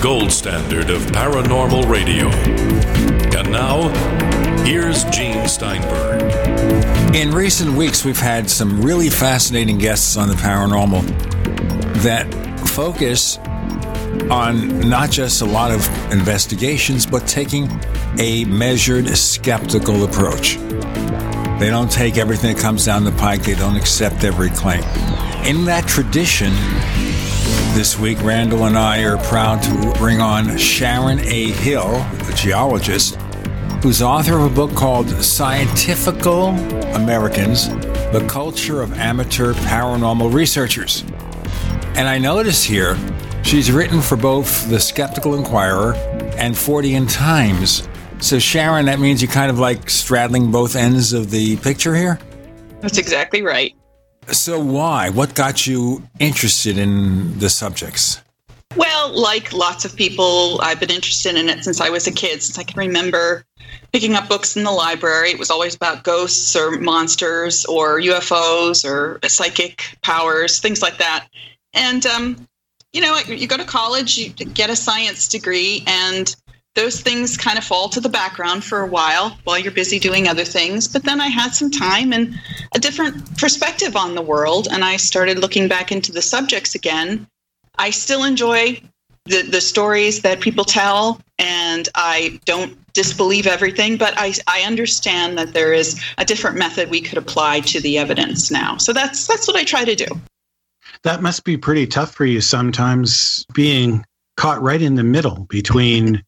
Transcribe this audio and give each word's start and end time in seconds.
gold 0.00 0.32
standard 0.32 0.88
of 0.88 1.02
paranormal 1.08 1.86
radio. 1.86 2.28
And 3.38 3.52
now, 3.52 3.88
here's 4.64 5.04
Gene 5.04 5.46
Steinberg. 5.46 6.22
In 7.14 7.32
recent 7.32 7.72
weeks, 7.72 8.02
we've 8.02 8.18
had 8.18 8.48
some 8.48 8.80
really 8.80 9.10
fascinating 9.10 9.76
guests 9.76 10.16
on 10.16 10.28
the 10.28 10.34
paranormal 10.34 11.02
that 12.02 12.32
focus 12.70 13.36
on 14.30 14.88
not 14.88 15.10
just 15.10 15.42
a 15.42 15.44
lot 15.44 15.70
of 15.70 15.86
investigations, 16.10 17.04
but 17.04 17.26
taking 17.26 17.68
a 18.18 18.46
measured, 18.46 19.06
skeptical 19.08 20.04
approach. 20.04 20.56
They 21.58 21.68
don't 21.68 21.90
take 21.90 22.16
everything 22.16 22.54
that 22.54 22.62
comes 22.62 22.86
down 22.86 23.04
the 23.04 23.12
pike, 23.12 23.42
they 23.42 23.54
don't 23.54 23.76
accept 23.76 24.24
every 24.24 24.48
claim. 24.48 24.82
In 25.44 25.66
that 25.66 25.84
tradition, 25.86 26.52
this 27.74 27.98
week, 27.98 28.22
Randall 28.22 28.64
and 28.64 28.76
I 28.76 29.02
are 29.04 29.16
proud 29.16 29.62
to 29.62 29.92
bring 29.98 30.20
on 30.20 30.56
Sharon 30.56 31.18
A. 31.20 31.50
Hill, 31.50 31.96
a 32.28 32.32
geologist, 32.34 33.16
who's 33.82 34.02
author 34.02 34.36
of 34.36 34.50
a 34.50 34.54
book 34.54 34.74
called 34.74 35.08
Scientifical 35.22 36.48
Americans 36.94 37.68
The 38.12 38.26
Culture 38.28 38.82
of 38.82 38.92
Amateur 38.94 39.52
Paranormal 39.52 40.32
Researchers. 40.32 41.02
And 41.96 42.08
I 42.08 42.18
notice 42.18 42.64
here 42.64 42.96
she's 43.42 43.70
written 43.70 44.00
for 44.00 44.16
both 44.16 44.68
the 44.68 44.80
Skeptical 44.80 45.34
Inquirer 45.34 45.94
and 46.36 46.54
Fortean 46.54 47.12
Times. 47.12 47.88
So, 48.20 48.38
Sharon, 48.38 48.86
that 48.86 49.00
means 49.00 49.22
you're 49.22 49.30
kind 49.30 49.50
of 49.50 49.58
like 49.58 49.88
straddling 49.88 50.50
both 50.50 50.76
ends 50.76 51.12
of 51.12 51.30
the 51.30 51.56
picture 51.58 51.94
here? 51.94 52.18
That's 52.80 52.98
exactly 52.98 53.42
right. 53.42 53.74
So, 54.32 54.60
why? 54.60 55.10
What 55.10 55.34
got 55.34 55.66
you 55.66 56.02
interested 56.18 56.78
in 56.78 57.38
the 57.38 57.50
subjects? 57.50 58.22
Well, 58.76 59.08
like 59.20 59.52
lots 59.52 59.84
of 59.84 59.96
people, 59.96 60.60
I've 60.62 60.78
been 60.78 60.90
interested 60.90 61.34
in 61.34 61.48
it 61.48 61.64
since 61.64 61.80
I 61.80 61.90
was 61.90 62.06
a 62.06 62.12
kid, 62.12 62.42
since 62.42 62.56
I 62.56 62.62
can 62.62 62.78
remember 62.78 63.44
picking 63.92 64.14
up 64.14 64.28
books 64.28 64.56
in 64.56 64.62
the 64.62 64.70
library. 64.70 65.30
It 65.30 65.38
was 65.38 65.50
always 65.50 65.74
about 65.74 66.04
ghosts 66.04 66.54
or 66.54 66.70
monsters 66.72 67.64
or 67.64 68.00
UFOs 68.00 68.84
or 68.84 69.18
psychic 69.28 69.96
powers, 70.02 70.60
things 70.60 70.82
like 70.82 70.98
that. 70.98 71.26
And, 71.74 72.06
um, 72.06 72.48
you 72.92 73.00
know, 73.00 73.18
you 73.18 73.48
go 73.48 73.56
to 73.56 73.64
college, 73.64 74.16
you 74.16 74.30
get 74.30 74.70
a 74.70 74.76
science 74.76 75.28
degree, 75.28 75.82
and 75.86 76.34
those 76.74 77.00
things 77.00 77.36
kind 77.36 77.58
of 77.58 77.64
fall 77.64 77.88
to 77.88 78.00
the 78.00 78.08
background 78.08 78.62
for 78.62 78.80
a 78.80 78.86
while 78.86 79.36
while 79.44 79.58
you're 79.58 79.72
busy 79.72 79.98
doing 79.98 80.28
other 80.28 80.44
things. 80.44 80.86
But 80.86 81.02
then 81.02 81.20
I 81.20 81.26
had 81.26 81.54
some 81.54 81.70
time 81.70 82.12
and 82.12 82.34
a 82.74 82.78
different 82.78 83.38
perspective 83.38 83.96
on 83.96 84.14
the 84.14 84.22
world, 84.22 84.68
and 84.70 84.84
I 84.84 84.96
started 84.96 85.38
looking 85.38 85.68
back 85.68 85.90
into 85.90 86.12
the 86.12 86.22
subjects 86.22 86.74
again. 86.74 87.26
I 87.78 87.90
still 87.90 88.24
enjoy 88.24 88.80
the, 89.24 89.42
the 89.42 89.60
stories 89.60 90.22
that 90.22 90.40
people 90.40 90.64
tell, 90.64 91.20
and 91.38 91.88
I 91.94 92.40
don't 92.44 92.76
disbelieve 92.92 93.46
everything, 93.46 93.96
but 93.96 94.14
I, 94.16 94.34
I 94.46 94.62
understand 94.62 95.38
that 95.38 95.52
there 95.52 95.72
is 95.72 96.00
a 96.18 96.24
different 96.24 96.56
method 96.56 96.90
we 96.90 97.00
could 97.00 97.18
apply 97.18 97.60
to 97.60 97.80
the 97.80 97.98
evidence 97.98 98.50
now. 98.50 98.76
So 98.76 98.92
that's 98.92 99.26
that's 99.26 99.46
what 99.46 99.56
I 99.56 99.64
try 99.64 99.84
to 99.84 99.94
do. 99.94 100.06
That 101.02 101.22
must 101.22 101.44
be 101.44 101.56
pretty 101.56 101.86
tough 101.86 102.14
for 102.14 102.24
you 102.24 102.40
sometimes 102.40 103.44
being 103.54 104.04
caught 104.36 104.60
right 104.60 104.82
in 104.82 104.94
the 104.94 105.04
middle 105.04 105.46
between 105.48 106.22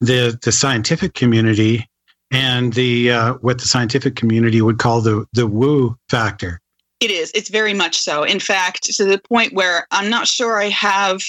the 0.00 0.38
the 0.42 0.52
scientific 0.52 1.14
community 1.14 1.88
and 2.30 2.72
the 2.72 3.10
uh, 3.10 3.34
what 3.34 3.58
the 3.58 3.66
scientific 3.66 4.16
community 4.16 4.60
would 4.62 4.78
call 4.78 5.00
the 5.00 5.26
the 5.32 5.46
woo 5.46 5.96
factor. 6.08 6.60
It 7.00 7.10
is. 7.10 7.30
It's 7.34 7.50
very 7.50 7.74
much 7.74 7.98
so. 7.98 8.22
In 8.22 8.40
fact, 8.40 8.84
to 8.84 9.04
the 9.04 9.18
point 9.18 9.52
where 9.52 9.86
I'm 9.90 10.08
not 10.08 10.26
sure 10.26 10.60
I 10.60 10.68
have 10.68 11.20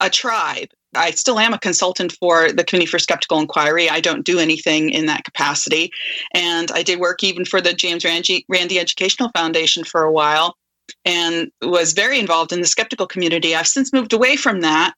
a 0.00 0.10
tribe. 0.10 0.68
I 0.96 1.10
still 1.10 1.38
am 1.40 1.52
a 1.52 1.58
consultant 1.58 2.12
for 2.20 2.52
the 2.52 2.64
Committee 2.64 2.86
for 2.86 2.98
Skeptical 2.98 3.40
Inquiry. 3.40 3.90
I 3.90 4.00
don't 4.00 4.24
do 4.24 4.38
anything 4.38 4.90
in 4.90 5.06
that 5.06 5.24
capacity. 5.24 5.90
And 6.32 6.70
I 6.70 6.82
did 6.82 7.00
work 7.00 7.24
even 7.24 7.44
for 7.44 7.60
the 7.60 7.72
James 7.72 8.04
Randi, 8.04 8.44
Randi 8.48 8.78
Educational 8.78 9.30
Foundation 9.36 9.82
for 9.82 10.02
a 10.02 10.12
while 10.12 10.56
and 11.04 11.50
was 11.62 11.92
very 11.92 12.18
involved 12.18 12.52
in 12.52 12.60
the 12.60 12.66
skeptical 12.66 13.06
community. 13.06 13.54
I've 13.54 13.66
since 13.66 13.92
moved 13.92 14.12
away 14.12 14.36
from 14.36 14.60
that 14.60 14.94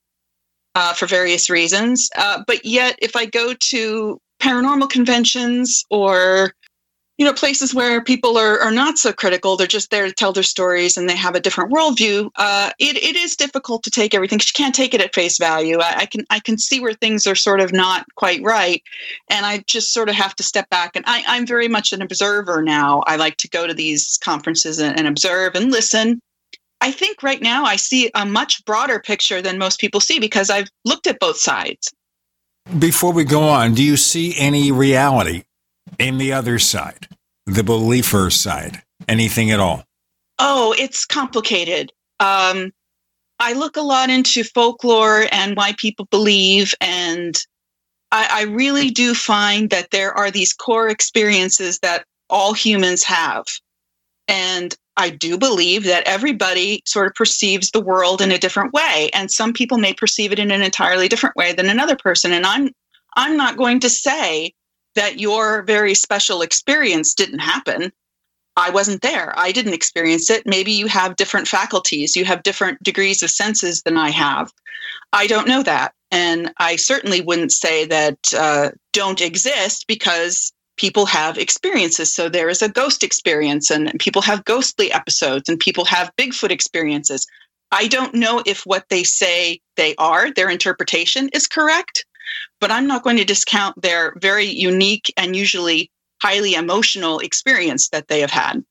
uh, 0.76 0.92
for 0.92 1.06
various 1.06 1.48
reasons. 1.48 2.10
Uh, 2.16 2.42
but 2.46 2.64
yet, 2.64 2.96
if 3.00 3.16
I 3.16 3.24
go 3.24 3.54
to 3.54 4.20
paranormal 4.40 4.90
conventions 4.90 5.82
or 5.90 6.52
you 7.16 7.24
know 7.24 7.32
places 7.32 7.74
where 7.74 8.04
people 8.04 8.36
are, 8.36 8.60
are 8.60 8.70
not 8.70 8.98
so 8.98 9.10
critical 9.10 9.56
they're 9.56 9.66
just 9.66 9.90
there 9.90 10.06
to 10.06 10.12
tell 10.12 10.34
their 10.34 10.42
stories 10.42 10.98
and 10.98 11.08
they 11.08 11.16
have 11.16 11.34
a 11.34 11.40
different 11.40 11.72
worldview 11.72 12.28
uh, 12.36 12.70
it, 12.78 12.98
it 12.98 13.16
is 13.16 13.34
difficult 13.34 13.82
to 13.82 13.90
take 13.90 14.12
everything 14.12 14.38
you 14.38 14.52
can't 14.52 14.74
take 14.74 14.92
it 14.92 15.00
at 15.00 15.14
face 15.14 15.38
value. 15.38 15.78
I, 15.78 16.00
I, 16.00 16.06
can 16.06 16.26
i 16.28 16.38
can 16.38 16.58
see 16.58 16.78
where 16.78 16.92
things 16.92 17.26
are 17.26 17.34
sort 17.34 17.62
of 17.62 17.72
not 17.72 18.04
quite 18.16 18.42
right 18.42 18.82
and 19.30 19.46
i 19.46 19.64
just 19.66 19.94
sort 19.94 20.10
of 20.10 20.14
have 20.14 20.36
to 20.36 20.42
step 20.42 20.68
back. 20.68 20.90
And 20.94 21.06
I, 21.08 21.24
i'm 21.26 21.46
very 21.46 21.68
much 21.68 21.94
an 21.94 22.02
observer 22.02 22.60
now. 22.60 23.02
I 23.06 23.16
like 23.16 23.38
to 23.38 23.48
go 23.48 23.66
to 23.66 23.72
these 23.72 24.18
conferences 24.22 24.78
and, 24.78 24.98
and 24.98 25.08
observe 25.08 25.54
and 25.54 25.72
listen 25.72 26.20
I 26.86 26.92
think 26.92 27.24
right 27.24 27.42
now 27.42 27.64
I 27.64 27.74
see 27.74 28.12
a 28.14 28.24
much 28.24 28.64
broader 28.64 29.00
picture 29.00 29.42
than 29.42 29.58
most 29.58 29.80
people 29.80 29.98
see 29.98 30.20
because 30.20 30.50
I've 30.50 30.68
looked 30.84 31.08
at 31.08 31.18
both 31.18 31.36
sides. 31.36 31.92
Before 32.78 33.12
we 33.12 33.24
go 33.24 33.42
on, 33.42 33.74
do 33.74 33.82
you 33.82 33.96
see 33.96 34.36
any 34.38 34.70
reality 34.70 35.42
in 35.98 36.18
the 36.18 36.32
other 36.32 36.60
side, 36.60 37.08
the 37.44 37.64
believer 37.64 38.30
side? 38.30 38.84
Anything 39.08 39.50
at 39.50 39.58
all? 39.58 39.82
Oh, 40.38 40.76
it's 40.78 41.04
complicated. 41.04 41.90
Um, 42.20 42.70
I 43.40 43.54
look 43.54 43.76
a 43.76 43.82
lot 43.82 44.08
into 44.08 44.44
folklore 44.44 45.26
and 45.32 45.56
why 45.56 45.74
people 45.78 46.04
believe, 46.12 46.72
and 46.80 47.36
I, 48.12 48.28
I 48.30 48.42
really 48.44 48.90
do 48.90 49.12
find 49.12 49.70
that 49.70 49.90
there 49.90 50.12
are 50.12 50.30
these 50.30 50.52
core 50.52 50.88
experiences 50.88 51.80
that 51.80 52.04
all 52.30 52.52
humans 52.52 53.02
have. 53.02 53.44
And 54.28 54.76
I 54.96 55.10
do 55.10 55.36
believe 55.36 55.84
that 55.84 56.06
everybody 56.06 56.82
sort 56.86 57.06
of 57.06 57.14
perceives 57.14 57.70
the 57.70 57.80
world 57.80 58.20
in 58.20 58.32
a 58.32 58.38
different 58.38 58.72
way, 58.72 59.10
and 59.12 59.30
some 59.30 59.52
people 59.52 59.78
may 59.78 59.92
perceive 59.92 60.32
it 60.32 60.38
in 60.38 60.50
an 60.50 60.62
entirely 60.62 61.08
different 61.08 61.36
way 61.36 61.52
than 61.52 61.68
another 61.68 61.96
person. 61.96 62.32
And 62.32 62.46
I'm 62.46 62.70
I'm 63.16 63.36
not 63.36 63.56
going 63.56 63.80
to 63.80 63.90
say 63.90 64.54
that 64.94 65.20
your 65.20 65.62
very 65.62 65.94
special 65.94 66.42
experience 66.42 67.14
didn't 67.14 67.38
happen. 67.38 67.92
I 68.56 68.70
wasn't 68.70 69.02
there. 69.02 69.38
I 69.38 69.52
didn't 69.52 69.74
experience 69.74 70.30
it. 70.30 70.46
Maybe 70.46 70.72
you 70.72 70.86
have 70.86 71.16
different 71.16 71.46
faculties. 71.46 72.16
You 72.16 72.24
have 72.24 72.42
different 72.42 72.82
degrees 72.82 73.22
of 73.22 73.30
senses 73.30 73.82
than 73.82 73.98
I 73.98 74.10
have. 74.10 74.50
I 75.12 75.26
don't 75.26 75.48
know 75.48 75.62
that. 75.62 75.92
And 76.10 76.52
I 76.58 76.76
certainly 76.76 77.20
wouldn't 77.20 77.52
say 77.52 77.84
that 77.86 78.18
uh, 78.34 78.70
don't 78.92 79.20
exist 79.20 79.84
because 79.86 80.52
people 80.76 81.06
have 81.06 81.38
experiences. 81.38 82.12
So 82.12 82.28
there 82.28 82.48
is 82.48 82.62
a 82.62 82.68
ghost 82.68 83.02
experience, 83.02 83.70
and 83.70 83.92
people 83.98 84.22
have 84.22 84.44
ghostly 84.44 84.92
episodes, 84.92 85.48
and 85.48 85.58
people 85.58 85.84
have 85.86 86.14
Bigfoot 86.16 86.50
experiences. 86.50 87.26
I 87.72 87.88
don't 87.88 88.14
know 88.14 88.42
if 88.46 88.62
what 88.64 88.84
they 88.90 89.02
say 89.02 89.60
they 89.76 89.94
are, 89.96 90.32
their 90.32 90.48
interpretation 90.48 91.28
is 91.32 91.46
correct, 91.46 92.04
but 92.60 92.70
I'm 92.70 92.86
not 92.86 93.02
going 93.02 93.16
to 93.16 93.24
discount 93.24 93.80
their 93.80 94.14
very 94.20 94.46
unique 94.46 95.12
and 95.16 95.34
usually 95.34 95.90
highly 96.22 96.54
emotional 96.54 97.18
experience 97.18 97.88
that 97.88 98.08
they 98.08 98.20
have 98.20 98.30
had. 98.30 98.64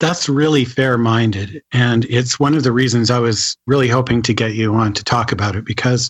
That's 0.00 0.28
really 0.28 0.64
fair 0.64 0.96
minded. 0.96 1.60
And 1.72 2.04
it's 2.04 2.38
one 2.38 2.54
of 2.54 2.62
the 2.62 2.70
reasons 2.70 3.10
I 3.10 3.18
was 3.18 3.56
really 3.66 3.88
hoping 3.88 4.22
to 4.22 4.34
get 4.34 4.54
you 4.54 4.74
on 4.74 4.92
to 4.92 5.02
talk 5.02 5.32
about 5.32 5.56
it 5.56 5.64
because 5.64 6.08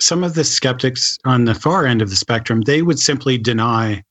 some 0.00 0.22
of 0.22 0.34
the 0.34 0.44
skeptics 0.44 1.18
on 1.24 1.44
the 1.44 1.54
far 1.54 1.86
end 1.86 2.02
of 2.02 2.10
the 2.10 2.16
spectrum, 2.16 2.62
they 2.62 2.82
would 2.82 2.98
simply 2.98 3.38
deny 3.38 4.04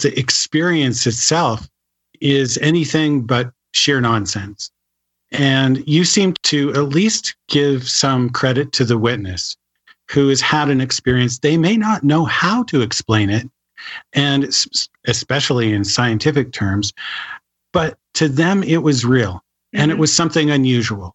the 0.00 0.18
experience 0.18 1.06
itself 1.06 1.68
is 2.20 2.58
anything 2.58 3.22
but 3.22 3.52
sheer 3.72 4.00
nonsense. 4.00 4.70
And 5.32 5.86
you 5.88 6.04
seem 6.04 6.34
to 6.44 6.70
at 6.74 6.88
least 6.88 7.34
give 7.48 7.88
some 7.88 8.30
credit 8.30 8.72
to 8.72 8.84
the 8.84 8.98
witness 8.98 9.56
who 10.10 10.28
has 10.28 10.40
had 10.40 10.68
an 10.68 10.80
experience. 10.80 11.38
They 11.38 11.56
may 11.56 11.76
not 11.76 12.04
know 12.04 12.24
how 12.24 12.64
to 12.64 12.82
explain 12.82 13.30
it, 13.30 13.48
and 14.12 14.48
especially 15.06 15.72
in 15.72 15.84
scientific 15.84 16.52
terms, 16.52 16.92
but 17.72 17.98
to 18.14 18.28
them 18.28 18.62
it 18.62 18.82
was 18.82 19.04
real 19.04 19.34
mm-hmm. 19.34 19.80
and 19.80 19.90
it 19.90 19.94
mm-hmm. 19.94 20.02
was 20.02 20.14
something 20.14 20.50
unusual. 20.50 21.14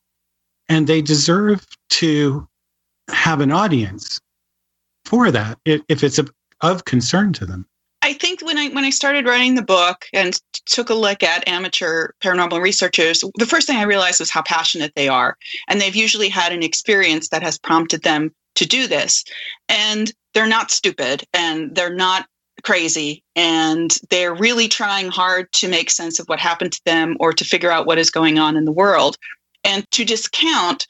And 0.70 0.88
they 0.88 1.02
deserve 1.02 1.66
to 1.92 2.48
have 3.10 3.40
an 3.40 3.52
audience 3.52 4.20
for 5.06 5.32
that 5.32 5.58
if 5.66 6.04
it's 6.04 6.20
of, 6.20 6.30
of 6.62 6.84
concern 6.86 7.32
to 7.34 7.46
them. 7.46 7.66
I 8.08 8.14
think 8.14 8.40
when 8.42 8.58
I 8.58 8.70
when 8.70 8.86
I 8.86 8.90
started 8.90 9.26
writing 9.26 9.56
the 9.56 9.62
book 9.62 10.06
and 10.14 10.40
took 10.66 10.90
a 10.90 10.94
look 10.94 11.24
at 11.24 11.46
amateur 11.46 12.12
paranormal 12.24 12.62
researchers, 12.62 13.22
the 13.36 13.46
first 13.46 13.68
thing 13.68 13.76
I 13.76 13.84
realized 13.84 14.22
was 14.22 14.30
how 14.30 14.44
passionate 14.44 14.94
they 14.96 15.10
are, 15.10 15.36
and 15.68 15.82
they've 15.82 15.94
usually 15.94 16.30
had 16.30 16.54
an 16.54 16.64
experience 16.64 17.28
that 17.30 17.44
has 17.44 17.58
prompted 17.58 18.04
them 18.04 18.34
to 18.56 18.66
do 18.66 18.88
this, 18.88 19.26
and 19.68 20.14
they're 20.34 20.48
not 20.48 20.72
stupid 20.72 21.26
and 21.34 21.76
they're 21.76 21.94
not 21.94 22.28
crazy. 22.64 23.24
And 23.36 23.94
they're 24.10 24.34
really 24.34 24.70
trying 24.70 25.10
hard 25.10 25.52
to 25.54 25.68
make 25.68 25.90
sense 25.92 26.18
of 26.18 26.28
what 26.28 26.40
happened 26.40 26.72
to 26.72 26.82
them 26.86 27.18
or 27.20 27.34
to 27.34 27.44
figure 27.44 27.72
out 27.72 27.88
what 27.88 28.00
is 28.00 28.10
going 28.10 28.40
on 28.40 28.56
in 28.56 28.64
the 28.64 28.72
world. 28.72 29.18
And 29.66 29.86
to 29.92 30.06
discount 30.06 30.88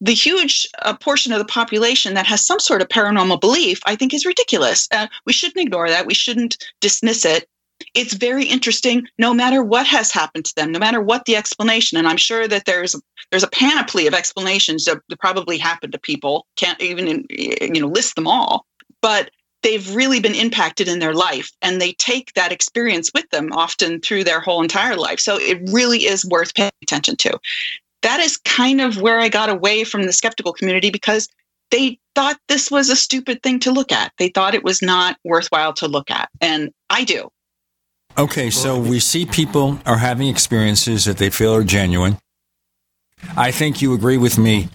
the 0.00 0.14
huge 0.14 0.66
uh, 0.82 0.94
portion 0.96 1.32
of 1.32 1.38
the 1.38 1.44
population 1.44 2.14
that 2.14 2.26
has 2.26 2.44
some 2.44 2.60
sort 2.60 2.80
of 2.80 2.88
paranormal 2.88 3.40
belief, 3.40 3.80
I 3.84 3.96
think, 3.96 4.14
is 4.14 4.24
ridiculous. 4.24 4.88
Uh, 4.90 5.06
we 5.26 5.32
shouldn't 5.32 5.64
ignore 5.64 5.88
that. 5.88 6.06
We 6.06 6.14
shouldn't 6.14 6.56
dismiss 6.80 7.24
it. 7.24 7.46
It's 7.94 8.14
very 8.14 8.44
interesting, 8.44 9.06
no 9.18 9.32
matter 9.32 9.62
what 9.62 9.86
has 9.86 10.10
happened 10.10 10.44
to 10.46 10.54
them, 10.54 10.70
no 10.72 10.78
matter 10.78 11.00
what 11.00 11.24
the 11.24 11.36
explanation. 11.36 11.96
And 11.96 12.06
I'm 12.06 12.18
sure 12.18 12.46
that 12.46 12.66
there's 12.66 12.94
there's 13.30 13.42
a 13.42 13.48
panoply 13.48 14.06
of 14.06 14.14
explanations 14.14 14.84
that, 14.84 14.98
that 15.08 15.20
probably 15.20 15.56
happened 15.56 15.92
to 15.92 15.98
people. 15.98 16.46
Can't 16.56 16.80
even 16.80 17.26
you 17.30 17.80
know 17.80 17.88
list 17.88 18.16
them 18.16 18.26
all, 18.26 18.66
but 19.00 19.30
they've 19.62 19.94
really 19.94 20.20
been 20.20 20.34
impacted 20.34 20.88
in 20.88 20.98
their 20.98 21.14
life, 21.14 21.50
and 21.62 21.80
they 21.80 21.92
take 21.92 22.34
that 22.34 22.52
experience 22.52 23.10
with 23.14 23.28
them 23.30 23.50
often 23.52 24.00
through 24.00 24.24
their 24.24 24.40
whole 24.40 24.62
entire 24.62 24.96
life. 24.96 25.20
So 25.20 25.38
it 25.38 25.60
really 25.70 26.04
is 26.04 26.24
worth 26.26 26.54
paying 26.54 26.72
attention 26.82 27.16
to 27.16 27.38
that 28.02 28.20
is 28.20 28.36
kind 28.38 28.80
of 28.80 29.00
where 29.00 29.20
I 29.20 29.28
got 29.28 29.48
away 29.48 29.84
from 29.84 30.04
the 30.04 30.12
skeptical 30.12 30.52
community 30.52 30.90
because 30.90 31.28
they 31.70 31.98
thought 32.14 32.38
this 32.48 32.70
was 32.70 32.88
a 32.88 32.96
stupid 32.96 33.42
thing 33.42 33.60
to 33.60 33.72
look 33.72 33.92
at. 33.92 34.12
They 34.18 34.28
thought 34.28 34.54
it 34.54 34.64
was 34.64 34.82
not 34.82 35.16
worthwhile 35.24 35.72
to 35.74 35.88
look 35.88 36.10
at. 36.10 36.28
And 36.40 36.70
I 36.88 37.04
do. 37.04 37.30
Okay, 38.18 38.50
so 38.50 38.78
we 38.78 38.98
see 38.98 39.24
people 39.24 39.78
are 39.86 39.98
having 39.98 40.28
experiences 40.28 41.04
that 41.04 41.18
they 41.18 41.30
feel 41.30 41.54
are 41.54 41.62
genuine. 41.62 42.18
I 43.36 43.50
think 43.50 43.80
you 43.80 43.94
agree 43.94 44.18
with 44.18 44.36
me 44.36 44.68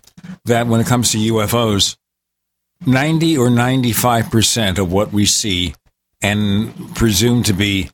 that 0.46 0.68
when 0.68 0.80
it 0.80 0.88
comes 0.88 1.12
to 1.12 1.18
UFOs, 1.18 1.98
90 2.86 3.38
or 3.38 3.50
95% 3.50 4.78
of 4.78 4.92
what 4.92 5.12
we 5.12 5.26
see 5.26 5.74
and 6.22 6.96
presumed 6.96 7.46
to 7.48 7.54
be 7.54 7.90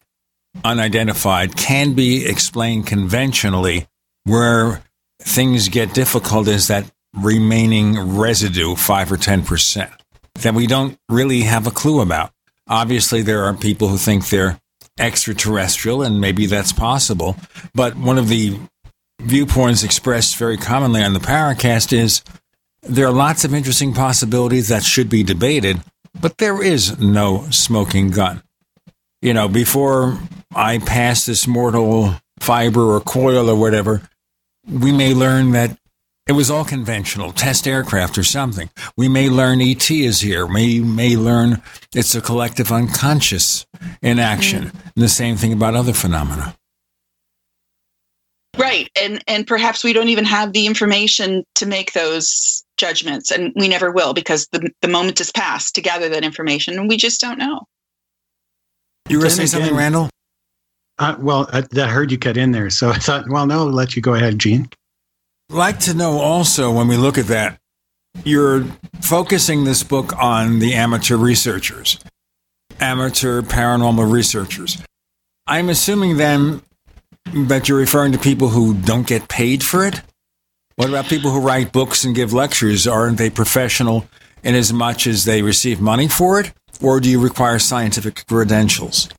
unidentified 0.64 1.56
can 1.56 1.94
be 1.94 2.26
explained 2.26 2.86
conventionally, 2.86 3.88
where 4.26 4.84
things 5.22 5.70
get 5.70 5.94
difficult 5.94 6.48
is 6.48 6.68
that 6.68 6.92
remaining 7.14 8.18
residue, 8.18 8.76
5 8.76 9.12
or 9.12 9.18
10%, 9.18 9.92
that 10.42 10.54
we 10.54 10.68
don't 10.68 10.98
really 11.10 11.42
have 11.42 11.68
a 11.68 11.72
clue 11.72 12.02
about. 12.02 12.32
Obviously, 12.68 13.22
there 13.22 13.44
are 13.44 13.54
people 13.54 13.90
who 13.90 13.98
think 13.98 14.30
they're 14.30 14.60
extraterrestrial, 15.00 16.02
and 16.02 16.22
maybe 16.22 16.46
that's 16.46 16.72
possible. 16.72 17.36
But 17.74 17.96
one 17.96 18.18
of 18.18 18.30
the 18.30 18.58
viewpoints 19.20 19.84
expressed 19.84 20.38
very 20.38 20.58
commonly 20.58 21.04
on 21.04 21.14
the 21.14 21.20
Paracast 21.20 21.94
is 21.94 22.24
there 22.84 23.08
are 23.08 23.12
lots 23.12 23.44
of 23.44 23.54
interesting 23.54 23.94
possibilities 23.94 24.70
that 24.70 24.84
should 24.84 25.10
be 25.10 25.24
debated, 25.24 25.82
but 26.20 26.38
there 26.38 26.62
is 26.64 27.00
no 27.00 27.48
smoking 27.52 28.10
gun. 28.10 28.42
You 29.22 29.34
know, 29.34 29.48
before 29.48 30.18
I 30.56 30.80
pass 30.80 31.26
this 31.26 31.48
mortal 31.48 32.16
fiber 32.40 32.96
or 32.96 33.02
coil 33.02 33.50
or 33.50 33.56
whatever, 33.56 34.02
we 34.72 34.92
may 34.92 35.14
learn 35.14 35.52
that 35.52 35.78
it 36.28 36.34
was 36.34 36.50
all 36.50 36.64
conventional, 36.64 37.32
test 37.32 37.68
aircraft 37.68 38.18
or 38.18 38.24
something. 38.24 38.70
We 38.96 39.10
may 39.10 39.30
learn 39.30 39.60
ET 39.62 39.90
is 39.90 40.22
here. 40.22 40.46
We 40.46 40.80
may 40.80 41.18
learn 41.18 41.62
it's 41.94 42.16
a 42.16 42.22
collective 42.22 42.72
unconscious 42.72 43.66
in 44.02 44.20
action. 44.20 44.72
And 44.72 45.04
the 45.04 45.10
same 45.10 45.36
thing 45.36 45.52
about 45.52 45.76
other 45.76 45.94
phenomena. 45.94 46.56
Right. 48.58 48.90
And 49.02 49.24
and 49.28 49.48
perhaps 49.48 49.84
we 49.84 49.94
don't 49.94 50.10
even 50.10 50.26
have 50.26 50.54
the 50.54 50.68
information 50.68 51.44
to 51.56 51.66
make 51.66 51.94
those 51.94 52.64
judgments. 52.78 53.32
And 53.32 53.54
we 53.56 53.68
never 53.68 53.92
will 53.92 54.14
because 54.14 54.48
the, 54.52 54.70
the 54.82 54.88
moment 54.88 55.20
is 55.22 55.32
passed 55.32 55.76
to 55.76 55.82
gather 55.82 56.10
that 56.10 56.24
information 56.24 56.78
and 56.78 56.88
we 56.88 56.98
just 56.98 57.20
don't 57.20 57.40
know. 57.40 57.62
You 59.10 59.20
were 59.20 59.30
saying 59.30 59.48
something, 59.48 59.76
Randall? 59.76 60.10
Uh, 61.02 61.16
well, 61.18 61.50
I, 61.52 61.64
I, 61.78 61.88
heard 61.88 62.12
you 62.12 62.20
cut 62.20 62.38
in 62.38 62.52
there, 62.52 62.70
so 62.70 62.92
I 62.92 62.98
thought, 63.00 63.28
well, 63.28 63.48
no, 63.48 63.62
I'll 63.62 63.72
let 63.72 63.96
you 63.96 64.04
go 64.04 64.14
ahead, 64.14 64.38
Gene. 64.38 64.70
Like 65.50 65.80
to 65.80 65.96
know 65.96 66.20
also 66.20 66.72
when 66.72 66.88
we 66.88 66.96
look 66.96 67.18
at 67.18 67.26
that, 67.26 67.58
you're 68.24 68.66
focusing 69.02 69.64
this 69.64 69.82
book 69.82 70.16
on 70.22 70.60
the 70.60 70.76
amateur 70.76 71.18
researchers, 71.18 71.98
amateur 72.80 73.42
paranormal 73.42 74.12
researchers. 74.12 74.78
I'm 75.48 75.70
assuming 75.70 76.18
then 76.18 76.62
that 77.34 77.68
you're 77.68 77.80
referring 77.80 78.12
to 78.12 78.20
people 78.20 78.50
who 78.50 78.76
don't 78.76 79.08
get 79.08 79.28
paid 79.28 79.64
for 79.64 79.84
it. 79.84 80.04
What 80.76 80.90
about 80.90 81.06
people 81.06 81.32
who 81.32 81.40
write 81.40 81.72
books 81.72 82.04
and 82.04 82.14
give 82.14 82.32
lectures? 82.32 82.86
Aren't 82.86 83.18
they 83.18 83.32
professional 83.32 84.06
in 84.44 84.54
as 84.54 84.72
much 84.72 85.08
as 85.08 85.26
they 85.26 85.42
receive 85.42 85.82
money 85.82 86.08
for 86.08 86.40
it? 86.40 86.54
Or 86.80 87.00
do 87.00 87.10
you 87.10 87.20
require 87.20 87.58
scientific 87.58 88.28
credentials? 88.28 89.10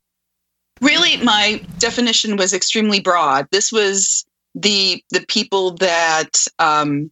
Really 0.83 1.17
my 1.19 1.63
definition 1.79 2.37
was 2.37 2.53
extremely 2.53 3.01
broad. 3.01 3.47
This 3.51 3.73
was 3.73 4.27
the 4.55 5.03
the 5.11 5.25
people 5.29 5.77
that 5.77 6.47
um, 6.59 7.11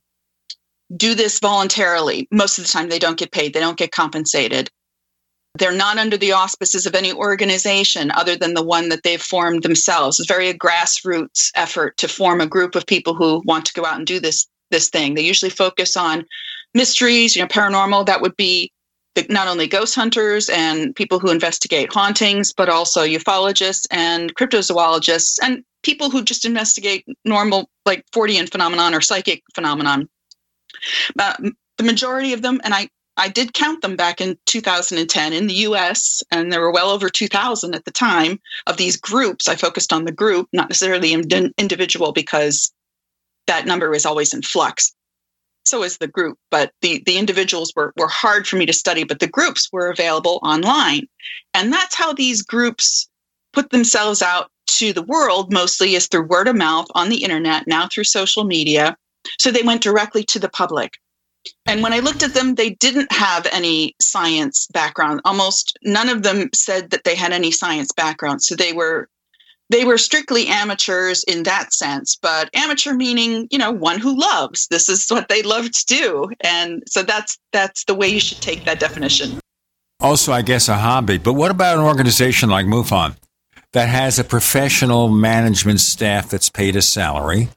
do 0.97 1.15
this 1.15 1.39
voluntarily. 1.39 2.29
Most 2.31 2.59
of 2.59 2.65
the 2.65 2.71
time 2.71 2.89
they 2.89 2.99
don't 2.99 3.19
get 3.19 3.33
paid. 3.33 3.55
They 3.55 3.61
don't 3.61 3.79
get 3.79 3.93
compensated. 3.93 4.71
They're 5.59 5.73
not 5.73 5.99
under 5.99 6.17
the 6.17 6.33
auspices 6.33 6.87
of 6.87 6.95
any 6.95 7.13
organization 7.13 8.13
other 8.13 8.37
than 8.37 8.55
the 8.55 8.63
one 8.63 8.89
that 8.91 9.03
they've 9.03 9.21
formed 9.21 9.63
themselves. 9.63 10.21
It's 10.21 10.29
very 10.29 10.49
a 10.49 10.55
grassroots 10.55 11.51
effort 11.57 11.97
to 11.97 12.09
form 12.09 12.41
a 12.41 12.47
group 12.47 12.77
of 12.77 12.87
people 12.87 13.15
who 13.15 13.43
want 13.45 13.65
to 13.67 13.73
go 13.73 13.85
out 13.85 13.97
and 13.97 14.07
do 14.07 14.21
this 14.21 14.47
this 14.71 14.89
thing. 14.89 15.15
They 15.15 15.23
usually 15.23 15.51
focus 15.51 15.97
on 15.97 16.27
mysteries 16.75 17.35
you 17.37 17.43
know 17.43 17.49
paranormal. 17.49 18.07
That 18.07 18.21
would 18.21 18.37
be 18.37 18.73
not 19.29 19.49
only 19.49 19.67
ghost 19.67 19.95
hunters 19.95 20.49
and 20.49 20.95
people 20.95 21.19
who 21.19 21.31
investigate 21.31 21.93
hauntings, 21.93 22.53
but 22.53 22.69
also 22.69 23.05
ufologists 23.05 23.87
and 23.91 24.35
cryptozoologists 24.35 25.39
and 25.43 25.65
people 25.83 26.11
who 26.11 26.23
just 26.23 26.45
investigate 26.45 27.05
normal, 27.25 27.69
like 27.87 28.05
Fortean 28.13 28.51
phenomenon 28.51 28.95
or 28.95 29.01
psychic 29.01 29.43
phenomenon. 29.55 30.09
Uh, 31.19 31.35
the 31.79 31.85
majority 31.85 32.33
of 32.33 32.43
them, 32.43 32.61
and 32.65 32.75
I, 32.75 32.89
I 33.17 33.29
did 33.29 33.53
count 33.53 33.83
them 33.83 33.97
back 33.97 34.21
in 34.21 34.39
2010 34.47 35.33
in 35.33 35.47
the 35.47 35.55
US, 35.55 36.23
and 36.31 36.53
there 36.53 36.61
were 36.61 36.73
well 36.73 36.91
over 36.91 37.09
2,000 37.09 37.75
at 37.75 37.85
the 37.85 37.91
time 37.91 38.39
of 38.67 38.77
these 38.77 38.97
groups. 38.97 39.49
I 39.49 39.57
focused 39.57 39.93
on 39.93 40.05
the 40.05 40.13
group, 40.13 40.49
not 40.53 40.69
necessarily 40.69 41.15
the 41.17 41.53
individual, 41.59 42.13
because 42.13 42.73
that 43.47 43.67
number 43.67 43.95
is 43.95 44.07
always 44.07 44.33
in 44.33 44.43
flux 44.43 44.95
so 45.71 45.83
is 45.85 45.99
the 45.99 46.09
group 46.09 46.37
but 46.51 46.73
the 46.83 47.03
the 47.07 47.17
individuals 47.17 47.73
were 47.77 47.93
were 47.97 48.09
hard 48.09 48.47
for 48.47 48.57
me 48.57 48.67
to 48.67 48.73
study 48.73 49.05
but 49.05 49.21
the 49.21 49.27
groups 49.27 49.69
were 49.73 49.91
available 49.91 50.41
online. 50.43 51.07
And 51.55 51.73
that's 51.73 51.95
how 51.95 52.13
these 52.13 52.43
groups 52.43 53.09
put 53.53 53.71
themselves 53.71 54.23
out 54.23 54.51
to 54.67 54.93
the 54.93 55.03
world 55.03 55.53
mostly 55.53 55.95
is 55.95 56.07
through 56.07 56.27
word 56.27 56.49
of 56.49 56.57
mouth 56.57 56.87
on 56.95 57.09
the 57.09 57.23
internet 57.23 57.67
now 57.67 57.89
through 57.89 58.05
social 58.05 58.45
media. 58.45 58.97
So 59.39 59.51
they 59.51 59.63
went 59.63 59.83
directly 59.83 60.25
to 60.25 60.39
the 60.39 60.49
public. 60.49 60.95
And 61.67 61.83
when 61.83 61.93
i 61.93 62.01
looked 62.01 62.23
at 62.23 62.35
them 62.35 62.55
they 62.57 62.71
didn't 62.71 63.13
have 63.13 63.47
any 63.53 63.95
science 64.01 64.67
background. 64.73 65.21
Almost 65.25 65.79
none 65.83 66.09
of 66.09 66.23
them 66.23 66.51
said 66.55 66.91
that 66.91 67.05
they 67.05 67.15
had 67.15 67.33
any 67.33 67.51
science 67.51 67.93
background. 67.93 68.43
So 68.43 68.55
they 68.55 68.73
were 68.73 69.09
they 69.71 69.85
were 69.85 69.97
strictly 69.97 70.49
amateurs 70.49 71.25
in 71.25 71.45
that 71.45 71.73
sense, 71.73 72.17
but 72.17 72.51
amateur 72.55 72.93
meaning, 72.93 73.47
you 73.51 73.59
know, 73.59 73.71
one 73.71 74.01
who 74.01 74.19
loves. 74.19 74.67
This 74.69 74.89
is 74.89 75.09
what 75.09 75.29
they 75.29 75.43
love 75.43 75.71
to 75.71 75.87
do. 75.87 76.29
And 76.41 76.83
so 76.87 77.03
that's 77.03 77.39
that's 77.53 77.85
the 77.85 77.95
way 77.95 78.09
you 78.09 78.21
should 78.21 78.43
take 78.43 78.65
that 78.65 78.81
definition. 78.81 79.39
Also, 80.01 80.33
I 80.33 80.43
guess 80.43 80.69
a 80.69 80.75
hobby. 80.75 81.19
But 81.19 81.35
what 81.35 81.51
about 81.51 81.79
an 81.79 81.85
organization 81.85 82.51
like 82.51 82.67
MUFON 82.67 83.17
that 83.73 83.89
has 83.89 84.19
a 84.19 84.25
professional 84.25 85.09
management 85.09 85.81
staff 85.81 86.29
that's 86.29 86.51
paid 86.51 86.75
a 86.75 86.83
salary? 86.83 87.49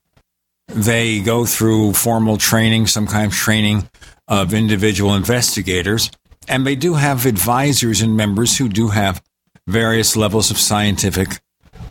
They 0.67 1.19
go 1.19 1.45
through 1.45 1.93
formal 1.93 2.37
training, 2.37 2.87
sometimes 2.87 3.35
training 3.35 3.89
of 4.27 4.53
individual 4.53 5.15
investigators, 5.15 6.11
and 6.47 6.65
they 6.65 6.75
do 6.75 6.93
have 6.93 7.25
advisors 7.25 8.01
and 8.01 8.15
members 8.15 8.57
who 8.57 8.69
do 8.69 8.89
have 8.89 9.21
various 9.67 10.15
levels 10.15 10.51
of 10.51 10.57
scientific 10.57 11.39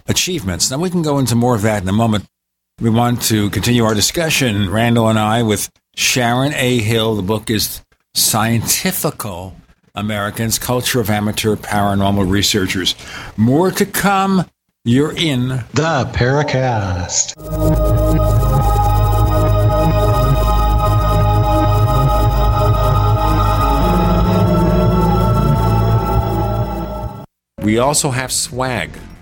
achievements. 0.06 0.71
Now, 0.71 0.78
we 0.78 0.90
can 0.90 1.02
go 1.02 1.18
into 1.18 1.35
more 1.35 1.54
of 1.54 1.62
that 1.62 1.82
in 1.82 1.88
a 1.88 1.92
moment. 1.92 2.26
We 2.80 2.90
want 2.90 3.23
to 3.23 3.50
continue 3.50 3.85
our 3.85 3.94
discussion, 3.94 4.71
Randall 4.71 5.09
and 5.09 5.18
I, 5.18 5.42
with 5.42 5.71
Sharon 5.94 6.52
A. 6.54 6.78
Hill. 6.78 7.16
The 7.16 7.23
book 7.23 7.50
is 7.50 7.82
Scientifical 8.14 9.56
Americans 9.94 10.59
Culture 10.59 11.00
of 11.00 11.11
Amateur 11.11 11.54
Paranormal 11.54 12.30
Researchers. 12.30 12.94
More 13.37 13.71
to 13.71 13.87
come. 13.87 14.47
You're 14.85 15.16
in 15.16 15.49
the 15.49 16.11
Paracast. 16.12 17.37
We 27.62 27.78
also 27.78 28.11
have 28.11 28.32
swag. 28.32 28.90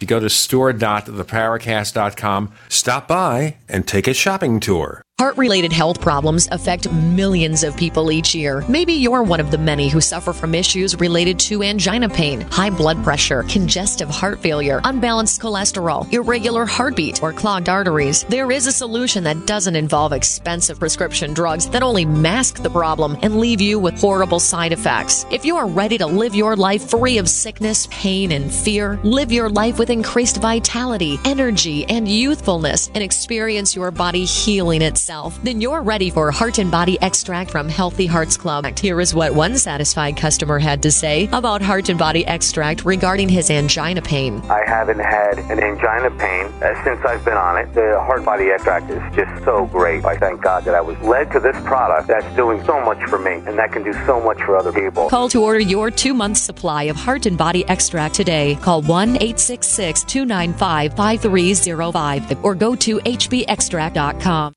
You 0.00 0.06
go 0.06 0.20
to 0.20 0.30
store.theparacast.com, 0.30 2.52
stop 2.68 3.08
by, 3.08 3.56
and 3.68 3.86
take 3.86 4.08
a 4.08 4.14
shopping 4.14 4.60
tour. 4.60 5.02
Heart 5.18 5.38
related 5.38 5.72
health 5.72 6.02
problems 6.02 6.46
affect 6.52 6.92
millions 6.92 7.64
of 7.64 7.74
people 7.74 8.12
each 8.12 8.34
year. 8.34 8.62
Maybe 8.68 8.92
you're 8.92 9.22
one 9.22 9.40
of 9.40 9.50
the 9.50 9.56
many 9.56 9.88
who 9.88 9.98
suffer 9.98 10.34
from 10.34 10.54
issues 10.54 11.00
related 11.00 11.38
to 11.38 11.62
angina 11.62 12.10
pain, 12.10 12.42
high 12.42 12.68
blood 12.68 13.02
pressure, 13.02 13.42
congestive 13.44 14.10
heart 14.10 14.42
failure, 14.42 14.82
unbalanced 14.84 15.40
cholesterol, 15.40 16.12
irregular 16.12 16.66
heartbeat, 16.66 17.22
or 17.22 17.32
clogged 17.32 17.70
arteries. 17.70 18.24
There 18.24 18.52
is 18.52 18.66
a 18.66 18.72
solution 18.72 19.24
that 19.24 19.46
doesn't 19.46 19.74
involve 19.74 20.12
expensive 20.12 20.78
prescription 20.78 21.32
drugs 21.32 21.66
that 21.70 21.82
only 21.82 22.04
mask 22.04 22.62
the 22.62 22.68
problem 22.68 23.16
and 23.22 23.38
leave 23.38 23.62
you 23.62 23.78
with 23.78 23.98
horrible 23.98 24.38
side 24.38 24.72
effects. 24.72 25.24
If 25.30 25.46
you 25.46 25.56
are 25.56 25.66
ready 25.66 25.96
to 25.96 26.06
live 26.06 26.34
your 26.34 26.56
life 26.56 26.90
free 26.90 27.16
of 27.16 27.26
sickness, 27.26 27.88
pain, 27.90 28.32
and 28.32 28.52
fear, 28.52 29.00
live 29.02 29.32
your 29.32 29.48
life 29.48 29.78
with 29.78 29.85
increased 29.90 30.38
vitality, 30.38 31.18
energy, 31.24 31.84
and 31.86 32.08
youthfulness, 32.08 32.90
and 32.94 33.02
experience 33.02 33.74
your 33.74 33.90
body 33.90 34.24
healing 34.24 34.82
itself 34.82 35.36
then 35.42 35.60
you're 35.60 35.82
ready 35.82 36.10
for 36.10 36.30
Heart 36.30 36.58
and 36.58 36.70
Body 36.70 36.98
Extract 37.00 37.50
from 37.50 37.68
Healthy 37.68 38.06
Hearts 38.06 38.36
Club. 38.36 38.66
Here 38.78 39.00
is 39.00 39.14
what 39.14 39.34
one 39.34 39.56
satisfied 39.56 40.16
customer 40.16 40.58
had 40.58 40.82
to 40.82 40.90
say 40.90 41.28
about 41.32 41.62
Heart 41.62 41.88
and 41.88 41.98
Body 41.98 42.26
Extract 42.26 42.84
regarding 42.84 43.28
his 43.28 43.50
angina 43.50 44.02
pain. 44.02 44.40
I 44.50 44.64
haven't 44.66 44.98
had 44.98 45.38
an 45.38 45.62
angina 45.62 46.10
pain 46.18 46.46
uh, 46.62 46.84
since 46.84 47.04
I've 47.04 47.24
been 47.24 47.36
on 47.36 47.58
it. 47.58 47.72
The 47.74 48.00
Heart 48.00 48.24
Body 48.24 48.50
Extract 48.50 48.90
is 48.90 49.02
just 49.14 49.44
so 49.44 49.66
great. 49.66 50.04
I 50.04 50.16
thank 50.16 50.42
God 50.42 50.64
that 50.64 50.74
I 50.74 50.80
was 50.80 50.98
led 50.98 51.30
to 51.32 51.40
this 51.40 51.56
product 51.64 52.08
that's 52.08 52.34
doing 52.36 52.64
so 52.64 52.80
much 52.84 53.02
for 53.08 53.18
me 53.18 53.34
and 53.46 53.58
that 53.58 53.72
can 53.72 53.82
do 53.82 53.92
so 54.04 54.20
much 54.20 54.38
for 54.38 54.56
other 54.56 54.72
people. 54.72 55.08
Call 55.08 55.28
to 55.28 55.42
order 55.42 55.60
your 55.60 55.90
two 55.90 56.14
month 56.14 56.38
supply 56.38 56.84
of 56.84 56.96
Heart 56.96 57.26
and 57.26 57.38
Body 57.38 57.64
Extract 57.68 58.14
today. 58.14 58.56
Call 58.56 58.82
1 58.82 59.16
866 59.16 59.66
295 60.04 60.94
5305 60.94 62.44
or 62.44 62.54
go 62.54 62.74
to 62.74 62.98
hbextract.com. 62.98 64.52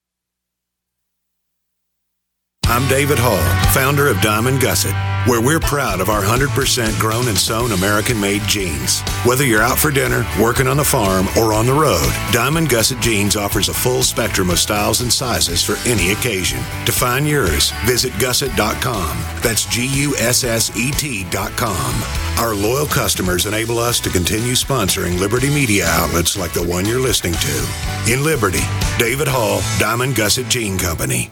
I'm 2.72 2.88
David 2.88 3.18
Hall, 3.20 3.42
founder 3.74 4.08
of 4.10 4.22
Diamond 4.22 4.62
Gusset, 4.62 4.94
where 5.28 5.42
we're 5.42 5.60
proud 5.60 6.02
of 6.02 6.10
our 6.10 6.22
100% 6.22 7.00
grown 7.00 7.28
and 7.28 7.36
sewn 7.36 7.72
American 7.72 8.22
made 8.22 8.44
jeans. 8.44 9.02
Whether 9.26 9.44
you're 9.44 9.64
out 9.64 9.80
for 9.80 9.90
dinner, 9.90 10.24
working 10.40 10.68
on 10.68 10.78
the 10.78 10.84
farm, 10.84 11.26
or 11.36 11.52
on 11.52 11.66
the 11.66 11.74
road, 11.74 12.14
Diamond 12.32 12.70
Gusset 12.70 13.02
Jeans 13.02 13.36
offers 13.36 13.70
a 13.70 13.74
full 13.74 14.04
spectrum 14.04 14.52
of 14.52 14.60
styles 14.60 15.02
and 15.02 15.12
sizes 15.12 15.64
for 15.64 15.78
any 15.90 16.12
occasion. 16.12 16.60
To 16.86 16.92
find 16.92 17.28
yours, 17.28 17.72
visit 17.86 18.14
gusset.com. 18.20 19.18
That's 19.42 19.66
G 19.66 19.88
U 20.04 20.16
S 20.18 20.44
S 20.44 20.70
E 20.78 20.92
T.com. 20.92 22.04
Our 22.38 22.54
loyal 22.54 22.86
customers 22.86 23.48
enable 23.48 23.80
us 23.80 24.00
to 24.02 24.12
continue 24.12 24.54
sponsoring 24.54 25.20
Liberty 25.20 25.50
media 25.50 25.88
outlets 25.88 26.38
like 26.38 26.54
the 26.54 26.64
one 26.64 26.86
you're 26.86 27.02
listening 27.02 27.34
to. 27.34 28.14
In 28.14 28.24
Liberty, 28.24 28.62
David 29.00 29.28
Hall, 29.28 29.62
Diamond 29.80 30.16
Gusset 30.16 30.48
Jean 30.50 30.78
Company. 30.78 31.32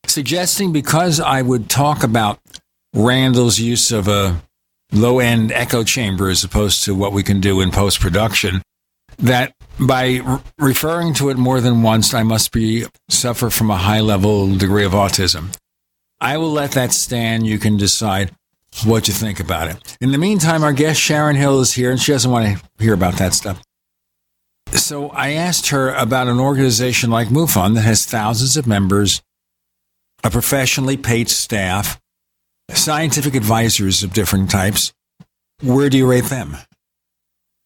suggesting 0.07 0.73
because 0.73 1.21
I 1.21 1.41
would 1.41 1.69
talk 1.69 2.03
about 2.03 2.37
Randall's 2.93 3.59
use 3.59 3.91
of 3.91 4.07
a 4.07 4.41
low 4.91 5.19
end 5.19 5.51
echo 5.51 5.83
chamber 5.83 6.29
as 6.29 6.43
opposed 6.43 6.83
to 6.85 6.95
what 6.95 7.13
we 7.13 7.23
can 7.23 7.39
do 7.39 7.61
in 7.61 7.71
post 7.71 7.99
production, 7.99 8.61
that 9.19 9.53
by 9.79 10.21
re- 10.23 10.39
referring 10.59 11.13
to 11.15 11.29
it 11.29 11.37
more 11.37 11.61
than 11.61 11.83
once, 11.83 12.13
I 12.13 12.23
must 12.23 12.51
be 12.51 12.85
suffer 13.09 13.49
from 13.49 13.71
a 13.71 13.77
high 13.77 14.01
level 14.01 14.53
degree 14.55 14.85
of 14.85 14.91
autism. 14.91 15.55
I 16.19 16.37
will 16.37 16.51
let 16.51 16.71
that 16.71 16.91
stand. 16.91 17.47
You 17.47 17.57
can 17.57 17.77
decide 17.77 18.31
what 18.85 19.07
you 19.07 19.13
think 19.13 19.39
about 19.39 19.69
it. 19.69 19.97
In 20.01 20.11
the 20.11 20.17
meantime, 20.17 20.63
our 20.63 20.73
guest 20.73 20.99
Sharon 20.99 21.35
Hill 21.35 21.61
is 21.61 21.73
here, 21.73 21.91
and 21.91 21.99
she 21.99 22.11
doesn't 22.11 22.31
want 22.31 22.57
to 22.57 22.83
hear 22.83 22.93
about 22.93 23.15
that 23.15 23.33
stuff. 23.33 23.61
So 24.73 25.09
I 25.09 25.31
asked 25.31 25.69
her 25.69 25.93
about 25.93 26.27
an 26.27 26.39
organization 26.39 27.09
like 27.09 27.27
MUFON 27.27 27.75
that 27.75 27.81
has 27.81 28.05
thousands 28.05 28.55
of 28.55 28.67
members, 28.67 29.21
a 30.23 30.29
professionally 30.29 30.95
paid 30.95 31.29
staff, 31.29 32.00
scientific 32.77 33.35
advisors 33.35 34.03
of 34.03 34.13
different 34.13 34.49
types. 34.49 34.93
Where 35.61 35.89
do 35.89 35.97
you 35.97 36.09
rate 36.09 36.25
them? 36.25 36.57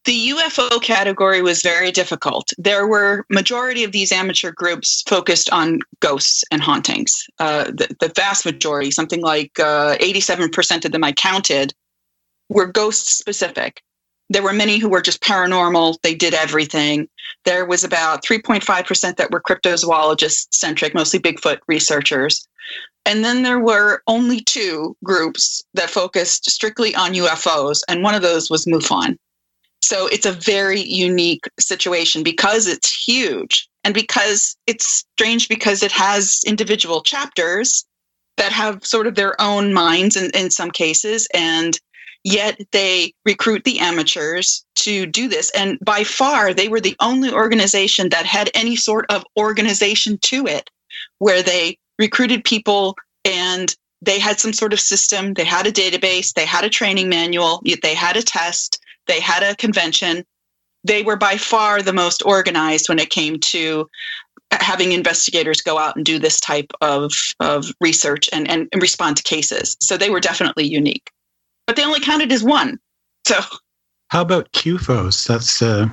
The 0.05 0.29
UFO 0.29 0.81
category 0.83 1.41
was 1.41 1.63
very 1.63 1.91
difficult. 1.91 2.51
There 2.59 2.85
were 2.85 3.25
majority 3.29 3.83
of 3.83 3.91
these 3.91 4.11
amateur 4.11 4.51
groups 4.51 5.03
focused 5.07 5.49
on 5.49 5.79
ghosts 5.99 6.43
and 6.51 6.61
hauntings. 6.61 7.25
Uh, 7.39 7.65
the, 7.65 7.95
the, 7.99 8.13
vast 8.15 8.45
majority, 8.45 8.91
something 8.91 9.21
like 9.21 9.59
uh, 9.59 9.97
87% 9.97 10.85
of 10.85 10.91
them 10.91 11.03
I 11.03 11.11
counted, 11.11 11.73
were 12.49 12.67
ghost 12.67 13.17
specific. 13.17 13.81
there 14.29 14.43
were 14.43 14.53
many 14.53 14.77
who 14.77 14.89
were 14.89 15.01
just 15.01 15.23
paranormal. 15.23 15.99
They 16.03 16.13
did 16.13 16.35
everything. 16.35 17.07
There 17.43 17.65
was 17.65 17.83
about 17.83 18.23
3.5% 18.23 19.17
that 19.17 19.31
were 19.31 19.41
cryptozoologist 19.41 20.53
centric, 20.53 20.93
mostly 20.93 21.19
Bigfoot 21.19 21.59
researchers. 21.67 22.47
And 23.05 23.23
then 23.23 23.43
there 23.43 23.59
were 23.59 24.01
only 24.07 24.41
two 24.41 24.97
groups 25.03 25.63
that 25.75 25.89
focused 25.89 26.49
strictly 26.49 26.95
on 26.95 27.13
UFOs, 27.13 27.81
and 27.87 28.01
one 28.01 28.15
of 28.15 28.23
those 28.23 28.49
was 28.49 28.65
MUFON. 28.65 29.17
So 29.81 30.07
it's 30.07 30.25
a 30.25 30.31
very 30.31 30.81
unique 30.81 31.45
situation 31.59 32.23
because 32.23 32.65
it's 32.65 32.91
huge 32.91 33.69
and 33.83 33.93
because 33.93 34.57
it's 34.65 35.05
strange 35.13 35.47
because 35.47 35.83
it 35.83 35.91
has 35.91 36.41
individual 36.47 37.03
chapters 37.03 37.85
that 38.37 38.51
have 38.51 38.83
sort 38.83 39.05
of 39.05 39.13
their 39.13 39.39
own 39.39 39.73
minds 39.73 40.15
in, 40.17 40.31
in 40.31 40.49
some 40.49 40.71
cases. 40.71 41.27
And 41.35 41.79
yet 42.23 42.59
they 42.71 43.13
recruit 43.25 43.63
the 43.63 43.79
amateurs 43.79 44.65
to 44.77 45.05
do 45.05 45.27
this. 45.27 45.51
And 45.51 45.77
by 45.85 46.03
far, 46.03 46.51
they 46.51 46.67
were 46.67 46.81
the 46.81 46.95
only 46.99 47.31
organization 47.31 48.09
that 48.09 48.25
had 48.25 48.49
any 48.55 48.75
sort 48.75 49.05
of 49.11 49.23
organization 49.37 50.17
to 50.23 50.47
it 50.47 50.69
where 51.19 51.43
they 51.43 51.77
recruited 51.99 52.43
people 52.43 52.95
and 53.23 53.75
they 54.01 54.19
had 54.19 54.39
some 54.39 54.53
sort 54.53 54.73
of 54.73 54.79
system. 54.79 55.33
They 55.33 55.45
had 55.45 55.65
a 55.65 55.71
database, 55.71 56.33
they 56.33 56.45
had 56.45 56.63
a 56.63 56.69
training 56.69 57.09
manual, 57.09 57.61
they 57.81 57.95
had 57.95 58.17
a 58.17 58.21
test, 58.21 58.79
they 59.07 59.19
had 59.19 59.43
a 59.43 59.55
convention. 59.55 60.23
They 60.83 61.01
were 61.01 61.15
by 61.15 61.37
far 61.37 61.81
the 61.81 61.93
most 61.93 62.21
organized 62.25 62.89
when 62.89 62.99
it 62.99 63.09
came 63.09 63.39
to 63.39 63.89
having 64.51 64.91
investigators 64.91 65.61
go 65.61 65.79
out 65.79 65.95
and 65.95 66.05
do 66.05 66.19
this 66.19 66.39
type 66.39 66.71
of, 66.81 67.11
of 67.39 67.71
research 67.81 68.29
and, 68.31 68.49
and, 68.49 68.69
respond 68.79 69.17
to 69.17 69.23
cases. 69.23 69.75
So 69.79 69.97
they 69.97 70.11
were 70.11 70.19
definitely 70.19 70.65
unique. 70.65 71.09
But 71.65 71.75
they 71.75 71.83
only 71.83 71.99
counted 71.99 72.31
as 72.31 72.43
one. 72.43 72.79
So 73.25 73.39
how 74.09 74.21
about 74.21 74.51
CUFOS? 74.51 75.25
That's 75.27 75.61
uh, 75.61 75.87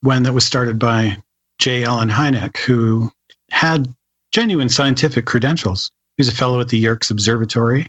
one 0.00 0.22
that 0.22 0.32
was 0.32 0.46
started 0.46 0.78
by 0.78 1.18
J. 1.58 1.84
Allen 1.84 2.08
Hynek, 2.08 2.56
who 2.56 3.12
had 3.50 3.94
genuine 4.32 4.68
scientific 4.68 5.26
credentials. 5.26 5.90
He's 6.16 6.28
a 6.28 6.34
fellow 6.34 6.60
at 6.60 6.68
the 6.68 6.78
Yerkes 6.78 7.10
Observatory 7.10 7.86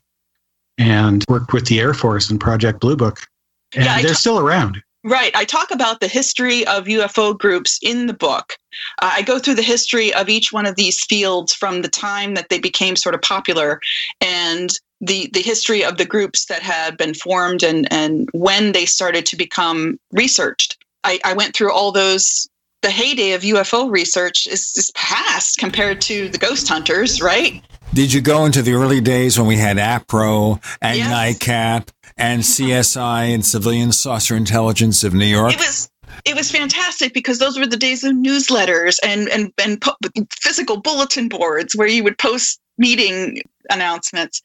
and 0.78 1.24
worked 1.28 1.54
with 1.54 1.68
the 1.68 1.80
Air 1.80 1.94
Force 1.94 2.32
in 2.32 2.40
Project 2.40 2.80
Blue 2.80 2.96
Book 2.96 3.28
and 3.76 3.86
yeah, 3.86 4.02
they're 4.02 4.14
still 4.14 4.40
around. 4.40 4.82
Right. 5.04 5.36
I 5.36 5.46
talk 5.46 5.72
about 5.72 6.00
the 6.00 6.08
history 6.08 6.66
of 6.68 6.86
UFO 6.86 7.38
groups 7.38 7.80
in 7.82 8.06
the 8.06 8.14
book. 8.14 8.56
Uh, 9.02 9.14
I 9.16 9.22
go 9.24 9.40
through 9.40 9.56
the 9.56 9.64
history 9.64 10.14
of 10.14 10.30
each 10.30 10.54
one 10.54 10.68
of 10.68 10.76
these 10.76 11.04
fields 11.04 11.54
from 11.54 11.82
the 11.82 11.88
time 11.88 12.36
that 12.36 12.50
they 12.50 12.60
became 12.60 12.96
sort 12.96 13.16
of 13.16 13.22
popular 13.22 13.82
and 14.20 14.70
the, 15.00 15.28
the 15.34 15.42
history 15.42 15.84
of 15.84 15.98
the 15.98 16.06
groups 16.06 16.46
that 16.46 16.62
had 16.62 16.98
been 16.98 17.16
formed 17.16 17.64
and, 17.64 17.92
and 17.92 18.30
when 18.34 18.74
they 18.74 18.86
started 18.86 19.26
to 19.28 19.36
become 19.36 20.00
researched. 20.12 20.78
I, 21.04 21.20
I 21.26 21.34
went 21.34 21.56
through 21.56 21.74
all 21.74 21.92
those. 21.92 22.48
The 22.82 22.90
heyday 22.90 23.34
of 23.34 23.42
UFO 23.44 23.92
research 23.92 24.48
is, 24.48 24.74
is 24.76 24.92
past 24.96 25.58
compared 25.60 26.02
to 26.02 26.30
the 26.30 26.38
ghost 26.38 26.68
hunters, 26.68 27.22
right? 27.22 27.64
Did 27.94 28.12
you 28.12 28.22
go 28.22 28.46
into 28.46 28.62
the 28.62 28.74
early 28.74 29.02
days 29.02 29.38
when 29.38 29.48
we 29.48 29.58
had 29.58 29.78
APRO 29.78 30.62
and 30.82 30.98
yes. 30.98 31.12
NICAP 31.12 31.90
and 32.18 32.42
mm-hmm. 32.42 32.72
CSI 32.72 33.34
and 33.34 33.46
Civilian 33.46 33.92
Saucer 33.92 34.36
Intelligence 34.36 35.04
of 35.04 35.14
New 35.14 35.26
York? 35.26 35.54
It 35.54 35.60
was 35.60 35.90
it 36.26 36.36
was 36.36 36.52
fantastic 36.52 37.14
because 37.14 37.40
those 37.40 37.58
were 37.58 37.68
the 37.68 37.78
days 37.78 38.04
of 38.04 38.14
newsletters 38.14 39.00
and 39.04 39.30
and 39.30 39.52
and 39.64 39.82
po- 39.82 39.96
physical 40.32 40.78
bulletin 40.78 41.30
boards 41.30 41.76
where 41.76 41.88
you 41.88 42.04
would 42.04 42.18
post 42.18 42.60
meeting 42.78 43.42
announcements, 43.70 44.42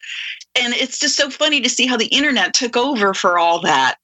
and 0.55 0.75
it's 0.75 0.99
just 0.99 1.16
so 1.16 1.31
funny 1.31 1.61
to 1.61 1.68
see 1.68 1.87
how 1.87 1.96
the 1.96 2.07
internet 2.07 2.55
took 2.55 2.77
over 2.77 3.14
for 3.14 3.38
all 3.38 3.61
that 3.61 3.96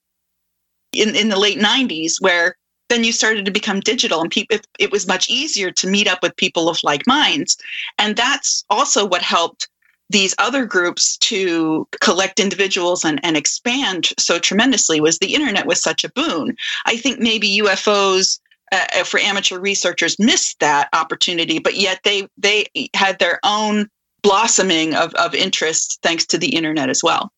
in 0.91 1.15
in 1.15 1.29
the 1.29 1.39
late 1.39 1.59
'90s, 1.59 2.15
where 2.19 2.55
then 2.93 3.03
you 3.03 3.11
started 3.11 3.43
to 3.43 3.51
become 3.51 3.79
digital 3.79 4.21
and 4.21 4.31
it, 4.51 4.67
it 4.77 4.91
was 4.91 5.07
much 5.07 5.27
easier 5.27 5.71
to 5.71 5.87
meet 5.87 6.07
up 6.07 6.21
with 6.21 6.35
people 6.35 6.69
of 6.69 6.77
like 6.83 7.07
minds. 7.07 7.57
And 7.97 8.15
that's 8.15 8.63
also 8.69 9.03
what 9.03 9.23
helped 9.23 9.67
these 10.11 10.35
other 10.37 10.63
groups 10.63 11.17
to 11.17 11.87
collect 12.01 12.39
individuals 12.39 13.03
and, 13.03 13.19
and 13.23 13.35
expand 13.35 14.09
so 14.19 14.37
tremendously 14.37 15.01
was 15.01 15.17
the 15.17 15.33
internet 15.33 15.65
was 15.65 15.81
such 15.81 16.03
a 16.03 16.11
boon. 16.11 16.55
I 16.85 16.97
think 16.97 17.19
maybe 17.19 17.59
ufos 17.61 18.39
uh, 18.71 18.85
uh, 18.95 19.03
for 19.03 19.19
amateur 19.19 19.59
researchers 19.59 20.19
missed 20.19 20.59
that 20.59 20.87
opportunity 20.93 21.57
but 21.57 21.75
yet 21.75 21.99
they 22.03 22.27
they 22.37 22.67
had 22.93 23.17
their 23.17 23.39
own 23.43 23.89
blossoming 24.21 24.93
of, 24.93 25.15
of 25.15 25.33
interest 25.33 25.99
thanks 26.03 26.25
to 26.27 26.37
the 26.37 26.55
internet 26.55 26.89
as 26.89 27.01
well. 27.01 27.31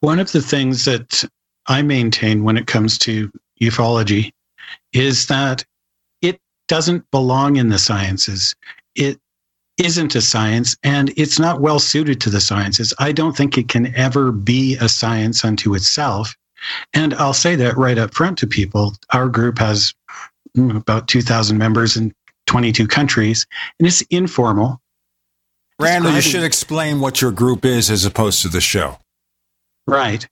One 0.00 0.18
of 0.18 0.32
the 0.32 0.42
things 0.42 0.84
that 0.84 1.24
i 1.66 1.80
maintain 1.80 2.44
when 2.44 2.58
it 2.58 2.66
comes 2.66 2.98
to 2.98 3.32
ufology 3.62 4.30
is 4.92 5.26
that 5.26 5.64
it 6.22 6.40
doesn't 6.68 7.10
belong 7.10 7.56
in 7.56 7.68
the 7.68 7.78
sciences. 7.78 8.54
It 8.94 9.18
isn't 9.78 10.14
a 10.14 10.20
science 10.20 10.76
and 10.82 11.12
it's 11.16 11.38
not 11.38 11.60
well 11.60 11.78
suited 11.78 12.20
to 12.20 12.30
the 12.30 12.40
sciences. 12.40 12.94
I 12.98 13.12
don't 13.12 13.36
think 13.36 13.58
it 13.58 13.68
can 13.68 13.94
ever 13.96 14.30
be 14.30 14.76
a 14.76 14.88
science 14.88 15.44
unto 15.44 15.74
itself. 15.74 16.36
And 16.92 17.12
I'll 17.14 17.34
say 17.34 17.56
that 17.56 17.76
right 17.76 17.98
up 17.98 18.14
front 18.14 18.38
to 18.38 18.46
people. 18.46 18.94
Our 19.12 19.28
group 19.28 19.58
has 19.58 19.92
mm, 20.56 20.76
about 20.76 21.08
2,000 21.08 21.58
members 21.58 21.96
in 21.96 22.14
22 22.46 22.86
countries, 22.86 23.46
and 23.78 23.86
it's 23.86 24.02
informal. 24.02 24.80
Randall, 25.80 26.12
you 26.12 26.20
should 26.20 26.44
explain 26.44 27.00
what 27.00 27.20
your 27.20 27.32
group 27.32 27.64
is 27.64 27.90
as 27.90 28.04
opposed 28.04 28.42
to 28.42 28.48
the 28.48 28.60
show. 28.60 28.98
Right. 29.86 30.26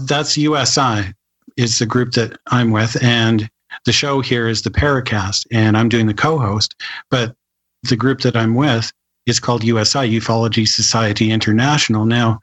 That's 0.00 0.38
USI, 0.38 1.12
is 1.56 1.78
the 1.78 1.86
group 1.86 2.12
that 2.12 2.38
I'm 2.46 2.70
with. 2.70 3.02
And 3.02 3.50
the 3.84 3.92
show 3.92 4.20
here 4.20 4.48
is 4.48 4.62
the 4.62 4.70
Paracast, 4.70 5.46
and 5.52 5.76
I'm 5.76 5.88
doing 5.88 6.06
the 6.06 6.14
co-host. 6.14 6.74
But 7.10 7.34
the 7.82 7.96
group 7.96 8.20
that 8.20 8.36
I'm 8.36 8.54
with 8.54 8.92
is 9.26 9.40
called 9.40 9.64
USI, 9.64 10.18
Ufology 10.18 10.66
Society 10.66 11.30
International. 11.30 12.04
Now, 12.04 12.40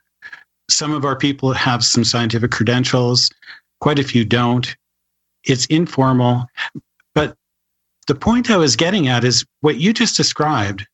some 0.68 0.92
of 0.92 1.04
our 1.04 1.16
people 1.16 1.52
have 1.52 1.84
some 1.84 2.04
scientific 2.04 2.50
credentials, 2.50 3.30
quite 3.80 3.98
a 3.98 4.04
few 4.04 4.24
don't. 4.24 4.76
It's 5.44 5.66
informal, 5.66 6.46
but 7.14 7.36
the 8.06 8.14
point 8.14 8.50
I 8.50 8.56
was 8.56 8.76
getting 8.76 9.08
at 9.08 9.24
is 9.24 9.44
what 9.60 9.76
you 9.76 9.92
just 9.92 10.16
described 10.16 10.86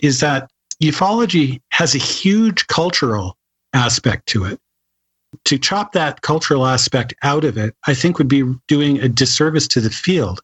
is 0.00 0.20
that 0.20 0.50
ufology 0.82 1.60
has 1.70 1.94
a 1.94 1.98
huge 1.98 2.66
cultural 2.66 3.36
aspect 3.72 4.26
to 4.26 4.44
it 4.44 4.60
to 5.44 5.58
chop 5.58 5.92
that 5.92 6.22
cultural 6.22 6.66
aspect 6.66 7.14
out 7.22 7.44
of 7.44 7.56
it, 7.58 7.74
I 7.86 7.94
think 7.94 8.18
would 8.18 8.28
be 8.28 8.44
doing 8.68 9.00
a 9.00 9.08
disservice 9.08 9.68
to 9.68 9.80
the 9.80 9.90
field. 9.90 10.40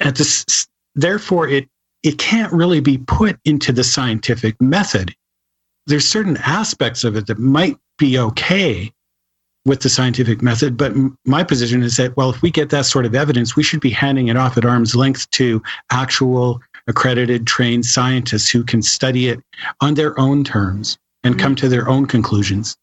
At 0.00 0.16
this, 0.16 0.66
therefore, 0.94 1.48
it 1.48 1.68
it 2.02 2.18
can't 2.18 2.52
really 2.52 2.80
be 2.80 2.98
put 2.98 3.38
into 3.44 3.72
the 3.72 3.84
scientific 3.84 4.60
method. 4.60 5.14
There's 5.86 6.06
certain 6.06 6.36
aspects 6.38 7.02
of 7.02 7.16
it 7.16 7.26
that 7.28 7.38
might 7.38 7.78
be 7.98 8.18
okay 8.18 8.92
with 9.64 9.80
the 9.80 9.88
scientific 9.88 10.42
method, 10.42 10.76
but 10.76 10.92
my 11.24 11.42
position 11.42 11.82
is 11.82 11.96
that 11.96 12.16
well, 12.16 12.28
if 12.28 12.42
we 12.42 12.50
get 12.50 12.68
that 12.70 12.84
sort 12.84 13.06
of 13.06 13.14
evidence, 13.14 13.56
we 13.56 13.62
should 13.62 13.80
be 13.80 13.90
handing 13.90 14.28
it 14.28 14.36
off 14.36 14.58
at 14.58 14.66
arm's 14.66 14.94
length 14.94 15.30
to 15.30 15.62
actual 15.90 16.60
accredited, 16.86 17.46
trained 17.46 17.86
scientists 17.86 18.50
who 18.50 18.62
can 18.62 18.82
study 18.82 19.28
it 19.28 19.40
on 19.80 19.94
their 19.94 20.18
own 20.20 20.44
terms 20.44 20.98
and 21.22 21.34
mm-hmm. 21.34 21.42
come 21.42 21.54
to 21.54 21.68
their 21.68 21.88
own 21.88 22.04
conclusions. 22.04 22.76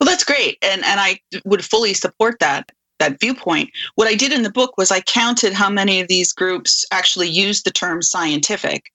Well, 0.00 0.08
that's 0.08 0.24
great, 0.24 0.58
and 0.62 0.84
and 0.84 1.00
I 1.00 1.20
would 1.44 1.64
fully 1.64 1.94
support 1.94 2.38
that 2.40 2.70
that 2.98 3.20
viewpoint. 3.20 3.70
What 3.94 4.08
I 4.08 4.14
did 4.14 4.32
in 4.32 4.42
the 4.42 4.52
book 4.52 4.76
was 4.78 4.90
I 4.90 5.00
counted 5.00 5.52
how 5.52 5.68
many 5.68 6.00
of 6.00 6.08
these 6.08 6.32
groups 6.32 6.84
actually 6.90 7.28
used 7.28 7.64
the 7.64 7.70
term 7.70 8.02
scientific, 8.02 8.90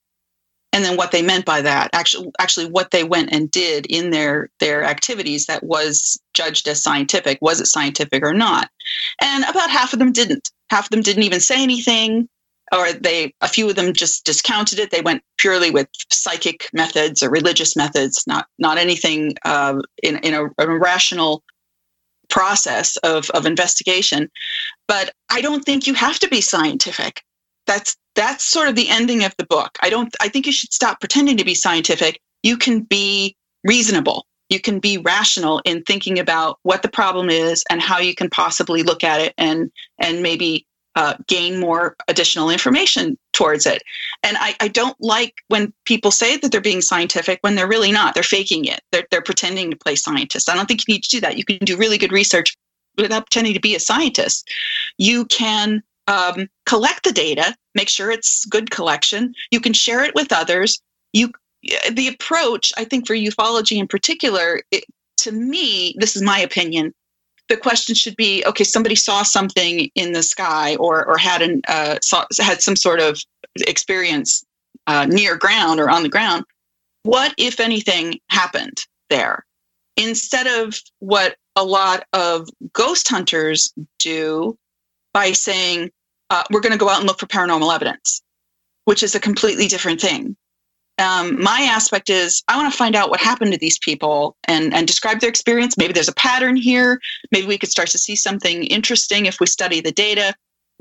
and 0.74 0.84
then 0.84 0.98
what 0.98 1.12
they 1.12 1.22
meant 1.22 1.46
by 1.46 1.62
that. 1.62 1.90
Actually, 1.94 2.32
actually, 2.40 2.68
what 2.68 2.92
they 2.92 3.04
went 3.04 3.32
and 3.32 3.52
did 3.52 3.86
in 3.88 4.12
their 4.12 4.50
their 4.60 4.84
activities 4.84 5.46
that 5.46 5.64
was 5.64 6.20
judged 6.34 6.68
as 6.68 6.82
scientific. 6.82 7.38
Was 7.42 7.62
it 7.62 7.68
scientific 7.68 8.24
or 8.24 8.34
not? 8.34 8.70
And 9.22 9.44
about 9.46 9.70
half 9.70 9.94
of 9.94 10.00
them 10.00 10.12
didn't. 10.12 10.52
Half 10.70 10.86
of 10.86 10.90
them 10.92 11.02
didn't 11.02 11.24
even 11.24 11.40
say 11.40 11.62
anything 11.62 12.30
or 12.72 12.94
they 12.94 13.34
a 13.42 13.48
few 13.48 13.70
of 13.70 13.76
them 13.76 13.94
just 13.94 14.26
discounted 14.26 14.80
it. 14.80 14.92
They 14.92 15.02
went 15.02 15.24
purely 15.38 15.72
with 15.72 15.88
psychic 16.12 16.70
methods 16.74 17.22
or 17.22 17.30
religious 17.30 17.76
methods 17.76 18.24
not 18.28 18.48
not 18.58 18.78
anything 18.78 19.36
uh, 19.44 19.82
in, 20.02 20.18
in 20.20 20.34
a, 20.34 20.46
a 20.58 20.80
rational 20.80 21.44
process 22.30 22.98
of, 22.98 23.30
of 23.32 23.46
investigation. 23.46 24.30
But 24.88 25.14
i 25.30 25.42
don't 25.42 25.64
think 25.64 25.86
you 25.86 25.94
have 25.94 26.20
to 26.20 26.30
be 26.30 26.42
scientific. 26.42 27.22
That's 27.68 27.96
that's 28.16 28.44
sort 28.44 28.68
of 28.68 28.76
the 28.76 28.90
ending 28.90 29.24
of 29.24 29.36
the 29.38 29.46
book. 29.46 29.78
I 29.82 29.90
don't 29.90 30.16
i 30.22 30.30
think 30.30 30.46
you 30.46 30.52
should 30.54 30.74
stop 30.74 31.00
pretending 31.00 31.38
to 31.38 31.46
be 31.46 31.56
scientific. 31.56 32.20
You 32.44 32.58
can 32.58 32.82
be 32.82 33.36
reasonable. 33.64 34.26
You 34.50 34.60
can 34.60 34.80
be 34.80 34.98
rational 34.98 35.62
in 35.64 35.84
thinking 35.84 36.20
about 36.20 36.60
what 36.64 36.82
the 36.82 36.90
problem 36.90 37.30
is 37.30 37.64
and 37.70 37.82
how 37.82 38.00
you 38.00 38.16
can 38.16 38.30
possibly 38.30 38.84
look 38.84 39.04
at 39.04 39.22
it 39.22 39.34
and 39.38 39.72
and 40.00 40.24
maybe 40.24 40.66
uh, 40.96 41.16
gain 41.28 41.60
more 41.60 41.96
additional 42.08 42.50
information 42.50 43.18
towards 43.34 43.66
it. 43.66 43.82
And 44.24 44.38
I, 44.40 44.56
I, 44.60 44.68
don't 44.68 44.98
like 45.00 45.36
when 45.48 45.74
people 45.86 46.12
say 46.12 46.36
that 46.38 46.52
they're 46.52 46.60
being 46.60 46.82
scientific 46.82 47.40
when 47.42 47.56
they're 47.56 47.68
really 47.68 47.94
not. 47.94 48.14
They're 48.14 48.24
faking 48.24 48.66
it. 48.66 48.82
They're, 48.92 49.06
they're 49.10 49.22
pretending 49.22 49.72
to 49.72 49.78
play 49.78 49.96
scientists. 49.96 50.50
I 50.50 50.56
don't 50.56 50.68
think 50.68 50.86
you 50.86 50.94
need 50.94 51.04
to 51.04 51.10
do 51.10 51.22
that. 51.22 51.38
You 51.38 51.46
can 51.46 51.60
do 51.60 51.78
really 51.78 51.98
good 51.98 52.12
research 52.12 52.58
without 52.98 53.26
pretending 53.26 53.54
to 53.54 53.60
be 53.60 53.74
a 53.74 53.80
scientist. 53.80 54.50
You 54.98 55.26
can 55.26 55.82
um, 56.08 56.50
collect 56.66 57.04
the 57.04 57.14
data, 57.14 57.56
make 57.74 57.90
sure 57.90 58.12
it's 58.12 58.46
good 58.46 58.70
collection. 58.70 59.34
You 59.50 59.62
can 59.62 59.74
share 59.74 60.04
it 60.04 60.14
with 60.14 60.34
others. 60.34 60.82
You 61.14 61.32
the 61.92 62.08
approach, 62.08 62.74
I 62.76 62.86
think, 62.86 63.06
for 63.06 63.16
ufology 63.16 63.78
in 63.78 63.88
particular, 63.88 64.62
it, 64.72 64.84
to 65.18 65.32
me, 65.32 65.96
this 66.00 66.16
is 66.16 66.22
my 66.22 66.40
opinion. 66.40 66.94
The 67.52 67.58
question 67.58 67.96
should 67.96 68.16
be: 68.16 68.46
Okay, 68.46 68.64
somebody 68.64 68.96
saw 68.96 69.24
something 69.24 69.92
in 69.96 70.14
the 70.14 70.24
sky, 70.24 70.78
or 70.78 71.06
or 71.06 71.18
had 71.18 71.42
an 71.42 71.62
uh, 71.68 71.98
saw, 72.02 72.26
had 72.40 72.62
some 72.62 72.78
sort 72.78 73.02
of 73.02 73.22
experience 73.68 74.46
uh, 74.88 75.06
near 75.06 75.36
ground 75.36 75.82
or 75.82 75.90
on 75.90 76.02
the 76.02 76.08
ground. 76.08 76.46
What, 77.04 77.36
if 77.38 77.60
anything, 77.60 78.22
happened 78.30 78.86
there? 79.10 79.46
Instead 79.98 80.48
of 80.48 80.80
what 81.00 81.36
a 81.58 81.66
lot 81.66 82.06
of 82.14 82.48
ghost 82.72 83.10
hunters 83.10 83.74
do 84.00 84.58
by 85.14 85.34
saying, 85.34 85.92
uh, 86.30 86.44
we're 86.52 86.62
going 86.62 86.72
to 86.72 86.78
go 86.78 86.88
out 86.88 87.00
and 87.00 87.08
look 87.08 87.20
for 87.20 87.26
paranormal 87.26 87.76
evidence, 87.76 88.22
which 88.86 89.04
is 89.04 89.14
a 89.14 89.20
completely 89.20 89.68
different 89.68 90.00
thing. 90.00 90.38
Um, 91.02 91.42
my 91.42 91.62
aspect 91.62 92.10
is 92.10 92.44
I 92.48 92.56
want 92.56 92.72
to 92.72 92.78
find 92.78 92.96
out 92.96 93.10
what 93.10 93.20
happened 93.20 93.52
to 93.54 93.58
these 93.58 93.80
people 93.80 94.38
and, 94.46 94.74
and 94.74 94.88
describe 94.88 95.20
their 95.20 95.30
experience. 95.30 95.78
Maybe 95.78 95.94
there's 95.94 96.08
a 96.08 96.14
pattern 96.14 96.56
here. 96.56 97.00
Maybe 97.32 97.48
we 97.48 97.58
could 97.58 97.72
start 97.72 97.90
to 97.90 97.98
see 97.98 98.16
something 98.16 98.66
interesting 98.66 99.26
if 99.26 99.40
we 99.40 99.48
study 99.48 99.82
the 99.82 99.92
data, 99.92 100.36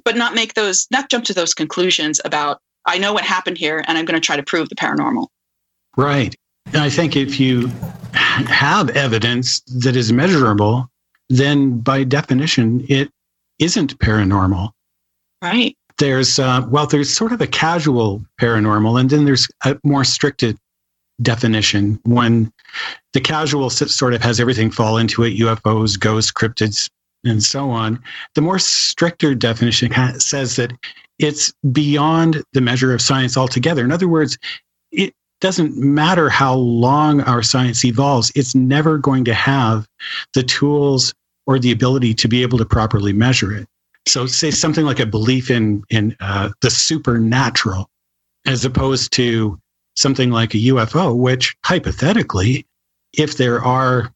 but 0.05 0.17
not 0.17 0.35
make 0.35 0.55
those, 0.55 0.87
not 0.91 1.11
jump 1.11 1.25
to 1.25 1.35
those 1.35 1.55
conclusions 1.55 2.21
about, 2.25 2.61
I 2.87 2.99
know 2.99 3.13
what 3.13 3.25
happened 3.25 3.59
here 3.59 3.83
and 3.89 3.97
I'm 3.97 4.05
going 4.05 4.21
to 4.21 4.25
try 4.25 4.37
to 4.37 4.43
prove 4.43 4.69
the 4.69 4.75
paranormal. 4.75 5.29
Right. 5.97 6.35
And 6.67 6.83
I 6.83 6.91
think 6.91 7.17
if 7.17 7.41
you 7.41 7.69
have 8.13 8.91
evidence 8.91 9.61
that 9.61 9.97
is 9.97 10.13
measurable, 10.13 10.89
then 11.29 11.79
by 11.81 12.05
definition, 12.05 12.85
it 12.89 13.11
isn't 13.59 13.99
paranormal. 13.99 14.71
Right. 15.43 15.77
There's, 16.01 16.39
uh, 16.39 16.67
well, 16.69 16.87
there's 16.87 17.15
sort 17.15 17.33
of 17.33 17.43
a 17.43 17.47
casual 17.47 18.25
paranormal, 18.41 18.99
and 18.99 19.11
then 19.11 19.27
there's 19.27 19.47
a 19.67 19.79
more 19.85 20.03
stricted 20.03 20.57
definition 21.21 22.01
when 22.05 22.51
the 23.13 23.21
casual 23.21 23.69
sort 23.69 24.15
of 24.15 24.23
has 24.23 24.41
everything 24.41 24.71
fall 24.71 24.97
into 24.97 25.23
it 25.23 25.37
UFOs, 25.37 26.01
ghosts, 26.01 26.33
cryptids, 26.33 26.89
and 27.23 27.43
so 27.43 27.69
on. 27.69 28.03
The 28.35 28.41
more 28.41 28.59
stricter 28.59 29.35
definition 29.35 29.93
says 30.19 30.57
that 30.57 30.73
it's 31.19 31.53
beyond 31.71 32.43
the 32.55 32.63
measure 32.63 32.95
of 32.95 33.03
science 33.03 33.37
altogether. 33.37 33.85
In 33.85 33.93
other 33.93 34.09
words, 34.09 34.39
it 34.91 35.13
doesn't 35.43 35.77
matter 35.77 36.31
how 36.31 36.55
long 36.55 37.21
our 37.21 37.43
science 37.43 37.85
evolves, 37.85 38.33
it's 38.35 38.55
never 38.55 38.97
going 38.97 39.27
to 39.27 39.35
have 39.35 39.87
the 40.33 40.43
tools 40.43 41.13
or 41.47 41.59
the 41.59 41.73
ability 41.73 42.15
to 42.15 42.27
be 42.29 42.41
able 42.41 42.57
to 42.57 42.65
properly 42.65 43.13
measure 43.13 43.53
it. 43.55 43.69
So, 44.07 44.27
say 44.27 44.51
something 44.51 44.85
like 44.85 45.01
a 45.01 45.07
belief 45.07 45.51
in 45.51 45.85
in 45.91 46.17
uh, 46.21 46.51
the 46.63 46.71
supernatural, 46.71 47.89
as 48.47 48.65
opposed 48.65 49.13
to 49.13 49.61
something 49.97 50.31
like 50.31 50.55
a 50.55 50.59
UFO, 50.59 51.17
which 51.17 51.57
hypothetically, 51.65 52.67
if 53.13 53.37
there 53.37 53.63
are 53.63 54.13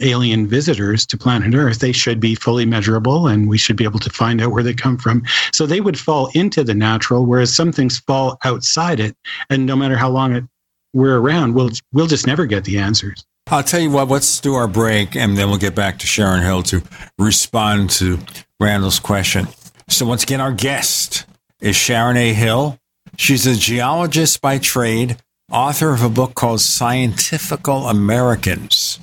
alien 0.00 0.46
visitors 0.46 1.06
to 1.06 1.16
planet 1.16 1.54
Earth, 1.54 1.78
they 1.78 1.92
should 1.92 2.20
be 2.20 2.34
fully 2.34 2.66
measurable 2.66 3.28
and 3.28 3.48
we 3.48 3.58
should 3.58 3.76
be 3.76 3.84
able 3.84 4.00
to 4.00 4.10
find 4.10 4.42
out 4.42 4.50
where 4.50 4.62
they 4.62 4.74
come 4.74 4.98
from. 4.98 5.22
So 5.52 5.66
they 5.66 5.80
would 5.80 5.98
fall 5.98 6.30
into 6.34 6.64
the 6.64 6.74
natural, 6.74 7.24
whereas 7.26 7.54
some 7.54 7.72
things 7.72 7.98
fall 8.00 8.38
outside 8.44 9.00
it. 9.00 9.16
And 9.50 9.66
no 9.66 9.76
matter 9.76 9.96
how 9.96 10.10
long 10.10 10.34
it 10.34 10.44
we're 10.92 11.18
around, 11.18 11.54
we'll 11.54 11.70
we'll 11.92 12.06
just 12.06 12.26
never 12.26 12.46
get 12.46 12.64
the 12.64 12.78
answers. 12.78 13.24
I'll 13.48 13.62
tell 13.62 13.80
you 13.80 13.90
what, 13.90 14.08
let's 14.08 14.40
do 14.40 14.54
our 14.54 14.66
break 14.66 15.14
and 15.14 15.36
then 15.36 15.48
we'll 15.48 15.58
get 15.58 15.74
back 15.74 15.98
to 15.98 16.06
Sharon 16.06 16.42
Hill 16.42 16.62
to 16.64 16.82
respond 17.18 17.90
to 17.90 18.18
Randall's 18.64 18.98
question. 18.98 19.48
So, 19.90 20.06
once 20.06 20.22
again, 20.22 20.40
our 20.40 20.52
guest 20.52 21.26
is 21.60 21.76
Sharon 21.76 22.16
A. 22.16 22.32
Hill. 22.32 22.78
She's 23.18 23.46
a 23.46 23.54
geologist 23.54 24.40
by 24.40 24.56
trade, 24.56 25.18
author 25.52 25.92
of 25.92 26.02
a 26.02 26.08
book 26.08 26.34
called 26.34 26.62
Scientifical 26.62 27.88
Americans. 27.88 29.00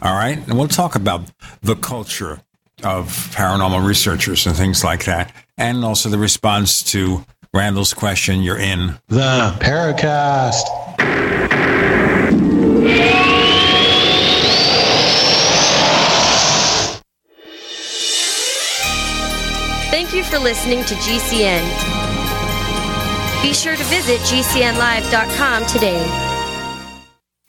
All 0.00 0.14
right. 0.14 0.38
And 0.38 0.56
we'll 0.56 0.68
talk 0.68 0.94
about 0.94 1.32
the 1.62 1.74
culture 1.74 2.42
of 2.84 3.08
paranormal 3.34 3.84
researchers 3.84 4.46
and 4.46 4.54
things 4.54 4.84
like 4.84 5.04
that, 5.06 5.34
and 5.58 5.84
also 5.84 6.08
the 6.08 6.18
response 6.18 6.80
to 6.92 7.24
Randall's 7.52 7.92
question. 7.92 8.40
You're 8.40 8.56
in 8.56 9.00
the 9.08 9.56
Paracast. 9.58 10.62
Thank 20.02 20.14
you 20.16 20.24
for 20.24 20.40
listening 20.40 20.84
to 20.86 20.94
GCN. 20.96 21.62
Be 23.40 23.52
sure 23.54 23.76
to 23.76 23.84
visit 23.84 24.18
GCNlive.com 24.22 25.66
today. 25.66 26.31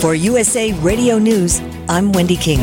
For 0.00 0.14
USA 0.14 0.72
Radio 0.80 1.18
News, 1.18 1.60
I'm 1.86 2.10
Wendy 2.12 2.36
King. 2.36 2.60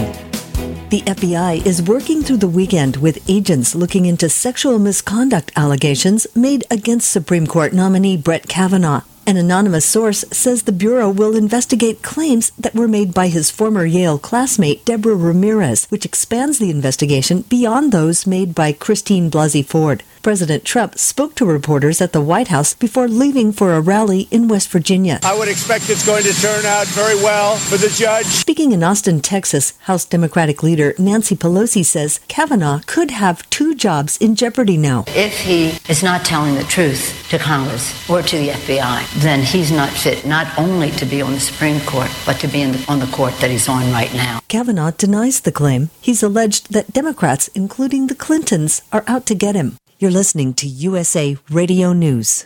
The 0.90 1.04
FBI 1.06 1.64
is 1.68 1.84
working 1.84 2.24
through 2.24 2.38
the 2.38 2.48
weekend 2.48 2.98
with 2.98 3.30
agents 3.30 3.76
looking 3.76 4.08
into 4.08 4.28
sexual 4.28 4.80
misconduct 4.80 5.52
allegations 5.56 6.26
made 6.36 6.66
against 6.72 7.12
Supreme 7.12 7.46
Court 7.46 7.74
nominee 7.74 8.18
Brett 8.18 8.48
Kavanaugh. 8.48 9.04
An 9.28 9.38
anonymous 9.38 9.86
source 9.86 10.26
says 10.32 10.64
the 10.64 10.72
Bureau 10.72 11.12
will 11.12 11.36
investigate 11.36 12.02
claims 12.02 12.52
that 12.58 12.74
were 12.74 12.88
made 12.88 13.14
by 13.14 13.28
his 13.28 13.52
former 13.52 13.86
Yale 13.86 14.18
classmate, 14.18 14.84
Deborah 14.84 15.14
Ramirez, 15.14 15.86
which 15.92 16.06
expands 16.06 16.58
the 16.58 16.72
investigation 16.72 17.42
beyond 17.44 17.92
those 17.92 18.26
made 18.26 18.56
by 18.56 18.72
Christine 18.72 19.30
Blasey 19.30 19.64
Ford. 19.64 20.02
President 20.28 20.66
Trump 20.66 20.98
spoke 20.98 21.36
to 21.36 21.46
reporters 21.46 22.02
at 22.02 22.12
the 22.12 22.20
White 22.20 22.50
House 22.50 22.74
before 22.74 23.08
leaving 23.08 23.54
for 23.54 23.72
a 23.72 23.80
rally 23.80 24.28
in 24.30 24.50
West 24.50 24.68
Virginia. 24.68 25.22
I 25.24 25.34
would 25.40 25.48
expect 25.48 25.90
it's 25.90 26.06
going 26.06 26.24
to 26.24 26.34
turn 26.34 26.66
out 26.66 26.86
very 26.88 27.16
well 27.16 27.56
for 27.56 27.78
the 27.78 27.88
judge. 27.88 28.26
Speaking 28.26 28.74
in 28.74 28.84
Austin, 28.84 29.22
Texas, 29.22 29.72
House 29.84 30.04
Democratic 30.04 30.64
leader 30.64 30.94
Nancy 31.00 31.34
Pelosi 31.34 31.86
says 31.86 32.20
Kavanaugh 32.28 32.82
could 32.88 33.12
have 33.12 33.50
two 33.50 33.74
jobs 33.74 34.18
in 34.18 34.36
jeopardy 34.36 34.76
now. 34.76 35.06
If 35.08 35.40
he 35.40 35.80
is 35.88 36.04
not 36.04 36.26
telling 36.26 36.56
the 36.56 36.66
truth 36.66 37.26
to 37.30 37.40
Congress 37.40 37.88
or 38.10 38.22
to 38.22 38.38
the 38.38 38.50
FBI, 38.50 39.22
then 39.22 39.42
he's 39.42 39.72
not 39.72 39.92
fit 39.92 40.26
not 40.26 40.60
only 40.60 40.92
to 40.92 41.06
be 41.06 41.22
on 41.22 41.32
the 41.32 41.40
Supreme 41.40 41.80
Court, 41.86 42.12
but 42.26 42.38
to 42.42 42.50
be 42.50 42.66
the, 42.66 42.92
on 42.92 43.00
the 43.00 43.08
court 43.16 43.34
that 43.40 43.50
he's 43.50 43.70
on 43.70 43.94
right 43.94 44.14
now. 44.14 44.42
Kavanaugh 44.50 44.92
denies 44.92 45.40
the 45.40 45.54
claim. 45.54 45.90
He's 46.02 46.22
alleged 46.22 46.74
that 46.74 46.92
Democrats, 46.92 47.48
including 47.56 48.08
the 48.08 48.16
Clintons, 48.16 48.82
are 48.92 49.06
out 49.08 49.26
to 49.28 49.34
get 49.34 49.56
him. 49.56 49.78
You're 50.00 50.12
listening 50.12 50.54
to 50.56 50.68
USA 50.68 51.38
Radio 51.50 51.92
News. 51.92 52.46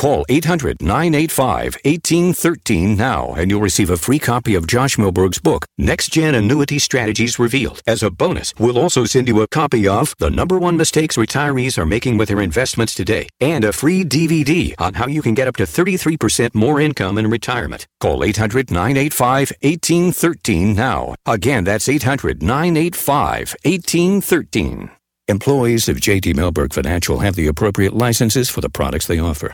Call 0.01 0.25
800 0.29 0.81
985 0.81 1.75
1813 1.85 2.97
now 2.97 3.35
and 3.35 3.51
you'll 3.51 3.61
receive 3.61 3.91
a 3.91 3.97
free 3.97 4.17
copy 4.17 4.55
of 4.55 4.65
Josh 4.65 4.95
Mellberg's 4.95 5.37
book, 5.37 5.67
Next 5.77 6.11
Gen 6.11 6.33
Annuity 6.33 6.79
Strategies 6.79 7.37
Revealed. 7.37 7.83
As 7.85 8.01
a 8.01 8.09
bonus, 8.09 8.51
we'll 8.57 8.79
also 8.79 9.05
send 9.05 9.27
you 9.27 9.41
a 9.41 9.47
copy 9.47 9.87
of 9.87 10.15
The 10.17 10.31
Number 10.31 10.57
One 10.57 10.75
Mistakes 10.75 11.17
Retirees 11.17 11.77
Are 11.77 11.85
Making 11.85 12.17
with 12.17 12.29
Their 12.29 12.41
Investments 12.41 12.95
Today 12.95 13.29
and 13.39 13.63
a 13.63 13.71
free 13.71 14.03
DVD 14.03 14.73
on 14.79 14.95
how 14.95 15.05
you 15.05 15.21
can 15.21 15.35
get 15.35 15.47
up 15.47 15.55
to 15.57 15.65
33% 15.65 16.55
more 16.55 16.81
income 16.81 17.19
in 17.19 17.29
retirement. 17.29 17.85
Call 17.99 18.23
800 18.23 18.71
985 18.71 19.51
1813 19.61 20.73
now. 20.73 21.13
Again, 21.27 21.63
that's 21.63 21.87
800 21.87 22.41
985 22.41 23.55
1813. 23.63 24.89
Employees 25.27 25.87
of 25.87 25.97
JD 25.97 26.33
Mellberg 26.33 26.73
Financial 26.73 27.19
have 27.19 27.35
the 27.35 27.45
appropriate 27.45 27.93
licenses 27.93 28.49
for 28.49 28.61
the 28.61 28.69
products 28.69 29.05
they 29.05 29.19
offer. 29.19 29.53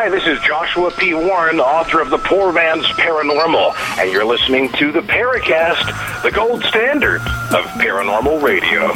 Hi, 0.00 0.08
this 0.08 0.28
is 0.28 0.38
Joshua 0.42 0.92
P. 0.92 1.12
Warren, 1.12 1.58
author 1.58 2.00
of 2.00 2.10
The 2.10 2.18
Poor 2.18 2.52
Man's 2.52 2.86
Paranormal, 2.86 3.74
and 3.98 4.12
you're 4.12 4.24
listening 4.24 4.70
to 4.74 4.92
the 4.92 5.00
Paracast, 5.00 6.22
the 6.22 6.30
gold 6.30 6.62
standard 6.62 7.20
of 7.20 7.64
paranormal 7.80 8.40
radio. 8.40 8.92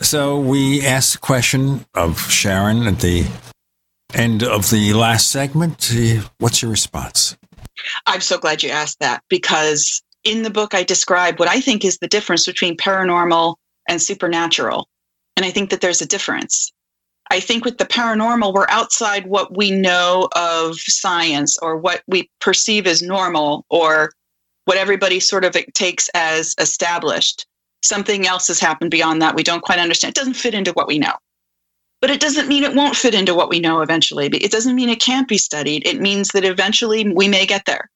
So 0.00 0.40
we 0.40 0.80
asked 0.80 1.12
the 1.12 1.18
question 1.18 1.84
of 1.92 2.18
Sharon 2.30 2.86
at 2.86 3.00
the 3.00 3.26
end 4.14 4.42
of 4.42 4.70
the 4.70 4.94
last 4.94 5.28
segment. 5.28 5.92
Uh, 5.94 6.26
what's 6.38 6.62
your 6.62 6.70
response? 6.70 7.36
I'm 8.06 8.22
so 8.22 8.38
glad 8.38 8.62
you 8.62 8.70
asked 8.70 9.00
that 9.00 9.22
because 9.28 10.02
in 10.26 10.42
the 10.42 10.50
book, 10.50 10.74
I 10.74 10.82
describe 10.82 11.38
what 11.38 11.48
I 11.48 11.60
think 11.60 11.84
is 11.84 11.98
the 11.98 12.08
difference 12.08 12.44
between 12.44 12.76
paranormal 12.76 13.54
and 13.88 14.02
supernatural. 14.02 14.88
And 15.36 15.46
I 15.46 15.50
think 15.50 15.70
that 15.70 15.80
there's 15.80 16.02
a 16.02 16.06
difference. 16.06 16.72
I 17.30 17.40
think 17.40 17.64
with 17.64 17.78
the 17.78 17.84
paranormal, 17.84 18.52
we're 18.52 18.68
outside 18.68 19.26
what 19.26 19.56
we 19.56 19.70
know 19.70 20.28
of 20.34 20.76
science 20.76 21.56
or 21.62 21.76
what 21.76 22.02
we 22.06 22.30
perceive 22.40 22.86
as 22.86 23.02
normal 23.02 23.64
or 23.70 24.10
what 24.64 24.76
everybody 24.76 25.20
sort 25.20 25.44
of 25.44 25.56
takes 25.74 26.08
as 26.14 26.54
established. 26.58 27.46
Something 27.82 28.26
else 28.26 28.48
has 28.48 28.58
happened 28.58 28.90
beyond 28.90 29.22
that 29.22 29.36
we 29.36 29.44
don't 29.44 29.62
quite 29.62 29.78
understand. 29.78 30.10
It 30.10 30.18
doesn't 30.18 30.34
fit 30.34 30.54
into 30.54 30.72
what 30.72 30.88
we 30.88 30.98
know. 30.98 31.14
But 32.00 32.10
it 32.10 32.20
doesn't 32.20 32.48
mean 32.48 32.64
it 32.64 32.74
won't 32.74 32.96
fit 32.96 33.14
into 33.14 33.34
what 33.34 33.48
we 33.48 33.60
know 33.60 33.80
eventually. 33.80 34.26
It 34.26 34.50
doesn't 34.50 34.74
mean 34.74 34.88
it 34.88 35.00
can't 35.00 35.28
be 35.28 35.38
studied. 35.38 35.86
It 35.86 36.00
means 36.00 36.28
that 36.28 36.44
eventually 36.44 37.08
we 37.12 37.28
may 37.28 37.46
get 37.46 37.64
there. 37.64 37.90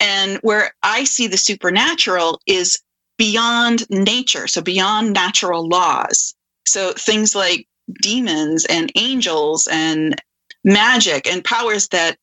And 0.00 0.38
where 0.42 0.72
I 0.82 1.04
see 1.04 1.26
the 1.26 1.36
supernatural 1.36 2.40
is 2.46 2.78
beyond 3.16 3.88
nature, 3.88 4.46
so 4.46 4.60
beyond 4.60 5.12
natural 5.12 5.66
laws. 5.66 6.34
So 6.66 6.92
things 6.92 7.34
like 7.34 7.66
demons 8.02 8.66
and 8.66 8.92
angels 8.96 9.68
and 9.70 10.20
magic 10.64 11.26
and 11.26 11.44
powers 11.44 11.88
that 11.88 12.16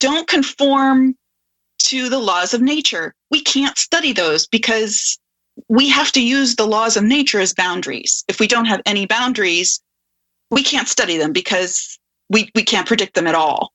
don't 0.00 0.26
conform 0.26 1.14
to 1.78 2.08
the 2.08 2.18
laws 2.18 2.54
of 2.54 2.62
nature. 2.62 3.14
We 3.30 3.42
can't 3.42 3.76
study 3.78 4.12
those 4.12 4.46
because 4.46 5.18
we 5.68 5.88
have 5.90 6.12
to 6.12 6.22
use 6.22 6.56
the 6.56 6.66
laws 6.66 6.96
of 6.96 7.04
nature 7.04 7.40
as 7.40 7.54
boundaries. 7.54 8.24
If 8.28 8.40
we 8.40 8.46
don't 8.46 8.64
have 8.64 8.80
any 8.86 9.06
boundaries, 9.06 9.80
we 10.50 10.62
can't 10.62 10.88
study 10.88 11.18
them 11.18 11.32
because 11.32 11.98
we, 12.30 12.50
we 12.54 12.62
can't 12.62 12.86
predict 12.86 13.14
them 13.14 13.26
at 13.26 13.34
all 13.34 13.71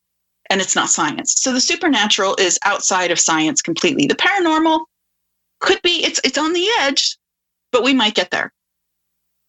and 0.50 0.62
it's 0.62 0.76
not 0.76 0.90
science. 0.90 1.36
So 1.38 1.54
the 1.54 1.62
supernatural 1.62 2.36
is 2.40 2.60
outside 2.64 3.12
of 3.12 3.20
science 3.20 3.62
completely. 3.62 4.08
The 4.08 4.16
paranormal 4.16 4.86
could 5.60 5.82
be 5.82 6.04
it's 6.04 6.20
it's 6.24 6.38
on 6.38 6.54
the 6.54 6.68
edge, 6.80 7.18
but 7.72 7.84
we 7.84 7.94
might 7.94 8.16
get 8.16 8.32
there. 8.32 8.52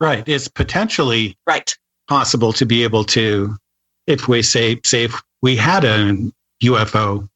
Right. 0.00 0.26
It's 0.28 0.48
potentially 0.48 1.36
right 1.46 1.74
possible 2.08 2.52
to 2.54 2.64
be 2.64 2.82
able 2.84 3.04
to, 3.04 3.56
if 4.06 4.28
we 4.28 4.42
say 4.42 4.80
say 4.84 5.04
if 5.04 5.20
we 5.42 5.56
had 5.56 5.84
a 5.84 6.16
UFO 6.62 7.28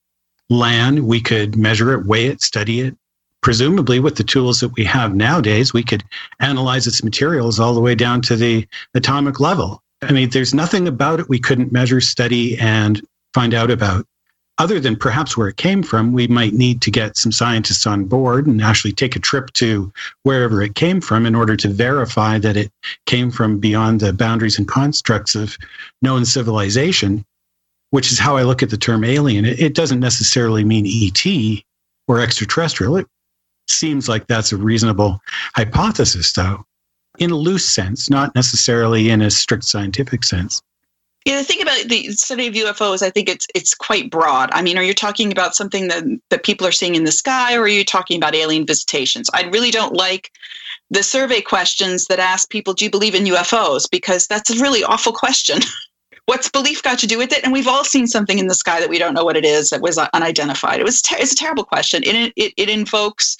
land, 0.48 1.06
we 1.06 1.20
could 1.20 1.56
measure 1.56 1.92
it, 1.92 2.06
weigh 2.06 2.26
it, 2.26 2.42
study 2.42 2.80
it. 2.80 2.96
Presumably, 3.42 3.98
with 3.98 4.16
the 4.16 4.24
tools 4.24 4.60
that 4.60 4.68
we 4.76 4.84
have 4.84 5.16
nowadays, 5.16 5.72
we 5.72 5.82
could 5.82 6.04
analyze 6.38 6.86
its 6.86 7.02
materials 7.02 7.58
all 7.58 7.74
the 7.74 7.80
way 7.80 7.94
down 7.94 8.22
to 8.22 8.36
the 8.36 8.66
atomic 8.94 9.40
level. 9.40 9.82
I 10.00 10.12
mean, 10.12 10.30
there's 10.30 10.54
nothing 10.54 10.86
about 10.86 11.20
it 11.20 11.28
we 11.28 11.40
couldn't 11.40 11.72
measure, 11.72 12.00
study, 12.00 12.56
and 12.58 13.00
find 13.34 13.54
out 13.54 13.70
about. 13.70 14.06
Other 14.58 14.78
than 14.78 14.96
perhaps 14.96 15.36
where 15.36 15.48
it 15.48 15.56
came 15.56 15.82
from, 15.82 16.12
we 16.12 16.28
might 16.28 16.52
need 16.52 16.82
to 16.82 16.90
get 16.90 17.16
some 17.16 17.32
scientists 17.32 17.86
on 17.86 18.04
board 18.04 18.46
and 18.46 18.60
actually 18.62 18.92
take 18.92 19.16
a 19.16 19.20
trip 19.20 19.52
to 19.54 19.90
wherever 20.24 20.60
it 20.60 20.74
came 20.74 21.00
from 21.00 21.24
in 21.24 21.34
order 21.34 21.56
to 21.56 21.68
verify 21.68 22.38
that 22.38 22.56
it 22.56 22.70
came 23.06 23.30
from 23.30 23.58
beyond 23.58 24.00
the 24.00 24.12
boundaries 24.12 24.58
and 24.58 24.68
constructs 24.68 25.34
of 25.34 25.56
known 26.02 26.24
civilization, 26.26 27.24
which 27.90 28.12
is 28.12 28.18
how 28.18 28.36
I 28.36 28.42
look 28.42 28.62
at 28.62 28.70
the 28.70 28.76
term 28.76 29.04
alien. 29.04 29.46
It, 29.46 29.74
doesn't 29.74 30.00
necessarily 30.00 30.64
mean 30.64 30.86
ET 30.86 31.64
or 32.06 32.20
extraterrestrial. 32.20 32.98
It 32.98 33.06
seems 33.68 34.08
like 34.08 34.26
that's 34.26 34.52
a 34.52 34.58
reasonable 34.58 35.18
hypothesis, 35.56 36.30
though, 36.34 36.64
in 37.18 37.30
a 37.30 37.36
loose 37.36 37.68
sense, 37.68 38.10
not 38.10 38.34
necessarily 38.34 39.08
in 39.08 39.22
a 39.22 39.30
strict 39.30 39.64
scientific 39.64 40.24
sense. 40.24 40.62
Yeah, 41.24 41.36
the 41.36 41.44
thing 41.44 41.62
about 41.62 41.88
the 41.88 42.10
study 42.12 42.48
of 42.48 42.54
UFOs, 42.54 43.02
I 43.02 43.10
think 43.10 43.28
it's 43.28 43.46
it's 43.54 43.74
quite 43.74 44.10
broad. 44.10 44.50
I 44.52 44.62
mean, 44.62 44.76
are 44.76 44.82
you 44.82 44.94
talking 44.94 45.30
about 45.30 45.54
something 45.54 45.88
that 45.88 46.04
that 46.30 46.42
people 46.42 46.66
are 46.66 46.72
seeing 46.72 46.94
in 46.94 47.04
the 47.04 47.12
sky, 47.12 47.54
or 47.54 47.62
are 47.62 47.68
you 47.68 47.84
talking 47.84 48.16
about 48.16 48.34
alien 48.34 48.66
visitations? 48.66 49.30
I 49.32 49.44
really 49.44 49.70
don't 49.70 49.94
like 49.94 50.32
the 50.90 51.02
survey 51.02 51.40
questions 51.40 52.06
that 52.06 52.18
ask 52.18 52.50
people, 52.50 52.74
"Do 52.74 52.84
you 52.84 52.90
believe 52.90 53.14
in 53.14 53.24
UFOs?" 53.24 53.88
Because 53.88 54.26
that's 54.26 54.50
a 54.50 54.60
really 54.60 54.82
awful 54.82 55.12
question. 55.12 55.60
What's 56.26 56.48
belief 56.48 56.82
got 56.82 56.98
to 57.00 57.06
do 57.06 57.18
with 57.18 57.32
it? 57.32 57.42
And 57.42 57.52
we've 57.52 57.68
all 57.68 57.84
seen 57.84 58.06
something 58.06 58.38
in 58.38 58.46
the 58.46 58.54
sky 58.54 58.78
that 58.80 58.88
we 58.88 58.98
don't 58.98 59.14
know 59.14 59.24
what 59.24 59.36
it 59.36 59.44
is 59.44 59.70
that 59.70 59.80
was 59.80 59.98
unidentified. 59.98 60.80
It 60.80 60.84
was 60.84 61.02
ter- 61.02 61.16
it's 61.18 61.32
a 61.32 61.36
terrible 61.36 61.64
question. 61.64 62.02
It 62.04 62.32
it, 62.36 62.52
it 62.56 62.68
invokes 62.68 63.36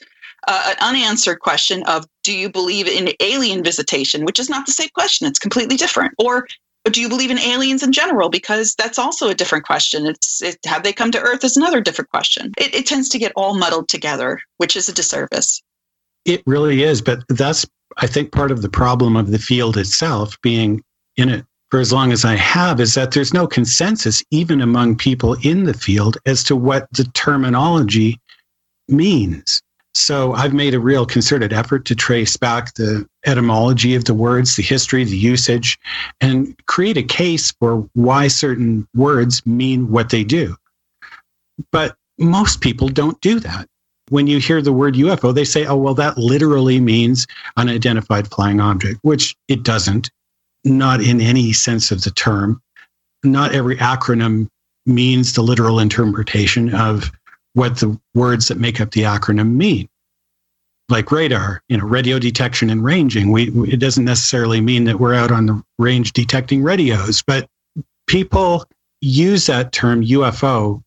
uh, 0.46 0.70
an 0.70 0.76
unanswered 0.80 1.40
question 1.40 1.82
of 1.84 2.06
do 2.22 2.36
you 2.36 2.48
believe 2.48 2.86
in 2.86 3.12
alien 3.20 3.62
visitation 3.62 4.24
which 4.24 4.40
is 4.40 4.50
not 4.50 4.66
the 4.66 4.72
same 4.72 4.88
question 4.92 5.26
it's 5.26 5.38
completely 5.38 5.76
different 5.76 6.12
or 6.18 6.46
do 6.90 7.00
you 7.00 7.08
believe 7.08 7.30
in 7.30 7.38
aliens 7.38 7.82
in 7.82 7.92
general? 7.92 8.28
Because 8.28 8.74
that's 8.74 8.98
also 8.98 9.28
a 9.28 9.34
different 9.34 9.64
question. 9.64 10.06
It's 10.06 10.42
it, 10.42 10.58
have 10.66 10.82
they 10.82 10.92
come 10.92 11.10
to 11.12 11.20
Earth 11.20 11.44
is 11.44 11.56
another 11.56 11.80
different 11.80 12.10
question. 12.10 12.52
It, 12.58 12.74
it 12.74 12.86
tends 12.86 13.08
to 13.10 13.18
get 13.18 13.32
all 13.36 13.56
muddled 13.56 13.88
together, 13.88 14.40
which 14.56 14.76
is 14.76 14.88
a 14.88 14.92
disservice. 14.92 15.62
It 16.24 16.42
really 16.46 16.82
is, 16.82 17.00
but 17.00 17.22
that's 17.28 17.66
I 17.98 18.06
think 18.06 18.32
part 18.32 18.50
of 18.50 18.62
the 18.62 18.68
problem 18.68 19.16
of 19.16 19.30
the 19.30 19.38
field 19.38 19.76
itself 19.76 20.40
being 20.42 20.82
in 21.16 21.28
it 21.28 21.44
for 21.70 21.80
as 21.80 21.92
long 21.92 22.12
as 22.12 22.24
I 22.24 22.36
have 22.36 22.80
is 22.80 22.94
that 22.94 23.12
there's 23.12 23.32
no 23.32 23.46
consensus 23.46 24.22
even 24.30 24.60
among 24.60 24.96
people 24.96 25.36
in 25.42 25.64
the 25.64 25.74
field 25.74 26.18
as 26.26 26.44
to 26.44 26.56
what 26.56 26.86
the 26.92 27.04
terminology 27.14 28.20
means. 28.88 29.62
So 29.94 30.32
I've 30.32 30.54
made 30.54 30.74
a 30.74 30.80
real 30.80 31.04
concerted 31.04 31.52
effort 31.52 31.84
to 31.86 31.94
trace 31.94 32.36
back 32.36 32.74
the 32.74 33.06
etymology 33.26 33.94
of 33.94 34.06
the 34.06 34.14
words, 34.14 34.56
the 34.56 34.62
history, 34.62 35.04
the 35.04 35.16
usage, 35.16 35.78
and 36.20 36.56
create 36.66 36.96
a 36.96 37.02
case 37.02 37.52
for 37.52 37.88
why 37.92 38.28
certain 38.28 38.88
words 38.94 39.44
mean 39.46 39.90
what 39.90 40.10
they 40.10 40.24
do. 40.24 40.56
But 41.70 41.96
most 42.18 42.60
people 42.60 42.88
don't 42.88 43.20
do 43.20 43.38
that. 43.40 43.68
When 44.08 44.26
you 44.26 44.38
hear 44.38 44.60
the 44.62 44.72
word 44.72 44.94
UFO, 44.94 45.34
they 45.34 45.44
say, 45.44 45.66
oh, 45.66 45.76
well, 45.76 45.94
that 45.94 46.18
literally 46.18 46.80
means 46.80 47.26
unidentified 47.56 48.28
flying 48.28 48.60
object, 48.60 48.98
which 49.02 49.36
it 49.48 49.62
doesn't, 49.62 50.10
not 50.64 51.00
in 51.02 51.20
any 51.20 51.52
sense 51.52 51.90
of 51.90 52.02
the 52.02 52.10
term. 52.10 52.60
Not 53.24 53.54
every 53.54 53.76
acronym 53.76 54.48
means 54.86 55.32
the 55.32 55.42
literal 55.42 55.78
interpretation 55.78 56.74
of 56.74 57.12
what 57.54 57.78
the 57.78 57.98
words 58.14 58.48
that 58.48 58.58
make 58.58 58.80
up 58.80 58.92
the 58.92 59.02
acronym 59.02 59.54
mean. 59.54 59.88
Like 60.88 61.10
radar, 61.10 61.62
you 61.68 61.76
know, 61.78 61.84
radio 61.84 62.18
detection 62.18 62.68
and 62.68 62.84
ranging. 62.84 63.30
We, 63.30 63.48
it 63.70 63.78
doesn't 63.78 64.04
necessarily 64.04 64.60
mean 64.60 64.84
that 64.84 65.00
we're 65.00 65.14
out 65.14 65.30
on 65.30 65.46
the 65.46 65.62
range 65.78 66.12
detecting 66.12 66.62
radios, 66.62 67.22
but 67.22 67.48
people 68.06 68.66
use 69.00 69.46
that 69.46 69.72
term 69.72 70.04
UFO 70.04 70.82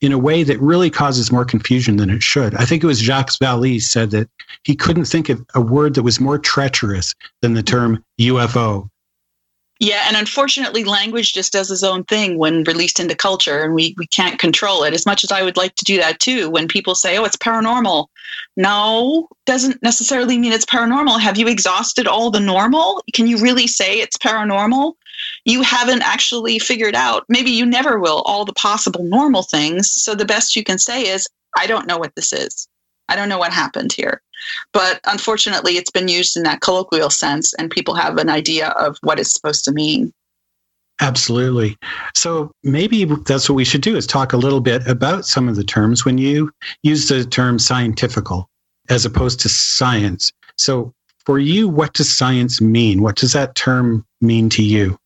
in 0.00 0.12
a 0.12 0.18
way 0.18 0.42
that 0.42 0.60
really 0.60 0.90
causes 0.90 1.32
more 1.32 1.44
confusion 1.44 1.96
than 1.96 2.10
it 2.10 2.22
should. 2.22 2.54
I 2.56 2.64
think 2.64 2.82
it 2.82 2.86
was 2.86 3.00
Jacques 3.00 3.30
Vallée 3.40 3.80
said 3.80 4.10
that 4.10 4.28
he 4.64 4.76
couldn't 4.76 5.06
think 5.06 5.30
of 5.30 5.44
a 5.54 5.60
word 5.60 5.94
that 5.94 6.02
was 6.02 6.20
more 6.20 6.38
treacherous 6.38 7.14
than 7.40 7.54
the 7.54 7.62
term 7.62 8.04
UFO. 8.20 8.88
Yeah, 9.80 10.04
and 10.06 10.16
unfortunately, 10.16 10.84
language 10.84 11.32
just 11.32 11.52
does 11.52 11.70
its 11.70 11.82
own 11.82 12.04
thing 12.04 12.38
when 12.38 12.62
released 12.62 13.00
into 13.00 13.16
culture, 13.16 13.60
and 13.60 13.74
we, 13.74 13.94
we 13.98 14.06
can't 14.06 14.38
control 14.38 14.84
it. 14.84 14.94
As 14.94 15.04
much 15.04 15.24
as 15.24 15.32
I 15.32 15.42
would 15.42 15.56
like 15.56 15.74
to 15.74 15.84
do 15.84 15.96
that 15.96 16.20
too, 16.20 16.48
when 16.48 16.68
people 16.68 16.94
say, 16.94 17.18
oh, 17.18 17.24
it's 17.24 17.36
paranormal. 17.36 18.06
No, 18.56 19.28
doesn't 19.46 19.82
necessarily 19.82 20.38
mean 20.38 20.52
it's 20.52 20.64
paranormal. 20.64 21.20
Have 21.20 21.38
you 21.38 21.48
exhausted 21.48 22.06
all 22.06 22.30
the 22.30 22.40
normal? 22.40 23.02
Can 23.12 23.26
you 23.26 23.38
really 23.38 23.66
say 23.66 24.00
it's 24.00 24.16
paranormal? 24.16 24.94
You 25.44 25.62
haven't 25.62 26.02
actually 26.02 26.60
figured 26.60 26.94
out, 26.94 27.24
maybe 27.28 27.50
you 27.50 27.66
never 27.66 27.98
will, 27.98 28.22
all 28.26 28.44
the 28.44 28.52
possible 28.52 29.02
normal 29.02 29.42
things. 29.42 29.90
So 29.90 30.14
the 30.14 30.24
best 30.24 30.54
you 30.54 30.62
can 30.62 30.78
say 30.78 31.02
is, 31.02 31.28
I 31.58 31.66
don't 31.66 31.86
know 31.86 31.98
what 31.98 32.14
this 32.14 32.32
is. 32.32 32.68
I 33.08 33.16
don't 33.16 33.28
know 33.28 33.38
what 33.38 33.52
happened 33.52 33.92
here. 33.92 34.22
But 34.72 35.00
unfortunately, 35.04 35.76
it's 35.76 35.90
been 35.90 36.08
used 36.08 36.36
in 36.36 36.42
that 36.44 36.60
colloquial 36.60 37.10
sense, 37.10 37.54
and 37.54 37.70
people 37.70 37.94
have 37.94 38.18
an 38.18 38.28
idea 38.28 38.68
of 38.70 38.96
what 39.02 39.18
it's 39.18 39.32
supposed 39.32 39.64
to 39.64 39.72
mean. 39.72 40.12
Absolutely. 41.00 41.76
So 42.14 42.52
maybe 42.62 43.04
that's 43.04 43.48
what 43.48 43.56
we 43.56 43.64
should 43.64 43.80
do 43.80 43.96
is 43.96 44.06
talk 44.06 44.32
a 44.32 44.36
little 44.36 44.60
bit 44.60 44.86
about 44.86 45.26
some 45.26 45.48
of 45.48 45.56
the 45.56 45.64
terms 45.64 46.04
when 46.04 46.18
you 46.18 46.52
use 46.82 47.08
the 47.08 47.24
term 47.24 47.58
scientifical 47.58 48.48
as 48.88 49.04
opposed 49.04 49.40
to 49.40 49.48
science. 49.48 50.32
So 50.56 50.92
for 51.26 51.38
you, 51.38 51.68
what 51.68 51.94
does 51.94 52.16
science 52.16 52.60
mean? 52.60 53.02
What 53.02 53.16
does 53.16 53.32
that 53.32 53.54
term 53.54 54.06
mean 54.20 54.48
to 54.50 54.62
you? 54.62 54.96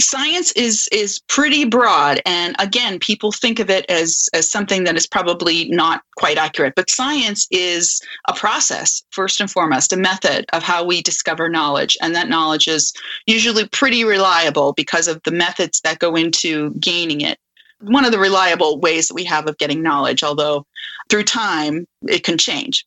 Science 0.00 0.52
is 0.52 0.88
is 0.92 1.20
pretty 1.20 1.64
broad 1.64 2.20
and 2.26 2.54
again 2.58 2.98
people 2.98 3.32
think 3.32 3.58
of 3.58 3.70
it 3.70 3.86
as 3.88 4.28
as 4.34 4.50
something 4.50 4.84
that 4.84 4.96
is 4.96 5.06
probably 5.06 5.68
not 5.70 6.02
quite 6.16 6.36
accurate 6.36 6.74
but 6.76 6.90
science 6.90 7.46
is 7.50 8.00
a 8.28 8.34
process 8.34 9.02
first 9.10 9.40
and 9.40 9.50
foremost 9.50 9.92
a 9.92 9.96
method 9.96 10.44
of 10.52 10.62
how 10.62 10.84
we 10.84 11.00
discover 11.00 11.48
knowledge 11.48 11.96
and 12.02 12.14
that 12.14 12.28
knowledge 12.28 12.68
is 12.68 12.92
usually 13.26 13.66
pretty 13.68 14.04
reliable 14.04 14.74
because 14.74 15.08
of 15.08 15.22
the 15.22 15.30
methods 15.30 15.80
that 15.80 15.98
go 15.98 16.14
into 16.14 16.70
gaining 16.74 17.22
it 17.22 17.38
one 17.80 18.04
of 18.04 18.12
the 18.12 18.18
reliable 18.18 18.78
ways 18.78 19.08
that 19.08 19.14
we 19.14 19.24
have 19.24 19.48
of 19.48 19.56
getting 19.56 19.82
knowledge 19.82 20.22
although 20.22 20.66
through 21.08 21.24
time 21.24 21.86
it 22.06 22.22
can 22.22 22.36
change 22.36 22.84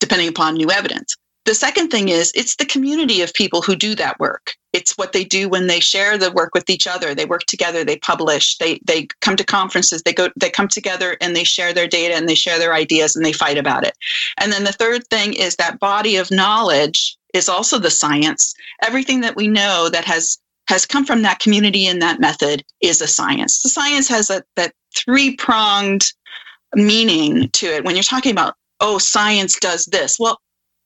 depending 0.00 0.28
upon 0.28 0.54
new 0.54 0.70
evidence 0.70 1.16
the 1.44 1.54
second 1.54 1.90
thing 1.90 2.08
is 2.08 2.32
it's 2.34 2.56
the 2.56 2.66
community 2.66 3.22
of 3.22 3.32
people 3.32 3.62
who 3.62 3.74
do 3.74 3.94
that 3.94 4.20
work. 4.20 4.54
It's 4.72 4.96
what 4.96 5.12
they 5.12 5.24
do 5.24 5.48
when 5.48 5.66
they 5.66 5.80
share 5.80 6.16
the 6.16 6.30
work 6.30 6.54
with 6.54 6.70
each 6.70 6.86
other. 6.86 7.14
They 7.14 7.24
work 7.24 7.44
together, 7.44 7.84
they 7.84 7.96
publish, 7.96 8.56
they 8.58 8.80
they 8.84 9.08
come 9.20 9.36
to 9.36 9.44
conferences, 9.44 10.02
they 10.02 10.12
go 10.12 10.28
they 10.36 10.50
come 10.50 10.68
together 10.68 11.16
and 11.20 11.34
they 11.34 11.44
share 11.44 11.72
their 11.72 11.88
data 11.88 12.14
and 12.14 12.28
they 12.28 12.34
share 12.34 12.58
their 12.58 12.74
ideas 12.74 13.16
and 13.16 13.24
they 13.24 13.32
fight 13.32 13.58
about 13.58 13.84
it. 13.84 13.96
And 14.38 14.52
then 14.52 14.64
the 14.64 14.72
third 14.72 15.06
thing 15.08 15.34
is 15.34 15.56
that 15.56 15.80
body 15.80 16.16
of 16.16 16.30
knowledge 16.30 17.16
is 17.34 17.48
also 17.48 17.78
the 17.78 17.90
science. 17.90 18.54
Everything 18.82 19.20
that 19.22 19.36
we 19.36 19.48
know 19.48 19.88
that 19.88 20.04
has 20.04 20.38
has 20.68 20.86
come 20.86 21.04
from 21.04 21.22
that 21.22 21.40
community 21.40 21.86
and 21.86 22.00
that 22.00 22.20
method 22.20 22.64
is 22.80 23.00
a 23.00 23.06
science. 23.08 23.58
The 23.58 23.68
science 23.68 24.08
has 24.08 24.30
a, 24.30 24.42
that 24.54 24.72
three 24.96 25.34
pronged 25.34 26.12
meaning 26.76 27.48
to 27.50 27.66
it. 27.66 27.84
When 27.84 27.96
you're 27.96 28.04
talking 28.04 28.30
about, 28.30 28.54
oh, 28.78 28.98
science 28.98 29.58
does 29.58 29.86
this, 29.86 30.18
well, 30.18 30.38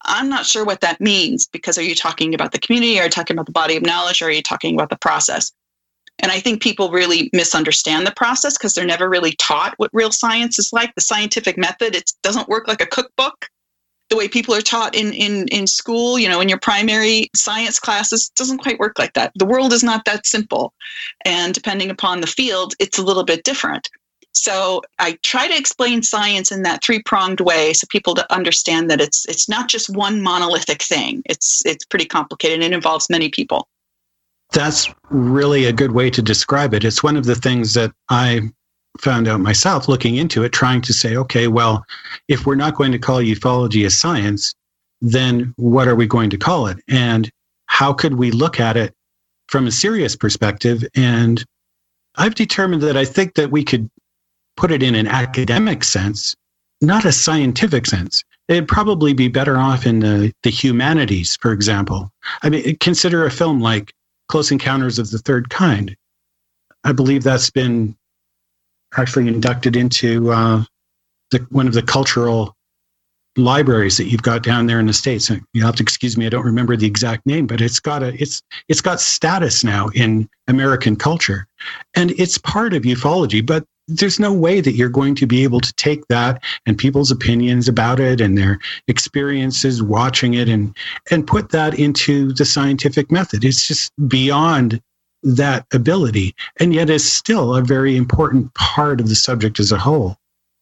I'm 0.05 0.29
not 0.29 0.47
sure 0.47 0.65
what 0.65 0.81
that 0.81 1.01
means 1.01 1.47
because 1.47 1.79
are 1.79 1.83
you 1.83 1.95
talking 1.95 2.35
about 2.35 2.53
the 2.53 2.59
community? 2.59 2.99
Are 2.99 3.05
you 3.05 3.11
talking 3.11 3.35
about 3.35 3.47
the 3.47 3.53
body 3.53 3.77
of 3.77 3.83
knowledge? 3.83 4.23
Or 4.23 4.27
are 4.27 4.31
you 4.31 4.43
talking 4.43 4.75
about 4.75 4.91
the 4.91 4.99
process? 4.99 5.53
And 6.21 6.31
I 6.31 6.41
think 6.41 6.63
people 6.63 6.91
really 6.91 7.29
misunderstand 7.33 8.07
the 8.07 8.13
process 8.13 8.57
because 8.57 8.75
they're 8.75 8.87
never 8.87 9.09
really 9.09 9.33
taught 9.33 9.75
what 9.79 9.91
real 9.93 10.13
science 10.13 10.59
is 10.59 10.73
like. 10.73 10.95
The 10.95 11.01
scientific 11.01 11.59
method, 11.59 11.97
it 11.97 12.13
doesn't 12.23 12.49
work 12.49 12.69
like 12.69 12.81
a 12.81 12.87
cookbook. 12.87 13.49
The 14.11 14.17
way 14.17 14.29
people 14.29 14.55
are 14.55 14.61
taught 14.61 14.95
in, 14.95 15.13
in, 15.13 15.49
in 15.49 15.67
school, 15.67 16.19
you 16.19 16.29
know, 16.29 16.41
in 16.41 16.49
your 16.49 16.61
primary 16.61 17.31
science 17.35 17.81
classes, 17.81 18.29
doesn't 18.37 18.59
quite 18.59 18.79
work 18.79 18.99
like 18.99 19.15
that. 19.15 19.33
The 19.35 19.47
world 19.47 19.73
is 19.73 19.83
not 19.83 20.05
that 20.05 20.27
simple. 20.27 20.73
And 21.25 21.53
depending 21.53 21.91
upon 21.91 22.21
the 22.21 22.27
field, 22.27 22.75
it's 22.79 22.99
a 22.99 23.03
little 23.03 23.25
bit 23.25 23.45
different. 23.45 23.89
So 24.37 24.83
I 24.99 25.19
try 25.23 25.49
to 25.49 25.57
explain 25.57 26.03
science 26.03 26.51
in 26.53 26.63
that 26.63 26.83
three-pronged 26.83 27.41
way 27.41 27.73
so 27.73 27.87
people 27.89 28.15
to 28.15 28.33
understand 28.33 28.91
that 28.91 29.01
it's 29.01 29.25
it's 29.27 29.49
not 29.49 29.69
just 29.69 29.89
one 29.89 30.23
monolithic 30.23 30.83
thing. 30.83 31.23
It's 31.27 31.63
it's 31.65 31.85
pretty 31.85 32.07
complicated 32.07 32.63
and 32.63 32.73
it 32.73 32.77
involves 32.77 33.09
many 33.09 33.29
people. 33.29 33.69
That's 34.53 34.89
really 35.11 35.65
a 35.67 35.73
good 35.73 35.93
way 35.93 36.11
to 36.11 36.23
describe 36.23 36.75
it. 36.75 36.85
It's 36.85 37.03
one 37.03 37.17
of 37.17 37.25
the 37.25 37.35
things 37.35 37.75
that 37.75 37.93
I 38.09 38.53
found 38.99 39.27
out 39.27 39.41
myself 39.41 39.89
looking 39.89 40.17
into 40.17 40.45
it, 40.45 40.53
trying 40.53 40.81
to 40.83 40.93
say, 40.93 41.17
okay, 41.17 41.49
well, 41.49 41.85
if 42.29 42.47
we're 42.47 42.55
not 42.55 42.77
going 42.77 42.93
to 42.93 42.99
call 42.99 43.21
ufology 43.21 43.85
a 43.85 43.91
science, 43.91 44.55
then 45.01 45.53
what 45.57 45.89
are 45.89 45.97
we 45.97 46.07
going 46.07 46.31
to 46.31 46.39
call 46.39 46.67
it? 46.69 46.79
And 46.89 47.31
how 47.67 47.93
could 47.93 48.15
we 48.15 48.31
look 48.31 48.61
at 48.61 48.77
it 48.77 48.95
from 49.49 49.67
a 49.67 49.73
serious 49.73 50.15
perspective? 50.15 50.85
And 50.95 51.45
I've 52.17 52.37
determined 52.37 52.83
that 52.83 52.97
I 52.97 53.05
think 53.05 53.35
that 53.35 53.51
we 53.51 53.65
could 53.65 53.91
put 54.57 54.71
it 54.71 54.83
in 54.83 54.95
an 54.95 55.07
academic 55.07 55.85
sense, 55.85 56.35
not 56.81 57.05
a 57.05 57.13
scientific 57.13 57.87
sense. 57.87 58.23
It'd 58.49 58.69
probably 58.69 59.15
be 59.15 59.29
better 59.29 59.57
off 59.57 59.87
in 59.87 60.01
the, 60.01 60.33
the 60.43 60.51
humanities, 60.51 61.37
for 61.37 61.53
example. 61.53 62.11
I 62.43 62.51
mean, 62.51 62.77
consider 62.79 63.25
a 63.25 63.31
film 63.31 63.61
like 63.61 63.93
Close 64.29 64.51
Encounters 64.51 64.99
of 64.99 65.11
the 65.11 65.19
Third 65.19 65.51
Kind. 65.51 65.97
I 66.85 66.93
believe 66.93 67.23
that's 67.23 67.51
been 67.51 67.97
actually 68.97 69.29
inducted 69.29 69.77
into 69.77 70.31
uh, 70.31 70.65
the, 71.31 71.39
one 71.51 71.67
of 71.67 71.73
the 71.73 71.83
cultural 71.83 72.55
libraries 73.37 73.97
that 73.97 74.05
you've 74.05 74.23
got 74.23 74.43
down 74.43 74.67
there 74.67 74.79
in 74.79 74.87
the 74.87 74.93
states. 74.93 75.31
You 75.53 75.65
have 75.65 75.77
to 75.77 75.83
excuse 75.83 76.17
me; 76.17 76.27
I 76.27 76.29
don't 76.29 76.45
remember 76.45 76.77
the 76.77 76.87
exact 76.87 77.27
name, 77.27 77.47
but 77.47 77.61
it's 77.61 77.81
got 77.81 78.03
a 78.03 78.15
it's 78.21 78.43
it's 78.69 78.81
got 78.81 79.01
status 79.01 79.65
now 79.65 79.89
in 79.95 80.29
American 80.47 80.97
culture, 80.97 81.47
and 81.95 82.13
it's 82.13 82.39
part 82.39 82.75
of 82.75 82.83
ufology. 82.83 83.45
But 83.45 83.65
there's 83.89 84.19
no 84.19 84.33
way 84.33 84.61
that 84.61 84.73
you're 84.73 84.89
going 84.89 85.15
to 85.17 85.27
be 85.27 85.43
able 85.43 85.61
to 85.61 85.73
take 85.75 86.07
that 86.09 86.43
and 86.67 86.79
people's 86.79 87.11
opinions 87.11 87.69
about 87.69 88.01
it 88.01 88.21
and 88.21 88.39
their 88.39 88.59
experiences 88.89 89.83
watching 89.83 90.35
it 90.35 90.49
and 90.49 90.75
and 91.11 91.27
put 91.27 91.51
that 91.51 91.79
into 91.79 92.33
the 92.33 92.45
scientific 92.45 93.11
method. 93.11 93.45
It's 93.45 93.67
just 93.67 93.93
beyond 94.09 94.81
that 95.23 95.67
ability 95.73 96.35
and 96.61 96.75
yet 96.75 96.91
is 96.91 97.11
still 97.11 97.55
a 97.55 97.63
very 97.63 97.97
important 97.97 98.53
part 98.55 99.01
of 99.01 99.09
the 99.09 99.15
subject 99.15 99.59
as 99.59 99.73
a 99.73 99.79
whole. 99.79 100.17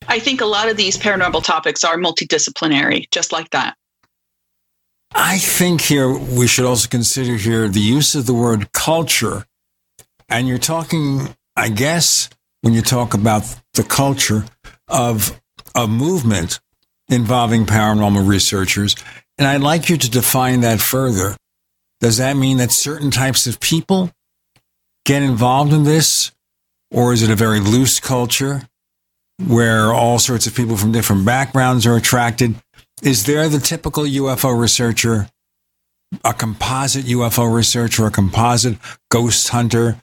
I 0.09 0.19
think 0.19 0.41
a 0.41 0.47
lot 0.47 0.69
of 0.69 0.77
these 0.77 0.97
paranormal 0.99 1.45
topics 1.45 1.85
are 1.85 1.97
multidisciplinary 1.97 3.11
just 3.11 3.33
like 3.33 3.51
that. 3.51 3.77
I 5.15 5.39
think 5.39 5.83
here 5.83 6.11
we 6.11 6.47
should 6.47 6.65
also 6.65 6.89
consider 6.89 7.37
here 7.37 7.69
the 7.69 7.81
use 7.81 8.15
of 8.15 8.27
the 8.27 8.35
word 8.35 8.73
culture. 8.73 9.47
And 10.29 10.49
you're 10.49 10.59
talking 10.59 11.35
i 11.55 11.69
guess 11.69 12.31
when 12.63 12.73
you 12.73 12.83
talk 12.83 13.13
about 13.13 13.43
the 13.75 13.83
culture 13.83 14.45
of 14.89 15.41
a 15.75 15.87
movement 15.87 16.61
involving 17.09 17.67
paranormal 17.67 18.27
researchers. 18.27 18.97
And 19.37 19.47
I'd 19.47 19.61
like 19.61 19.89
you 19.89 19.97
to 19.97 20.11
define 20.11 20.61
that 20.61 20.81
further. 20.81 21.37
Does 22.01 22.17
that 22.17 22.37
mean 22.37 22.57
that 22.57 22.73
certain 22.73 23.11
types 23.11 23.47
of 23.47 23.61
people 23.61 24.11
get 25.05 25.23
involved 25.23 25.73
in 25.73 25.85
this? 25.85 26.33
Or 26.91 27.13
is 27.13 27.23
it 27.23 27.31
a 27.31 27.37
very 27.37 27.61
loose 27.61 28.01
culture 28.01 28.69
where 29.47 29.93
all 29.93 30.19
sorts 30.19 30.47
of 30.47 30.55
people 30.55 30.77
from 30.77 30.93
different 30.93 31.25
backgrounds 31.25 31.87
are 31.87 31.97
attracted? 31.97 32.55
Is 33.03 33.25
there 33.25 33.49
the 33.49 33.59
typical 33.59 34.05
UFO 34.05 34.59
researcher, 34.59 35.29
a 36.25 36.35
composite 36.35 37.07
UFO 37.07 37.53
researcher, 37.53 38.07
a 38.07 38.11
composite 38.11 38.79
ghost 39.11 39.49
hunter, 39.49 40.02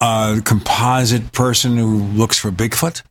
a 0.00 0.40
composite 0.44 1.32
person 1.32 1.76
who 1.76 1.98
looks 1.98 2.38
for 2.38 2.50
Bigfoot? 2.50 3.02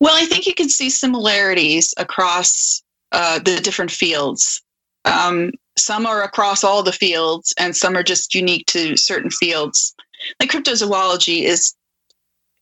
Well, 0.00 0.14
I 0.14 0.26
think 0.26 0.46
you 0.46 0.54
can 0.54 0.68
see 0.68 0.90
similarities 0.90 1.94
across 1.96 2.82
uh, 3.12 3.38
the 3.38 3.56
different 3.56 3.90
fields. 3.90 4.62
Um, 5.04 5.52
some 5.76 6.06
are 6.06 6.22
across 6.22 6.64
all 6.64 6.82
the 6.82 6.92
fields, 6.92 7.54
and 7.58 7.76
some 7.76 7.96
are 7.96 8.02
just 8.02 8.34
unique 8.34 8.66
to 8.66 8.96
certain 8.96 9.30
fields. 9.30 9.94
Like 10.40 10.50
cryptozoology 10.50 11.42
is 11.42 11.74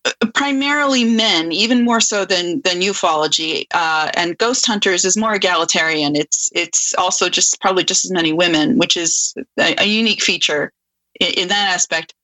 uh, 0.05 0.11
primarily 0.35 1.05
men, 1.05 1.53
even 1.53 1.85
more 1.85 2.01
so 2.01 2.25
than 2.25 2.61
than 2.62 2.81
ufology, 2.81 3.66
uh, 3.72 4.11
and 4.14 4.37
ghost 4.39 4.66
hunters 4.66 5.05
is 5.05 5.16
more 5.16 5.35
egalitarian. 5.35 6.14
It's 6.14 6.51
it's 6.55 6.95
also 6.95 7.29
just 7.29 7.61
probably 7.61 7.85
just 7.85 8.05
as 8.05 8.11
many 8.11 8.33
women, 8.33 8.79
which 8.79 8.97
is 8.97 9.35
a, 9.59 9.75
a 9.79 9.87
unique 9.87 10.22
feature 10.22 10.72
in, 11.20 11.29
in, 11.35 11.49
that 11.49 11.72
aspect. 11.72 12.14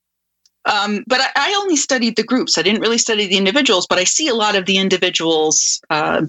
Um, 0.66 1.04
but 1.06 1.20
I, 1.20 1.28
I, 1.36 1.54
only 1.54 1.76
studied 1.76 2.16
the 2.16 2.22
groups. 2.22 2.58
I 2.58 2.62
didn't 2.62 2.82
really 2.82 2.98
study 2.98 3.26
the 3.26 3.38
individuals, 3.38 3.86
but 3.86 3.98
I 3.98 4.04
see 4.04 4.28
a 4.28 4.34
lot 4.34 4.56
of 4.56 4.66
the 4.66 4.76
individuals 4.76 5.80
uh, 5.88 6.26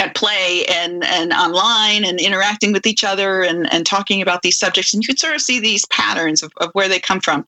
at 0.00 0.14
play 0.16 0.64
and 0.66 1.04
and 1.04 1.32
online 1.32 2.04
and 2.04 2.18
interacting 2.20 2.72
with 2.72 2.86
each 2.86 3.04
other 3.04 3.42
and 3.42 3.72
and 3.72 3.86
talking 3.86 4.20
about 4.20 4.42
these 4.42 4.58
subjects, 4.58 4.92
and 4.92 5.02
you 5.02 5.06
can 5.06 5.16
sort 5.16 5.36
of 5.36 5.40
see 5.40 5.60
these 5.60 5.86
patterns 5.86 6.42
of, 6.42 6.52
of 6.56 6.70
where 6.72 6.88
they 6.88 6.98
come 6.98 7.20
from. 7.20 7.46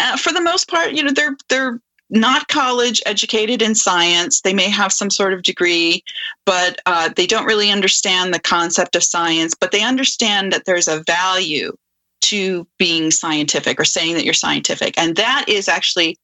Uh, 0.00 0.16
for 0.16 0.32
the 0.32 0.40
most 0.40 0.68
part, 0.68 0.92
you 0.92 1.02
know, 1.02 1.12
they're 1.12 1.36
they're 1.50 1.80
not 2.10 2.48
college 2.48 3.02
educated 3.04 3.60
in 3.60 3.74
science. 3.74 4.40
They 4.40 4.54
may 4.54 4.70
have 4.70 4.92
some 4.92 5.10
sort 5.10 5.34
of 5.34 5.42
degree, 5.42 6.02
but 6.46 6.80
uh, 6.86 7.10
they 7.14 7.26
don't 7.26 7.44
really 7.44 7.70
understand 7.70 8.32
the 8.32 8.40
concept 8.40 8.96
of 8.96 9.02
science. 9.02 9.54
But 9.54 9.72
they 9.72 9.82
understand 9.82 10.52
that 10.52 10.64
there's 10.64 10.88
a 10.88 11.02
value 11.02 11.76
to 12.22 12.66
being 12.78 13.10
scientific 13.10 13.80
or 13.80 13.84
saying 13.84 14.14
that 14.14 14.24
you're 14.24 14.34
scientific, 14.34 14.98
and 14.98 15.16
that 15.16 15.46
is 15.48 15.68
actually 15.68 16.18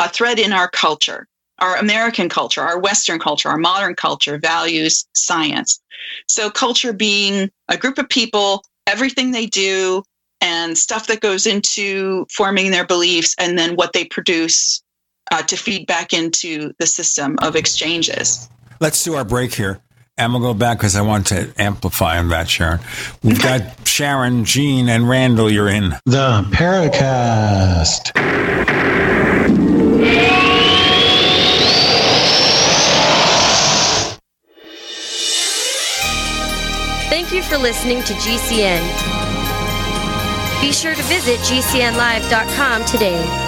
a 0.00 0.08
thread 0.08 0.38
in 0.38 0.52
our 0.52 0.68
culture 0.68 1.26
our 1.58 1.76
American 1.76 2.28
culture, 2.28 2.60
our 2.60 2.78
Western 2.78 3.18
culture, 3.18 3.48
our 3.48 3.58
modern 3.58 3.94
culture 3.94 4.38
values 4.38 5.06
science. 5.14 5.80
So, 6.26 6.50
culture 6.50 6.92
being 6.92 7.50
a 7.68 7.76
group 7.76 7.98
of 7.98 8.08
people, 8.08 8.64
everything 8.86 9.32
they 9.32 9.46
do, 9.46 10.02
and 10.40 10.78
stuff 10.78 11.08
that 11.08 11.20
goes 11.20 11.46
into 11.46 12.26
forming 12.30 12.70
their 12.70 12.86
beliefs, 12.86 13.34
and 13.38 13.58
then 13.58 13.74
what 13.74 13.92
they 13.92 14.04
produce 14.04 14.82
uh, 15.30 15.42
to 15.42 15.56
feed 15.56 15.86
back 15.86 16.12
into 16.12 16.72
the 16.78 16.86
system 16.86 17.36
of 17.42 17.56
exchanges. 17.56 18.48
Let's 18.80 19.02
do 19.02 19.14
our 19.14 19.24
break 19.24 19.54
here. 19.54 19.80
And 20.18 20.32
we'll 20.32 20.42
go 20.42 20.52
back 20.52 20.78
because 20.78 20.96
I 20.96 21.02
want 21.02 21.28
to 21.28 21.52
amplify 21.58 22.18
on 22.18 22.28
that, 22.30 22.48
Sharon. 22.50 22.80
We've 23.22 23.40
got 23.40 23.86
Sharon, 23.86 24.44
Gene, 24.44 24.88
and 24.88 25.08
Randall. 25.08 25.48
You're 25.48 25.68
in 25.68 25.90
the 26.04 26.44
Paracast. 26.50 28.12
Thank 37.08 37.32
you 37.32 37.42
for 37.42 37.56
listening 37.56 38.02
to 38.02 38.12
GCN. 38.14 38.82
Be 40.60 40.72
sure 40.72 40.94
to 40.94 41.02
visit 41.04 41.38
GCNlive.com 41.40 42.84
today. 42.86 43.47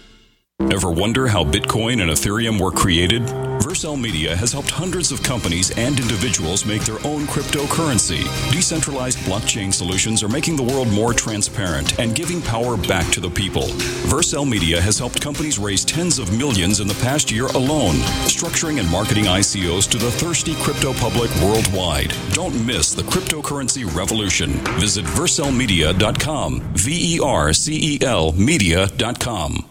Ever 0.69 0.91
wonder 0.91 1.27
how 1.27 1.43
Bitcoin 1.43 2.01
and 2.01 2.11
Ethereum 2.11 2.59
were 2.59 2.71
created? 2.71 3.23
Vercel 3.61 3.99
Media 3.99 4.35
has 4.35 4.51
helped 4.51 4.69
hundreds 4.69 5.11
of 5.11 5.23
companies 5.23 5.71
and 5.77 5.99
individuals 5.99 6.65
make 6.65 6.83
their 6.83 6.99
own 7.05 7.21
cryptocurrency. 7.27 8.23
Decentralized 8.51 9.17
blockchain 9.19 9.73
solutions 9.73 10.23
are 10.23 10.29
making 10.29 10.55
the 10.55 10.63
world 10.63 10.91
more 10.91 11.13
transparent 11.13 11.99
and 11.99 12.15
giving 12.15 12.41
power 12.41 12.75
back 12.75 13.09
to 13.11 13.19
the 13.19 13.29
people. 13.29 13.63
Vercel 14.11 14.47
Media 14.47 14.79
has 14.81 14.99
helped 14.99 15.21
companies 15.21 15.57
raise 15.57 15.85
tens 15.85 16.19
of 16.19 16.37
millions 16.37 16.79
in 16.79 16.87
the 16.87 16.99
past 17.01 17.31
year 17.31 17.47
alone, 17.47 17.95
structuring 18.25 18.79
and 18.79 18.89
marketing 18.89 19.25
ICOs 19.25 19.89
to 19.89 19.97
the 19.97 20.11
thirsty 20.11 20.55
crypto 20.55 20.93
public 20.93 21.31
worldwide. 21.41 22.13
Don't 22.33 22.65
miss 22.65 22.93
the 22.93 23.03
cryptocurrency 23.03 23.85
revolution. 23.95 24.51
Visit 24.79 25.05
vercelmedia.com, 25.05 26.61
V 26.73 27.15
E 27.15 27.19
R 27.19 27.53
C 27.53 27.95
E 27.95 27.99
L 28.01 28.31
media.com. 28.33 29.70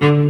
thank 0.00 0.24
you 0.24 0.29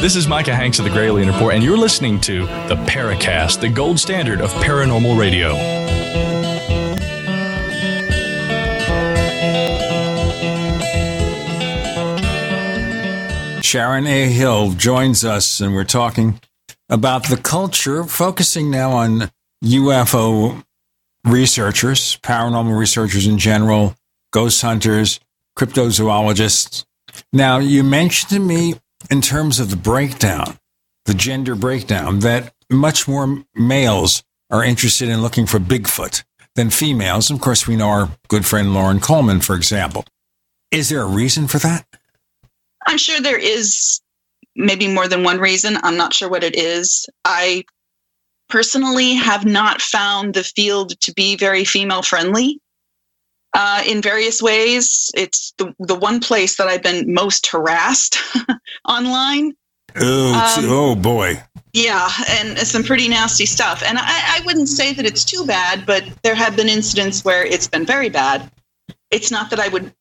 This 0.00 0.14
is 0.14 0.28
Micah 0.28 0.54
Hanks 0.54 0.78
of 0.78 0.84
the 0.84 0.92
Gralien 0.92 1.26
Report, 1.26 1.54
and 1.54 1.64
you're 1.64 1.76
listening 1.76 2.20
to 2.20 2.46
the 2.68 2.76
Paracast, 2.86 3.60
the 3.60 3.68
gold 3.68 3.98
standard 3.98 4.40
of 4.40 4.52
paranormal 4.52 5.18
radio. 5.18 5.56
Sharon 13.60 14.06
A. 14.06 14.28
Hill 14.28 14.70
joins 14.74 15.24
us, 15.24 15.60
and 15.60 15.74
we're 15.74 15.82
talking 15.82 16.40
about 16.88 17.26
the 17.26 17.36
culture, 17.36 18.04
focusing 18.04 18.70
now 18.70 18.92
on 18.92 19.32
UFO 19.64 20.62
researchers, 21.24 22.18
paranormal 22.22 22.78
researchers 22.78 23.26
in 23.26 23.36
general, 23.36 23.96
ghost 24.30 24.62
hunters, 24.62 25.18
cryptozoologists. 25.58 26.84
Now, 27.32 27.58
you 27.58 27.82
mentioned 27.82 28.30
to 28.30 28.38
me 28.38 28.74
in 29.10 29.20
terms 29.20 29.60
of 29.60 29.70
the 29.70 29.76
breakdown, 29.76 30.58
the 31.04 31.14
gender 31.14 31.54
breakdown, 31.54 32.20
that 32.20 32.52
much 32.70 33.08
more 33.08 33.44
males 33.54 34.22
are 34.50 34.64
interested 34.64 35.08
in 35.08 35.22
looking 35.22 35.46
for 35.46 35.58
Bigfoot 35.58 36.24
than 36.54 36.70
females. 36.70 37.30
Of 37.30 37.40
course, 37.40 37.66
we 37.66 37.76
know 37.76 37.88
our 37.88 38.10
good 38.28 38.44
friend 38.44 38.74
Loren 38.74 39.00
Coleman, 39.00 39.40
for 39.40 39.54
example. 39.54 40.04
Is 40.70 40.88
there 40.88 41.02
a 41.02 41.06
reason 41.06 41.46
for 41.46 41.58
that? 41.58 41.86
I'm 42.86 42.98
sure 42.98 43.20
there 43.20 43.38
is 43.38 44.00
maybe 44.56 44.88
more 44.88 45.08
than 45.08 45.22
one 45.22 45.38
reason. 45.38 45.78
I'm 45.82 45.96
not 45.96 46.12
sure 46.12 46.28
what 46.28 46.44
it 46.44 46.56
is. 46.56 47.06
I 47.24 47.64
personally 48.48 49.14
have 49.14 49.44
not 49.44 49.80
found 49.80 50.34
the 50.34 50.42
field 50.42 50.98
to 51.00 51.12
be 51.12 51.36
very 51.36 51.64
female 51.64 52.02
friendly 52.02 52.60
uh, 53.58 53.82
in 53.84 54.00
various 54.00 54.40
ways. 54.40 55.10
It's 55.16 55.52
the, 55.58 55.74
the 55.80 55.96
one 55.96 56.20
place 56.20 56.56
that 56.56 56.68
I've 56.68 56.82
been 56.82 57.12
most 57.12 57.48
harassed 57.48 58.16
online. 58.88 59.52
Oh, 59.96 60.32
Um, 60.32 60.64
oh 60.68 60.94
boy. 60.94 61.42
Yeah, 61.72 62.08
and 62.30 62.56
some 62.58 62.84
pretty 62.84 63.08
nasty 63.08 63.46
stuff. 63.46 63.82
And 63.84 63.98
I, 63.98 64.04
I 64.06 64.42
wouldn't 64.46 64.68
say 64.68 64.92
that 64.92 65.04
it's 65.04 65.24
too 65.24 65.44
bad, 65.44 65.84
but 65.86 66.04
there 66.22 66.36
have 66.36 66.54
been 66.54 66.68
incidents 66.68 67.24
where 67.24 67.44
it's 67.44 67.66
been 67.66 67.84
very 67.84 68.08
bad. 68.08 68.48
It's 69.10 69.32
not 69.32 69.50
that 69.50 69.58
I 69.58 69.66
would 69.68 69.92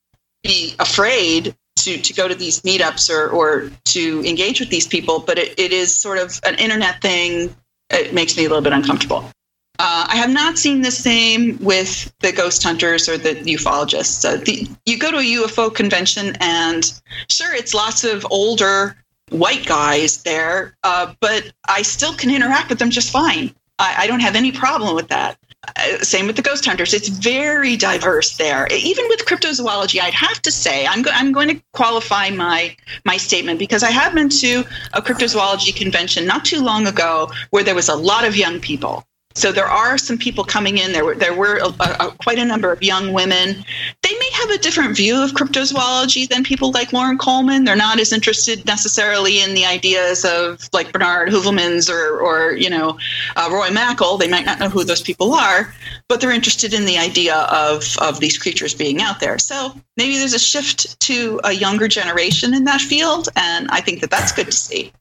be 0.43 0.75
afraid 0.77 1.55
to, 1.77 1.97
to 1.97 2.13
go 2.13 2.27
to 2.27 2.35
these 2.35 2.61
meetups 2.61 3.09
or, 3.09 3.29
or 3.29 3.71
to 3.85 4.23
engage 4.23 4.59
with 4.59 4.69
these 4.69 4.85
people, 4.85 5.19
but 5.19 5.39
it, 5.39 5.59
it 5.59 5.73
is 5.73 5.95
sort 5.95 6.19
of 6.19 6.39
an 6.45 6.55
internet 6.55 7.01
thing. 7.01 7.55
It 7.89 8.13
makes 8.13 8.37
me 8.37 8.45
a 8.45 8.49
little 8.49 8.63
bit 8.63 8.73
uncomfortable. 8.73 9.31
Uh, 9.79 10.07
I 10.09 10.15
have 10.15 10.31
not 10.31 10.57
seen 10.57 10.81
the 10.81 10.91
same 10.91 11.57
with 11.61 12.11
the 12.19 12.31
ghost 12.31 12.63
hunters 12.63 13.07
or 13.07 13.17
the 13.17 13.35
ufologists. 13.35 14.25
Uh, 14.25 14.43
the, 14.43 14.67
you 14.85 14.97
go 14.97 15.11
to 15.11 15.17
a 15.17 15.21
UFO 15.21 15.73
convention, 15.73 16.35
and 16.39 16.99
sure, 17.29 17.53
it's 17.53 17.73
lots 17.73 18.03
of 18.03 18.25
older 18.31 18.95
white 19.29 19.65
guys 19.65 20.23
there, 20.23 20.75
uh, 20.83 21.13
but 21.19 21.51
I 21.67 21.83
still 21.83 22.13
can 22.13 22.33
interact 22.33 22.69
with 22.69 22.79
them 22.79 22.89
just 22.89 23.11
fine. 23.11 23.53
I, 23.77 23.95
I 23.99 24.07
don't 24.07 24.21
have 24.21 24.35
any 24.35 24.51
problem 24.51 24.95
with 24.95 25.09
that. 25.09 25.37
Uh, 25.75 25.97
same 25.99 26.27
with 26.27 26.37
the 26.37 26.41
ghost 26.41 26.65
hunters. 26.65 26.93
It's 26.93 27.09
very 27.09 27.75
diverse 27.75 28.37
there. 28.37 28.67
Even 28.71 29.05
with 29.09 29.25
cryptozoology, 29.25 29.99
I'd 30.01 30.13
have 30.13 30.41
to 30.43 30.51
say 30.51 30.87
I'm, 30.87 31.01
go- 31.01 31.11
I'm 31.13 31.31
going 31.31 31.49
to 31.49 31.61
qualify 31.73 32.29
my 32.29 32.75
my 33.05 33.17
statement 33.17 33.59
because 33.59 33.83
I 33.83 33.91
have 33.91 34.13
been 34.15 34.29
to 34.29 34.63
a 34.93 35.01
cryptozoology 35.01 35.75
convention 35.75 36.25
not 36.25 36.45
too 36.45 36.61
long 36.63 36.87
ago 36.87 37.29
where 37.49 37.63
there 37.63 37.75
was 37.75 37.89
a 37.89 37.95
lot 37.95 38.25
of 38.25 38.37
young 38.37 38.59
people. 38.59 39.05
So 39.37 39.51
there 39.51 39.67
are 39.67 39.99
some 39.99 40.17
people 40.17 40.43
coming 40.43 40.79
in. 40.79 40.91
There 40.93 41.05
were 41.05 41.13
there 41.13 41.35
were 41.35 41.57
a, 41.57 41.67
a, 41.79 42.11
quite 42.23 42.39
a 42.39 42.45
number 42.45 42.71
of 42.71 42.81
young 42.81 43.13
women. 43.13 43.63
They 44.01 44.13
may 44.13 44.29
have 44.33 44.49
a 44.49 44.57
different 44.57 44.97
view 44.97 45.23
of 45.23 45.31
cryptozoology 45.31 46.27
than 46.27 46.43
people 46.43 46.71
like 46.71 46.91
Loren 46.91 47.19
Coleman. 47.19 47.63
They're 47.63 47.75
not 47.75 47.99
as 47.99 48.11
interested 48.11 48.65
necessarily 48.65 49.41
in 49.41 49.53
the 49.53 49.63
ideas 49.63 50.25
of 50.25 50.67
like 50.73 50.91
Bernard 50.91 51.29
Heuvelmans 51.29 51.87
or 51.87 52.19
or 52.19 52.53
you 52.53 52.67
know 52.67 52.97
uh, 53.35 53.47
Roy 53.51 53.67
Mackal. 53.67 54.17
They 54.17 54.27
might 54.27 54.45
not 54.45 54.59
know 54.59 54.69
who 54.69 54.83
those 54.83 55.03
people 55.03 55.35
are, 55.35 55.71
but 56.09 56.19
they're 56.19 56.31
interested 56.31 56.73
in 56.73 56.85
the 56.85 56.97
idea 56.97 57.35
of 57.35 57.95
of 58.01 58.19
these 58.19 58.39
creatures 58.39 58.73
being 58.73 59.03
out 59.03 59.19
there. 59.19 59.37
So 59.37 59.71
maybe 59.97 60.17
there's 60.17 60.33
a 60.33 60.39
shift 60.39 60.99
to 61.01 61.39
a 61.43 61.51
younger 61.51 61.87
generation 61.87 62.55
in 62.55 62.63
that 62.63 62.81
field, 62.81 63.29
and 63.35 63.69
I 63.69 63.81
think 63.81 64.01
that 64.01 64.09
that's 64.09 64.31
good 64.31 64.47
to 64.47 64.51
see. 64.51 64.91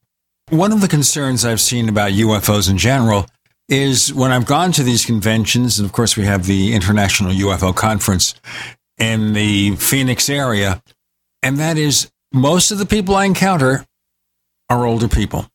One 0.51 0.73
of 0.73 0.83
the 0.83 0.89
concerns 0.89 1.45
I've 1.47 1.61
seen 1.61 1.89
about 1.89 2.13
UFOs 2.13 2.71
in 2.71 2.77
general 2.77 3.27
is 3.69 4.13
when 4.13 4.31
I've 4.31 4.47
gone 4.47 4.73
to 4.73 4.83
these 4.83 5.05
conventions, 5.05 5.79
and 5.79 5.87
of 5.87 5.93
course 5.93 6.17
we 6.17 6.25
have 6.25 6.47
the 6.47 6.75
International 6.75 7.33
UFO 7.33 7.75
Conference 7.75 8.35
in 8.99 9.33
the 9.33 9.77
Phoenix 9.77 10.29
area, 10.31 10.83
and 11.43 11.59
that 11.59 11.77
is 11.77 12.11
most 12.33 12.71
of 12.71 12.79
the 12.79 12.87
people 12.87 13.15
I 13.15 13.25
encounter 13.25 13.85
are 14.69 14.85
older 14.87 15.09
people. 15.09 15.47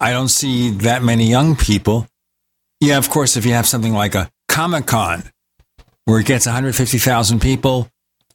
I 0.00 0.12
don't 0.12 0.28
see 0.28 0.70
that 0.70 1.02
many 1.02 1.26
young 1.26 1.56
people. 1.56 2.06
Yeah, 2.80 2.98
of 2.98 3.10
course, 3.10 3.36
if 3.36 3.44
you 3.44 3.52
have 3.52 3.66
something 3.66 3.92
like 3.92 4.14
a 4.14 4.30
Comic 4.48 4.86
Con 4.86 5.24
where 6.04 6.20
it 6.20 6.26
gets 6.26 6.46
150,000 6.46 7.40
people 7.40 7.90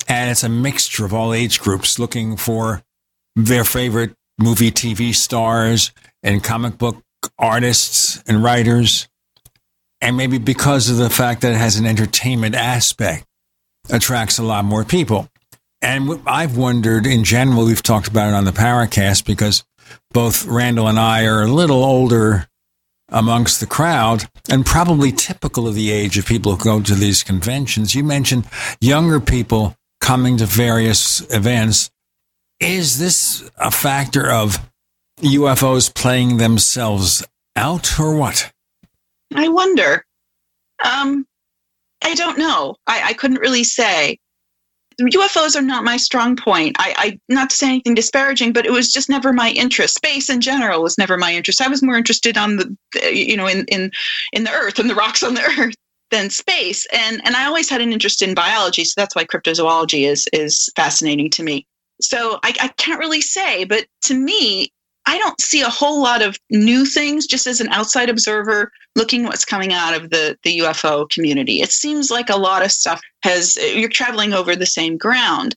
and 0.08 0.30
it's 0.30 0.44
a 0.44 0.50
mixture 0.50 1.06
of 1.06 1.14
all 1.14 1.34
age 1.34 1.60
groups 1.60 1.98
looking 1.98 2.36
for 2.38 2.84
their 3.36 3.64
favorite 3.64 4.14
movie, 4.38 4.72
TV 4.72 5.16
stars, 5.16 5.92
and 6.22 6.44
comic 6.44 6.78
book 6.78 6.98
artists 7.38 8.22
and 8.28 8.44
writers. 8.44 9.08
And 10.02 10.18
maybe 10.18 10.38
because 10.38 10.90
of 10.90 10.98
the 10.98 11.10
fact 11.10 11.42
that 11.42 11.54
it 11.54 11.58
has 11.58 11.78
an 11.78 11.86
entertainment 11.86 12.56
aspect, 12.56 13.26
attracts 13.90 14.38
a 14.38 14.44
lot 14.44 14.66
more 14.66 14.84
people. 14.84 15.30
And 15.82 16.22
I've 16.26 16.56
wondered 16.56 17.06
in 17.06 17.24
general, 17.24 17.66
we've 17.66 17.84
talked 17.84 18.08
about 18.08 18.30
it 18.30 18.36
on 18.36 18.46
the 18.46 18.52
Paracast 18.52 19.26
because 19.26 19.64
both 20.12 20.46
Randall 20.46 20.88
and 20.88 21.00
I 21.00 21.26
are 21.26 21.42
a 21.42 21.52
little 21.52 21.84
older 21.84 22.48
amongst 23.10 23.60
the 23.60 23.66
crowd 23.66 24.24
and 24.50 24.66
probably 24.66 25.12
typical 25.12 25.68
of 25.68 25.76
the 25.76 25.92
age 25.92 26.18
of 26.18 26.26
people 26.26 26.56
who 26.56 26.64
go 26.64 26.82
to 26.82 26.96
these 26.96 27.22
conventions. 27.22 27.94
You 27.94 28.04
mentioned 28.04 28.46
younger 28.80 29.20
people 29.20 29.76
coming 30.00 30.38
to 30.38 30.46
various 30.46 31.22
events. 31.34 31.92
Is 32.60 32.98
this 32.98 33.50
a 33.58 33.70
factor 33.70 34.32
of 34.32 34.60
UFOs 35.24 35.94
playing 35.94 36.38
themselves 36.38 37.26
out 37.56 38.00
or 38.00 38.16
what? 38.16 38.52
I 39.34 39.48
wonder. 39.48 40.06
Um, 40.84 41.26
I 42.04 42.14
don't 42.16 42.38
know. 42.38 42.76
I, 42.88 43.02
I 43.06 43.14
couldn't 43.14 43.40
really 43.40 43.64
say. 43.64 44.20
UFOs 45.02 45.56
are 45.56 45.62
not 45.62 45.84
my 45.84 45.98
strong 45.98 46.36
point. 46.36 46.76
I, 46.78 46.94
I 46.98 47.20
not 47.28 47.50
to 47.50 47.56
say 47.56 47.68
anything 47.68 47.96
disparaging, 47.96 48.54
but 48.54 48.66
it 48.66 48.72
was 48.72 48.92
just 48.92 49.10
never 49.10 49.34
my 49.34 49.52
interest. 49.52 49.96
Space 49.96 50.30
in 50.30 50.40
general 50.40 50.84
was 50.84 50.98
never 50.98 51.18
my 51.18 51.34
interest. 51.34 51.62
I 51.62 51.68
was 51.68 51.82
more 51.82 51.98
interested 51.98 52.38
on 52.38 52.58
the, 52.58 52.78
you 53.12 53.36
know, 53.36 53.48
in 53.48 53.66
in 53.66 53.92
in 54.34 54.44
the 54.44 54.52
Earth 54.52 54.78
and 54.78 54.90
the 54.90 54.96
rocks 54.96 55.24
on 55.24 55.34
the 55.34 55.42
Earth 55.60 55.76
than 56.12 56.30
space. 56.30 56.86
And 56.94 57.22
and 57.26 57.36
I 57.36 57.46
always 57.46 57.70
had 57.70 57.82
an 57.82 57.92
interest 57.92 58.22
in 58.22 58.36
biology, 58.36 58.84
so 58.84 58.94
that's 58.98 59.16
why 59.16 59.26
cryptozoology 59.26 60.08
is 60.08 60.28
is 60.32 60.70
fascinating 60.76 61.32
to 61.32 61.44
me. 61.44 61.66
So 62.02 62.40
I, 62.44 62.54
I 62.60 62.68
can't 62.78 63.00
really 63.00 63.22
say, 63.22 63.64
but 63.64 63.86
to 64.04 64.14
me, 64.14 64.72
I 65.06 65.18
don't 65.18 65.40
see 65.42 65.62
a 65.62 65.70
whole 65.70 66.02
lot 66.02 66.22
of 66.22 66.38
new 66.50 66.86
things 66.86 67.28
just 67.28 67.46
as 67.46 67.60
an 67.60 67.68
outside 67.70 68.10
observer 68.10 68.72
looking 68.96 69.24
what's 69.24 69.46
coming 69.46 69.74
out 69.74 69.96
of 69.96 70.10
the, 70.12 70.38
the 70.44 70.60
UFO 70.60 71.10
community. 71.10 71.62
It 71.62 71.72
seems 71.72 72.10
like 72.10 72.30
a 72.30 72.38
lot 72.38 72.64
of 72.64 72.72
stuff 72.72 73.02
has, 73.24 73.58
you're 73.58 73.90
traveling 73.90 74.34
over 74.34 74.56
the 74.56 74.66
same 74.66 74.98
ground. 74.98 75.56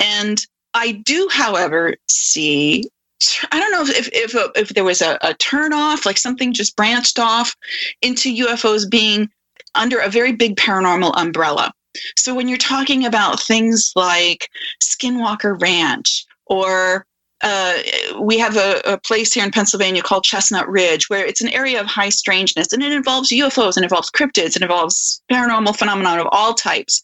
And 0.00 0.44
I 0.74 0.92
do, 0.92 1.28
however, 1.30 1.96
see, 2.08 2.84
I 3.50 3.58
don't 3.58 3.72
know 3.72 3.82
if, 3.82 4.08
if, 4.08 4.34
if, 4.34 4.50
if 4.54 4.68
there 4.70 4.84
was 4.84 5.02
a, 5.02 5.18
a 5.22 5.34
turn 5.34 5.72
off, 5.72 6.06
like 6.06 6.18
something 6.18 6.52
just 6.52 6.76
branched 6.76 7.18
off 7.18 7.56
into 8.02 8.34
UFOs 8.46 8.88
being 8.88 9.28
under 9.74 9.98
a 9.98 10.08
very 10.08 10.32
big 10.32 10.56
paranormal 10.56 11.12
umbrella. 11.16 11.72
So 12.16 12.34
when 12.34 12.48
you're 12.48 12.58
talking 12.58 13.06
about 13.06 13.40
things 13.40 13.92
like 13.96 14.48
Skinwalker 14.82 15.60
Ranch 15.60 16.26
or 16.46 17.06
uh, 17.42 17.74
we 18.20 18.38
have 18.38 18.56
a, 18.56 18.80
a, 18.86 18.98
place 18.98 19.34
here 19.34 19.44
in 19.44 19.50
Pennsylvania 19.50 20.02
called 20.02 20.24
Chestnut 20.24 20.68
Ridge, 20.68 21.10
where 21.10 21.24
it's 21.24 21.42
an 21.42 21.50
area 21.50 21.78
of 21.78 21.86
high 21.86 22.08
strangeness, 22.08 22.72
and 22.72 22.82
it 22.82 22.92
involves 22.92 23.30
UFOs, 23.30 23.76
and 23.76 23.84
involves 23.84 24.10
cryptids, 24.10 24.54
and 24.54 24.62
involves 24.62 25.20
paranormal 25.30 25.76
phenomena 25.76 26.20
of 26.20 26.28
all 26.32 26.54
types. 26.54 27.02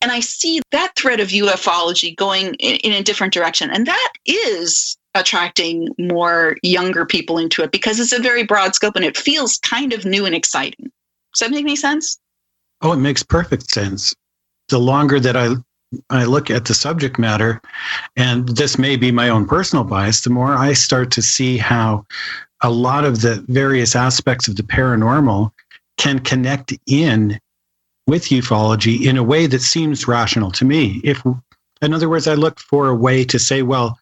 And 0.00 0.12
I 0.12 0.20
see 0.20 0.60
that 0.70 0.94
thread 0.96 1.18
of 1.18 1.28
ufology 1.28 2.16
going 2.16 2.54
in, 2.54 2.76
in 2.76 2.92
a 2.92 3.02
different 3.02 3.32
direction, 3.32 3.70
and 3.70 3.86
that 3.86 4.12
is 4.26 4.96
attracting 5.14 5.88
more 5.98 6.56
younger 6.62 7.06
people 7.06 7.38
into 7.38 7.62
it 7.62 7.72
because 7.72 8.00
it's 8.00 8.12
a 8.12 8.20
very 8.20 8.42
broad 8.42 8.74
scope 8.74 8.96
and 8.96 9.04
it 9.04 9.16
feels 9.16 9.58
kind 9.58 9.92
of 9.92 10.04
new 10.04 10.26
and 10.26 10.34
exciting. 10.34 10.90
Does 11.32 11.40
that 11.40 11.50
make 11.50 11.64
any 11.64 11.76
sense? 11.76 12.18
Oh, 12.80 12.92
it 12.92 12.96
makes 12.96 13.22
perfect 13.22 13.70
sense. 13.70 14.12
The 14.68 14.78
longer 14.78 15.20
that 15.20 15.36
I 15.36 15.54
I 16.10 16.24
look 16.24 16.50
at 16.50 16.66
the 16.66 16.74
subject 16.74 17.18
matter, 17.18 17.60
and 18.16 18.48
this 18.48 18.78
may 18.78 18.96
be 18.96 19.10
my 19.10 19.28
own 19.28 19.46
personal 19.46 19.84
bias, 19.84 20.22
the 20.22 20.30
more 20.30 20.54
I 20.54 20.72
start 20.72 21.10
to 21.12 21.22
see 21.22 21.56
how 21.58 22.06
a 22.62 22.70
lot 22.70 23.04
of 23.04 23.20
the 23.20 23.44
various 23.48 23.94
aspects 23.94 24.48
of 24.48 24.56
the 24.56 24.62
paranormal 24.62 25.50
can 25.98 26.18
connect 26.18 26.72
in 26.86 27.38
with 28.06 28.24
ufology 28.26 29.06
in 29.06 29.16
a 29.16 29.22
way 29.22 29.46
that 29.46 29.60
seems 29.60 30.08
rational 30.08 30.50
to 30.52 30.64
me. 30.64 31.00
If, 31.04 31.22
in 31.82 31.94
other 31.94 32.08
words, 32.08 32.26
I 32.26 32.34
look 32.34 32.60
for 32.60 32.88
a 32.88 32.94
way 32.94 33.24
to 33.24 33.38
say, 33.38 33.62
well, 33.62 33.98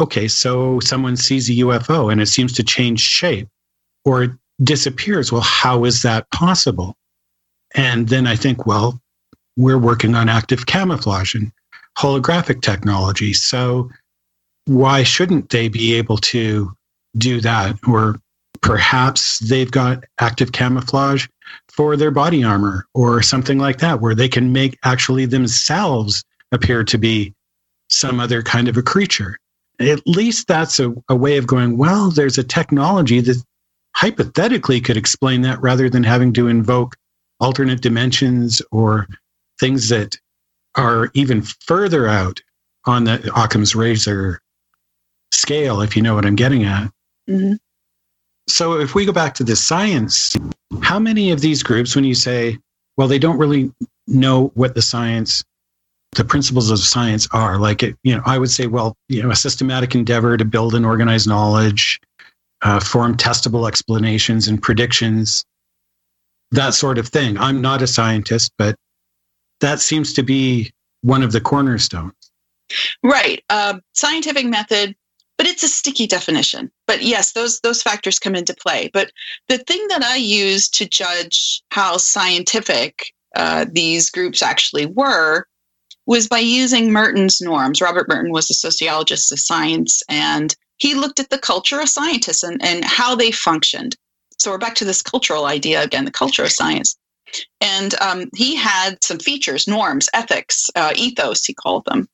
okay, 0.00 0.28
so 0.28 0.80
someone 0.80 1.16
sees 1.16 1.48
a 1.48 1.54
UFO 1.54 2.10
and 2.10 2.20
it 2.20 2.26
seems 2.26 2.52
to 2.54 2.62
change 2.62 3.00
shape 3.00 3.48
or 4.04 4.24
it 4.24 4.30
disappears. 4.62 5.32
Well, 5.32 5.42
how 5.42 5.84
is 5.84 6.02
that 6.02 6.30
possible? 6.30 6.96
And 7.74 8.08
then 8.08 8.26
I 8.26 8.36
think, 8.36 8.66
well, 8.66 9.00
we're 9.56 9.78
working 9.78 10.14
on 10.14 10.28
active 10.28 10.66
camouflage 10.66 11.34
and 11.34 11.52
holographic 11.98 12.62
technology. 12.62 13.32
So 13.32 13.90
why 14.66 15.02
shouldn't 15.02 15.50
they 15.50 15.68
be 15.68 15.94
able 15.94 16.18
to 16.18 16.72
do 17.16 17.40
that? 17.40 17.76
Or 17.86 18.18
perhaps 18.60 19.40
they've 19.40 19.70
got 19.70 20.04
active 20.20 20.52
camouflage 20.52 21.26
for 21.68 21.96
their 21.96 22.10
body 22.10 22.42
armor 22.44 22.86
or 22.94 23.22
something 23.22 23.58
like 23.58 23.78
that, 23.78 24.00
where 24.00 24.14
they 24.14 24.28
can 24.28 24.52
make 24.52 24.78
actually 24.84 25.26
themselves 25.26 26.24
appear 26.52 26.84
to 26.84 26.98
be 26.98 27.34
some 27.90 28.20
other 28.20 28.42
kind 28.42 28.68
of 28.68 28.76
a 28.76 28.82
creature. 28.82 29.36
At 29.80 30.06
least 30.06 30.46
that's 30.48 30.78
a, 30.80 30.94
a 31.08 31.16
way 31.16 31.36
of 31.36 31.46
going, 31.46 31.76
well, 31.76 32.10
there's 32.10 32.38
a 32.38 32.44
technology 32.44 33.20
that 33.20 33.42
hypothetically 33.94 34.80
could 34.80 34.96
explain 34.96 35.42
that 35.42 35.60
rather 35.60 35.90
than 35.90 36.04
having 36.04 36.32
to 36.34 36.48
invoke 36.48 36.96
alternate 37.40 37.80
dimensions 37.80 38.62
or 38.70 39.06
things 39.62 39.88
that 39.90 40.18
are 40.74 41.08
even 41.14 41.40
further 41.40 42.08
out 42.08 42.40
on 42.84 43.04
the 43.04 43.30
Occam's 43.36 43.76
razor 43.76 44.40
scale, 45.30 45.80
if 45.80 45.94
you 45.94 46.02
know 46.02 46.16
what 46.16 46.26
I'm 46.26 46.34
getting 46.34 46.64
at. 46.64 46.90
Mm-hmm. 47.30 47.54
So, 48.48 48.80
if 48.80 48.96
we 48.96 49.06
go 49.06 49.12
back 49.12 49.34
to 49.34 49.44
the 49.44 49.54
science, 49.54 50.36
how 50.82 50.98
many 50.98 51.30
of 51.30 51.40
these 51.40 51.62
groups, 51.62 51.94
when 51.94 52.04
you 52.04 52.16
say, 52.16 52.58
well, 52.96 53.06
they 53.06 53.20
don't 53.20 53.38
really 53.38 53.72
know 54.08 54.50
what 54.54 54.74
the 54.74 54.82
science, 54.82 55.44
the 56.16 56.24
principles 56.24 56.68
of 56.68 56.80
science 56.80 57.28
are, 57.32 57.56
like 57.58 57.84
it, 57.84 57.96
you 58.02 58.16
know, 58.16 58.22
I 58.26 58.38
would 58.38 58.50
say, 58.50 58.66
well, 58.66 58.96
you 59.08 59.22
know, 59.22 59.30
a 59.30 59.36
systematic 59.36 59.94
endeavor 59.94 60.36
to 60.36 60.44
build 60.44 60.74
and 60.74 60.84
organize 60.84 61.24
knowledge, 61.24 62.00
uh, 62.62 62.80
form 62.80 63.16
testable 63.16 63.68
explanations 63.68 64.48
and 64.48 64.60
predictions, 64.60 65.44
that 66.50 66.74
sort 66.74 66.98
of 66.98 67.06
thing. 67.08 67.38
I'm 67.38 67.60
not 67.60 67.80
a 67.80 67.86
scientist, 67.86 68.52
but 68.58 68.74
that 69.62 69.80
seems 69.80 70.12
to 70.12 70.22
be 70.22 70.70
one 71.00 71.22
of 71.22 71.32
the 71.32 71.40
cornerstones. 71.40 72.12
Right. 73.02 73.42
Uh, 73.48 73.78
scientific 73.94 74.46
method, 74.46 74.94
but 75.38 75.46
it's 75.46 75.62
a 75.62 75.68
sticky 75.68 76.06
definition. 76.06 76.70
But 76.86 77.02
yes, 77.02 77.32
those 77.32 77.60
those 77.60 77.82
factors 77.82 78.18
come 78.18 78.34
into 78.34 78.54
play. 78.54 78.90
But 78.92 79.10
the 79.48 79.58
thing 79.58 79.86
that 79.88 80.02
I 80.02 80.16
use 80.16 80.68
to 80.70 80.88
judge 80.88 81.62
how 81.70 81.96
scientific 81.96 83.12
uh, 83.34 83.66
these 83.70 84.10
groups 84.10 84.42
actually 84.42 84.86
were 84.86 85.46
was 86.06 86.28
by 86.28 86.38
using 86.38 86.92
Merton's 86.92 87.40
norms. 87.40 87.80
Robert 87.80 88.08
Merton 88.08 88.32
was 88.32 88.50
a 88.50 88.54
sociologist 88.54 89.32
of 89.32 89.40
science, 89.40 90.02
and 90.08 90.54
he 90.78 90.94
looked 90.94 91.20
at 91.20 91.30
the 91.30 91.38
culture 91.38 91.80
of 91.80 91.88
scientists 91.88 92.42
and, 92.42 92.62
and 92.62 92.84
how 92.84 93.14
they 93.14 93.30
functioned. 93.30 93.96
So 94.38 94.50
we're 94.50 94.58
back 94.58 94.74
to 94.76 94.84
this 94.84 95.02
cultural 95.02 95.46
idea 95.46 95.82
again, 95.82 96.04
the 96.04 96.10
culture 96.10 96.42
of 96.42 96.50
science. 96.50 96.96
And 97.60 97.94
um, 98.00 98.28
he 98.34 98.56
had 98.56 99.02
some 99.02 99.18
features, 99.18 99.66
norms, 99.66 100.08
ethics, 100.14 100.68
uh, 100.74 100.92
ethos, 100.96 101.44
he 101.44 101.54
called 101.54 101.84
them. 101.86 102.08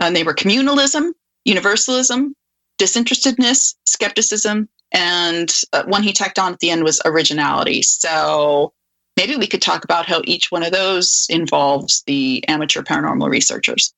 And 0.00 0.14
they 0.14 0.24
were 0.24 0.34
communalism, 0.34 1.12
universalism, 1.44 2.34
disinterestedness, 2.78 3.76
skepticism, 3.86 4.68
and 4.92 5.52
uh, 5.72 5.84
one 5.84 6.02
he 6.02 6.12
tacked 6.12 6.38
on 6.38 6.52
at 6.52 6.60
the 6.60 6.70
end 6.70 6.84
was 6.84 7.00
originality. 7.04 7.82
So 7.82 8.72
maybe 9.16 9.36
we 9.36 9.46
could 9.46 9.62
talk 9.62 9.84
about 9.84 10.06
how 10.06 10.22
each 10.24 10.50
one 10.50 10.62
of 10.62 10.72
those 10.72 11.26
involves 11.28 12.02
the 12.06 12.44
amateur 12.48 12.82
paranormal 12.82 13.28
researchers. 13.28 13.92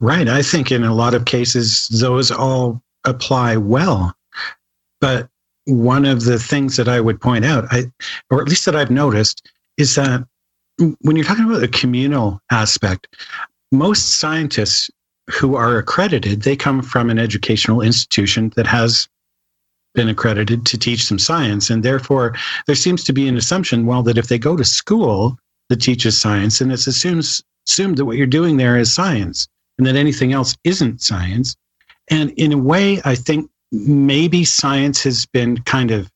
Right. 0.00 0.28
I 0.28 0.42
think 0.42 0.70
in 0.70 0.84
a 0.84 0.94
lot 0.94 1.14
of 1.14 1.24
cases, 1.24 1.88
those 1.88 2.30
all 2.30 2.82
apply 3.04 3.56
well. 3.56 4.14
But 5.00 5.28
one 5.64 6.04
of 6.04 6.24
the 6.24 6.38
things 6.38 6.76
that 6.76 6.88
I 6.88 7.00
would 7.00 7.20
point 7.20 7.44
out, 7.44 7.66
I, 7.70 7.84
or 8.30 8.42
at 8.42 8.48
least 8.48 8.66
that 8.66 8.76
I've 8.76 8.90
noticed, 8.90 9.48
is 9.82 9.96
that 9.96 10.24
when 11.00 11.16
you're 11.16 11.24
talking 11.24 11.44
about 11.44 11.60
the 11.60 11.68
communal 11.68 12.40
aspect, 12.50 13.08
most 13.72 14.20
scientists 14.20 14.90
who 15.28 15.56
are 15.56 15.76
accredited, 15.76 16.42
they 16.42 16.56
come 16.56 16.82
from 16.82 17.10
an 17.10 17.18
educational 17.18 17.80
institution 17.80 18.52
that 18.56 18.66
has 18.66 19.08
been 19.94 20.08
accredited 20.08 20.64
to 20.66 20.78
teach 20.78 21.04
some 21.04 21.18
science. 21.18 21.68
And 21.68 21.82
therefore, 21.82 22.34
there 22.66 22.76
seems 22.76 23.04
to 23.04 23.12
be 23.12 23.28
an 23.28 23.36
assumption, 23.36 23.86
well, 23.86 24.02
that 24.04 24.18
if 24.18 24.28
they 24.28 24.38
go 24.38 24.56
to 24.56 24.64
school 24.64 25.36
that 25.68 25.80
teaches 25.80 26.18
science, 26.18 26.60
and 26.60 26.72
it's 26.72 26.86
assumes, 26.86 27.42
assumed 27.68 27.98
that 27.98 28.04
what 28.04 28.16
you're 28.16 28.26
doing 28.26 28.56
there 28.56 28.78
is 28.78 28.94
science 28.94 29.48
and 29.78 29.86
that 29.86 29.96
anything 29.96 30.32
else 30.32 30.56
isn't 30.64 31.02
science. 31.02 31.56
And 32.08 32.30
in 32.36 32.52
a 32.52 32.58
way, 32.58 33.00
I 33.04 33.14
think 33.14 33.50
maybe 33.72 34.44
science 34.44 35.02
has 35.02 35.26
been 35.26 35.58
kind 35.62 35.90
of 35.90 36.10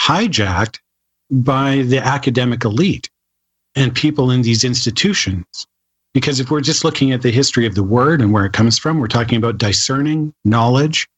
hijacked 0.00 0.78
by 1.32 1.82
the 1.82 1.98
academic 1.98 2.64
elite 2.64 3.08
and 3.74 3.94
people 3.94 4.30
in 4.30 4.42
these 4.42 4.64
institutions. 4.64 5.66
Because 6.12 6.40
if 6.40 6.50
we're 6.50 6.60
just 6.60 6.84
looking 6.84 7.12
at 7.12 7.22
the 7.22 7.30
history 7.30 7.66
of 7.66 7.74
the 7.74 7.82
word 7.82 8.20
and 8.20 8.32
where 8.32 8.44
it 8.44 8.52
comes 8.52 8.78
from, 8.78 9.00
we're 9.00 9.08
talking 9.08 9.38
about 9.38 9.56
discerning 9.56 10.34
knowledge, 10.44 11.08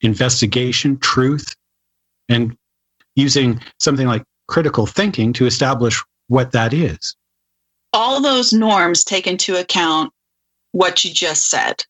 investigation, 0.00 0.98
truth, 0.98 1.54
and 2.28 2.56
using 3.14 3.60
something 3.78 4.08
like 4.08 4.24
critical 4.48 4.84
thinking 4.84 5.32
to 5.34 5.46
establish 5.46 6.02
what 6.26 6.50
that 6.52 6.74
is. 6.74 7.14
All 7.92 8.20
those 8.20 8.52
norms 8.52 9.04
take 9.04 9.28
into 9.28 9.60
account 9.60 10.12
what 10.72 11.04
you 11.04 11.12
just 11.12 11.48
said. 11.48 11.84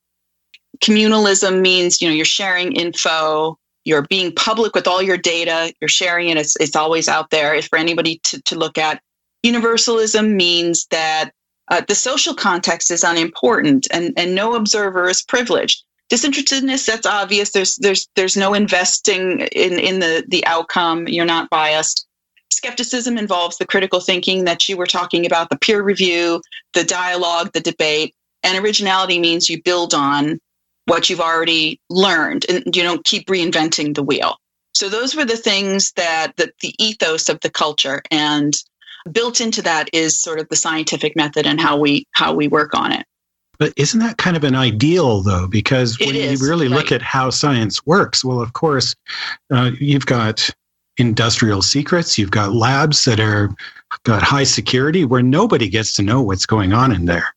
Communalism 0.81 1.61
means, 1.61 2.03
you 2.03 2.09
know, 2.09 2.15
you're 2.15 2.25
sharing 2.25 2.73
info, 2.73 3.57
you're 3.85 4.03
being 4.03 4.33
public 4.35 4.75
with 4.75 4.87
all 4.87 5.03
your 5.03 5.17
data 5.17 5.73
you're 5.81 5.89
sharing 5.89 6.29
it 6.29 6.37
it's, 6.37 6.57
it's 6.57 6.77
always 6.77 7.09
out 7.09 7.31
there. 7.31 7.61
For 7.63 7.79
anybody 7.79 8.21
to, 8.25 8.43
to 8.43 8.57
look 8.57 8.79
at 8.79 9.01
universalism 9.43 10.37
means 10.37 10.87
that 10.91 11.31
uh, 11.69 11.83
the 11.87 11.95
social 11.95 12.35
context 12.35 12.91
is 12.91 13.05
unimportant 13.05 13.87
and, 13.93 14.13
and 14.17 14.35
no 14.35 14.55
observer 14.55 15.09
is 15.09 15.23
privileged. 15.23 15.85
Disinterestedness 16.11 16.85
that's 16.85 17.07
obvious. 17.07 17.53
There's 17.53 17.77
there's 17.77 18.07
there's 18.17 18.37
no 18.37 18.53
investing 18.53 19.41
in 19.53 19.79
in 19.79 20.01
the 20.01 20.25
the 20.29 20.45
outcome. 20.47 21.09
You're 21.09 21.25
not 21.25 21.49
biased. 21.49 22.07
Skepticism 22.51 23.17
involves 23.17 23.57
the 23.57 23.65
critical 23.65 24.01
thinking 24.01 24.45
that 24.45 24.69
you 24.69 24.77
were 24.77 24.87
talking 24.87 25.25
about 25.25 25.49
the 25.49 25.59
peer 25.59 25.83
review 25.83 26.43
the 26.75 26.85
dialogue 26.85 27.51
the 27.53 27.61
debate 27.61 28.15
and 28.43 28.63
originality 28.63 29.19
means 29.19 29.49
you 29.49 29.63
build 29.63 29.95
on 29.95 30.39
what 30.87 31.09
you've 31.09 31.21
already 31.21 31.81
learned 31.91 32.45
and 32.49 32.75
you 32.75 32.83
don't 32.83 33.05
keep 33.05 33.27
reinventing 33.29 33.95
the 33.95 34.03
wheel. 34.03 34.37
So 34.75 34.89
those 34.89 35.15
were 35.15 35.25
the 35.25 35.37
things 35.37 35.93
that, 35.93 36.33
that 36.37 36.55
the 36.61 36.75
ethos 36.79 37.29
of 37.29 37.41
the 37.41 37.51
culture 37.51 38.03
and 38.11 38.55
built 39.11 39.41
into 39.41 39.63
that 39.63 39.91
is 39.93 40.21
sort 40.21 40.41
of 40.41 40.49
the 40.49 40.57
scientific 40.57 41.17
method 41.17 41.47
and 41.47 41.61
how 41.61 41.77
we 41.77 42.07
how 42.13 42.33
we 42.35 42.49
work 42.49 42.75
on 42.75 42.93
it. 42.93 43.05
But 43.59 43.73
isn't 43.77 44.01
that 44.01 44.19
kind 44.19 44.37
of 44.37 44.45
an 44.45 44.57
ideal, 44.57 45.23
though? 45.23 45.47
Because 45.47 45.99
when 46.01 46.17
is, 46.17 46.41
you 46.41 46.49
really 46.49 46.69
look 46.69 46.91
at 46.91 47.03
how 47.03 47.31
science 47.31 47.85
works, 47.87 48.25
well, 48.25 48.41
of 48.41 48.55
course, 48.55 48.95
uh, 49.53 49.71
you've 49.79 50.07
got 50.07 50.51
industrial 50.97 51.63
secrets, 51.63 52.19
you've 52.19 52.31
got 52.31 52.55
labs 52.55 53.05
that 53.05 53.21
are 53.21 53.55
got 54.05 54.23
high 54.23 54.45
security 54.45 55.05
where 55.05 55.23
nobody 55.23 55.69
gets 55.69 55.95
to 55.95 56.03
know 56.03 56.23
what's 56.23 56.47
going 56.47 56.73
on 56.73 56.93
in 56.93 57.05
there. 57.05 57.35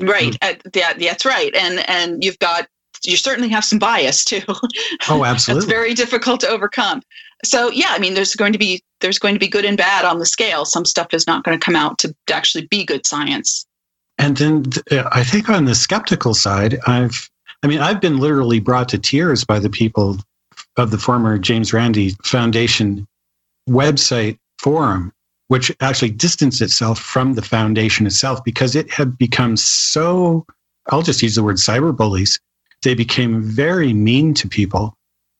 Right. 0.00 0.36
Uh, 0.42 0.54
that, 0.72 0.98
that's 0.98 1.24
right. 1.24 1.54
And 1.54 1.88
and 1.88 2.24
you've 2.24 2.38
got 2.38 2.66
you 3.04 3.16
certainly 3.16 3.48
have 3.48 3.64
some 3.64 3.78
bias 3.78 4.24
too. 4.24 4.42
Oh, 5.08 5.24
absolutely. 5.24 5.66
that's 5.66 5.72
very 5.72 5.94
difficult 5.94 6.40
to 6.40 6.48
overcome. 6.48 7.02
So 7.44 7.70
yeah, 7.70 7.88
I 7.90 7.98
mean, 7.98 8.14
there's 8.14 8.34
going 8.34 8.52
to 8.52 8.58
be 8.58 8.82
there's 9.00 9.18
going 9.18 9.34
to 9.34 9.40
be 9.40 9.48
good 9.48 9.64
and 9.64 9.76
bad 9.76 10.04
on 10.04 10.18
the 10.18 10.26
scale. 10.26 10.64
Some 10.64 10.84
stuff 10.84 11.12
is 11.12 11.26
not 11.26 11.44
going 11.44 11.58
to 11.58 11.64
come 11.64 11.76
out 11.76 11.98
to 11.98 12.14
actually 12.30 12.66
be 12.66 12.84
good 12.84 13.06
science. 13.06 13.66
And 14.18 14.36
then 14.36 14.62
th- 14.64 14.86
uh, 14.92 15.08
I 15.12 15.24
think 15.24 15.48
on 15.48 15.64
the 15.64 15.74
skeptical 15.74 16.34
side, 16.34 16.78
I've, 16.86 17.28
I 17.62 17.66
mean, 17.66 17.80
I've 17.80 18.00
been 18.00 18.18
literally 18.18 18.60
brought 18.60 18.88
to 18.90 18.98
tears 18.98 19.44
by 19.44 19.58
the 19.58 19.70
people 19.70 20.18
of 20.76 20.90
the 20.90 20.98
former 20.98 21.38
James 21.38 21.72
Randi 21.72 22.10
Foundation 22.22 23.06
website 23.68 24.38
forum, 24.58 25.12
which 25.48 25.74
actually 25.80 26.10
distanced 26.10 26.60
itself 26.60 26.98
from 26.98 27.34
the 27.34 27.42
foundation 27.42 28.06
itself 28.06 28.42
because 28.44 28.76
it 28.76 28.90
had 28.90 29.18
become 29.18 29.56
so, 29.56 30.46
I'll 30.90 31.02
just 31.02 31.22
use 31.22 31.34
the 31.34 31.42
word 31.42 31.56
cyberbullies. 31.56 32.38
They 32.82 32.94
became 32.94 33.42
very 33.42 33.92
mean 33.92 34.34
to 34.34 34.48
people. 34.48 34.96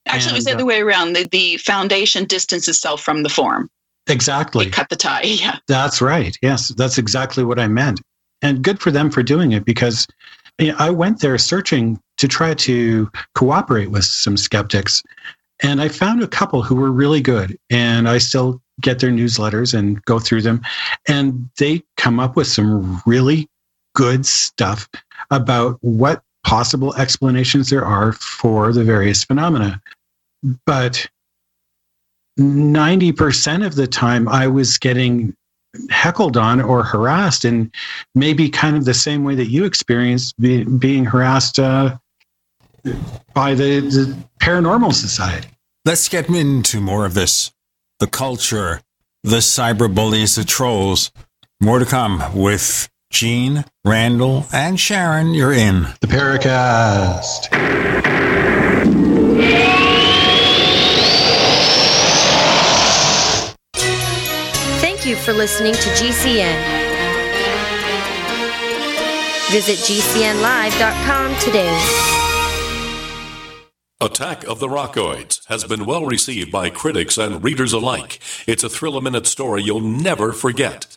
Actually, 0.06 0.32
it 0.32 0.36
was 0.36 0.44
the 0.44 0.50
And, 0.50 0.60
other 0.60 0.66
way 0.66 0.80
around. 0.80 1.14
The, 1.14 1.24
the 1.24 1.56
foundation 1.58 2.24
distanced 2.24 2.68
itself 2.68 3.02
from 3.02 3.22
the 3.22 3.28
forum. 3.28 3.70
Exactly. 4.08 4.70
Cut 4.70 4.88
the 4.88 4.96
tie. 4.96 5.22
Yeah. 5.24 5.58
That's 5.68 6.00
right. 6.00 6.36
Yes, 6.42 6.68
that's 6.68 6.98
exactly 6.98 7.44
what 7.44 7.58
I 7.58 7.68
meant. 7.68 8.00
And 8.42 8.62
good 8.62 8.80
for 8.80 8.90
them 8.90 9.10
for 9.10 9.22
doing 9.22 9.52
it 9.52 9.64
because 9.64 10.06
you 10.58 10.68
know, 10.68 10.76
I 10.78 10.90
went 10.90 11.20
there 11.20 11.38
searching 11.38 12.00
to 12.18 12.28
try 12.28 12.54
to 12.54 13.10
cooperate 13.34 13.90
with 13.90 14.04
some 14.04 14.36
skeptics. 14.36 15.02
And 15.62 15.80
I 15.80 15.88
found 15.88 16.22
a 16.22 16.28
couple 16.28 16.62
who 16.62 16.74
were 16.74 16.90
really 16.90 17.20
good. 17.20 17.56
And 17.70 18.08
I 18.08 18.18
still 18.18 18.60
get 18.80 18.98
their 18.98 19.10
newsletters 19.10 19.76
and 19.76 20.04
go 20.04 20.18
through 20.18 20.42
them. 20.42 20.60
And 21.06 21.48
they 21.58 21.82
come 21.96 22.18
up 22.18 22.34
with 22.34 22.48
some 22.48 23.00
really 23.06 23.48
good 23.94 24.26
stuff 24.26 24.88
about 25.30 25.78
what 25.80 26.22
possible 26.44 26.94
explanations 26.96 27.70
there 27.70 27.84
are 27.84 28.12
for 28.12 28.72
the 28.72 28.84
various 28.84 29.24
phenomena. 29.24 29.80
But 30.66 31.06
90% 32.38 33.64
of 33.64 33.74
the 33.74 33.86
time 33.86 34.28
I 34.28 34.46
was 34.46 34.78
getting 34.78 35.34
heckled 35.90 36.36
on 36.36 36.60
or 36.60 36.82
harassed 36.82 37.44
and 37.44 37.74
maybe 38.14 38.48
kind 38.48 38.76
of 38.76 38.84
the 38.84 38.94
same 38.94 39.24
way 39.24 39.34
that 39.34 39.46
you 39.46 39.64
experienced 39.64 40.38
be, 40.40 40.64
being 40.64 41.04
harassed 41.04 41.58
uh, 41.58 41.96
by 43.34 43.54
the, 43.54 43.80
the 43.80 44.16
paranormal 44.40 44.92
society. 44.92 45.48
Let's 45.84 46.08
get 46.08 46.28
into 46.28 46.80
more 46.80 47.06
of 47.06 47.14
this. 47.14 47.52
The 48.00 48.06
culture, 48.06 48.82
the 49.22 49.38
cyberbullies, 49.38 50.36
the 50.36 50.44
trolls. 50.44 51.10
More 51.60 51.78
to 51.78 51.86
come 51.86 52.22
with 52.34 52.88
Gene, 53.12 53.64
Randall, 53.84 54.46
and 54.52 54.80
Sharon. 54.80 55.34
You're 55.34 55.52
in 55.52 55.82
the 56.00 56.08
Paracast. 56.08 57.48
Thank 64.80 65.06
you 65.06 65.14
for 65.14 65.32
listening 65.32 65.74
to 65.74 65.88
GCN. 65.90 66.82
Visit 69.50 69.78
GCNlive.com 69.78 71.38
today. 71.38 72.12
Attack 74.00 74.44
of 74.48 74.58
the 74.58 74.66
Rockoids 74.66 75.46
has 75.48 75.62
been 75.62 75.84
well 75.86 76.06
received 76.06 76.50
by 76.50 76.70
critics 76.70 77.18
and 77.18 77.44
readers 77.44 77.72
alike. 77.72 78.18
It's 78.48 78.64
a 78.64 78.68
thrill 78.68 78.96
a 78.96 79.02
minute 79.02 79.26
story 79.26 79.62
you'll 79.62 79.80
never 79.80 80.32
forget. 80.32 80.96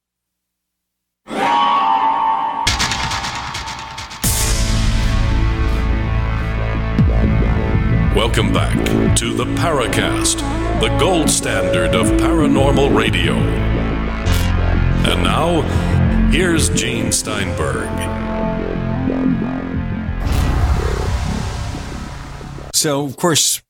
Welcome 8.15 8.53
back 8.53 8.77
to 9.17 9.33
the 9.33 9.45
Paracast, 9.45 10.39
the 10.79 10.89
gold 10.99 11.29
standard 11.29 11.95
of 11.95 12.07
paranormal 12.19 12.95
radio. 12.95 13.33
And 15.03 15.23
now, 15.23 15.61
here's 16.29 16.69
Gene 16.69 17.11
Steinberg. 17.11 17.89
So, 22.73 23.05
of 23.05 23.17
course, 23.17 23.61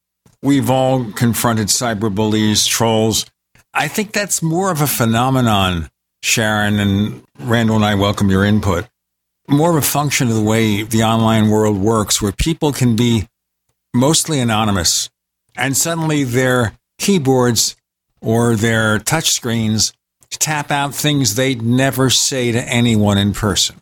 we've 0.41 0.69
all 0.69 1.11
confronted 1.11 1.67
cyberbullies, 1.67 2.67
trolls. 2.67 3.25
I 3.73 3.87
think 3.87 4.11
that's 4.11 4.41
more 4.41 4.71
of 4.71 4.81
a 4.81 4.87
phenomenon, 4.87 5.89
Sharon 6.23 6.79
and 6.79 7.23
Randall 7.39 7.77
and 7.77 7.85
I 7.85 7.95
welcome 7.95 8.29
your 8.29 8.45
input. 8.45 8.87
More 9.47 9.71
of 9.71 9.75
a 9.75 9.81
function 9.81 10.27
of 10.27 10.35
the 10.35 10.43
way 10.43 10.83
the 10.83 11.03
online 11.03 11.49
world 11.49 11.77
works, 11.77 12.21
where 12.21 12.31
people 12.31 12.71
can 12.71 12.95
be 12.95 13.27
mostly 13.93 14.39
anonymous 14.39 15.09
and 15.57 15.75
suddenly 15.75 16.23
their 16.23 16.73
keyboards 16.97 17.75
or 18.21 18.55
their 18.55 18.99
touchscreens 18.99 19.93
tap 20.29 20.71
out 20.71 20.95
things 20.95 21.35
they'd 21.35 21.61
never 21.61 22.09
say 22.09 22.51
to 22.51 22.61
anyone 22.61 23.17
in 23.17 23.33
person. 23.33 23.81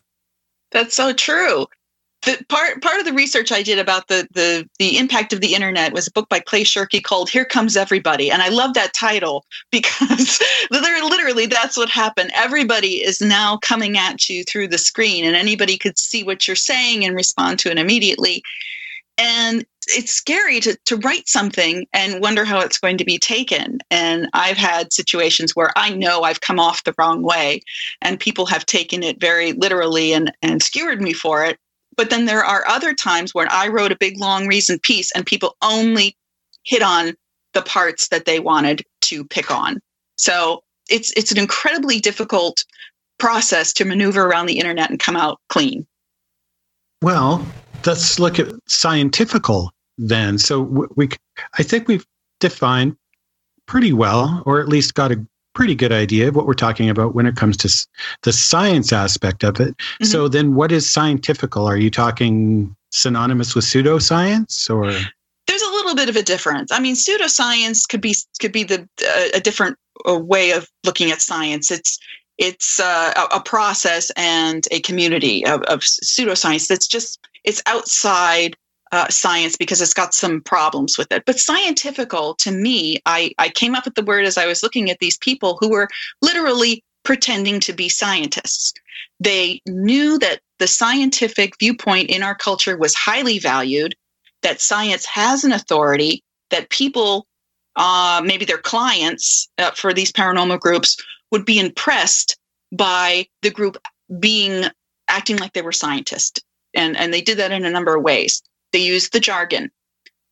That's 0.72 0.94
so 0.94 1.12
true. 1.12 1.66
The 2.22 2.44
part 2.48 2.82
part 2.82 2.98
of 2.98 3.06
the 3.06 3.12
research 3.12 3.50
I 3.50 3.62
did 3.62 3.78
about 3.78 4.08
the 4.08 4.28
the 4.32 4.68
the 4.78 4.98
impact 4.98 5.32
of 5.32 5.40
the 5.40 5.54
internet 5.54 5.92
was 5.92 6.06
a 6.06 6.12
book 6.12 6.28
by 6.28 6.40
Clay 6.40 6.64
Shirky 6.64 7.02
called 7.02 7.30
"Here 7.30 7.44
Comes 7.44 7.76
Everybody," 7.76 8.30
and 8.30 8.42
I 8.42 8.48
love 8.48 8.74
that 8.74 8.92
title 8.92 9.46
because 9.70 10.40
literally 10.70 11.46
that's 11.46 11.76
what 11.76 11.88
happened. 11.88 12.30
Everybody 12.34 13.02
is 13.02 13.20
now 13.20 13.56
coming 13.58 13.96
at 13.96 14.28
you 14.28 14.44
through 14.44 14.68
the 14.68 14.78
screen, 14.78 15.24
and 15.24 15.34
anybody 15.34 15.78
could 15.78 15.98
see 15.98 16.22
what 16.22 16.46
you're 16.46 16.56
saying 16.56 17.04
and 17.04 17.14
respond 17.16 17.58
to 17.60 17.70
it 17.70 17.78
immediately. 17.78 18.42
And 19.16 19.64
it's 19.88 20.12
scary 20.12 20.60
to 20.60 20.76
to 20.84 20.96
write 20.98 21.26
something 21.26 21.86
and 21.94 22.20
wonder 22.20 22.44
how 22.44 22.60
it's 22.60 22.78
going 22.78 22.98
to 22.98 23.04
be 23.04 23.18
taken. 23.18 23.78
And 23.90 24.28
I've 24.34 24.58
had 24.58 24.92
situations 24.92 25.56
where 25.56 25.72
I 25.76 25.90
know 25.90 26.22
I've 26.22 26.42
come 26.42 26.60
off 26.60 26.84
the 26.84 26.94
wrong 26.98 27.22
way, 27.22 27.62
and 28.02 28.20
people 28.20 28.44
have 28.46 28.66
taken 28.66 29.02
it 29.02 29.18
very 29.20 29.52
literally 29.54 30.12
and 30.12 30.30
and 30.42 30.62
skewered 30.62 31.00
me 31.00 31.14
for 31.14 31.46
it 31.46 31.58
but 32.00 32.08
then 32.08 32.24
there 32.24 32.42
are 32.42 32.66
other 32.66 32.94
times 32.94 33.34
when 33.34 33.46
I 33.50 33.68
wrote 33.68 33.92
a 33.92 33.96
big 33.96 34.18
long 34.18 34.46
reason 34.46 34.78
piece 34.78 35.12
and 35.12 35.26
people 35.26 35.54
only 35.60 36.16
hit 36.64 36.80
on 36.80 37.14
the 37.52 37.60
parts 37.60 38.08
that 38.08 38.24
they 38.24 38.40
wanted 38.40 38.82
to 39.02 39.22
pick 39.22 39.50
on. 39.50 39.82
So 40.16 40.62
it's 40.88 41.12
it's 41.14 41.30
an 41.30 41.36
incredibly 41.36 42.00
difficult 42.00 42.64
process 43.18 43.74
to 43.74 43.84
maneuver 43.84 44.24
around 44.24 44.46
the 44.46 44.58
internet 44.58 44.88
and 44.88 44.98
come 44.98 45.14
out 45.14 45.40
clean. 45.50 45.86
Well, 47.02 47.44
let's 47.84 48.18
look 48.18 48.38
at 48.38 48.48
scientifical 48.66 49.70
then. 49.98 50.38
So 50.38 50.62
we, 50.96 51.10
I 51.58 51.62
think 51.62 51.86
we've 51.86 52.06
defined 52.40 52.96
pretty 53.66 53.92
well, 53.92 54.42
or 54.46 54.58
at 54.58 54.70
least 54.70 54.94
got 54.94 55.12
a 55.12 55.22
pretty 55.54 55.74
good 55.74 55.92
idea 55.92 56.28
of 56.28 56.36
what 56.36 56.46
we're 56.46 56.54
talking 56.54 56.88
about 56.88 57.14
when 57.14 57.26
it 57.26 57.36
comes 57.36 57.56
to 57.58 57.86
the 58.22 58.32
science 58.32 58.92
aspect 58.92 59.42
of 59.44 59.60
it. 59.60 59.76
Mm-hmm. 59.76 60.04
So 60.04 60.28
then 60.28 60.54
what 60.54 60.72
is 60.72 60.88
scientifical? 60.88 61.66
Are 61.66 61.76
you 61.76 61.90
talking 61.90 62.74
synonymous 62.90 63.54
with 63.54 63.64
pseudoscience 63.64 64.68
or 64.68 64.92
there's 65.46 65.62
a 65.62 65.70
little 65.70 65.94
bit 65.94 66.08
of 66.08 66.16
a 66.16 66.22
difference. 66.22 66.70
I 66.70 66.78
mean, 66.78 66.94
pseudoscience 66.94 67.88
could 67.88 68.00
be 68.00 68.14
could 68.40 68.52
be 68.52 68.62
the 68.62 68.88
uh, 69.04 69.28
a 69.34 69.40
different 69.40 69.76
uh, 70.08 70.18
way 70.18 70.52
of 70.52 70.68
looking 70.84 71.10
at 71.10 71.20
science. 71.20 71.70
It's 71.70 71.98
it's 72.38 72.80
uh, 72.80 73.12
a, 73.32 73.40
process 73.40 74.10
and 74.16 74.66
a 74.70 74.80
community 74.80 75.44
of, 75.44 75.60
of 75.64 75.80
pseudoscience 75.80 76.68
that's 76.68 76.86
just 76.86 77.20
it's 77.44 77.62
outside 77.66 78.56
uh, 78.92 79.08
science 79.08 79.56
because 79.56 79.80
it's 79.80 79.94
got 79.94 80.14
some 80.14 80.40
problems 80.40 80.98
with 80.98 81.10
it. 81.12 81.24
But 81.24 81.38
scientifical, 81.38 82.34
to 82.36 82.50
me, 82.50 82.98
I, 83.06 83.32
I 83.38 83.48
came 83.50 83.74
up 83.74 83.84
with 83.84 83.94
the 83.94 84.04
word 84.04 84.24
as 84.24 84.36
I 84.36 84.46
was 84.46 84.62
looking 84.62 84.90
at 84.90 84.98
these 84.98 85.16
people 85.18 85.56
who 85.60 85.70
were 85.70 85.88
literally 86.22 86.82
pretending 87.04 87.60
to 87.60 87.72
be 87.72 87.88
scientists. 87.88 88.74
They 89.20 89.60
knew 89.66 90.18
that 90.18 90.40
the 90.58 90.66
scientific 90.66 91.54
viewpoint 91.58 92.10
in 92.10 92.22
our 92.22 92.34
culture 92.34 92.76
was 92.76 92.94
highly 92.94 93.38
valued, 93.38 93.94
that 94.42 94.60
science 94.60 95.06
has 95.06 95.44
an 95.44 95.52
authority, 95.52 96.22
that 96.50 96.70
people, 96.70 97.26
uh, 97.76 98.20
maybe 98.24 98.44
their 98.44 98.58
clients 98.58 99.48
uh, 99.58 99.70
for 99.70 99.94
these 99.94 100.12
paranormal 100.12 100.60
groups, 100.60 100.96
would 101.30 101.44
be 101.44 101.58
impressed 101.58 102.36
by 102.72 103.26
the 103.42 103.50
group 103.50 103.76
being 104.18 104.64
acting 105.08 105.36
like 105.36 105.52
they 105.52 105.62
were 105.62 105.72
scientists. 105.72 106.40
And, 106.74 106.96
and 106.96 107.12
they 107.12 107.20
did 107.20 107.38
that 107.38 107.52
in 107.52 107.64
a 107.64 107.70
number 107.70 107.96
of 107.96 108.02
ways. 108.02 108.42
They 108.72 108.80
used 108.80 109.12
the 109.12 109.20
jargon. 109.20 109.70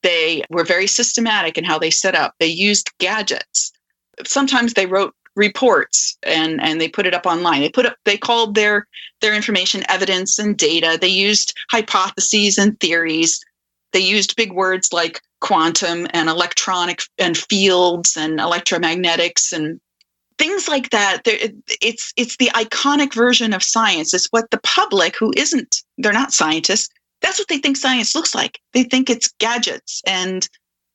They 0.03 0.45
were 0.51 0.65
very 0.65 0.87
systematic 0.87 1.59
in 1.59 1.65
how 1.65 1.79
they 1.79 1.91
set 1.91 2.15
up. 2.15 2.35
They 2.39 2.47
used 2.47 2.91
gadgets. 2.99 3.73
Sometimes 4.25 4.75
they 4.75 4.87
wrote 4.87 5.15
reports 5.35 6.19
and 6.25 6.61
and 6.61 6.81
they 6.81 6.89
put 6.89 7.07
it 7.07 7.15
up 7.15 7.27
online. 7.27 7.63
They 7.63 7.71
put 7.71 7.87
up 7.87 7.97
they 8.05 8.19
called 8.19 8.55
their 8.55 8.87
their 9.21 9.35
information 9.35 9.85
evidence 9.89 10.39
and 10.39 10.57
data. 10.57 10.99
They 11.01 11.09
used 11.09 11.55
hypotheses 11.71 12.59
and 12.59 12.79
theories. 12.81 13.41
They 13.93 14.01
used 14.01 14.37
big 14.37 14.53
words 14.53 14.93
like 14.93 15.21
quantum 15.41 16.07
and 16.11 16.29
electronic 16.29 17.03
and 17.19 17.37
fields 17.37 18.17
and 18.17 18.39
electromagnetics 18.39 19.53
and 19.53 19.81
things 20.37 20.69
like 20.69 20.91
that 20.91 21.21
it's 21.25 22.13
it's 22.17 22.37
the 22.37 22.51
iconic 22.55 23.13
version 23.13 23.53
of 23.53 23.63
science 23.63 24.15
it's 24.15 24.27
what 24.27 24.51
the 24.51 24.61
public 24.63 25.17
who 25.17 25.33
isn't 25.37 25.83
they're 25.99 26.13
not 26.13 26.33
scientists 26.33 26.89
that's 27.21 27.39
what 27.39 27.49
they 27.49 27.59
think 27.59 27.77
science 27.77 28.15
looks 28.15 28.35
like. 28.35 28.61
They 28.75 28.85
think 28.85 29.11
it's 29.11 29.33
gadgets 29.39 30.03
and 30.07 30.49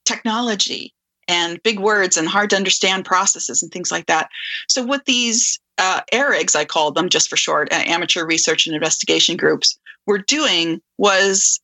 technology 0.04 0.92
and 1.28 1.62
big 1.62 1.78
words 1.78 2.16
and 2.16 2.28
hard 2.28 2.50
to 2.50 2.56
understand 2.56 3.04
processes 3.04 3.62
and 3.62 3.72
things 3.72 3.90
like 3.90 4.06
that. 4.06 4.28
So, 4.68 4.82
what 4.82 5.04
these 5.06 5.58
uh, 5.78 6.00
ARIGs, 6.12 6.54
I 6.54 6.64
call 6.64 6.92
them 6.92 7.08
just 7.08 7.28
for 7.28 7.36
short, 7.36 7.72
uh, 7.72 7.82
amateur 7.86 8.24
research 8.26 8.66
and 8.66 8.74
investigation 8.74 9.36
groups, 9.36 9.78
were 10.06 10.18
doing 10.18 10.80
was 10.98 11.60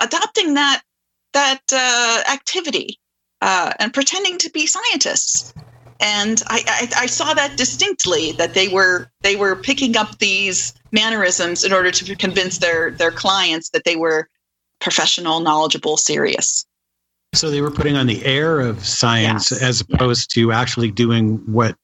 adopting 0.00 0.54
that 0.54 0.82
that 1.32 1.60
uh, 1.72 2.22
activity 2.30 2.98
uh, 3.40 3.72
and 3.78 3.94
pretending 3.94 4.38
to 4.38 4.50
be 4.50 4.66
scientists 4.66 5.54
and 6.02 6.42
I, 6.48 6.62
I, 6.66 7.02
I, 7.02 7.06
saw 7.06 7.32
that 7.32 7.56
distinctly 7.56 8.32
that 8.32 8.54
they 8.54 8.68
were 8.68 9.08
they 9.20 9.36
were 9.36 9.54
picking 9.54 9.96
up 9.96 10.18
these 10.18 10.74
mannerisms 10.90 11.64
in 11.64 11.72
order 11.72 11.90
to 11.92 12.16
convince 12.16 12.58
their 12.58 12.90
their 12.90 13.12
clients 13.12 13.70
that 13.70 13.84
they 13.84 13.96
were 13.96 14.28
professional, 14.80 15.40
knowledgeable, 15.40 15.96
serious. 15.96 16.66
So 17.34 17.50
they 17.50 17.62
were 17.62 17.70
putting 17.70 17.96
on 17.96 18.06
the 18.06 18.22
air 18.26 18.60
of 18.60 18.84
science 18.84 19.52
yes. 19.52 19.62
as 19.62 19.80
opposed 19.80 20.36
yeah. 20.36 20.42
to 20.42 20.52
actually 20.52 20.90
doing 20.90 21.36
what 21.46 21.76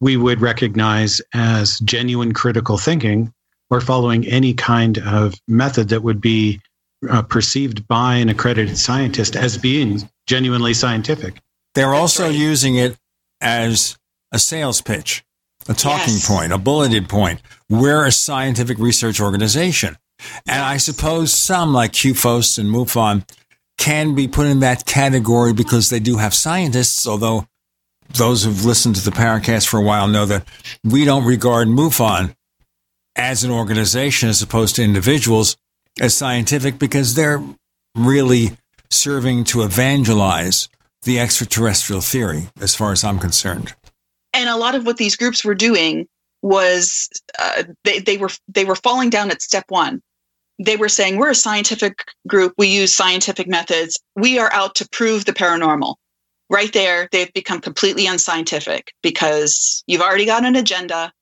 we 0.00 0.16
would 0.16 0.40
recognize 0.40 1.22
as 1.32 1.78
genuine 1.80 2.34
critical 2.34 2.76
thinking 2.76 3.32
or 3.70 3.80
following 3.80 4.26
any 4.26 4.52
kind 4.52 4.98
of 4.98 5.34
method 5.48 5.88
that 5.88 6.02
would 6.02 6.20
be 6.20 6.60
uh, 7.08 7.22
perceived 7.22 7.86
by 7.86 8.16
an 8.16 8.28
accredited 8.28 8.76
scientist 8.76 9.36
as 9.36 9.56
being 9.56 10.08
genuinely 10.26 10.74
scientific. 10.74 11.40
They're 11.74 11.94
also 11.94 12.24
right. 12.26 12.34
using 12.34 12.76
it 12.76 12.96
as 13.44 13.96
a 14.32 14.38
sales 14.40 14.80
pitch, 14.80 15.22
a 15.68 15.74
talking 15.74 16.14
yes. 16.14 16.28
point, 16.28 16.52
a 16.52 16.58
bulleted 16.58 17.08
point. 17.08 17.40
We're 17.70 18.06
a 18.06 18.10
scientific 18.10 18.78
research 18.78 19.20
organization. 19.20 19.96
And 20.48 20.62
I 20.62 20.78
suppose 20.78 21.32
some 21.32 21.72
like 21.72 21.92
CUFOS 21.92 22.58
and 22.58 22.70
MUFON 22.70 23.28
can 23.78 24.14
be 24.14 24.26
put 24.26 24.46
in 24.46 24.60
that 24.60 24.86
category 24.86 25.52
because 25.52 25.90
they 25.90 26.00
do 26.00 26.16
have 26.16 26.32
scientists, 26.34 27.06
although 27.06 27.46
those 28.10 28.44
who've 28.44 28.64
listened 28.64 28.96
to 28.96 29.04
the 29.04 29.10
Paracast 29.10 29.66
for 29.66 29.78
a 29.78 29.82
while 29.82 30.08
know 30.08 30.26
that 30.26 30.46
we 30.82 31.04
don't 31.04 31.24
regard 31.24 31.68
MUFON 31.68 32.34
as 33.16 33.44
an 33.44 33.50
organization 33.50 34.28
as 34.28 34.42
opposed 34.42 34.76
to 34.76 34.82
individuals 34.82 35.56
as 36.00 36.14
scientific 36.14 36.78
because 36.78 37.14
they're 37.14 37.42
really 37.94 38.56
serving 38.90 39.44
to 39.44 39.62
evangelize 39.62 40.68
the 41.04 41.20
extraterrestrial 41.20 42.00
theory, 42.00 42.48
as 42.60 42.74
far 42.74 42.92
as 42.92 43.04
I'm 43.04 43.18
concerned. 43.18 43.74
And 44.32 44.48
a 44.48 44.56
lot 44.56 44.74
of 44.74 44.84
what 44.84 44.96
these 44.96 45.16
groups 45.16 45.44
were 45.44 45.54
doing 45.54 46.08
was 46.42 47.08
uh, 47.38 47.64
they, 47.84 48.00
they 48.00 48.16
were 48.16 48.30
they 48.48 48.64
were 48.64 48.76
falling 48.76 49.10
down 49.10 49.30
at 49.30 49.40
step 49.40 49.64
one. 49.68 50.02
They 50.62 50.76
were 50.76 50.88
saying 50.88 51.16
we're 51.16 51.30
a 51.30 51.34
scientific 51.34 52.04
group. 52.28 52.54
We 52.58 52.68
use 52.68 52.94
scientific 52.94 53.48
methods. 53.48 53.98
We 54.14 54.38
are 54.38 54.52
out 54.52 54.74
to 54.76 54.88
prove 54.90 55.24
the 55.24 55.32
paranormal. 55.32 55.96
Right 56.50 56.72
there, 56.72 57.08
they've 57.10 57.32
become 57.32 57.60
completely 57.60 58.06
unscientific 58.06 58.92
because 59.02 59.82
you've 59.86 60.02
already 60.02 60.26
got 60.26 60.44
an 60.44 60.56
agenda. 60.56 61.12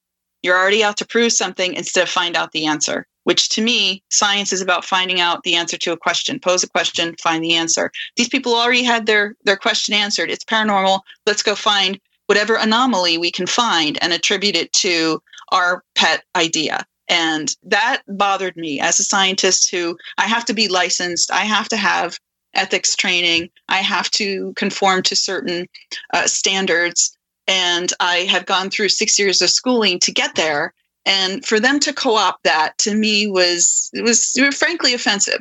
You're 0.43 0.59
already 0.59 0.83
out 0.83 0.97
to 0.97 1.07
prove 1.07 1.33
something 1.33 1.75
instead 1.75 2.03
of 2.03 2.09
find 2.09 2.37
out 2.37 2.51
the 2.51 2.67
answer 2.67 3.07
which 3.25 3.49
to 3.51 3.63
me, 3.63 4.03
science 4.11 4.53
is 4.53 4.61
about 4.61 4.85
finding 4.85 5.21
out 5.21 5.43
the 5.43 5.55
answer 5.55 5.77
to 5.79 5.93
a 5.93 5.97
question. 5.97 6.41
Pose 6.41 6.63
a 6.63 6.69
question, 6.69 7.15
find 7.21 7.43
the 7.43 7.55
answer. 7.55 7.91
These 8.17 8.29
people 8.29 8.55
already 8.55 8.83
had 8.83 9.07
their, 9.07 9.37
their 9.45 9.57
question 9.57 9.95
answered. 9.95 10.31
It's 10.31 10.45
paranormal. 10.45 11.01
Let's 11.27 11.43
go 11.43 11.55
find 11.55 12.01
whatever 12.27 12.57
anomaly 12.57 13.19
we 13.19 13.31
can 13.31 13.47
find 13.47 13.99
and 14.03 14.13
attribute 14.13 14.57
it 14.57 14.73
to 14.73 15.23
our 15.51 15.85
pet 15.95 16.25
idea. 16.37 16.85
And 17.09 17.55
that 17.65 18.03
bothered 18.09 18.57
me 18.57 18.81
as 18.81 18.99
a 18.99 19.05
scientist 19.05 19.71
who 19.71 19.99
I 20.19 20.27
have 20.27 20.45
to 20.47 20.55
be 20.55 20.69
licensed, 20.69 21.31
I 21.31 21.45
have 21.45 21.69
to 21.69 21.77
have 21.77 22.19
ethics 22.55 22.97
training, 22.97 23.51
I 23.69 23.79
have 23.79 24.11
to 24.13 24.53
conform 24.57 25.03
to 25.05 25.17
certain 25.17 25.67
uh, 26.15 26.27
standards. 26.27 27.17
And 27.49 27.93
I 27.99 28.19
have 28.31 28.47
gone 28.47 28.71
through 28.71 28.89
six 28.91 29.19
years 29.19 29.43
of 29.43 29.51
schooling 29.51 29.99
to 30.01 30.13
get 30.13 30.37
there 30.37 30.73
and 31.05 31.45
for 31.45 31.59
them 31.59 31.81
to 31.81 31.93
co-opt 31.93 32.45
that 32.45 32.77
to 32.79 32.95
me 32.95 33.27
was 33.27 33.91
it 33.93 34.03
was 34.03 34.39
frankly 34.57 34.95
offensive. 34.95 35.41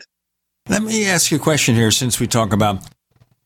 Let 0.67 0.83
me 0.83 1.05
ask 1.07 1.31
you 1.31 1.37
a 1.37 1.41
question 1.41 1.75
here 1.75 1.91
since 1.91 2.19
we 2.19 2.27
talk 2.27 2.53
about 2.53 2.83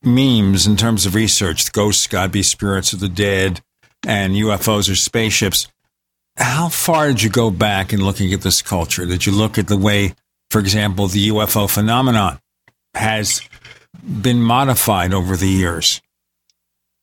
memes 0.02 0.66
in 0.66 0.76
terms 0.76 1.06
of 1.06 1.14
research 1.14 1.72
ghosts 1.72 2.06
god 2.06 2.30
be 2.30 2.42
spirits 2.42 2.92
of 2.92 3.00
the 3.00 3.08
dead 3.08 3.60
and 4.06 4.34
ufos 4.34 4.90
or 4.90 4.94
spaceships. 4.94 5.68
How 6.36 6.68
far 6.68 7.08
did 7.08 7.22
you 7.22 7.30
go 7.30 7.50
back 7.50 7.92
in 7.92 8.04
looking 8.04 8.32
at 8.32 8.42
this 8.42 8.60
culture? 8.60 9.06
Did 9.06 9.26
you 9.26 9.32
look 9.32 9.58
at 9.58 9.68
the 9.68 9.76
way 9.76 10.14
for 10.50 10.60
example 10.60 11.06
the 11.08 11.28
ufo 11.28 11.68
phenomenon 11.68 12.38
has 12.94 13.40
been 14.22 14.40
modified 14.40 15.12
over 15.12 15.36
the 15.36 15.48
years? 15.48 16.00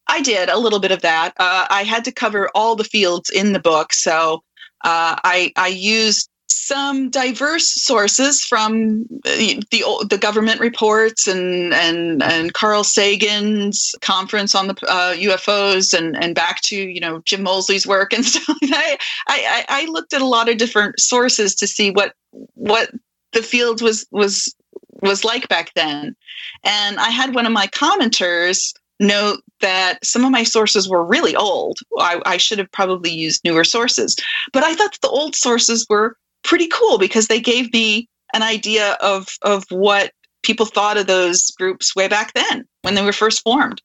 I 0.07 0.21
did 0.21 0.49
a 0.49 0.57
little 0.57 0.79
bit 0.79 0.91
of 0.91 1.01
that. 1.01 1.33
Uh, 1.37 1.65
I 1.69 1.83
had 1.83 2.05
to 2.05 2.11
cover 2.11 2.49
all 2.53 2.75
the 2.75 2.83
fields 2.83 3.29
in 3.29 3.53
the 3.53 3.59
book, 3.59 3.93
so 3.93 4.43
uh, 4.83 5.15
I, 5.23 5.51
I 5.55 5.67
used 5.67 6.29
some 6.47 7.09
diverse 7.09 7.67
sources 7.67 8.43
from 8.43 9.05
uh, 9.25 9.35
the 9.71 10.05
the 10.09 10.17
government 10.17 10.59
reports 10.59 11.27
and 11.27 11.73
and 11.73 12.21
and 12.23 12.53
Carl 12.53 12.83
Sagan's 12.83 13.95
conference 14.01 14.55
on 14.55 14.67
the 14.67 14.73
uh, 14.87 15.13
UFOs 15.15 15.97
and 15.97 16.15
and 16.21 16.35
back 16.35 16.61
to 16.61 16.75
you 16.75 16.99
know 16.99 17.21
Jim 17.25 17.43
Moseley's 17.43 17.87
work 17.87 18.13
and 18.13 18.25
stuff. 18.33 18.57
I, 18.63 18.97
I 19.27 19.65
I 19.69 19.85
looked 19.85 20.13
at 20.13 20.21
a 20.21 20.27
lot 20.27 20.49
of 20.49 20.57
different 20.57 20.99
sources 20.99 21.55
to 21.55 21.67
see 21.67 21.91
what 21.91 22.13
what 22.53 22.91
the 23.33 23.43
field 23.43 23.81
was 23.81 24.05
was 24.11 24.53
was 25.01 25.25
like 25.25 25.47
back 25.49 25.73
then, 25.73 26.15
and 26.63 26.99
I 26.99 27.09
had 27.09 27.35
one 27.35 27.45
of 27.45 27.51
my 27.51 27.67
commenters 27.67 28.73
note 28.99 29.41
that 29.61 30.03
some 30.03 30.23
of 30.23 30.31
my 30.31 30.43
sources 30.43 30.87
were 30.87 31.03
really 31.03 31.35
old. 31.35 31.77
I, 31.97 32.21
I 32.25 32.37
should 32.37 32.59
have 32.59 32.71
probably 32.71 33.11
used 33.11 33.43
newer 33.43 33.63
sources, 33.63 34.15
but 34.51 34.63
I 34.63 34.75
thought 34.75 34.97
the 35.01 35.09
old 35.09 35.35
sources 35.35 35.85
were 35.89 36.17
pretty 36.43 36.67
cool 36.67 36.97
because 36.97 37.27
they 37.27 37.39
gave 37.39 37.71
me 37.73 38.07
an 38.33 38.43
idea 38.43 38.97
of 39.01 39.27
of 39.41 39.65
what 39.69 40.11
people 40.43 40.65
thought 40.65 40.97
of 40.97 41.07
those 41.07 41.51
groups 41.51 41.95
way 41.95 42.07
back 42.07 42.33
then 42.33 42.65
when 42.81 42.95
they 42.95 43.03
were 43.03 43.13
first 43.13 43.41
formed. 43.43 43.81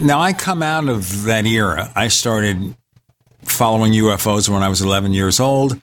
Now 0.00 0.20
I 0.20 0.32
come 0.32 0.62
out 0.62 0.88
of 0.88 1.24
that 1.24 1.46
era. 1.46 1.92
I 1.94 2.08
started 2.08 2.76
following 3.42 3.92
UFOs 3.92 4.48
when 4.48 4.62
I 4.62 4.68
was 4.68 4.80
11 4.82 5.12
years 5.12 5.40
old. 5.40 5.80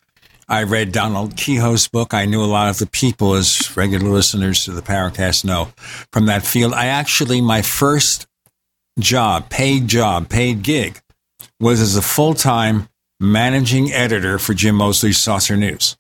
I 0.49 0.63
read 0.63 0.91
Donald 0.91 1.35
Keyhoe's 1.37 1.87
book. 1.87 2.13
I 2.13 2.25
knew 2.25 2.43
a 2.43 2.45
lot 2.45 2.69
of 2.69 2.77
the 2.77 2.85
people, 2.85 3.33
as 3.33 3.75
regular 3.77 4.09
listeners 4.09 4.65
to 4.65 4.71
the 4.71 4.81
Paracast 4.81 5.45
know, 5.45 5.69
from 6.11 6.25
that 6.25 6.45
field. 6.45 6.73
I 6.73 6.87
actually, 6.87 7.41
my 7.41 7.61
first 7.61 8.27
job, 8.99 9.49
paid 9.49 9.87
job, 9.87 10.29
paid 10.29 10.63
gig, 10.63 11.01
was 11.59 11.81
as 11.81 11.95
a 11.95 12.01
full 12.01 12.33
time 12.33 12.87
managing 13.19 13.91
editor 13.91 14.37
for 14.37 14.53
Jim 14.53 14.75
Moseley's 14.75 15.17
Saucer 15.17 15.55
News 15.55 15.97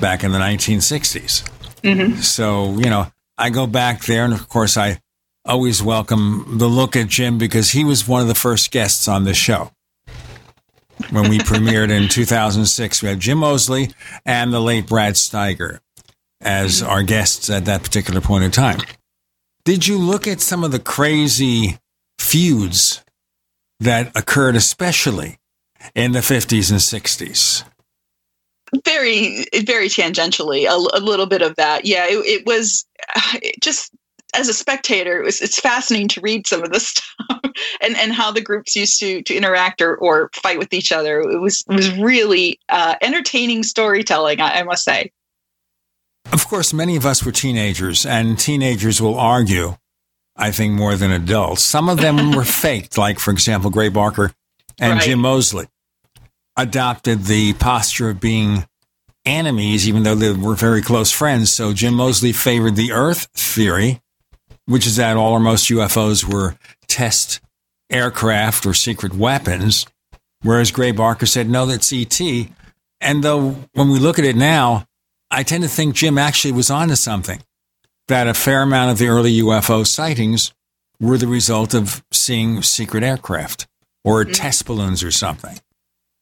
back 0.00 0.24
in 0.24 0.32
the 0.32 0.38
1960s. 0.38 1.48
Mm-hmm. 1.82 2.20
So, 2.20 2.78
you 2.78 2.90
know, 2.90 3.10
I 3.38 3.50
go 3.50 3.66
back 3.66 4.04
there, 4.04 4.24
and 4.24 4.34
of 4.34 4.48
course, 4.48 4.76
I 4.76 5.00
always 5.44 5.82
welcome 5.82 6.58
the 6.58 6.68
look 6.68 6.96
at 6.96 7.08
Jim 7.08 7.38
because 7.38 7.70
he 7.70 7.84
was 7.84 8.06
one 8.06 8.22
of 8.22 8.28
the 8.28 8.34
first 8.34 8.70
guests 8.70 9.08
on 9.08 9.24
this 9.24 9.36
show. 9.36 9.70
When 11.10 11.30
we 11.30 11.38
premiered 11.40 11.90
in 11.90 12.08
2006, 12.08 13.02
we 13.02 13.08
had 13.08 13.20
Jim 13.20 13.38
Moseley 13.38 13.90
and 14.26 14.52
the 14.52 14.60
late 14.60 14.86
Brad 14.86 15.14
Steiger 15.14 15.80
as 16.40 16.82
our 16.82 17.02
guests 17.02 17.50
at 17.50 17.64
that 17.64 17.82
particular 17.82 18.20
point 18.20 18.44
in 18.44 18.50
time. 18.50 18.80
Did 19.64 19.86
you 19.86 19.98
look 19.98 20.26
at 20.26 20.40
some 20.40 20.64
of 20.64 20.72
the 20.72 20.78
crazy 20.78 21.78
feuds 22.18 23.02
that 23.78 24.16
occurred, 24.16 24.56
especially 24.56 25.38
in 25.94 26.12
the 26.12 26.20
50s 26.20 26.70
and 26.70 26.80
60s? 26.80 27.64
Very, 28.84 29.44
very 29.64 29.88
tangentially, 29.88 30.66
a, 30.66 30.98
a 30.98 31.00
little 31.00 31.26
bit 31.26 31.42
of 31.42 31.56
that. 31.56 31.84
Yeah, 31.84 32.06
it, 32.06 32.18
it 32.24 32.46
was 32.46 32.86
it 33.34 33.56
just 33.62 33.92
as 34.34 34.48
a 34.48 34.54
spectator, 34.54 35.20
it 35.20 35.24
was, 35.24 35.40
it's 35.40 35.58
fascinating 35.58 36.08
to 36.08 36.20
read 36.20 36.46
some 36.46 36.62
of 36.62 36.70
this 36.70 36.88
stuff 37.28 37.40
and, 37.82 37.96
and 37.96 38.12
how 38.12 38.30
the 38.30 38.40
groups 38.40 38.76
used 38.76 39.00
to 39.00 39.22
to 39.22 39.34
interact 39.34 39.80
or, 39.80 39.96
or 39.96 40.30
fight 40.34 40.58
with 40.58 40.72
each 40.72 40.92
other. 40.92 41.20
It 41.20 41.40
was 41.40 41.64
it 41.68 41.74
was 41.74 41.96
really 41.98 42.58
uh, 42.68 42.94
entertaining 43.02 43.62
storytelling, 43.62 44.40
I, 44.40 44.60
I 44.60 44.62
must 44.62 44.84
say. 44.84 45.12
Of 46.32 46.46
course, 46.46 46.72
many 46.72 46.96
of 46.96 47.06
us 47.06 47.24
were 47.24 47.32
teenagers, 47.32 48.06
and 48.06 48.38
teenagers 48.38 49.00
will 49.00 49.18
argue, 49.18 49.76
I 50.36 50.50
think, 50.50 50.74
more 50.74 50.96
than 50.96 51.10
adults. 51.10 51.62
Some 51.62 51.88
of 51.88 51.98
them 51.98 52.32
were 52.32 52.44
faked, 52.62 52.96
like, 52.96 53.18
for 53.18 53.30
example, 53.30 53.70
Gray 53.70 53.88
Barker 53.88 54.32
and 54.78 54.94
right. 54.94 55.02
Jim 55.02 55.20
Moseley 55.20 55.66
adopted 56.56 57.24
the 57.24 57.52
posture 57.54 58.10
of 58.10 58.20
being 58.20 58.66
enemies, 59.24 59.88
even 59.88 60.02
though 60.02 60.14
they 60.14 60.32
were 60.32 60.54
very 60.54 60.82
close 60.82 61.10
friends. 61.10 61.52
So 61.52 61.72
Jim 61.72 61.94
Moseley 61.94 62.32
favored 62.32 62.76
the 62.76 62.92
Earth 62.92 63.28
theory, 63.34 64.00
which 64.66 64.86
is 64.86 64.96
that 64.96 65.16
all 65.16 65.32
or 65.32 65.40
most 65.40 65.68
UFOs 65.70 66.24
were 66.24 66.56
test 66.86 67.40
aircraft 67.90 68.66
or 68.66 68.74
secret 68.74 69.14
weapons, 69.14 69.86
whereas 70.42 70.70
Gray 70.70 70.92
Barker 70.92 71.26
said, 71.26 71.48
no, 71.48 71.66
that's 71.66 71.92
ET. 71.92 72.20
And 73.00 73.24
though 73.24 73.56
when 73.72 73.90
we 73.90 73.98
look 73.98 74.18
at 74.18 74.24
it 74.24 74.36
now, 74.36 74.86
I 75.30 75.42
tend 75.42 75.62
to 75.62 75.68
think 75.68 75.94
Jim 75.94 76.18
actually 76.18 76.52
was 76.52 76.70
onto 76.70 76.96
something, 76.96 77.42
that 78.08 78.26
a 78.26 78.34
fair 78.34 78.62
amount 78.62 78.90
of 78.90 78.98
the 78.98 79.08
early 79.08 79.40
UFO 79.40 79.86
sightings 79.86 80.52
were 80.98 81.18
the 81.18 81.26
result 81.26 81.74
of 81.74 82.02
seeing 82.12 82.62
secret 82.62 83.02
aircraft 83.02 83.66
or 84.04 84.22
mm-hmm. 84.22 84.32
test 84.32 84.66
balloons 84.66 85.02
or 85.02 85.10
something. 85.10 85.58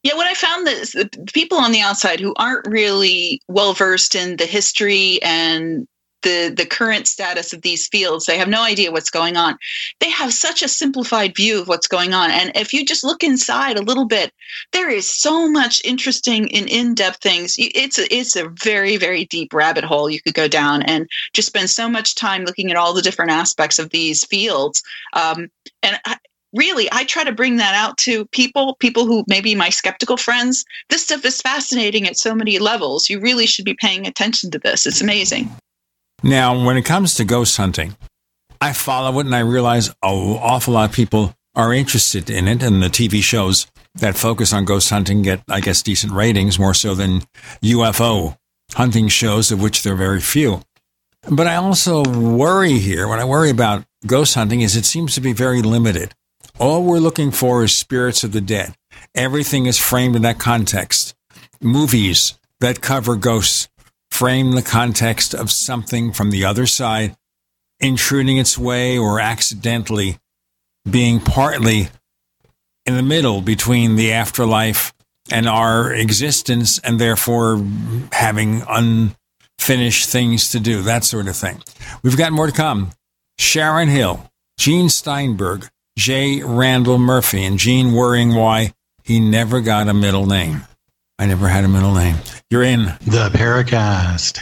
Yeah, 0.05 0.15
what 0.15 0.27
I 0.27 0.35
found 0.35 0.69
is 0.69 0.93
that 0.93 1.33
people 1.33 1.59
on 1.59 1.73
the 1.73 1.81
outside 1.81 2.21
who 2.21 2.33
aren't 2.37 2.67
really 2.69 3.41
well 3.49 3.73
versed 3.73 4.15
in 4.15 4.37
the 4.37 4.47
history 4.47 5.21
and 5.23 5.89
the 6.23 6.53
the 6.57 6.67
current 6.67 7.07
status 7.07 7.53
of 7.53 7.63
these 7.63 7.87
fields 7.87 8.27
they 8.27 8.39
have 8.39 8.49
no 8.49 8.63
idea 8.63 8.93
what's 8.93 9.11
going 9.11 9.37
on. 9.37 9.59
They 10.01 10.11
have 10.11 10.33
such 10.33 10.63
a 10.63 10.69
simplified 10.69 11.35
view 11.37 11.61
of 11.61 11.69
what's 11.69 11.89
going 11.89 12.15
on. 12.15 12.31
And 12.31 12.53
if 12.55 12.73
you 12.73 12.85
just 12.85 13.05
look 13.05 13.23
inside 13.23 13.77
a 13.77 13.83
little 13.83 14.07
bit 14.07 14.33
there 14.73 14.91
is 14.91 15.09
so 15.09 15.49
much 15.49 15.81
interesting 15.85 16.55
and 16.55 16.69
in-depth 16.69 17.23
things. 17.23 17.57
It's 17.59 17.99
a, 17.99 18.15
it's 18.15 18.37
a 18.37 18.49
very 18.49 18.97
very 18.97 19.25
deep 19.27 19.53
rabbit 19.53 19.85
hole 19.85 20.11
you 20.11 20.21
could 20.21 20.35
go 20.35 20.49
down 20.49 20.83
and 20.83 21.09
just 21.33 21.49
spend 21.49 21.71
so 21.71 21.89
much 21.89 22.15
time 22.15 22.45
looking 22.45 22.71
at 22.71 22.77
all 22.77 22.93
the 22.93 23.03
different 23.03 23.31
aspects 23.31 23.79
of 23.79 23.91
these 23.91 24.25
fields. 24.25 24.83
Um, 25.13 25.49
and 25.83 25.99
I, 26.05 26.17
really 26.55 26.89
i 26.93 27.05
try 27.05 27.25
to 27.25 27.33
bring 27.33 27.57
that 27.57 27.75
out 27.75 27.99
to 27.99 28.25
people 28.27 28.75
people 28.77 29.05
who 29.05 29.23
maybe 29.29 29.55
my 29.55 29.69
skeptical 29.69 30.17
friends. 30.17 30.65
This 30.89 31.05
stuff 31.05 31.25
is 31.25 31.43
fascinating 31.43 32.07
at 32.07 32.17
so 32.17 32.35
many 32.35 32.59
levels. 32.59 33.11
You 33.11 33.21
really 33.21 33.47
should 33.47 33.67
be 33.67 33.75
paying 33.75 34.07
attention 34.07 34.51
to 34.53 34.59
this. 34.59 34.87
It's 34.87 35.03
amazing 35.03 35.51
now 36.23 36.65
when 36.65 36.77
it 36.77 36.83
comes 36.83 37.15
to 37.15 37.25
ghost 37.25 37.57
hunting 37.57 37.97
i 38.61 38.73
follow 38.73 39.19
it 39.19 39.27
and 39.27 39.35
i 39.35 39.41
realize 39.41 39.89
an 39.89 39.95
awful 40.03 40.75
lot 40.75 40.91
of 40.91 40.95
people 40.95 41.35
are 41.55 41.73
interested 41.73 42.29
in 42.31 42.49
it 42.49 42.63
and 42.63 42.83
the 42.83 42.89
tv 42.89 43.23
shows 43.23 43.67
that 43.95 44.17
focus 44.17 44.53
on 44.53 44.65
ghost 44.65 44.91
hunting 44.91 45.23
get 45.23 45.43
i 45.49 45.61
guess 45.61 45.83
decent 45.83 46.13
ratings 46.13 46.59
more 46.59 46.75
so 46.75 46.95
than 46.95 47.23
ufo 47.63 48.37
hunting 48.75 49.09
shows 49.09 49.51
of 49.51 49.63
which 49.63 49.83
there 49.83 49.95
are 49.95 49.97
very 49.97 50.21
few 50.21 50.61
but 51.31 51.47
i 51.47 51.57
also 51.57 52.03
worry 52.05 52.79
here 52.79 53.09
what 53.09 53.19
i 53.19 53.25
worry 53.25 53.51
about 53.51 53.85
ghost 54.07 54.35
hunting 54.35 54.61
is 54.61 54.77
it 54.77 54.85
seems 54.85 55.15
to 55.15 55.21
be 55.21 55.33
very 55.33 55.63
limited 55.63 56.15
all 56.61 56.83
we're 56.83 56.99
looking 56.99 57.31
for 57.31 57.63
is 57.63 57.73
spirits 57.73 58.25
of 58.25 58.33
the 58.33 58.41
dead. 58.41 58.75
Everything 59.15 59.67
is 59.67 59.79
framed 59.79 60.17
in 60.17 60.23
that 60.23 60.41
context. 60.41 61.15
Movies 61.61 62.37
that 62.59 62.81
cover 62.81 63.15
ghosts 63.15 63.69
frame 64.19 64.51
the 64.51 64.63
context 64.63 65.33
of 65.33 65.49
something 65.49 66.11
from 66.11 66.33
the 66.33 66.45
other 66.45 66.67
side 66.67 67.17
intruding 67.79 68.37
its 68.37 68.59
way 68.59 68.99
or 68.99 69.21
accidentally 69.21 70.19
being 70.91 71.21
partly 71.21 71.89
in 72.85 72.97
the 72.97 73.03
middle 73.03 73.41
between 73.41 73.95
the 73.95 74.13
afterlife 74.13 74.93
and 75.31 75.47
our 75.47 75.93
existence 75.93 76.81
and 76.81 76.99
therefore 76.99 77.65
having 78.11 78.61
unfinished 78.69 80.09
things 80.09 80.51
to 80.51 80.59
do, 80.59 80.83
that 80.83 81.05
sort 81.05 81.29
of 81.29 81.37
thing. 81.37 81.63
We've 82.03 82.19
got 82.19 82.33
more 82.33 82.47
to 82.47 82.53
come. 82.53 82.91
Sharon 83.39 83.87
Hill, 83.87 84.29
Gene 84.59 84.89
Steinberg, 84.89 85.69
J. 85.97 86.43
Randall 86.43 86.99
Murphy, 86.99 87.45
and 87.45 87.57
Gene 87.57 87.93
worrying 87.93 88.35
why 88.35 88.73
he 89.05 89.21
never 89.21 89.61
got 89.61 89.87
a 89.87 89.95
middle 89.95 90.27
name. 90.27 90.65
I 91.21 91.27
never 91.27 91.49
had 91.49 91.65
a 91.65 91.69
middle 91.69 91.95
name. 91.95 92.17
You're 92.49 92.63
in 92.63 92.85
the 92.85 93.29
Paracast. 93.35 94.39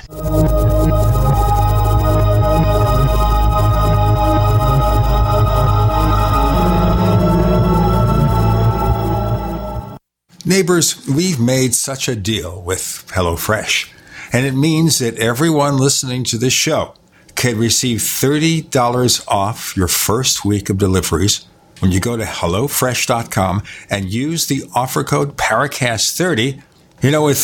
Neighbors, 10.45 11.09
we've 11.09 11.41
made 11.41 11.75
such 11.75 12.09
a 12.09 12.15
deal 12.15 12.61
with 12.61 13.05
HelloFresh, 13.09 13.91
and 14.33 14.45
it 14.45 14.53
means 14.53 14.99
that 14.99 15.19
everyone 15.19 15.79
listening 15.79 16.25
to 16.25 16.37
this 16.37 16.53
show 16.53 16.95
can 17.35 17.59
receive 17.59 17.99
$30 17.99 19.27
off 19.27 19.77
your 19.77 19.89
first 19.89 20.45
week 20.45 20.69
of 20.69 20.77
deliveries 20.77 21.47
when 21.81 21.93
you 21.93 22.01
go 22.01 22.17
to 22.17 22.25
HelloFresh.com 22.25 23.63
and 23.91 24.13
use 24.13 24.47
the 24.47 24.65
offer 24.75 25.05
code 25.05 25.37
PARACAST30. 25.37 26.63
You 27.03 27.11
know, 27.11 27.25
with 27.25 27.39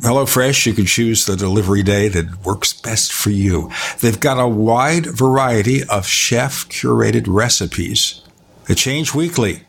HelloFresh, 0.00 0.66
you 0.66 0.72
can 0.72 0.86
choose 0.86 1.26
the 1.26 1.36
delivery 1.36 1.82
day 1.82 2.08
that 2.08 2.44
works 2.44 2.72
best 2.72 3.12
for 3.12 3.30
you. 3.30 3.70
They've 4.00 4.18
got 4.18 4.38
a 4.38 4.48
wide 4.48 5.06
variety 5.06 5.82
of 5.84 6.06
chef 6.06 6.68
curated 6.68 7.24
recipes 7.26 8.22
that 8.66 8.76
change 8.76 9.14
weekly. 9.14 9.62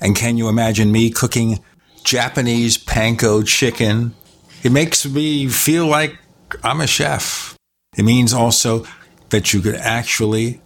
And 0.00 0.16
can 0.16 0.36
you 0.36 0.48
imagine 0.48 0.92
me 0.92 1.10
cooking 1.10 1.62
Japanese 2.04 2.78
panko 2.78 3.46
chicken? 3.46 4.14
It 4.62 4.72
makes 4.72 5.06
me 5.06 5.48
feel 5.48 5.86
like 5.86 6.18
I'm 6.62 6.80
a 6.80 6.86
chef. 6.86 7.56
It 7.96 8.04
means 8.04 8.32
also 8.32 8.84
that 9.30 9.52
you 9.52 9.60
could 9.60 9.76
actually 9.76 10.60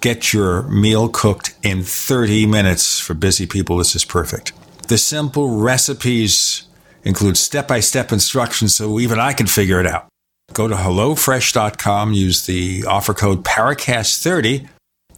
get 0.00 0.32
your 0.32 0.62
meal 0.62 1.08
cooked 1.08 1.54
in 1.62 1.82
30 1.82 2.46
minutes. 2.46 2.98
For 2.98 3.14
busy 3.14 3.46
people, 3.46 3.78
this 3.78 3.94
is 3.94 4.04
perfect. 4.04 4.52
The 4.88 4.98
simple 4.98 5.58
recipes 5.58 6.64
include 7.04 7.36
step 7.36 7.68
by 7.68 7.80
step 7.80 8.12
instructions 8.12 8.74
so 8.74 8.98
even 8.98 9.18
I 9.18 9.32
can 9.32 9.46
figure 9.46 9.80
it 9.80 9.86
out. 9.86 10.08
Go 10.52 10.68
to 10.68 10.74
HelloFresh.com, 10.74 12.12
use 12.14 12.46
the 12.46 12.84
offer 12.86 13.14
code 13.14 13.44
Paracast30 13.44 14.68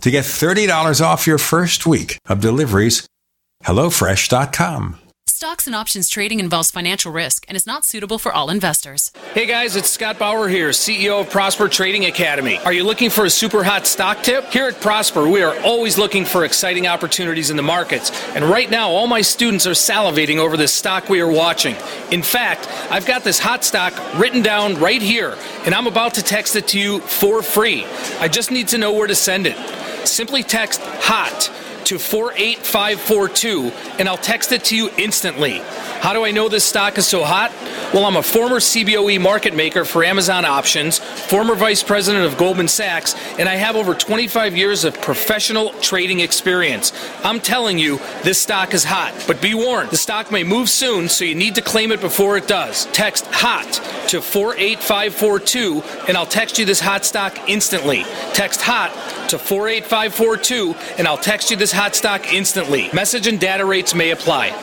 to 0.00 0.10
get 0.10 0.24
$30 0.24 1.00
off 1.00 1.26
your 1.26 1.38
first 1.38 1.86
week 1.86 2.18
of 2.28 2.40
deliveries. 2.40 3.06
HelloFresh.com. 3.64 4.98
Stocks 5.40 5.66
and 5.66 5.74
options 5.74 6.10
trading 6.10 6.38
involves 6.38 6.70
financial 6.70 7.10
risk 7.10 7.46
and 7.48 7.56
is 7.56 7.66
not 7.66 7.82
suitable 7.82 8.18
for 8.18 8.30
all 8.30 8.50
investors. 8.50 9.10
Hey 9.32 9.46
guys, 9.46 9.74
it's 9.74 9.88
Scott 9.88 10.18
Bauer 10.18 10.48
here, 10.48 10.68
CEO 10.68 11.18
of 11.22 11.30
Prosper 11.30 11.66
Trading 11.66 12.04
Academy. 12.04 12.58
Are 12.58 12.74
you 12.74 12.84
looking 12.84 13.08
for 13.08 13.24
a 13.24 13.30
super 13.30 13.64
hot 13.64 13.86
stock 13.86 14.22
tip? 14.22 14.44
Here 14.50 14.66
at 14.66 14.82
Prosper, 14.82 15.26
we 15.26 15.40
are 15.40 15.58
always 15.60 15.96
looking 15.96 16.26
for 16.26 16.44
exciting 16.44 16.86
opportunities 16.86 17.48
in 17.48 17.56
the 17.56 17.62
markets. 17.62 18.10
And 18.34 18.44
right 18.44 18.70
now, 18.70 18.90
all 18.90 19.06
my 19.06 19.22
students 19.22 19.66
are 19.66 19.70
salivating 19.70 20.36
over 20.36 20.58
this 20.58 20.74
stock 20.74 21.08
we 21.08 21.22
are 21.22 21.32
watching. 21.32 21.74
In 22.10 22.22
fact, 22.22 22.68
I've 22.90 23.06
got 23.06 23.24
this 23.24 23.38
hot 23.38 23.64
stock 23.64 23.94
written 24.20 24.42
down 24.42 24.74
right 24.74 25.00
here, 25.00 25.38
and 25.64 25.74
I'm 25.74 25.86
about 25.86 26.12
to 26.16 26.22
text 26.22 26.54
it 26.54 26.68
to 26.68 26.78
you 26.78 26.98
for 27.00 27.40
free. 27.40 27.86
I 28.18 28.28
just 28.28 28.50
need 28.50 28.68
to 28.68 28.76
know 28.76 28.92
where 28.92 29.06
to 29.06 29.14
send 29.14 29.46
it. 29.46 29.56
Simply 30.06 30.42
text 30.42 30.82
HOT 30.82 31.50
to 31.90 31.98
48542 31.98 33.72
and 33.98 34.08
I'll 34.08 34.16
text 34.16 34.52
it 34.52 34.62
to 34.66 34.76
you 34.76 34.90
instantly. 34.96 35.58
How 36.00 36.12
do 36.12 36.24
I 36.24 36.30
know 36.30 36.48
this 36.48 36.64
stock 36.64 36.98
is 36.98 37.06
so 37.06 37.24
hot? 37.24 37.50
Well, 37.92 38.04
I'm 38.04 38.14
a 38.14 38.22
former 38.22 38.60
CBOE 38.60 39.20
market 39.20 39.56
maker 39.56 39.84
for 39.84 40.04
Amazon 40.04 40.44
Options, 40.44 41.00
former 41.00 41.56
vice 41.56 41.82
president 41.82 42.26
of 42.26 42.38
Goldman 42.38 42.68
Sachs, 42.68 43.16
and 43.40 43.48
I 43.48 43.56
have 43.56 43.74
over 43.74 43.94
25 43.94 44.56
years 44.56 44.84
of 44.84 45.00
professional 45.00 45.72
trading 45.80 46.20
experience. 46.20 46.92
I'm 47.24 47.40
telling 47.40 47.80
you, 47.80 47.98
this 48.22 48.40
stock 48.40 48.72
is 48.72 48.84
hot. 48.84 49.12
But 49.26 49.42
be 49.42 49.54
warned, 49.54 49.90
the 49.90 49.96
stock 49.96 50.30
may 50.30 50.44
move 50.44 50.70
soon, 50.70 51.08
so 51.08 51.24
you 51.24 51.34
need 51.34 51.56
to 51.56 51.62
claim 51.62 51.90
it 51.90 52.00
before 52.00 52.36
it 52.36 52.46
does. 52.46 52.86
Text 52.92 53.26
HOT 53.26 53.66
to 54.10 54.20
48542 54.20 55.82
and 56.06 56.16
I'll 56.16 56.26
text 56.26 56.58
you 56.58 56.64
this 56.64 56.80
hot 56.80 57.04
stock 57.04 57.36
instantly. 57.48 58.04
Text 58.32 58.60
HOT 58.62 58.90
to 59.30 59.38
48542 59.38 60.74
and 60.98 61.06
I'll 61.06 61.16
text 61.16 61.50
you 61.50 61.56
this 61.56 61.70
hot 61.70 61.79
stock 61.96 62.32
instantly. 62.32 62.90
Message 62.92 63.26
and 63.26 63.40
data 63.40 63.64
rates 63.64 63.94
may 63.94 64.10
apply. 64.10 64.62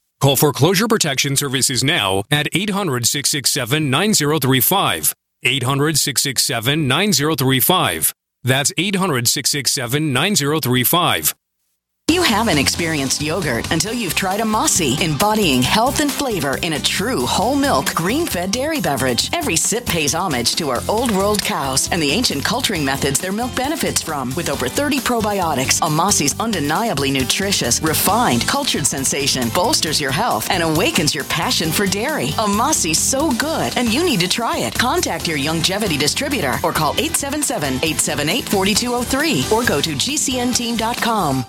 Call 0.21 0.35
Foreclosure 0.35 0.87
Protection 0.87 1.35
Services 1.35 1.83
now 1.83 2.21
at 2.29 2.47
800 2.53 3.07
667 3.07 3.89
9035. 3.89 5.15
800 5.41 5.97
667 5.97 6.87
9035. 6.87 8.13
That's 8.43 8.71
800 8.77 9.27
667 9.27 10.13
9035. 10.13 11.33
You 12.11 12.23
haven't 12.23 12.57
experienced 12.57 13.21
yogurt 13.21 13.71
until 13.71 13.93
you've 13.93 14.15
tried 14.15 14.41
a 14.41 14.43
Amasai, 14.43 15.01
embodying 15.01 15.61
health 15.61 16.01
and 16.01 16.11
flavor 16.11 16.57
in 16.57 16.73
a 16.73 16.79
true 16.79 17.25
whole 17.25 17.55
milk, 17.55 17.95
green 17.95 18.27
fed 18.27 18.51
dairy 18.51 18.81
beverage. 18.81 19.29
Every 19.31 19.55
sip 19.55 19.85
pays 19.85 20.13
homage 20.13 20.55
to 20.55 20.71
our 20.71 20.81
old 20.89 21.09
world 21.11 21.41
cows 21.41 21.87
and 21.89 22.03
the 22.03 22.11
ancient 22.11 22.43
culturing 22.43 22.83
methods 22.83 23.17
their 23.17 23.31
milk 23.31 23.55
benefits 23.55 24.01
from. 24.01 24.35
With 24.35 24.49
over 24.49 24.67
30 24.67 24.99
probiotics, 24.99 25.77
a 25.77 25.85
Amasai's 25.85 26.37
undeniably 26.37 27.11
nutritious, 27.11 27.81
refined, 27.81 28.45
cultured 28.45 28.85
sensation 28.85 29.47
bolsters 29.55 30.01
your 30.01 30.11
health 30.11 30.51
and 30.51 30.63
awakens 30.63 31.15
your 31.15 31.23
passion 31.23 31.71
for 31.71 31.87
dairy. 31.87 32.31
A 32.39 32.73
so 32.73 33.31
good, 33.31 33.77
and 33.77 33.93
you 33.93 34.03
need 34.03 34.19
to 34.19 34.27
try 34.27 34.57
it. 34.57 34.77
Contact 34.77 35.29
your 35.29 35.37
Youngevity 35.37 35.97
distributor 35.97 36.55
or 36.61 36.73
call 36.73 36.91
877 36.95 37.75
878 37.75 38.49
4203 38.49 39.45
or 39.55 39.65
go 39.65 39.79
to 39.79 39.91
gcnteam.com. 39.91 41.45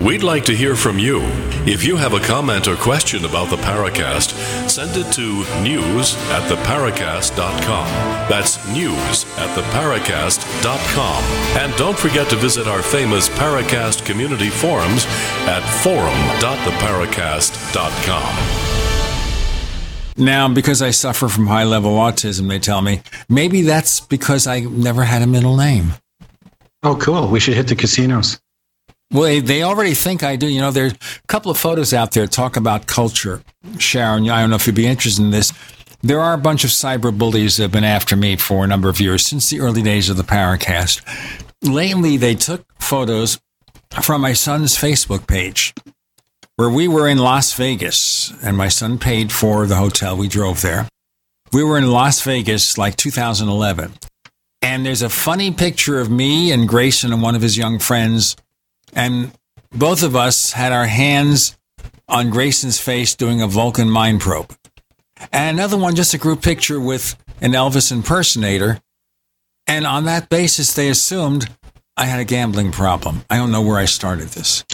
We'd 0.00 0.22
like 0.22 0.44
to 0.46 0.56
hear 0.56 0.76
from 0.76 0.98
you. 0.98 1.20
If 1.66 1.84
you 1.84 1.98
have 1.98 2.14
a 2.14 2.20
comment 2.20 2.66
or 2.66 2.74
question 2.74 3.26
about 3.26 3.50
the 3.50 3.58
Paracast, 3.58 4.30
send 4.66 4.96
it 4.96 5.12
to 5.12 5.44
news 5.62 6.16
at 6.30 6.50
theparacast.com. 6.50 7.86
That's 8.30 8.66
news 8.68 9.26
at 9.36 9.54
theparacast.com. 9.58 11.22
And 11.60 11.76
don't 11.76 11.98
forget 11.98 12.30
to 12.30 12.36
visit 12.36 12.66
our 12.66 12.80
famous 12.80 13.28
Paracast 13.28 14.06
community 14.06 14.48
forums 14.48 15.04
at 15.46 15.60
forum.theparacast.com. 15.82 18.36
Now, 20.16 20.48
because 20.48 20.80
I 20.80 20.92
suffer 20.92 21.28
from 21.28 21.46
high 21.46 21.64
level 21.64 21.92
autism, 21.92 22.48
they 22.48 22.58
tell 22.58 22.80
me 22.80 23.02
maybe 23.28 23.60
that's 23.62 24.00
because 24.00 24.46
I 24.46 24.60
never 24.60 25.04
had 25.04 25.20
a 25.20 25.26
middle 25.26 25.58
name. 25.58 25.92
Oh, 26.82 26.96
cool. 26.96 27.28
We 27.28 27.38
should 27.38 27.52
hit 27.52 27.68
the 27.68 27.76
casinos. 27.76 28.40
Well, 29.12 29.40
they, 29.40 29.62
already 29.62 29.94
think 29.94 30.22
I 30.22 30.36
do. 30.36 30.46
You 30.46 30.60
know, 30.60 30.70
there's 30.70 30.92
a 30.92 31.26
couple 31.26 31.50
of 31.50 31.58
photos 31.58 31.92
out 31.92 32.12
there 32.12 32.26
talk 32.28 32.56
about 32.56 32.86
culture. 32.86 33.42
Sharon, 33.78 34.28
I 34.28 34.40
don't 34.40 34.50
know 34.50 34.56
if 34.56 34.66
you'd 34.66 34.76
be 34.76 34.86
interested 34.86 35.22
in 35.22 35.30
this. 35.30 35.52
There 36.02 36.20
are 36.20 36.32
a 36.32 36.38
bunch 36.38 36.64
of 36.64 36.70
cyber 36.70 37.16
bullies 37.16 37.56
that 37.56 37.64
have 37.64 37.72
been 37.72 37.84
after 37.84 38.16
me 38.16 38.36
for 38.36 38.64
a 38.64 38.68
number 38.68 38.88
of 38.88 39.00
years, 39.00 39.26
since 39.26 39.50
the 39.50 39.60
early 39.60 39.82
days 39.82 40.08
of 40.08 40.16
the 40.16 40.22
Paracast. 40.22 41.02
Lately, 41.62 42.16
they 42.16 42.34
took 42.34 42.64
photos 42.78 43.40
from 44.00 44.20
my 44.22 44.32
son's 44.32 44.76
Facebook 44.76 45.26
page 45.26 45.74
where 46.60 46.70
we 46.70 46.86
were 46.86 47.08
in 47.08 47.16
Las 47.16 47.54
Vegas 47.54 48.34
and 48.42 48.54
my 48.54 48.68
son 48.68 48.98
paid 48.98 49.32
for 49.32 49.66
the 49.66 49.76
hotel. 49.76 50.14
We 50.14 50.28
drove 50.28 50.60
there. 50.60 50.86
We 51.54 51.64
were 51.64 51.78
in 51.78 51.90
Las 51.90 52.20
Vegas 52.20 52.76
like 52.76 52.96
2011. 52.96 53.94
And 54.60 54.84
there's 54.84 55.00
a 55.00 55.08
funny 55.08 55.52
picture 55.52 55.98
of 55.98 56.10
me 56.10 56.52
and 56.52 56.68
Grayson 56.68 57.14
and 57.14 57.22
one 57.22 57.34
of 57.34 57.40
his 57.40 57.56
young 57.56 57.78
friends 57.78 58.36
and 58.94 59.32
both 59.72 60.02
of 60.02 60.16
us 60.16 60.52
had 60.52 60.72
our 60.72 60.86
hands 60.86 61.56
on 62.08 62.30
Grayson's 62.30 62.80
face 62.80 63.14
doing 63.14 63.40
a 63.40 63.46
Vulcan 63.46 63.88
mind 63.88 64.20
probe. 64.20 64.54
And 65.32 65.58
another 65.58 65.76
one, 65.76 65.94
just 65.94 66.14
a 66.14 66.18
group 66.18 66.42
picture 66.42 66.80
with 66.80 67.16
an 67.40 67.52
Elvis 67.52 67.92
impersonator. 67.92 68.80
And 69.66 69.86
on 69.86 70.04
that 70.04 70.28
basis, 70.28 70.74
they 70.74 70.88
assumed 70.88 71.48
I 71.96 72.06
had 72.06 72.20
a 72.20 72.24
gambling 72.24 72.72
problem. 72.72 73.24
I 73.30 73.36
don't 73.36 73.52
know 73.52 73.62
where 73.62 73.78
I 73.78 73.84
started 73.84 74.28
this. 74.28 74.64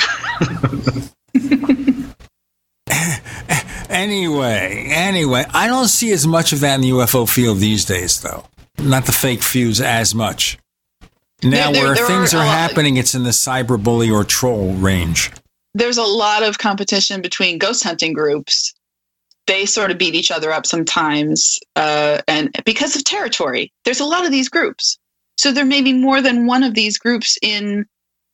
anyway, 3.90 4.86
anyway, 4.88 5.44
I 5.52 5.66
don't 5.66 5.88
see 5.88 6.12
as 6.12 6.26
much 6.26 6.52
of 6.52 6.60
that 6.60 6.76
in 6.76 6.80
the 6.82 6.90
UFO 6.90 7.28
field 7.28 7.58
these 7.58 7.84
days, 7.84 8.22
though. 8.22 8.44
Not 8.78 9.06
the 9.06 9.12
fake 9.12 9.42
fuse 9.42 9.80
as 9.80 10.14
much. 10.14 10.58
Now, 11.42 11.70
There- 11.70 11.72
there- 11.72 11.84
where 11.84 11.94
there 11.94 12.06
things 12.06 12.34
are 12.34 12.38
are, 12.38 12.46
happening, 12.46 12.96
it's 12.96 13.14
in 13.14 13.22
the 13.24 13.30
cyberbully 13.30 14.12
or 14.12 14.24
troll 14.24 14.72
range. 14.74 15.30
there's 15.74 15.98
a 15.98 16.02
lot 16.02 16.42
of 16.42 16.56
competition 16.56 17.20
between 17.20 17.58
ghost 17.58 17.84
hunting 17.84 18.14
groups. 18.14 18.72
They 19.46 19.66
sort 19.66 19.90
of 19.90 19.98
beat 19.98 20.14
each 20.14 20.30
other 20.30 20.50
up 20.50 20.64
sometimes, 20.66 21.58
uh, 21.76 22.22
and 22.26 22.50
because 22.64 22.96
of 22.96 23.04
territory, 23.04 23.70
there's 23.84 24.00
a 24.00 24.04
lot 24.06 24.24
of 24.24 24.30
these 24.32 24.48
groups. 24.48 24.96
So 25.36 25.52
there 25.52 25.66
may 25.66 25.82
be 25.82 25.92
more 25.92 26.22
than 26.22 26.46
one 26.46 26.62
of 26.62 26.72
these 26.72 26.96
groups 26.98 27.36
in 27.42 27.84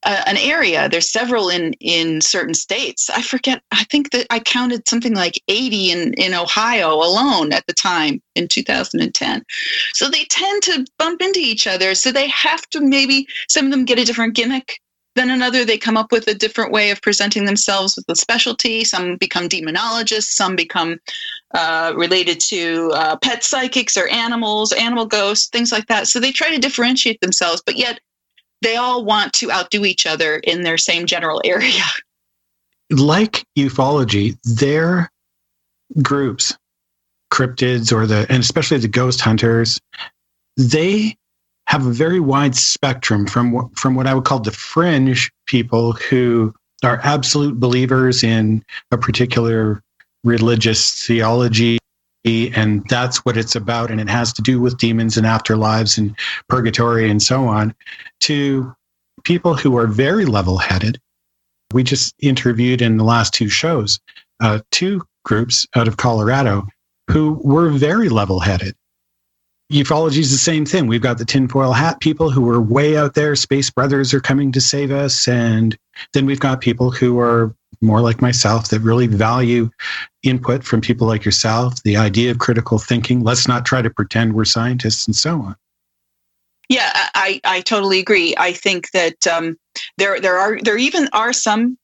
uh, 0.04 0.22
an 0.26 0.36
area. 0.36 0.88
There's 0.88 1.10
several 1.10 1.48
in 1.48 1.74
in 1.74 2.20
certain 2.20 2.54
states. 2.54 3.08
I 3.10 3.22
forget. 3.22 3.62
I 3.70 3.84
think 3.84 4.10
that 4.10 4.26
I 4.30 4.40
counted 4.40 4.88
something 4.88 5.14
like 5.14 5.40
80 5.48 5.90
in 5.90 6.14
in 6.14 6.34
Ohio 6.34 6.94
alone 6.94 7.52
at 7.52 7.66
the 7.66 7.72
time 7.72 8.20
in 8.34 8.48
2010. 8.48 9.44
So 9.94 10.08
they 10.08 10.24
tend 10.24 10.62
to 10.64 10.86
bump 10.98 11.22
into 11.22 11.40
each 11.40 11.66
other. 11.66 11.94
So 11.94 12.10
they 12.10 12.28
have 12.28 12.68
to 12.70 12.80
maybe 12.80 13.26
some 13.48 13.66
of 13.66 13.70
them 13.70 13.84
get 13.84 13.98
a 13.98 14.04
different 14.04 14.34
gimmick 14.34 14.80
than 15.14 15.30
another. 15.30 15.64
They 15.64 15.78
come 15.78 15.96
up 15.96 16.10
with 16.10 16.26
a 16.26 16.34
different 16.34 16.72
way 16.72 16.90
of 16.90 17.02
presenting 17.02 17.44
themselves 17.44 17.96
with 17.96 18.04
a 18.08 18.16
specialty. 18.16 18.84
Some 18.84 19.16
become 19.16 19.48
demonologists. 19.48 20.32
Some 20.32 20.56
become 20.56 20.98
uh, 21.54 21.92
related 21.94 22.40
to 22.40 22.90
uh, 22.94 23.16
pet 23.16 23.44
psychics 23.44 23.96
or 23.96 24.08
animals, 24.08 24.72
animal 24.72 25.06
ghosts, 25.06 25.48
things 25.48 25.70
like 25.70 25.86
that. 25.86 26.08
So 26.08 26.18
they 26.18 26.32
try 26.32 26.50
to 26.50 26.58
differentiate 26.58 27.20
themselves, 27.20 27.62
but 27.64 27.76
yet 27.76 28.00
they 28.62 28.76
all 28.76 29.04
want 29.04 29.32
to 29.34 29.50
outdo 29.50 29.84
each 29.84 30.06
other 30.06 30.36
in 30.36 30.62
their 30.62 30.78
same 30.78 31.06
general 31.06 31.42
area. 31.44 31.84
Like 32.90 33.44
ufology, 33.58 34.38
their 34.44 35.10
groups, 36.00 36.56
cryptids 37.32 37.92
or 37.92 38.06
the, 38.06 38.26
and 38.28 38.42
especially 38.42 38.78
the 38.78 38.88
ghost 38.88 39.20
hunters, 39.20 39.80
they 40.56 41.16
have 41.66 41.86
a 41.86 41.92
very 41.92 42.20
wide 42.20 42.54
spectrum 42.54 43.26
from 43.26 43.70
from 43.70 43.94
what 43.94 44.06
I 44.06 44.14
would 44.14 44.24
call 44.24 44.40
the 44.40 44.50
fringe 44.50 45.30
people 45.46 45.92
who 45.92 46.52
are 46.84 47.00
absolute 47.02 47.58
believers 47.58 48.22
in 48.22 48.62
a 48.90 48.98
particular 48.98 49.82
religious 50.24 51.06
theology 51.06 51.78
and 52.24 52.86
that's 52.88 53.24
what 53.24 53.36
it's 53.36 53.56
about 53.56 53.90
and 53.90 54.00
it 54.00 54.08
has 54.08 54.32
to 54.32 54.42
do 54.42 54.60
with 54.60 54.78
demons 54.78 55.16
and 55.16 55.26
afterlives 55.26 55.98
and 55.98 56.16
purgatory 56.48 57.10
and 57.10 57.22
so 57.22 57.44
on 57.44 57.74
to 58.20 58.72
people 59.24 59.54
who 59.54 59.76
are 59.76 59.86
very 59.86 60.24
level-headed. 60.24 61.00
We 61.72 61.82
just 61.82 62.14
interviewed 62.20 62.82
in 62.82 62.96
the 62.96 63.04
last 63.04 63.34
two 63.34 63.48
shows 63.48 63.98
uh, 64.40 64.60
two 64.70 65.02
groups 65.24 65.66
out 65.74 65.88
of 65.88 65.96
colorado 65.96 66.66
who 67.10 67.40
were 67.42 67.70
very 67.70 68.08
level-headed. 68.08 68.74
Ufology 69.72 70.18
is 70.18 70.30
the 70.30 70.38
same 70.38 70.66
thing. 70.66 70.86
We've 70.86 71.00
got 71.00 71.18
the 71.18 71.24
tinfoil 71.24 71.72
hat 71.72 72.00
people 72.00 72.30
who 72.30 72.48
are 72.50 72.60
way 72.60 72.96
out 72.96 73.14
there. 73.14 73.34
Space 73.34 73.70
brothers 73.70 74.12
are 74.12 74.20
coming 74.20 74.52
to 74.52 74.60
save 74.60 74.90
us 74.90 75.26
and 75.26 75.76
then 76.12 76.26
we've 76.26 76.40
got 76.40 76.60
people 76.60 76.90
who 76.90 77.18
are 77.18 77.54
more 77.82 78.00
like 78.00 78.22
myself 78.22 78.68
that 78.68 78.80
really 78.80 79.06
value 79.06 79.70
input 80.22 80.64
from 80.64 80.80
people 80.80 81.06
like 81.06 81.24
yourself, 81.24 81.82
the 81.82 81.96
idea 81.96 82.30
of 82.30 82.38
critical 82.38 82.78
thinking. 82.78 83.22
Let's 83.22 83.48
not 83.48 83.66
try 83.66 83.82
to 83.82 83.90
pretend 83.90 84.34
we're 84.34 84.44
scientists 84.44 85.06
and 85.06 85.16
so 85.16 85.40
on. 85.42 85.56
Yeah, 86.68 86.90
I, 86.94 87.40
I 87.44 87.60
totally 87.60 87.98
agree. 87.98 88.34
I 88.38 88.52
think 88.52 88.90
that 88.92 89.26
um, 89.26 89.58
there 89.98 90.20
there 90.20 90.38
are 90.38 90.58
there 90.62 90.78
even 90.78 91.08
are 91.12 91.32
some 91.32 91.76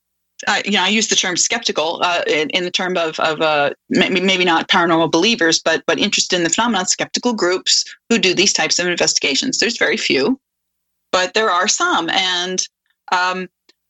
uh, 0.47 0.63
you 0.65 0.73
know, 0.73 0.83
I 0.83 0.89
use 0.89 1.09
the 1.09 1.17
term 1.17 1.37
skeptical 1.37 2.01
uh, 2.03 2.23
in, 2.27 2.49
in, 2.51 2.65
the 2.65 2.71
term 2.71 2.97
of, 2.97 3.19
of 3.19 3.41
uh, 3.41 3.71
maybe 3.89 4.45
not 4.45 4.69
paranormal 4.69 5.11
believers, 5.11 5.59
but 5.59 5.83
but 5.87 5.99
interested 5.99 6.37
in 6.37 6.45
the 6.45 6.51
phenomenon, 6.51 6.87
skeptical 6.87 7.33
groups 7.33 7.85
who 8.09 8.19
do 8.19 8.35
these 8.35 8.53
types 8.53 8.79
of 8.79 8.87
investigations. 8.87 9.59
There's 9.59 9.77
very 9.77 9.97
few, 9.97 10.39
but 11.11 11.35
there 11.35 11.51
are 11.51 11.67
some, 11.67 12.09
and 12.11 12.63
um, 13.11 13.49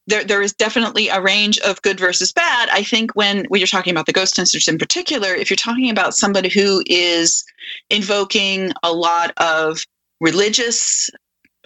there, 0.09 0.24
there 0.24 0.43
is 0.43 0.55
definitely 0.55 1.09
a 1.09 1.20
range 1.20 1.59
of 1.60 1.80
good 1.82 2.01
versus 2.01 2.32
bad. 2.32 2.68
I 2.72 2.82
think 2.82 3.14
when, 3.14 3.44
when 3.47 3.60
you're 3.60 3.66
talking 3.66 3.93
about 3.93 4.06
the 4.06 4.12
ghost 4.12 4.36
hunters 4.36 4.66
in 4.66 4.78
particular, 4.78 5.35
if 5.35 5.51
you're 5.51 5.56
talking 5.56 5.90
about 5.90 6.14
somebody 6.14 6.48
who 6.48 6.82
is 6.86 7.44
invoking 7.90 8.72
a 8.82 8.93
lot 8.93 9.32
of 9.36 9.85
religious 10.20 11.10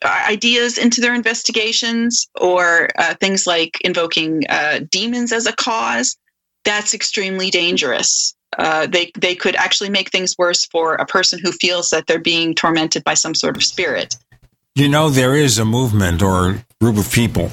uh, 0.04 0.24
ideas 0.28 0.76
into 0.76 1.00
their 1.00 1.14
investigations 1.14 2.28
or 2.40 2.88
uh, 2.98 3.14
things 3.20 3.46
like 3.46 3.78
invoking 3.84 4.42
uh, 4.48 4.80
demons 4.90 5.32
as 5.32 5.46
a 5.46 5.52
cause, 5.52 6.16
that's 6.64 6.94
extremely 6.94 7.48
dangerous. 7.48 8.34
Uh, 8.58 8.86
they 8.86 9.10
they 9.18 9.34
could 9.34 9.56
actually 9.56 9.88
make 9.88 10.10
things 10.10 10.34
worse 10.36 10.66
for 10.66 10.94
a 10.96 11.06
person 11.06 11.38
who 11.42 11.52
feels 11.52 11.88
that 11.88 12.06
they're 12.06 12.18
being 12.18 12.54
tormented 12.54 13.02
by 13.02 13.14
some 13.14 13.34
sort 13.34 13.56
of 13.56 13.64
spirit. 13.64 14.16
You 14.74 14.88
know, 14.88 15.08
there 15.08 15.34
is 15.34 15.58
a 15.58 15.64
movement 15.64 16.20
or 16.20 16.62
group 16.80 16.98
of 16.98 17.10
people 17.10 17.50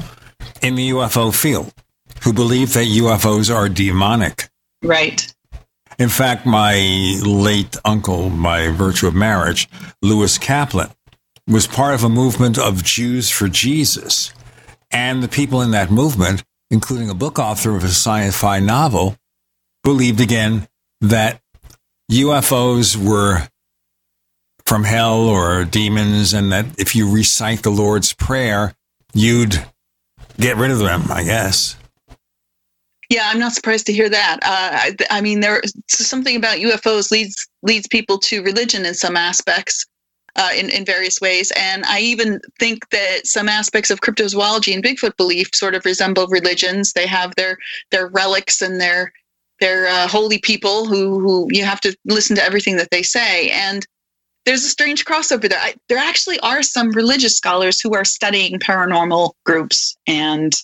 in 0.61 0.75
the 0.75 0.89
UFO 0.91 1.33
field 1.33 1.73
who 2.23 2.33
believe 2.33 2.73
that 2.73 2.87
UFOs 2.87 3.53
are 3.53 3.69
demonic. 3.69 4.49
Right. 4.83 5.33
In 5.97 6.09
fact, 6.09 6.45
my 6.45 6.75
late 7.25 7.75
uncle, 7.83 8.29
by 8.29 8.69
virtue 8.69 9.07
of 9.07 9.15
marriage, 9.15 9.67
Lewis 10.01 10.37
Kaplan, 10.37 10.89
was 11.47 11.67
part 11.67 11.93
of 11.93 12.03
a 12.03 12.09
movement 12.09 12.57
of 12.57 12.83
Jews 12.83 13.29
for 13.29 13.47
Jesus. 13.47 14.33
And 14.91 15.21
the 15.21 15.27
people 15.27 15.61
in 15.61 15.71
that 15.71 15.91
movement, 15.91 16.43
including 16.69 17.09
a 17.09 17.15
book 17.15 17.37
author 17.37 17.75
of 17.75 17.83
a 17.83 17.87
sci 17.87 18.31
fi 18.31 18.59
novel, 18.59 19.17
believed 19.83 20.21
again 20.21 20.67
that 21.01 21.41
UFOs 22.11 22.95
were 22.95 23.47
from 24.65 24.83
hell 24.83 25.27
or 25.27 25.65
demons, 25.65 26.33
and 26.33 26.51
that 26.51 26.65
if 26.77 26.95
you 26.95 27.11
recite 27.11 27.63
the 27.63 27.71
Lord's 27.71 28.13
Prayer, 28.13 28.75
you'd 29.13 29.65
get 30.39 30.57
rid 30.57 30.71
of 30.71 30.79
them, 30.79 31.03
I 31.11 31.23
guess. 31.23 31.75
Yeah, 33.09 33.23
I'm 33.25 33.39
not 33.39 33.53
surprised 33.53 33.87
to 33.87 33.93
hear 33.93 34.09
that. 34.09 34.37
Uh, 34.43 34.47
I, 34.47 34.95
I, 35.17 35.21
mean, 35.21 35.39
there's 35.39 35.73
something 35.87 36.35
about 36.35 36.57
UFOs 36.57 37.11
leads 37.11 37.47
leads 37.63 37.87
people 37.87 38.19
to 38.19 38.43
religion 38.43 38.85
in 38.85 38.93
some 38.93 39.17
aspects, 39.17 39.87
uh, 40.35 40.49
in 40.55 40.69
in 40.69 40.85
various 40.85 41.19
ways, 41.19 41.51
and 41.57 41.83
I 41.85 42.01
even 42.01 42.39
think 42.59 42.87
that 42.89 43.25
some 43.25 43.49
aspects 43.49 43.89
of 43.89 44.01
cryptozoology 44.01 44.75
and 44.75 44.83
Bigfoot 44.83 45.17
belief 45.17 45.49
sort 45.55 45.73
of 45.73 45.85
resemble 45.85 46.27
religions. 46.27 46.93
They 46.93 47.07
have 47.07 47.33
their 47.35 47.57
their 47.89 48.07
relics 48.07 48.61
and 48.61 48.79
their 48.79 49.11
their 49.59 49.87
uh, 49.87 50.07
holy 50.07 50.37
people 50.37 50.85
who 50.85 51.19
who 51.19 51.47
you 51.51 51.65
have 51.65 51.81
to 51.81 51.97
listen 52.05 52.35
to 52.35 52.43
everything 52.43 52.77
that 52.77 52.91
they 52.91 53.01
say, 53.01 53.49
and 53.49 53.87
there's 54.49 54.65
a 54.65 54.69
strange 54.69 55.05
crossover 55.05 55.47
there. 55.47 55.59
I, 55.61 55.75
there 55.89 55.99
actually 55.99 56.39
are 56.39 56.63
some 56.63 56.89
religious 56.89 57.37
scholars 57.37 57.79
who 57.79 57.93
are 57.93 58.03
studying 58.03 58.57
paranormal 58.57 59.33
groups 59.45 59.95
and 60.07 60.55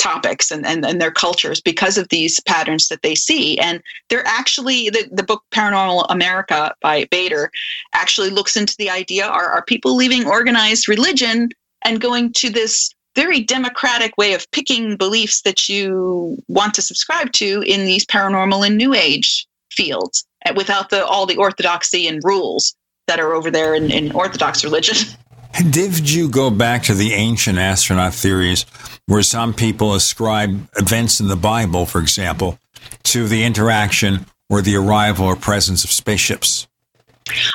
topics 0.00 0.50
and, 0.50 0.66
and, 0.66 0.84
and 0.84 1.00
their 1.00 1.12
cultures 1.12 1.60
because 1.60 1.96
of 1.96 2.08
these 2.08 2.40
patterns 2.40 2.88
that 2.88 3.02
they 3.02 3.14
see. 3.14 3.60
And 3.60 3.80
they're 4.08 4.26
actually, 4.26 4.90
the, 4.90 5.08
the 5.12 5.22
book 5.22 5.44
Paranormal 5.52 6.06
America 6.08 6.74
by 6.82 7.04
Bader 7.12 7.52
actually 7.92 8.30
looks 8.30 8.56
into 8.56 8.74
the 8.76 8.90
idea 8.90 9.24
are, 9.24 9.50
are 9.50 9.64
people 9.64 9.94
leaving 9.94 10.26
organized 10.26 10.88
religion 10.88 11.50
and 11.84 12.00
going 12.00 12.32
to 12.32 12.50
this 12.50 12.92
very 13.14 13.40
democratic 13.40 14.18
way 14.18 14.32
of 14.32 14.50
picking 14.50 14.96
beliefs 14.96 15.42
that 15.42 15.68
you 15.68 16.42
want 16.48 16.74
to 16.74 16.82
subscribe 16.82 17.30
to 17.34 17.62
in 17.68 17.84
these 17.84 18.04
paranormal 18.04 18.66
and 18.66 18.76
new 18.76 18.94
age 18.94 19.46
fields 19.70 20.26
eh, 20.44 20.52
without 20.56 20.90
the 20.90 21.06
all 21.06 21.24
the 21.24 21.36
orthodoxy 21.36 22.08
and 22.08 22.20
rules 22.24 22.74
that 23.06 23.20
are 23.20 23.34
over 23.34 23.50
there 23.50 23.74
in, 23.74 23.90
in 23.90 24.12
Orthodox 24.12 24.64
religion. 24.64 24.96
Did 25.70 26.08
you 26.08 26.28
go 26.28 26.50
back 26.50 26.84
to 26.84 26.94
the 26.94 27.12
ancient 27.12 27.58
astronaut 27.58 28.14
theories 28.14 28.64
where 29.06 29.22
some 29.22 29.52
people 29.52 29.94
ascribe 29.94 30.68
events 30.76 31.20
in 31.20 31.28
the 31.28 31.36
Bible, 31.36 31.84
for 31.84 32.00
example, 32.00 32.58
to 33.04 33.28
the 33.28 33.44
interaction 33.44 34.26
or 34.48 34.62
the 34.62 34.76
arrival 34.76 35.26
or 35.26 35.36
presence 35.36 35.84
of 35.84 35.90
spaceships? 35.90 36.66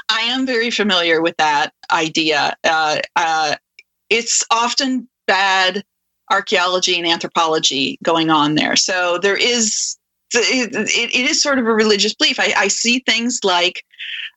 I 0.09 0.21
am 0.21 0.45
very 0.45 0.69
familiar 0.69 1.21
with 1.21 1.35
that 1.37 1.73
idea. 1.91 2.55
Uh, 2.63 2.99
uh, 3.15 3.55
it's 4.09 4.45
often 4.51 5.07
bad 5.25 5.83
archaeology 6.29 6.97
and 6.97 7.07
anthropology 7.07 7.97
going 8.03 8.29
on 8.29 8.55
there. 8.55 8.75
So 8.75 9.17
there 9.17 9.37
is 9.37 9.96
it, 10.33 10.75
it, 10.75 11.15
it 11.15 11.29
is 11.29 11.41
sort 11.41 11.59
of 11.59 11.67
a 11.67 11.73
religious 11.73 12.13
belief. 12.13 12.39
I, 12.39 12.53
I 12.57 12.67
see 12.67 12.99
things 12.99 13.39
like, 13.43 13.83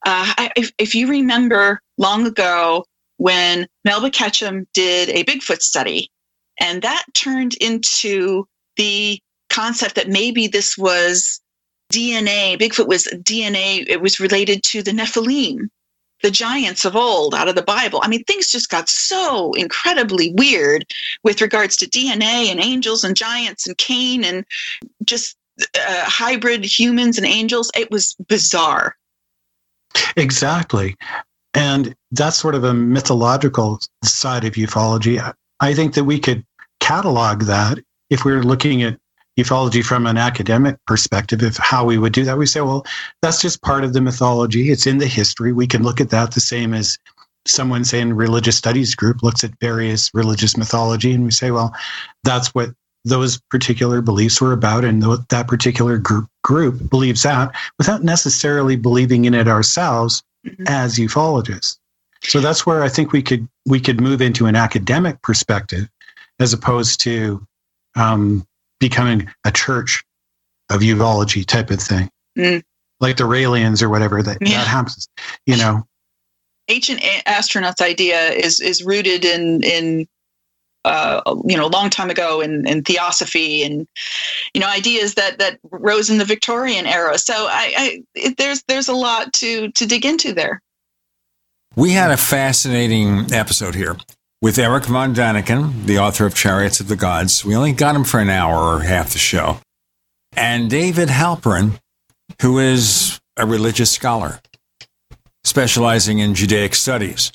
uh, 0.07 0.49
if, 0.57 0.73
if 0.79 0.95
you 0.95 1.09
remember 1.09 1.81
long 1.99 2.27
ago 2.27 2.85
when 3.17 3.67
Melba 3.85 4.11
Ketchum 4.11 4.67
did 4.73 5.11
a 5.11 5.25
Bigfoot 5.25 5.63
study, 5.63 6.11
and 6.61 6.83
that 6.83 7.05
turned 7.15 7.55
into 7.55 8.47
the 8.77 9.21
concept 9.49 9.97
that 9.97 10.09
maybe 10.09 10.47
this 10.47 10.79
was 10.79 11.41
DNA, 11.93 12.59
Bigfoot 12.59 12.87
was 12.87 13.07
DNA, 13.23 13.85
it 13.89 14.01
was 14.01 14.21
related 14.21 14.63
to 14.65 14.83
the 14.83 14.93
Nephilim, 14.93 15.69
the 16.23 16.31
giants 16.31 16.85
of 16.85 16.95
old 16.95 17.35
out 17.35 17.49
of 17.49 17.57
the 17.57 17.63
Bible. 17.63 18.01
I 18.03 18.09
mean, 18.09 18.25
things 18.25 18.51
just 18.51 18.71
got 18.71 18.89
so 18.89 19.53
incredibly 19.55 20.33
weird 20.35 20.85
with 21.25 21.41
regards 21.41 21.77
to 21.79 21.89
DNA 21.89 22.51
and 22.51 22.61
angels 22.61 23.05
and 23.05 23.17
giants 23.17 23.67
and 23.67 23.77
Cain 23.77 24.25
and 24.25 24.45
just 25.05 25.37
uh, 25.77 26.05
hybrid 26.05 26.65
humans 26.65 27.19
and 27.19 27.27
angels. 27.27 27.71
It 27.77 27.91
was 27.91 28.15
bizarre. 28.29 28.97
Exactly. 30.17 30.97
And 31.55 31.95
that's 32.13 32.37
sort 32.37 32.55
of 32.55 32.65
a 32.65 32.75
mythological 32.75 33.81
side 34.05 34.45
of 34.45 34.55
ufology. 34.55 35.35
I 35.61 35.75
think 35.75 35.95
that 35.95 36.05
we 36.05 36.19
could 36.19 36.45
catalog 36.81 37.43
that 37.43 37.79
if 38.09 38.25
we 38.25 38.33
were 38.33 38.45
looking 38.45 38.83
at 38.83 38.99
ufology 39.39 39.85
from 39.85 40.07
an 40.07 40.17
academic 40.17 40.77
perspective 40.87 41.43
of 41.43 41.57
how 41.57 41.85
we 41.85 41.99
would 41.99 42.13
do 42.13 42.25
that. 42.25 42.39
We 42.39 42.47
say, 42.47 42.61
well, 42.61 42.85
that's 43.23 43.41
just 43.41 43.63
part 43.63 43.85
of 43.85 43.93
the 43.93 44.01
mythology. 44.01 44.71
It's 44.71 44.87
in 44.87 44.99
the 44.99 45.07
history. 45.07 45.53
We 45.53 45.67
can 45.67 45.83
look 45.83 46.01
at 46.01 46.11
that 46.11 46.33
the 46.33 46.41
same 46.41 46.75
as 46.75 46.99
someone 47.47 47.85
say 47.85 48.01
in 48.01 48.15
religious 48.15 48.57
studies 48.57 48.95
group 48.95 49.23
looks 49.23 49.43
at 49.45 49.59
various 49.61 50.11
religious 50.13 50.57
mythology 50.57 51.13
and 51.15 51.25
we 51.25 51.31
say 51.31 51.51
well 51.51 51.75
that's 52.23 52.49
what 52.49 52.71
those 53.05 53.41
particular 53.51 54.03
beliefs 54.03 54.41
were 54.41 54.53
about 54.53 54.85
and 54.85 55.03
that 55.03 55.49
particular 55.49 55.99
group, 55.99 56.29
group 56.43 56.91
believes 56.91 57.23
that 57.23 57.55
without 57.79 58.03
necessarily 58.03 58.77
believing 58.77 59.25
in 59.25 59.35
it 59.35 59.49
ourselves 59.49 60.23
mm-hmm. 60.47 60.65
as 60.67 60.99
ufologists 60.99 61.79
so 62.23 62.41
that's 62.41 62.67
where 62.67 62.83
i 62.83 62.89
think 62.89 63.13
we 63.13 63.23
could 63.23 63.49
we 63.67 63.81
could 63.81 64.01
move 64.01 64.21
into 64.21 64.47
an 64.47 64.57
academic 64.57 65.21
perspective 65.23 65.89
as 66.39 66.53
opposed 66.53 67.01
to 67.01 67.45
um, 67.97 68.47
becoming 68.79 69.29
a 69.45 69.51
church 69.51 70.05
of 70.71 70.81
ufology 70.81 71.45
type 71.45 71.71
of 71.71 71.81
thing 71.81 72.11
mm. 72.39 72.63
like 73.01 73.17
the 73.17 73.25
Raelians 73.25 73.83
or 73.83 73.89
whatever 73.89 74.23
that, 74.23 74.39
yeah. 74.41 74.59
that 74.59 74.67
happens 74.67 75.09
you 75.47 75.57
know 75.57 75.87
ancient 76.69 77.01
astronauts 77.01 77.81
idea 77.81 78.31
is 78.31 78.61
is 78.61 78.85
rooted 78.85 79.25
in 79.25 79.63
in 79.63 80.07
uh, 80.85 81.21
you 81.47 81.57
know 81.57 81.67
a 81.67 81.69
long 81.69 81.91
time 81.91 82.11
ago 82.11 82.41
in, 82.41 82.67
in 82.67 82.83
theosophy 82.83 83.63
and 83.63 83.87
you 84.55 84.61
know 84.61 84.69
ideas 84.69 85.15
that 85.15 85.39
that 85.39 85.59
rose 85.71 86.11
in 86.11 86.19
the 86.19 86.25
Victorian 86.25 86.87
era. 86.87 87.19
So 87.19 87.35
I, 87.35 87.75
I 87.77 88.03
it, 88.15 88.37
there's 88.37 88.63
there's 88.69 88.89
a 88.89 88.95
lot 88.95 89.33
to 89.35 89.71
to 89.73 89.87
dig 89.87 90.05
into 90.05 90.33
there. 90.33 90.63
We 91.77 91.93
had 91.93 92.11
a 92.11 92.17
fascinating 92.17 93.33
episode 93.33 93.75
here 93.75 93.97
with 94.43 94.59
Erich 94.59 94.87
von 94.87 95.15
Daniken, 95.15 95.85
the 95.85 95.99
author 95.99 96.27
of 96.27 96.35
Chariots 96.35 96.81
of 96.81 96.89
the 96.89 96.97
Gods. 96.97 97.45
We 97.45 97.55
only 97.55 97.73
got 97.73 97.95
him 97.95 98.05
for 98.05 98.19
an 98.19 98.31
hour 98.31 98.57
or 98.57 98.81
half 98.81 99.13
the 99.13 99.19
show, 99.19 99.59
and 100.33 100.71
David 100.71 101.09
Halperin, 101.11 101.79
who 102.41 102.59
is 102.59 103.21
a 103.37 103.47
religious 103.47 103.91
scholar 103.91 104.41
specializing 105.45 106.19
in 106.19 106.35
Judaic 106.35 106.75
studies. 106.75 107.33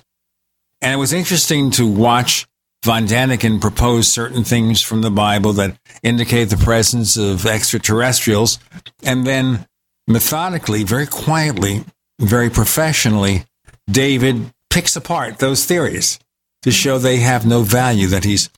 And 0.82 0.94
it 0.94 0.98
was 0.98 1.14
interesting 1.14 1.72
to 1.72 1.88
watch 1.88 2.46
von 2.86 3.08
Daniken 3.08 3.60
propose 3.60 4.08
certain 4.08 4.44
things 4.44 4.80
from 4.80 5.02
the 5.02 5.10
Bible 5.10 5.54
that 5.54 5.76
indicate 6.04 6.46
the 6.46 6.58
presence 6.58 7.18
of 7.18 7.48
extraterrestrials, 7.48 8.60
and 9.02 9.26
then 9.26 9.66
methodically, 10.08 10.84
very 10.84 11.08
quietly, 11.08 11.84
very 12.20 12.50
professionally, 12.52 13.44
David 13.90 14.54
picks 14.70 14.96
apart 14.96 15.40
those 15.40 15.66
theories 15.66 16.20
to 16.62 16.72
show 16.72 17.00
they 17.00 17.18
have 17.18 17.44
no 17.44 17.64
value, 17.64 18.06
that 18.08 18.24
he's 18.24 18.52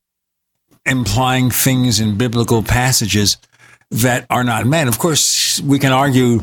implying 0.86 1.50
things 1.50 2.02
in 2.02 2.18
biblical 2.18 2.62
passages 2.64 3.38
that 3.92 4.26
are 4.30 4.44
not 4.44 4.66
meant. 4.66 4.90
Of 4.90 5.00
course, 5.00 5.62
we 5.62 5.80
can 5.80 5.94
argue 5.94 6.42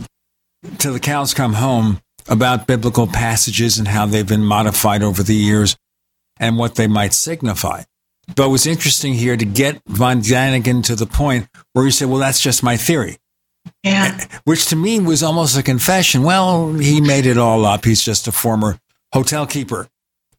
till 0.79 0.95
the 0.95 1.01
cows 1.01 1.35
come 1.35 1.53
home 1.53 2.01
about 2.29 2.67
biblical 2.67 3.07
passages 3.07 3.79
and 3.79 3.89
how 3.89 4.07
they've 4.07 4.27
been 4.27 4.45
modified 4.45 5.03
over 5.03 5.23
the 5.23 5.35
years 5.35 5.77
and 6.39 6.59
what 6.59 6.75
they 6.75 6.87
might 6.87 7.15
signify. 7.15 7.83
But 8.35 8.47
it 8.47 8.51
was 8.51 8.67
interesting 8.67 9.15
here 9.15 9.37
to 9.37 9.45
get 9.45 9.83
von 9.87 10.21
Daniken 10.21 10.83
to 10.85 10.97
the 10.97 11.07
point 11.07 11.49
where 11.73 11.85
he 11.85 11.91
said, 11.91 12.09
well, 12.09 12.19
that's 12.19 12.41
just 12.41 12.63
my 12.63 12.77
theory. 12.77 13.19
Yeah. 13.83 14.27
Which 14.45 14.67
to 14.67 14.77
me 14.77 15.01
was 15.01 15.23
almost 15.23 15.57
a 15.57 15.63
confession. 15.63 16.23
Well, 16.23 16.73
he 16.75 17.01
made 17.01 17.27
it 17.27 17.39
all 17.39 17.65
up. 17.65 17.85
He's 17.85 18.03
just 18.03 18.27
a 18.29 18.33
former 18.33 18.79
hotel 19.13 19.47
keeper 19.47 19.89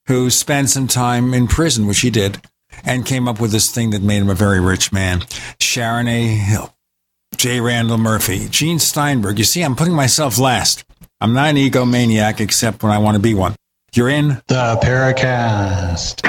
who 0.07 0.29
spent 0.29 0.69
some 0.69 0.87
time 0.87 1.33
in 1.33 1.47
prison, 1.47 1.87
which 1.87 2.01
he 2.01 2.09
did, 2.09 2.41
and 2.83 3.05
came 3.05 3.27
up 3.27 3.39
with 3.39 3.51
this 3.51 3.71
thing 3.71 3.91
that 3.91 4.01
made 4.01 4.21
him 4.21 4.29
a 4.29 4.35
very 4.35 4.59
rich 4.59 4.91
man. 4.91 5.23
Sharon 5.59 6.07
A. 6.07 6.27
Hill, 6.27 6.75
J. 7.35 7.59
Randall 7.61 7.97
Murphy, 7.97 8.47
Gene 8.49 8.79
Steinberg. 8.79 9.39
You 9.39 9.45
see, 9.45 9.63
I'm 9.63 9.75
putting 9.75 9.95
myself 9.95 10.37
last. 10.37 10.83
I'm 11.21 11.33
not 11.33 11.49
an 11.49 11.55
egomaniac 11.55 12.39
except 12.39 12.83
when 12.83 12.91
I 12.91 12.97
want 12.97 13.15
to 13.15 13.21
be 13.21 13.33
one. 13.33 13.55
You're 13.95 14.09
in 14.09 14.41
the 14.47 14.77
Paracast. 14.83 16.19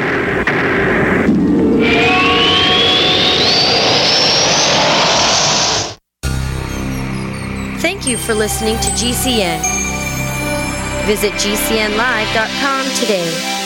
Thank 7.80 8.06
you 8.06 8.16
for 8.16 8.34
listening 8.34 8.76
to 8.76 8.88
GCN. 8.90 9.60
Visit 11.06 11.32
GCNlive.com 11.32 12.84
today. 13.00 13.65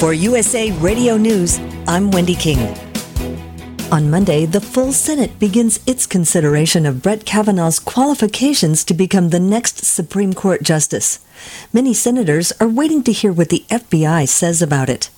For 0.00 0.14
USA 0.14 0.72
Radio 0.80 1.18
News, 1.18 1.58
I'm 1.86 2.10
Wendy 2.10 2.34
King. 2.34 2.74
On 3.92 4.10
Monday, 4.10 4.46
the 4.46 4.58
full 4.58 4.92
Senate 4.92 5.38
begins 5.38 5.78
its 5.86 6.06
consideration 6.06 6.86
of 6.86 7.02
Brett 7.02 7.26
Kavanaugh's 7.26 7.78
qualifications 7.78 8.82
to 8.84 8.94
become 8.94 9.28
the 9.28 9.38
next 9.38 9.84
Supreme 9.84 10.32
Court 10.32 10.62
justice. 10.62 11.18
Many 11.70 11.92
senators 11.92 12.50
are 12.52 12.66
waiting 12.66 13.02
to 13.02 13.12
hear 13.12 13.30
what 13.30 13.50
the 13.50 13.66
FBI 13.68 14.26
says 14.26 14.62
about 14.62 14.88
it. 14.88 15.10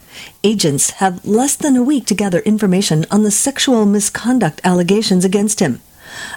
Agents 0.42 0.90
have 0.98 1.24
less 1.24 1.54
than 1.54 1.76
a 1.76 1.82
week 1.84 2.04
to 2.06 2.16
gather 2.16 2.40
information 2.40 3.06
on 3.09 3.22
the 3.22 3.30
sexual 3.30 3.86
misconduct 3.86 4.60
allegations 4.64 5.24
against 5.24 5.60
him. 5.60 5.80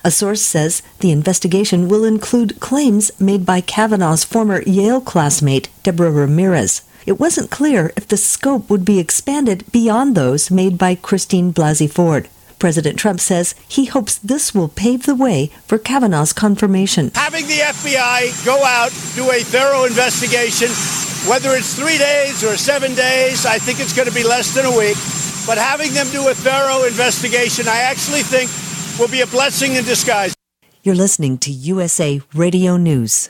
A 0.04 0.12
source 0.12 0.44
says 0.44 0.84
the 1.00 1.12
investigation 1.12 1.90
will 1.90 2.06
include 2.06 2.60
claims 2.60 3.10
made 3.20 3.44
by 3.44 3.60
Kavanaugh's 3.60 4.24
former 4.24 4.62
Yale 4.68 5.02
classmate, 5.02 5.70
Deborah 5.82 6.12
Ramirez 6.12 6.84
it 7.06 7.20
wasn't 7.20 7.52
clear 7.52 7.94
if 7.96 8.08
the 8.08 8.18
scope 8.18 8.70
would 8.70 8.84
be 8.84 9.00
expanded 9.00 9.64
beyond 9.72 10.16
those 10.16 10.50
made 10.50 10.78
by 10.78 10.96
Christine 10.96 11.54
Blasey 11.54 11.90
Ford. 11.90 12.28
President 12.58 12.98
Trump 12.98 13.20
says 13.20 13.54
he 13.68 13.86
hopes 13.86 14.18
this 14.18 14.56
will 14.56 14.70
pave 14.70 15.06
the 15.06 15.16
way 15.16 15.52
for 15.68 15.78
Kavanaugh's 15.78 16.34
confirmation. 16.34 17.12
Having 17.14 17.48
the 17.48 17.60
FBI 17.60 18.46
go 18.46 18.64
out, 18.64 18.90
do 19.14 19.30
a 19.32 19.44
thorough 19.44 19.84
investigation, 19.86 20.70
whether 21.30 21.52
it's 21.52 21.76
three 21.76 21.98
days 21.98 22.44
or 22.44 22.58
seven 22.58 22.96
days, 22.96 23.46
I 23.46 23.60
think 23.60 23.80
it's 23.80 23.96
going 23.96 24.08
to 24.08 24.16
be 24.16 24.24
less 24.24 24.56
than 24.56 24.66
a 24.66 24.76
week. 24.76 24.98
But 25.46 25.58
having 25.60 25.94
them 25.94 26.08
do 26.12 26.28
a 26.30 26.34
thorough 26.34 26.86
investigation, 26.86 27.68
I 27.68 27.82
actually 27.82 28.24
think 28.24 28.50
will 29.00 29.12
be 29.12 29.22
a 29.22 29.28
blessing 29.28 29.76
in 29.76 29.84
disguise. 29.84 30.34
You're 30.82 30.96
listening 30.96 31.38
to 31.40 31.52
USA 31.52 32.22
Radio 32.34 32.78
News. 32.78 33.30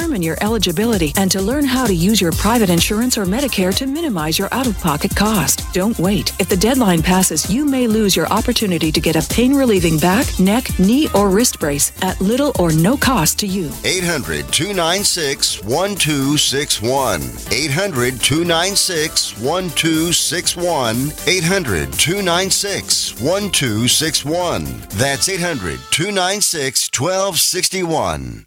determine 0.00 0.22
your 0.22 0.38
eligibility 0.40 1.12
and 1.16 1.30
to 1.30 1.42
learn 1.42 1.62
how 1.62 1.86
to 1.86 1.92
use 1.94 2.22
your 2.22 2.32
private 2.32 2.70
insurance 2.70 3.18
or 3.18 3.26
Medicare 3.26 3.74
to 3.74 3.86
minimize 3.86 4.38
your 4.38 4.48
out 4.50 4.66
of 4.66 4.78
pocket 4.78 5.14
cost. 5.14 5.62
Don't 5.74 5.98
wait. 5.98 6.32
If 6.40 6.48
the 6.48 6.56
deadline 6.56 7.02
passes, 7.02 7.50
you 7.50 7.66
may 7.66 7.86
lose 7.86 8.16
your 8.16 8.26
opportunity 8.28 8.90
to 8.92 8.98
get 8.98 9.14
a 9.14 9.28
pain 9.34 9.52
relieving 9.52 9.98
back, 9.98 10.26
neck, 10.40 10.70
knee, 10.78 11.10
or 11.14 11.28
wrist 11.28 11.60
brace 11.60 11.92
at 12.00 12.18
little 12.18 12.52
or 12.58 12.72
no 12.72 12.96
cost 12.96 13.38
to 13.40 13.46
you. 13.46 13.70
800 13.84 14.50
296 14.50 15.62
1261. 15.64 17.20
800 17.52 18.20
296 18.22 19.40
1261. 19.40 21.12
800 21.26 21.92
296 21.92 23.20
1261. 23.20 24.64
That's 24.96 25.28
800 25.28 25.78
296 25.90 26.88
1261. 26.98 28.46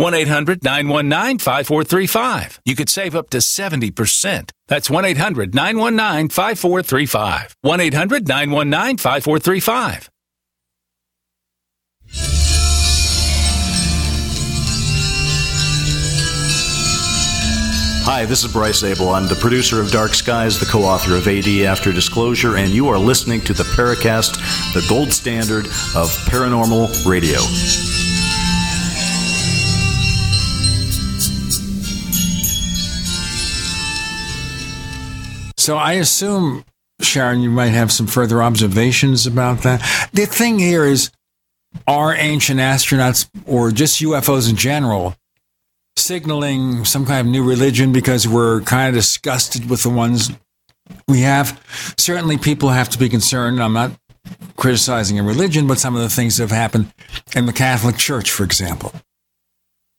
1 0.00 0.14
800 0.14 0.64
919 0.64 1.38
5435. 1.40 2.62
You 2.64 2.74
could 2.74 2.88
save 2.88 3.14
up 3.14 3.28
to 3.30 3.36
70%. 3.36 4.50
That's 4.66 4.88
1 4.88 5.04
800 5.04 5.54
919 5.54 6.30
5435. 6.30 7.54
1 7.60 7.80
800 7.80 8.26
919 8.26 8.96
5435. 8.96 10.08
Hi, 18.02 18.24
this 18.24 18.42
is 18.42 18.50
Bryce 18.50 18.78
Zabel. 18.78 19.10
I'm 19.10 19.28
the 19.28 19.34
producer 19.34 19.82
of 19.82 19.90
Dark 19.90 20.14
Skies, 20.14 20.58
the 20.58 20.64
co 20.64 20.80
author 20.80 21.14
of 21.14 21.28
AD 21.28 21.46
After 21.66 21.92
Disclosure, 21.92 22.56
and 22.56 22.70
you 22.70 22.88
are 22.88 22.98
listening 22.98 23.42
to 23.42 23.52
the 23.52 23.64
Paracast, 23.64 24.32
the 24.72 24.84
gold 24.88 25.12
standard 25.12 25.66
of 25.94 26.08
paranormal 26.24 27.04
radio. 27.04 27.99
So 35.60 35.76
I 35.76 35.92
assume, 35.94 36.64
Sharon, 37.02 37.42
you 37.42 37.50
might 37.50 37.68
have 37.68 37.92
some 37.92 38.06
further 38.06 38.42
observations 38.42 39.26
about 39.26 39.58
that. 39.62 39.80
The 40.14 40.24
thing 40.24 40.58
here 40.58 40.86
is 40.86 41.10
are 41.86 42.14
ancient 42.14 42.60
astronauts 42.60 43.28
or 43.46 43.70
just 43.70 44.00
UFOs 44.00 44.48
in 44.48 44.56
general 44.56 45.16
signaling 45.98 46.86
some 46.86 47.04
kind 47.04 47.26
of 47.26 47.30
new 47.30 47.46
religion 47.46 47.92
because 47.92 48.26
we're 48.26 48.62
kind 48.62 48.88
of 48.88 48.94
disgusted 48.94 49.68
with 49.68 49.82
the 49.82 49.90
ones 49.90 50.30
we 51.06 51.20
have? 51.20 51.62
Certainly, 51.98 52.38
people 52.38 52.70
have 52.70 52.88
to 52.88 52.98
be 52.98 53.10
concerned. 53.10 53.62
I'm 53.62 53.74
not 53.74 53.92
criticizing 54.56 55.18
a 55.18 55.22
religion, 55.22 55.66
but 55.66 55.78
some 55.78 55.94
of 55.94 56.00
the 56.00 56.08
things 56.08 56.38
that 56.38 56.44
have 56.44 56.56
happened 56.56 56.90
in 57.36 57.44
the 57.44 57.52
Catholic 57.52 57.98
Church, 57.98 58.30
for 58.30 58.44
example. 58.44 58.94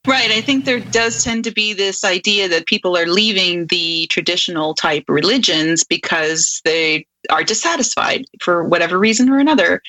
Right. 0.08 0.32
I 0.32 0.42
think 0.42 0.66
there 0.66 0.80
does 0.80 1.24
tend 1.24 1.44
to 1.44 1.52
be 1.52 1.74
this 1.74 2.04
idea 2.04 2.48
that 2.50 2.66
people 2.66 2.98
are 2.98 3.06
leaving 3.06 3.68
the 3.68 4.08
traditional 4.08 4.74
type 4.74 5.04
religions 5.08 5.84
because 5.84 6.60
they 6.66 7.06
are 7.30 7.44
dissatisfied 7.44 8.26
for 8.40 8.64
whatever 8.64 8.98
reason 8.98 9.30
or 9.30 9.38
another. 9.38 9.82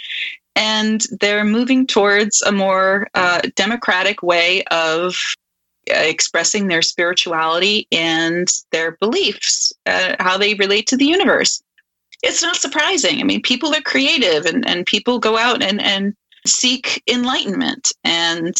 And 0.55 1.07
they're 1.21 1.45
moving 1.45 1.87
towards 1.87 2.43
a 2.43 2.53
more 2.53 3.09
uh, 3.15 3.41
democratic 3.57 4.23
way 4.23 4.65
of 4.65 5.17
uh, 5.91 5.95
expressing 5.97 6.69
their 6.69 6.83
spirituality 6.83 7.89
and 7.91 8.49
their 8.71 8.99
beliefs, 9.01 9.73
uh, 9.87 10.15
how 10.21 10.37
they 10.37 10.53
relate 10.55 10.87
to 10.89 10.97
the 10.99 11.07
universe. 11.07 11.63
It's 12.23 12.43
not 12.43 12.57
surprising. 12.57 13.19
I 13.19 13.23
mean, 13.23 13.41
people 13.41 13.75
are 13.75 13.81
creative 13.81 14.45
and, 14.45 14.69
and 14.69 14.85
people 14.85 15.19
go 15.19 15.39
out 15.39 15.63
and, 15.63 15.81
and 15.81 16.15
seek 16.47 17.03
enlightenment. 17.11 17.93
And 18.05 18.55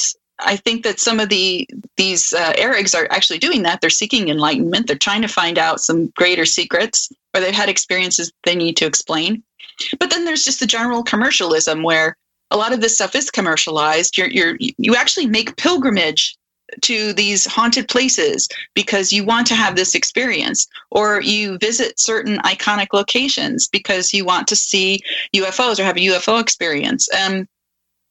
I 0.45 0.57
think 0.57 0.85
that 0.85 1.01
some 1.01 1.21
of 1.21 1.29
the 1.29 1.69
these 1.97 2.33
uh, 2.33 2.53
Erigs 2.55 2.95
are 2.95 3.07
actually 3.11 3.39
doing 3.39 3.63
that. 3.63 3.81
They're 3.81 3.91
seeking 3.91 4.29
enlightenment. 4.29 4.87
They're 4.87 4.97
trying 4.97 5.23
to 5.23 5.29
find 5.29 5.59
out 5.59 5.81
some 5.81 6.09
greater 6.17 6.45
secrets, 6.45 7.13
or 7.35 7.41
they've 7.41 7.55
had 7.55 7.69
experiences 7.69 8.33
they 8.45 8.55
need 8.55 8.77
to 8.79 8.87
explain. 8.87 9.43
But 9.99 10.11
then 10.11 10.25
there's 10.25 10.45
just 10.45 10.61
the 10.61 10.67
general 10.67 11.03
commercialism 11.03 11.83
where 11.83 12.17
a 12.51 12.57
lot 12.57 12.73
of 12.73 12.81
this 12.81 12.95
stuff 12.95 13.15
is 13.15 13.31
commercialized. 13.31 14.17
You're, 14.17 14.29
you're 14.29 14.57
you 14.59 14.95
actually 14.95 15.27
make 15.27 15.57
pilgrimage 15.57 16.37
to 16.81 17.13
these 17.13 17.47
haunted 17.47 17.89
places 17.89 18.49
because 18.75 19.13
you 19.13 19.25
want 19.25 19.47
to 19.47 19.55
have 19.55 19.77
this 19.77 19.95
experience, 19.95 20.67
or 20.91 21.21
you 21.21 21.59
visit 21.59 21.99
certain 21.99 22.39
iconic 22.39 22.89
locations 22.93 23.69
because 23.69 24.13
you 24.13 24.25
want 24.25 24.49
to 24.49 24.57
see 24.57 25.01
UFOs 25.35 25.79
or 25.79 25.85
have 25.85 25.97
a 25.97 26.01
UFO 26.01 26.41
experience. 26.41 27.09
Um, 27.13 27.47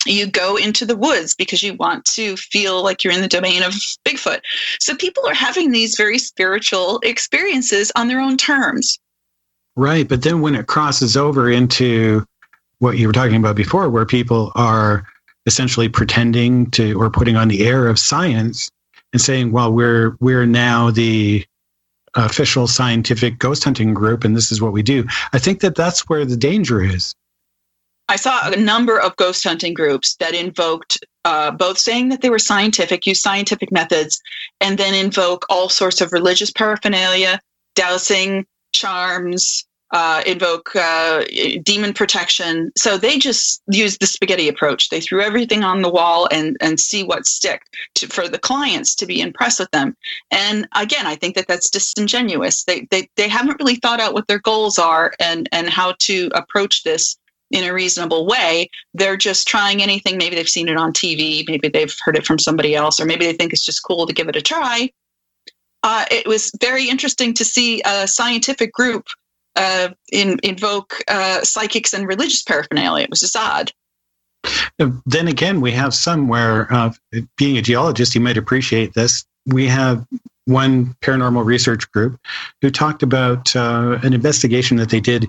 you 0.06 0.28
go 0.28 0.56
into 0.56 0.86
the 0.86 0.95
woods 0.95 1.36
because 1.36 1.61
you 1.61 1.73
want 1.76 2.06
to 2.06 2.36
feel 2.38 2.84
like 2.84 3.03
you're 3.03 3.14
in 3.14 3.22
the 3.22 3.28
domain 3.28 3.64
of 3.64 3.73
Bigfoot. 4.06 4.41
So 4.80 4.95
people 4.95 5.26
are 5.28 5.34
having 5.34 5.72
these 5.72 5.95
very 5.95 6.18
spiritual 6.18 6.99
experiences 7.03 7.91
on 7.95 8.07
their 8.07 8.19
own 8.19 8.38
terms. 8.38 8.99
Right. 9.76 10.07
But 10.07 10.23
then 10.23 10.41
when 10.41 10.56
it 10.56 10.68
crosses 10.68 11.15
over 11.15 11.49
into 11.49 12.26
what 12.80 12.98
you 12.98 13.07
were 13.07 13.14
talking 13.14 13.38
about 13.38 13.56
before, 13.56 13.90
where 13.90 14.06
people 14.06 14.52
are 14.56 15.07
essentially 15.45 15.90
pretending 15.90 16.69
to 16.72 16.99
or 16.99 17.10
putting 17.10 17.36
on 17.36 17.48
the 17.48 17.65
air 17.65 17.88
of 17.88 17.99
science 17.99 18.69
and 19.14 19.22
saying, 19.22 19.52
well, 19.52 19.72
we're 19.72 20.15
we're 20.19 20.45
now 20.45 20.91
the 20.91 21.45
official 22.15 22.68
scientific 22.68 23.40
ghost 23.40 23.64
hunting 23.64 23.94
group 23.94 24.23
and 24.23 24.36
this 24.36 24.52
is 24.52 24.61
what 24.61 24.73
we 24.73 24.84
do. 24.84 25.06
I 25.32 25.40
think 25.40 25.61
that 25.61 25.76
that's 25.76 26.10
where 26.10 26.26
the 26.26 26.36
danger 26.36 26.82
is. 26.82 27.15
I 28.12 28.18
saw 28.18 28.50
a 28.50 28.58
number 28.58 29.00
of 29.00 29.16
ghost 29.16 29.42
hunting 29.42 29.74
groups 29.74 30.16
that 30.16 30.36
invoked 30.36 30.98
uh, 31.24 31.50
both 31.50 31.78
saying 31.78 32.10
that 32.10 32.20
they 32.20 32.30
were 32.30 32.40
scientific, 32.40 33.08
use 33.08 33.22
scientific 33.22 33.72
methods, 33.72 34.22
and 34.60 34.78
then 34.78 34.94
invoke 34.94 35.46
all 35.50 35.70
sorts 35.70 36.02
of 36.02 36.12
religious 36.12 36.52
paraphernalia, 36.52 37.40
dowsing, 37.74 38.46
charms, 38.74 39.66
uh, 39.92 40.24
invoke 40.26 40.76
uh, 40.76 41.24
demon 41.64 41.94
protection. 41.94 42.74
So 42.78 42.98
they 42.98 43.18
just 43.18 43.62
used 43.72 44.02
the 44.02 44.08
spaghetti 44.08 44.50
approach. 44.50 44.90
They 44.90 45.00
threw 45.00 45.22
everything 45.22 45.64
on 45.64 45.82
the 45.82 45.90
wall 45.90 46.28
and 46.32 46.58
and 46.60 46.82
see 46.82 47.04
what 47.04 47.26
stick 47.26 47.62
to, 47.96 48.08
for 48.08 48.28
the 48.28 48.40
clients 48.40 48.94
to 48.96 49.06
be 49.06 49.22
impressed 49.22 49.60
with 49.60 49.72
them. 49.72 49.96
And 50.32 50.68
again, 50.76 51.08
I 51.08 51.16
think 51.16 51.36
that 51.36 51.48
that's 51.48 51.70
disingenuous. 51.70 52.66
They 52.66 52.88
they 52.92 53.10
they 53.16 53.30
haven't 53.30 53.60
really 53.60 53.76
thought 53.76 54.02
out 54.02 54.14
what 54.14 54.28
their 54.28 54.40
goals 54.40 54.78
are 54.78 55.14
and 55.20 55.48
and 55.54 55.70
how 55.70 55.94
to 56.00 56.30
approach 56.34 56.84
this 56.84 57.18
in 57.52 57.64
a 57.64 57.73
reasonable 57.73 58.26
way. 58.26 58.69
They're 58.94 59.18
just 59.18 59.48
trying 59.48 59.82
anything. 59.82 60.18
Maybe 60.18 60.36
they've 60.36 60.48
seen 60.48 60.68
it 60.68 60.78
on 60.78 60.94
TV. 60.94 61.48
Maybe 61.48 61.68
they've 61.68 61.95
heard 62.03 62.18
it 62.18 62.26
from 62.26 62.40
somebody 62.40 62.76
else, 62.76 62.99
or 62.99 63.06
maybe 63.06 63.26
they 63.26 63.34
think 63.34 63.53
it's 63.53 63.65
just 63.65 63.84
cool 63.84 64.06
to 64.06 64.14
give 64.14 64.28
it 64.30 64.36
a 64.36 64.41
try. 64.41 64.90
Uh, 65.84 66.06
it 66.11 66.28
was 66.28 66.52
very 66.61 66.88
interesting 66.90 67.34
to 67.34 67.44
see 67.44 67.82
a 67.86 68.07
scientific 68.07 68.72
group 68.72 69.07
uh, 69.56 69.90
in, 70.11 70.40
invoke 70.44 70.95
uh, 71.07 71.41
psychics 71.44 71.94
and 71.94 72.07
religious 72.07 72.41
paraphernalia. 72.44 73.03
It 73.03 73.10
was 73.10 73.19
just 73.19 73.36
odd. 73.36 73.72
Then 75.06 75.28
again, 75.28 75.61
we 75.61 75.72
have 75.72 75.94
some 75.94 76.28
where, 76.28 76.72
uh, 76.73 76.91
being 77.38 77.57
a 77.57 77.61
geologist, 77.61 78.15
you 78.15 78.22
might 78.22 78.38
appreciate 78.38 78.94
this. 78.94 79.26
We 79.45 79.68
have 79.68 80.06
one 80.45 80.95
paranormal 81.02 81.45
research 81.45 81.90
group 81.91 82.19
who 82.61 82.72
talked 82.72 83.03
about 83.03 83.56
uh, 83.56 83.99
an 84.03 84.14
investigation 84.14 84.78
that 84.78 84.90
they 84.90 84.99
did. 84.99 85.26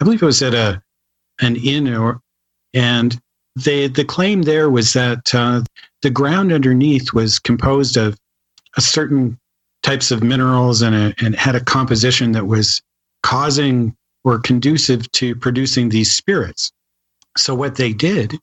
I 0.00 0.04
believe 0.04 0.22
it 0.22 0.26
was 0.26 0.42
at 0.42 0.54
a 0.54 0.82
an 1.40 1.56
inn, 1.56 1.92
or, 1.94 2.20
and 2.74 3.20
they 3.56 3.88
the 3.88 4.04
claim 4.04 4.42
there 4.42 4.70
was 4.70 4.92
that 4.92 5.34
uh, 5.34 5.62
the 6.02 6.10
ground 6.10 6.52
underneath 6.52 7.12
was 7.12 7.38
composed 7.38 7.96
of 7.96 8.18
a 8.76 8.80
certain 8.80 9.38
types 9.82 10.10
of 10.10 10.22
minerals 10.22 10.82
and, 10.82 10.94
a, 10.94 11.14
and 11.24 11.34
had 11.36 11.54
a 11.54 11.64
composition 11.64 12.32
that 12.32 12.46
was 12.46 12.82
causing 13.22 13.96
or 14.24 14.38
conducive 14.38 15.10
to 15.12 15.34
producing 15.34 15.88
these 15.88 16.12
spirits. 16.12 16.72
So 17.36 17.54
what 17.54 17.76
they 17.76 17.92
did 17.92 18.36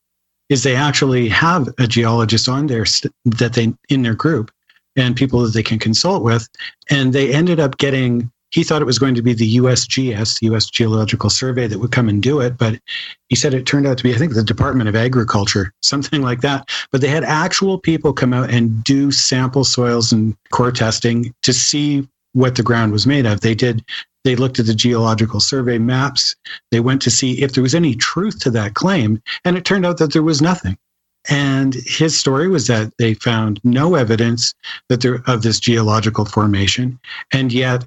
is 0.49 0.63
they 0.63 0.75
actually 0.75 1.29
have 1.29 1.67
a 1.79 1.87
geologist 1.87 2.47
on 2.47 2.67
there 2.67 2.85
that 3.25 3.53
they 3.53 3.73
in 3.89 4.03
their 4.03 4.13
group 4.13 4.51
and 4.95 5.15
people 5.15 5.41
that 5.41 5.53
they 5.53 5.63
can 5.63 5.79
consult 5.79 6.23
with. 6.23 6.47
And 6.89 7.13
they 7.13 7.33
ended 7.33 7.59
up 7.59 7.77
getting, 7.77 8.31
he 8.53 8.63
thought 8.63 8.83
it 8.83 8.85
was 8.85 8.99
going 8.99 9.15
to 9.15 9.23
be 9.23 9.33
the 9.33 9.57
USGS, 9.57 10.39
the 10.39 10.53
US 10.53 10.67
Geological 10.67 11.31
Survey, 11.31 11.65
that 11.65 11.79
would 11.79 11.91
come 11.91 12.07
and 12.07 12.21
do 12.21 12.39
it. 12.39 12.55
But 12.55 12.79
he 13.29 13.35
said 13.35 13.55
it 13.55 13.65
turned 13.65 13.87
out 13.87 13.97
to 13.97 14.03
be, 14.03 14.13
I 14.13 14.17
think, 14.17 14.35
the 14.35 14.43
Department 14.43 14.87
of 14.87 14.95
Agriculture, 14.95 15.73
something 15.81 16.21
like 16.21 16.41
that. 16.41 16.69
But 16.91 17.01
they 17.01 17.07
had 17.07 17.23
actual 17.23 17.79
people 17.79 18.13
come 18.13 18.31
out 18.31 18.51
and 18.51 18.83
do 18.83 19.11
sample 19.11 19.63
soils 19.63 20.11
and 20.11 20.37
core 20.51 20.71
testing 20.71 21.33
to 21.41 21.51
see 21.51 22.07
what 22.33 22.55
the 22.55 22.63
ground 22.63 22.91
was 22.91 23.07
made 23.07 23.25
of. 23.25 23.41
They 23.41 23.55
did 23.55 23.83
they 24.23 24.35
looked 24.37 24.59
at 24.59 24.67
the 24.67 24.75
geological 24.75 25.41
survey 25.41 25.79
maps. 25.79 26.33
They 26.71 26.79
went 26.79 27.01
to 27.01 27.11
see 27.11 27.41
if 27.41 27.53
there 27.53 27.63
was 27.63 27.75
any 27.75 27.93
truth 27.93 28.39
to 28.41 28.51
that 28.51 28.73
claim, 28.73 29.21
and 29.43 29.57
it 29.57 29.65
turned 29.65 29.85
out 29.85 29.97
that 29.97 30.13
there 30.13 30.23
was 30.23 30.41
nothing. 30.41 30.77
And 31.29 31.73
his 31.73 32.17
story 32.17 32.47
was 32.47 32.67
that 32.67 32.93
they 32.99 33.15
found 33.15 33.59
no 33.63 33.95
evidence 33.95 34.53
that 34.87 35.01
there 35.01 35.21
of 35.27 35.41
this 35.41 35.59
geological 35.59 36.23
formation. 36.23 36.99
And 37.33 37.51
yet, 37.51 37.85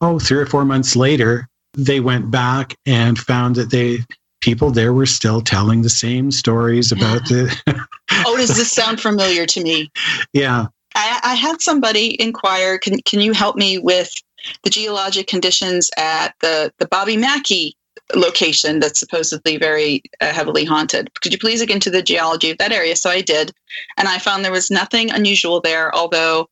oh, 0.00 0.18
three 0.18 0.38
or 0.38 0.46
four 0.46 0.64
months 0.64 0.96
later, 0.96 1.48
they 1.74 2.00
went 2.00 2.30
back 2.30 2.74
and 2.86 3.18
found 3.18 3.56
that 3.56 3.70
they 3.70 3.98
people 4.40 4.70
there 4.70 4.92
were 4.92 5.06
still 5.06 5.40
telling 5.40 5.82
the 5.82 5.90
same 5.90 6.30
stories 6.30 6.92
about 6.92 7.24
the 7.28 7.52
oh, 8.24 8.36
does 8.36 8.56
this 8.56 8.70
sound 8.70 9.00
familiar 9.00 9.46
to 9.46 9.62
me? 9.62 9.90
Yeah. 10.32 10.66
I, 10.94 11.20
I 11.22 11.34
had 11.34 11.60
somebody 11.60 12.20
inquire, 12.20 12.78
can 12.78 13.00
can 13.02 13.20
you 13.20 13.32
help 13.32 13.56
me 13.56 13.78
with 13.78 14.12
the 14.62 14.70
geologic 14.70 15.26
conditions 15.26 15.90
at 15.96 16.34
the, 16.40 16.72
the 16.78 16.86
Bobby 16.86 17.16
Mackey 17.16 17.76
location 18.14 18.80
that's 18.80 19.00
supposedly 19.00 19.56
very 19.56 20.02
uh, 20.20 20.32
heavily 20.32 20.64
haunted. 20.64 21.12
Could 21.20 21.32
you 21.32 21.38
please 21.38 21.60
look 21.60 21.70
into 21.70 21.90
the 21.90 22.02
geology 22.02 22.50
of 22.50 22.58
that 22.58 22.72
area? 22.72 22.96
So 22.96 23.10
I 23.10 23.20
did, 23.20 23.52
and 23.96 24.08
I 24.08 24.18
found 24.18 24.44
there 24.44 24.52
was 24.52 24.70
nothing 24.70 25.10
unusual 25.10 25.60
there, 25.60 25.94
although 25.94 26.48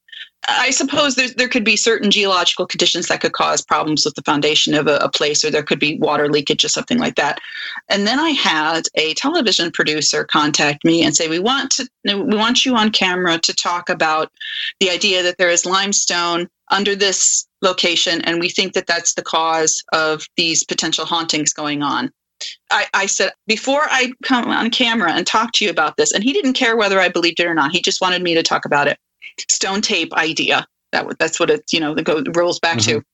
I 0.48 0.70
suppose 0.70 1.16
there, 1.16 1.28
there 1.28 1.48
could 1.48 1.64
be 1.64 1.76
certain 1.76 2.10
geological 2.10 2.66
conditions 2.66 3.08
that 3.08 3.20
could 3.20 3.32
cause 3.32 3.62
problems 3.62 4.04
with 4.04 4.14
the 4.14 4.22
foundation 4.22 4.74
of 4.74 4.86
a, 4.86 4.96
a, 4.98 5.08
place, 5.08 5.44
or 5.44 5.50
there 5.50 5.62
could 5.62 5.80
be 5.80 5.98
water 5.98 6.28
leakage 6.28 6.64
or 6.64 6.68
something 6.68 6.98
like 6.98 7.16
that. 7.16 7.40
And 7.88 8.06
then 8.06 8.20
I 8.20 8.30
had 8.30 8.82
a 8.94 9.14
television 9.14 9.72
producer 9.72 10.24
contact 10.24 10.84
me 10.84 11.02
and 11.02 11.16
say, 11.16 11.28
"We 11.28 11.40
want 11.40 11.72
to, 11.72 11.88
we 12.04 12.36
want 12.36 12.64
you 12.64 12.76
on 12.76 12.90
camera 12.90 13.38
to 13.38 13.54
talk 13.54 13.88
about 13.88 14.30
the 14.78 14.90
idea 14.90 15.22
that 15.22 15.38
there 15.38 15.50
is 15.50 15.66
limestone 15.66 16.48
under 16.70 16.94
this 16.94 17.46
location, 17.62 18.20
and 18.22 18.38
we 18.38 18.48
think 18.48 18.74
that 18.74 18.86
that's 18.86 19.14
the 19.14 19.22
cause 19.22 19.82
of 19.92 20.26
these 20.36 20.64
potential 20.64 21.06
hauntings 21.06 21.52
going 21.52 21.82
on." 21.82 22.12
I, 22.70 22.86
I, 22.92 23.06
said, 23.06 23.32
before 23.46 23.84
I 23.84 24.12
come 24.22 24.48
on 24.48 24.70
camera 24.70 25.12
and 25.12 25.26
talk 25.26 25.52
to 25.52 25.64
you 25.64 25.70
about 25.70 25.96
this, 25.96 26.12
and 26.12 26.22
he 26.22 26.34
didn't 26.34 26.52
care 26.52 26.76
whether 26.76 27.00
I 27.00 27.08
believed 27.08 27.40
it 27.40 27.46
or 27.46 27.54
not. 27.54 27.72
He 27.72 27.80
just 27.80 28.02
wanted 28.02 28.22
me 28.22 28.34
to 28.34 28.42
talk 28.42 28.66
about 28.66 28.86
it 28.86 28.98
stone 29.48 29.80
tape 29.80 30.12
idea. 30.14 30.66
That 30.92 31.18
that's 31.18 31.40
what 31.40 31.50
it 31.50 31.64
you 31.72 31.80
know 31.80 31.94
the 31.94 32.02
go 32.02 32.22
rolls 32.34 32.60
back 32.60 32.78
mm-hmm. 32.78 32.98
to. 32.98 33.04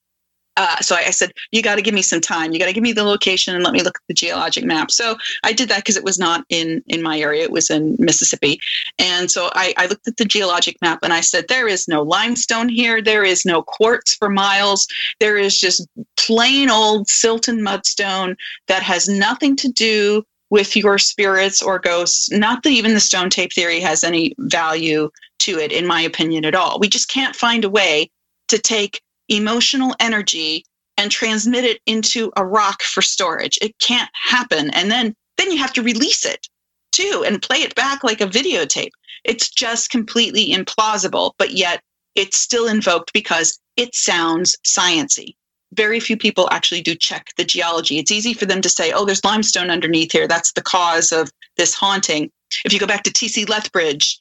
Uh, 0.57 0.77
so 0.81 0.95
I, 0.95 1.05
I, 1.07 1.11
said, 1.11 1.33
you 1.51 1.63
got 1.63 1.77
to 1.77 1.83
give 1.83 1.95
me 1.95 2.03
some 2.03 2.21
time. 2.21 2.53
You 2.53 2.59
got 2.59 2.67
to 2.67 2.75
give 2.75 2.83
me 2.83 2.93
the 2.93 3.05
location 3.05 3.55
and 3.55 3.65
let 3.65 3.73
me 3.73 3.83
look 3.83 3.97
at 3.97 4.03
the 4.07 4.15
geologic 4.15 4.65
map. 4.65 4.91
So 4.91 5.17
I 5.45 5.53
did 5.53 5.69
that 5.71 5.79
because 5.79 5.97
it 5.97 6.05
was 6.05 6.19
not 6.19 6.45
in 6.51 6.83
in 6.89 7.03
my 7.03 7.19
area; 7.19 7.43
it 7.43 7.51
was 7.51 7.71
in 7.71 7.97
Mississippi. 7.99 8.61
And 8.99 9.31
so 9.31 9.51
I, 9.55 9.73
I 9.79 9.87
looked 9.87 10.07
at 10.09 10.19
the 10.19 10.25
geologic 10.25 10.77
map 10.83 10.99
and 11.03 11.13
I 11.13 11.21
said, 11.21 11.47
there 11.49 11.69
is 11.69 11.89
no 11.89 12.03
limestone 12.03 12.69
here. 12.69 13.01
There 13.01 13.25
is 13.25 13.47
no 13.47 13.63
quartz 13.63 14.15
for 14.15 14.29
miles. 14.29 14.87
There 15.21 15.39
is 15.39 15.59
just 15.59 15.87
plain 16.17 16.69
old 16.69 17.09
silt 17.09 17.49
and 17.49 17.67
mudstone 17.67 18.37
that 18.69 18.83
has 18.83 19.09
nothing 19.09 19.57
to 19.57 19.69
do 19.69 20.23
with 20.51 20.77
your 20.77 20.99
spirits 20.99 21.63
or 21.63 21.79
ghosts. 21.79 22.31
Not 22.31 22.63
that 22.63 22.71
even 22.71 22.93
the 22.93 23.01
stone 23.01 23.31
tape 23.31 23.55
theory 23.55 23.81
has 23.81 24.05
any 24.05 24.35
value 24.39 25.11
to 25.43 25.59
it, 25.59 25.73
in 25.73 25.87
my 25.87 26.01
opinion, 26.01 26.45
at 26.45 26.55
all. 26.55 26.79
We 26.79 26.89
just 26.89 27.09
can't 27.09 27.37
find 27.37 27.65
a 27.65 27.71
way 27.71 28.11
to 28.49 28.59
take 28.59 29.01
emotional 29.29 29.95
energy 30.01 30.65
and 30.99 31.11
transmit 31.11 31.65
it 31.65 31.81
into 31.87 32.33
a 32.37 32.45
rock 32.45 32.83
for 32.83 33.03
storage. 33.03 33.59
It 33.63 33.79
can't 33.79 34.11
happen. 34.13 34.71
And 34.71 34.91
then 34.91 35.15
then 35.39 35.51
you 35.51 35.59
have 35.59 35.73
to 35.73 35.83
release 35.83 36.25
it 36.25 36.47
too 36.93 37.25
and 37.27 37.43
play 37.43 37.59
it 37.59 37.75
back 37.75 38.05
like 38.05 38.21
a 38.21 38.27
videotape. 38.27 38.91
It's 39.25 39.49
just 39.49 39.91
completely 39.91 40.53
implausible, 40.53 41.33
but 41.39 41.53
yet 41.53 41.83
it's 42.15 42.39
still 42.39 42.69
invoked 42.69 43.13
because 43.13 43.59
it 43.77 43.95
sounds 43.95 44.57
sciency. 44.65 45.35
Very 45.73 46.01
few 46.01 46.19
people 46.19 46.49
actually 46.51 46.83
do 46.83 46.95
check 46.95 47.31
the 47.37 47.45
geology. 47.45 47.99
It's 47.99 48.11
easy 48.11 48.35
for 48.35 48.45
them 48.45 48.61
to 48.61 48.69
say, 48.69 48.93
oh, 48.93 49.07
there's 49.07 49.25
limestone 49.25 49.71
underneath 49.71 50.13
here. 50.13 50.29
That's 50.29 50.53
the 50.53 50.63
cause 50.63 51.13
of 51.13 51.31
this 51.57 51.75
haunting. 51.75 52.31
If 52.67 52.73
you 52.75 52.79
go 52.79 52.87
back 52.87 53.05
to 53.05 53.13
T.C. 53.13 53.47
Lethbridge, 53.47 54.21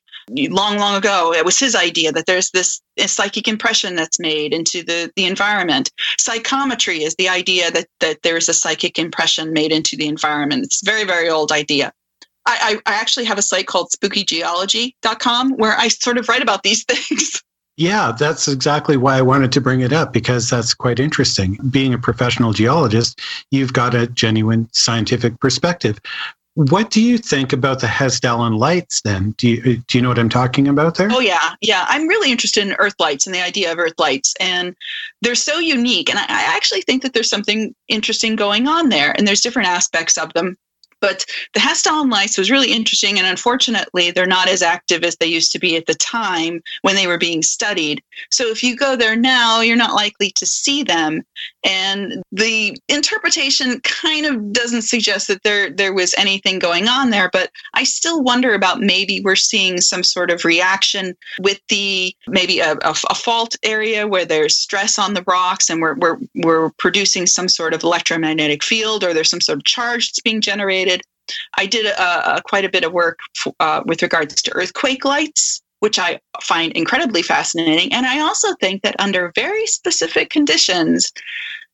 long, 0.50 0.78
long 0.78 0.96
ago, 0.96 1.34
it 1.34 1.46
was 1.46 1.60
his 1.60 1.76
idea 1.76 2.12
that 2.12 2.26
there's 2.26 2.52
this 2.52 2.82
psychic 2.98 3.48
impression 3.48 3.96
that's 3.96 4.20
made 4.20 4.54
into 4.54 4.84
the, 4.84 5.12
the 5.16 5.26
environment. 5.26 5.92
Psychometry 6.20 7.04
is 7.04 7.16
the 7.16 7.30
idea 7.30 7.72
that, 7.72 7.88
that 8.00 8.22
there's 8.24 8.50
a 8.50 8.54
psychic 8.54 8.98
impression 8.98 9.54
made 9.54 9.72
into 9.72 9.96
the 9.96 10.08
environment. 10.08 10.64
It's 10.64 10.82
a 10.82 10.86
very, 10.86 11.04
very 11.04 11.30
old 11.30 11.52
idea. 11.52 11.92
I, 12.46 12.82
I, 12.86 12.92
I 12.92 12.96
actually 12.96 13.26
have 13.26 13.38
a 13.38 13.44
site 13.44 13.68
called 13.68 13.92
spookygeology.com 13.92 15.58
where 15.58 15.78
I 15.78 15.90
sort 15.90 16.18
of 16.18 16.28
write 16.28 16.42
about 16.42 16.64
these 16.64 16.84
things. 16.90 17.42
Yeah, 17.78 18.12
that's 18.18 18.48
exactly 18.48 18.98
why 18.98 19.18
I 19.18 19.22
wanted 19.22 19.52
to 19.54 19.62
bring 19.62 19.82
it 19.82 19.94
up 19.94 20.14
because 20.14 20.50
that's 20.50 20.74
quite 20.74 21.00
interesting. 21.00 21.58
Being 21.70 21.94
a 21.94 21.98
professional 21.98 22.54
geologist, 22.54 23.20
you've 23.50 23.74
got 23.74 23.96
a 23.96 24.08
genuine 24.08 24.70
scientific 24.72 25.40
perspective. 25.40 26.00
What 26.56 26.90
do 26.90 27.02
you 27.02 27.18
think 27.18 27.54
about 27.54 27.80
the 27.80 27.88
Hessdalen 27.88 28.58
lights 28.58 29.02
then? 29.02 29.32
Do 29.38 29.48
you, 29.48 29.78
do 29.78 29.98
you 29.98 30.02
know 30.02 30.10
what 30.10 30.20
I'm 30.20 30.30
talking 30.30 30.68
about 30.68 30.96
there? 30.96 31.08
Oh, 31.10 31.20
yeah. 31.22 31.52
Yeah. 31.62 31.86
I'm 31.88 32.08
really 32.08 32.30
interested 32.30 32.68
in 32.68 32.74
earth 32.74 32.96
lights 33.00 33.26
and 33.26 33.34
the 33.34 33.42
idea 33.42 33.72
of 33.72 33.80
earth 33.80 33.98
lights. 33.98 34.34
And 34.40 34.76
they're 35.22 35.36
so 35.36 35.60
unique. 35.60 36.10
And 36.10 36.20
I, 36.20 36.24
I 36.24 36.56
actually 36.56 36.82
think 36.82 37.04
that 37.04 37.14
there's 37.14 37.30
something 37.30 37.74
interesting 37.88 38.36
going 38.36 38.68
on 38.68 38.90
there. 38.90 39.16
And 39.18 39.26
there's 39.26 39.42
different 39.42 39.70
aspects 39.70 40.18
of 40.18 40.34
them. 40.34 40.58
But 41.00 41.26
the 41.56 41.60
Hessdalen 41.60 42.12
lights 42.12 42.38
was 42.38 42.52
really 42.52 42.72
interesting, 42.72 43.18
and 43.18 43.26
unfortunately, 43.26 44.12
they're 44.12 44.28
not 44.28 44.48
as 44.48 44.62
active 44.62 45.04
as 45.04 45.16
they 45.16 45.26
used 45.26 45.52
to 45.52 45.60
be 45.60 45.76
at 45.76 45.88
the 45.88 45.96
time 45.96 46.62
when 46.84 46.96
they 46.96 47.08
were 47.08 47.18
being 47.18 47.42
studied. 47.42 48.04
So 48.30 48.48
if 48.48 48.64
you 48.64 48.76
go 48.76 48.96
there 48.96 49.16
now, 49.16 49.62
you're 49.62 49.76
not 49.76 49.96
likely 49.96 50.32
to 50.32 50.46
see 50.46 50.84
them. 50.84 51.24
And 51.64 52.22
the 52.32 52.78
interpretation 52.88 53.80
kind 53.82 54.26
of 54.26 54.54
doesn't 54.54 54.84
suggest 54.84 55.28
that 55.28 55.44
there 55.44 55.70
there 55.70 55.94
was 55.94 56.14
anything 56.18 56.60
going 56.60 56.88
on 56.88 57.10
there, 57.10 57.30
but 57.32 57.52
I 57.74 57.84
still 57.84 58.24
wonder 58.24 58.54
about 58.54 58.82
maybe 58.82 59.22
we're 59.22 59.36
seeing 59.36 59.82
some 59.82 60.04
sort 60.04 60.32
of 60.32 60.46
reaction 60.46 61.16
with 61.40 61.60
the 61.70 62.16
maybe 62.28 62.60
a, 62.60 62.74
a, 62.74 62.96
a 63.10 63.16
fault 63.16 63.56
area 63.64 64.08
where 64.08 64.26
there's 64.26 64.58
stress 64.58 64.98
on 65.00 65.14
the 65.14 65.24
rocks, 65.28 65.70
and 65.70 65.82
we're 65.82 65.96
we're 65.96 66.18
we're 66.36 66.70
producing 66.78 67.26
some 67.26 67.48
sort 67.48 67.74
of 67.74 67.84
electromagnetic 67.84 68.64
field, 68.64 69.04
or 69.04 69.14
there's 69.14 69.30
some 69.30 69.42
sort 69.42 69.58
of 69.58 69.64
charge 69.64 70.08
that's 70.08 70.22
being 70.22 70.42
generated 70.42 71.02
I 71.58 71.66
did 71.66 71.86
a, 71.86 72.42
quite 72.46 72.66
a 72.66 72.70
bit 72.70 72.84
of 72.84 72.92
work 72.92 73.20
uh, 73.60 73.84
with 73.86 74.02
regards 74.02 74.42
to 74.42 74.54
earthquake 74.54 75.06
lights, 75.06 75.61
which 75.82 76.00
I 76.00 76.20
find 76.42 76.72
incredibly 76.74 77.22
fascinating. 77.22 77.92
And 77.92 78.06
I 78.06 78.20
also 78.20 78.54
think 78.62 78.84
that 78.84 78.96
under 79.00 79.32
very 79.36 79.66
specific 79.66 80.30
conditions, 80.30 81.12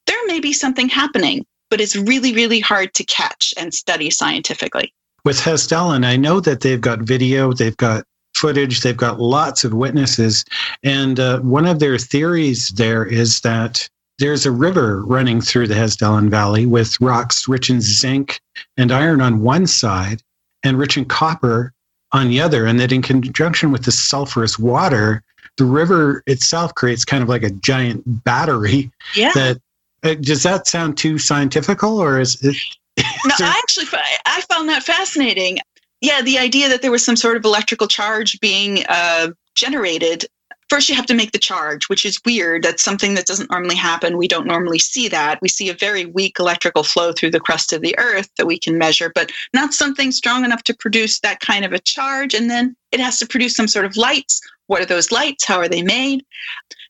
there 0.07 0.25
may 0.27 0.39
be 0.39 0.53
something 0.53 0.89
happening, 0.89 1.45
but 1.69 1.81
it's 1.81 1.95
really, 1.95 2.34
really 2.34 2.61
hard 2.61 2.93
to 2.95 3.03
catch 3.03 3.53
and 3.57 3.73
study 3.73 4.09
scientifically. 4.09 4.93
With 5.25 5.39
Hessdalen, 5.39 6.05
I 6.05 6.15
know 6.15 6.39
that 6.39 6.61
they've 6.61 6.79
got 6.79 6.99
video, 6.99 7.51
they've 7.51 7.75
got 7.75 8.05
footage, 8.34 8.79
they've 8.79 8.95
got 8.95 9.19
lots 9.19 9.65
of 9.65 9.73
witnesses. 9.73 10.45
And 10.84 11.19
uh, 11.19 11.41
one 11.41 11.65
of 11.65 11.79
their 11.79 11.97
theories 11.97 12.69
there 12.69 13.05
is 13.05 13.41
that 13.41 13.89
there's 14.19 14.45
a 14.45 14.51
river 14.51 15.03
running 15.03 15.41
through 15.41 15.67
the 15.67 15.75
Hessdalen 15.75 16.29
Valley 16.29 16.65
with 16.65 16.99
rocks 17.01 17.47
rich 17.47 17.69
in 17.69 17.81
zinc 17.81 18.39
and 18.77 18.89
iron 18.91 19.19
on 19.19 19.41
one 19.41 19.67
side 19.67 20.21
and 20.63 20.79
rich 20.79 20.95
in 20.95 21.05
copper 21.05 21.73
on 22.11 22.29
the 22.29 22.41
other. 22.41 22.65
And 22.65 22.79
that 22.79 22.91
in 22.91 23.01
conjunction 23.01 23.71
with 23.71 23.85
the 23.85 23.91
sulfurous 23.91 24.59
water, 24.59 25.23
the 25.57 25.65
river 25.65 26.23
itself 26.27 26.75
creates 26.75 27.05
kind 27.05 27.23
of 27.23 27.29
like 27.29 27.43
a 27.43 27.49
giant 27.49 28.03
battery. 28.23 28.91
Yeah. 29.15 29.31
That 29.34 29.61
uh, 30.03 30.13
does 30.15 30.43
that 30.43 30.67
sound 30.67 30.97
too 30.97 31.17
scientifical 31.17 31.97
or 31.99 32.19
is 32.19 32.41
it? 32.43 32.55
no, 32.97 33.35
I 33.39 33.59
actually 33.63 33.85
I 34.25 34.41
found 34.41 34.69
that 34.69 34.84
fascinating. 34.84 35.59
Yeah, 36.01 36.21
the 36.21 36.38
idea 36.38 36.69
that 36.69 36.84
there 36.84 36.91
was 36.91 37.03
some 37.03 37.15
sort 37.15 37.38
of 37.38 37.45
electrical 37.45 37.88
charge 37.88 38.39
being 38.39 38.84
uh, 38.88 39.29
generated 39.55 40.25
first 40.69 40.89
you 40.89 40.95
have 40.95 41.06
to 41.07 41.14
make 41.14 41.31
the 41.31 41.39
charge, 41.39 41.89
which 41.89 42.06
is 42.06 42.22
weird. 42.26 42.64
That's 42.64 42.84
something 42.84 43.14
that 43.15 43.26
doesn't 43.26 43.52
normally 43.52 43.76
happen. 43.76 44.18
We 44.18 44.27
don't 44.27 44.48
normally 44.48 44.80
see 44.80 45.07
that. 45.10 45.41
We 45.41 45.49
see 45.49 45.69
a 45.69 45.73
very 45.73 46.06
weak 46.06 46.39
electrical 46.39 46.84
flow 46.84 47.11
through 47.11 47.31
the 47.31 47.39
crust 47.39 47.73
of 47.73 47.81
the 47.81 47.98
earth 47.98 48.30
that 48.38 48.48
we 48.48 48.60
can 48.60 48.77
measure, 48.77 49.11
but 49.14 49.31
not 49.53 49.73
something 49.73 50.11
strong 50.11 50.44
enough 50.44 50.64
to 50.64 50.76
produce 50.76 51.19
that 51.19 51.39
kind 51.39 51.65
of 51.65 51.73
a 51.73 51.80
charge. 51.80 52.34
And 52.34 52.49
then 52.49 52.76
it 52.91 52.99
has 52.99 53.19
to 53.19 53.27
produce 53.27 53.56
some 53.56 53.68
sort 53.68 53.85
of 53.85 53.98
lights. 53.98 54.41
What 54.68 54.81
are 54.81 54.85
those 54.85 55.11
lights? 55.11 55.45
How 55.45 55.57
are 55.57 55.69
they 55.69 55.81
made? 55.81 56.26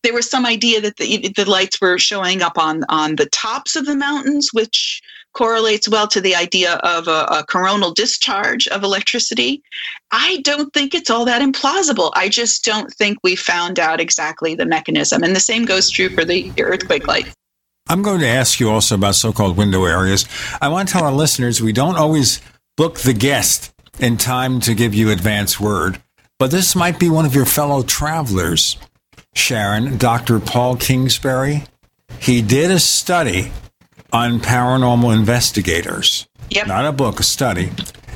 There 0.04 0.14
was 0.14 0.30
some 0.30 0.46
idea 0.46 0.82
that 0.82 0.98
the, 0.98 1.32
the 1.36 1.50
lights 1.50 1.80
were 1.80 2.00
showing 2.00 2.42
up 2.42 2.58
on, 2.58 2.84
on 2.90 3.16
the 3.16 3.28
tops 3.28 3.76
of 3.76 3.86
the 3.86 3.96
mountains, 3.96 4.50
which 4.54 5.02
correlates 5.38 5.88
well 5.88 6.08
to 6.08 6.20
the 6.20 6.36
idea 6.36 6.74
of 6.78 7.08
a, 7.08 7.28
a, 7.30 7.46
coronal 7.48 7.94
discharge 7.94 8.68
of 8.70 8.82
electricity. 8.82 9.62
I 10.10 10.42
don't 10.44 10.74
think 10.74 10.96
it's 10.96 11.12
all 11.12 11.26
that 11.26 11.44
implausible. 11.44 12.12
I 12.16 12.28
just 12.28 12.66
don't 12.66 12.92
think 12.96 13.20
we 13.22 13.36
found 13.36 13.78
out 13.78 14.02
exactly 14.02 14.56
the 14.56 14.66
mechanism. 14.66 15.22
And 15.22 15.36
the 15.36 15.40
same 15.40 15.66
goes 15.66 15.92
true 15.92 16.10
for 16.10 16.26
the 16.26 16.52
earthquake 16.60 17.06
light. 17.06 17.32
I'm 17.88 18.02
going 18.02 18.20
to 18.22 18.28
ask 18.28 18.60
you 18.60 18.72
also 18.72 18.96
about 18.96 19.14
so 19.14 19.32
called 19.32 19.58
window 19.58 19.86
areas. 19.86 20.26
I 20.60 20.70
want 20.70 20.90
to 20.90 20.94
tell 20.94 21.06
our 21.06 21.14
listeners 21.14 21.62
we 21.62 21.72
don't 21.72 21.98
always 21.98 22.42
book 22.76 23.00
the 23.02 23.14
guest 23.14 23.72
in 24.00 24.18
time 24.18 24.60
to 24.62 24.74
give 24.74 24.96
you 24.96 25.12
advance 25.12 25.60
word, 25.60 26.02
but 26.40 26.50
this 26.50 26.76
might 26.76 27.00
be 27.00 27.12
one 27.12 27.26
of 27.26 27.36
your 27.36 27.46
fellow 27.46 27.84
travelers, 27.84 28.76
Sharon, 29.36 29.98
Dr. 29.98 30.40
Paul 30.40 30.78
Kingsbury. 30.78 31.66
He 32.20 32.42
did 32.42 32.72
a 32.72 32.80
study 32.80 33.52
on 34.14 34.40
paranormal 34.40 35.14
investigators. 35.16 36.28
Yep. 36.50 36.68
Not 36.68 36.86
a 36.86 36.92
book, 36.92 37.20
a 37.20 37.24
study. 37.24 37.72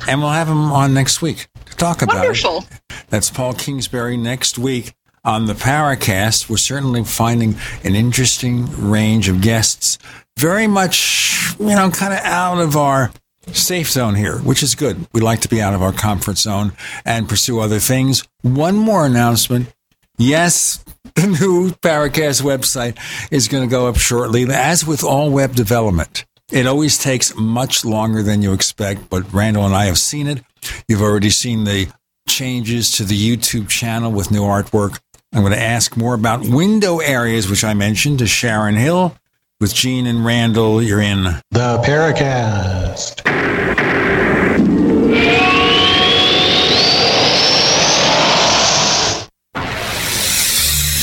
And 0.08 0.20
we'll 0.20 0.30
have 0.30 0.48
him 0.48 0.72
on 0.72 0.94
next 0.94 1.22
week 1.22 1.48
to 1.66 1.76
talk 1.76 2.02
about 2.02 2.16
Wonderful. 2.16 2.58
it. 2.90 3.02
That's 3.08 3.30
Paul 3.30 3.52
Kingsbury 3.54 4.16
next 4.16 4.58
week 4.58 4.94
on 5.24 5.46
the 5.46 5.52
Paracast. 5.54 6.48
We're 6.48 6.56
certainly 6.56 7.04
finding 7.04 7.56
an 7.84 7.94
interesting 7.94 8.66
range 8.90 9.28
of 9.28 9.40
guests. 9.40 9.98
Very 10.38 10.66
much, 10.66 11.54
you 11.60 11.66
know, 11.66 11.90
kind 11.90 12.12
of 12.14 12.20
out 12.20 12.58
of 12.60 12.76
our 12.76 13.12
safe 13.52 13.90
zone 13.90 14.14
here, 14.14 14.38
which 14.38 14.62
is 14.62 14.74
good. 14.74 15.06
We 15.12 15.20
like 15.20 15.40
to 15.40 15.48
be 15.48 15.60
out 15.60 15.74
of 15.74 15.82
our 15.82 15.92
comfort 15.92 16.38
zone 16.38 16.72
and 17.04 17.28
pursue 17.28 17.60
other 17.60 17.78
things. 17.78 18.26
One 18.40 18.76
more 18.76 19.04
announcement. 19.04 19.72
Yes, 20.18 20.82
the 21.14 21.26
new 21.26 21.70
Paracast 21.70 22.42
website 22.42 22.98
is 23.30 23.48
going 23.48 23.62
to 23.62 23.70
go 23.70 23.86
up 23.86 23.96
shortly. 23.96 24.44
As 24.50 24.86
with 24.86 25.04
all 25.04 25.30
web 25.30 25.54
development, 25.54 26.24
it 26.50 26.66
always 26.66 26.98
takes 26.98 27.34
much 27.36 27.84
longer 27.84 28.22
than 28.22 28.42
you 28.42 28.52
expect, 28.52 29.08
but 29.08 29.32
Randall 29.32 29.64
and 29.64 29.74
I 29.74 29.86
have 29.86 29.98
seen 29.98 30.26
it. 30.26 30.42
You've 30.88 31.02
already 31.02 31.30
seen 31.30 31.64
the 31.64 31.88
changes 32.28 32.92
to 32.92 33.04
the 33.04 33.16
YouTube 33.16 33.68
channel 33.68 34.12
with 34.12 34.30
new 34.30 34.42
artwork. 34.42 35.00
I'm 35.32 35.40
going 35.40 35.52
to 35.52 35.60
ask 35.60 35.96
more 35.96 36.14
about 36.14 36.46
window 36.46 36.98
areas, 36.98 37.48
which 37.48 37.64
I 37.64 37.74
mentioned, 37.74 38.18
to 38.18 38.26
Sharon 38.26 38.74
Hill. 38.74 39.16
With 39.60 39.74
Gene 39.74 40.06
and 40.06 40.24
Randall, 40.24 40.82
you're 40.82 41.00
in 41.00 41.22
the 41.22 41.78
Paracast. 41.84 43.22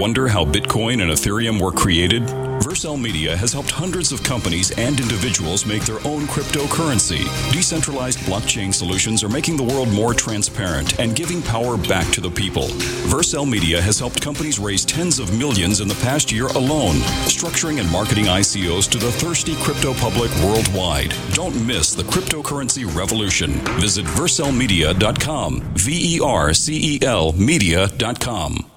wonder 0.00 0.28
how 0.28 0.46
Bitcoin 0.46 1.02
and 1.02 1.10
Ethereum 1.12 1.60
were 1.60 1.70
created? 1.70 2.22
Vercel 2.62 2.98
Media 2.98 3.36
has 3.36 3.52
helped 3.52 3.70
hundreds 3.70 4.12
of 4.12 4.22
companies 4.22 4.70
and 4.78 4.98
individuals 4.98 5.66
make 5.66 5.84
their 5.84 5.98
own 6.06 6.22
cryptocurrency. 6.22 7.24
Decentralized 7.52 8.18
blockchain 8.20 8.72
solutions 8.72 9.22
are 9.22 9.28
making 9.28 9.58
the 9.58 9.62
world 9.62 9.92
more 9.92 10.14
transparent 10.14 10.98
and 10.98 11.14
giving 11.14 11.42
power 11.42 11.76
back 11.76 12.10
to 12.14 12.22
the 12.22 12.30
people. 12.30 12.68
Vercel 13.12 13.46
Media 13.46 13.78
has 13.78 13.98
helped 13.98 14.22
companies 14.22 14.58
raise 14.58 14.86
tens 14.86 15.18
of 15.18 15.36
millions 15.36 15.80
in 15.80 15.88
the 15.88 16.00
past 16.02 16.32
year 16.32 16.46
alone, 16.46 16.96
structuring 17.28 17.78
and 17.78 17.90
marketing 17.92 18.24
ICOs 18.24 18.90
to 18.90 18.96
the 18.96 19.12
thirsty 19.12 19.54
crypto 19.56 19.92
public 19.92 20.30
worldwide. 20.36 21.12
Don't 21.34 21.66
miss 21.66 21.94
the 21.94 22.04
cryptocurrency 22.04 22.86
revolution. 22.96 23.50
Visit 23.78 24.06
vercelmedia.com. 24.06 25.60
V 25.74 26.16
E 26.16 26.20
R 26.20 26.54
C 26.54 26.96
E 26.96 26.98
L 27.02 27.32
media.com. 27.32 28.70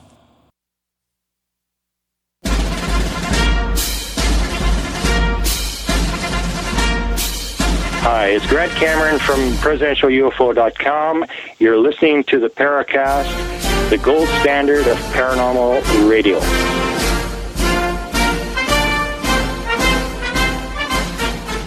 Hi, 8.04 8.32
it's 8.32 8.46
Grant 8.48 8.74
Cameron 8.74 9.18
from 9.18 9.40
presidentialufo.com. 9.54 11.26
You're 11.58 11.78
listening 11.78 12.26
to 12.26 12.38
the 12.38 12.50
Paracast, 12.50 13.90
the 13.90 13.98
gold 13.98 14.28
standard 14.42 14.86
of 14.88 14.98
paranormal 15.14 16.10
radio. 16.10 16.42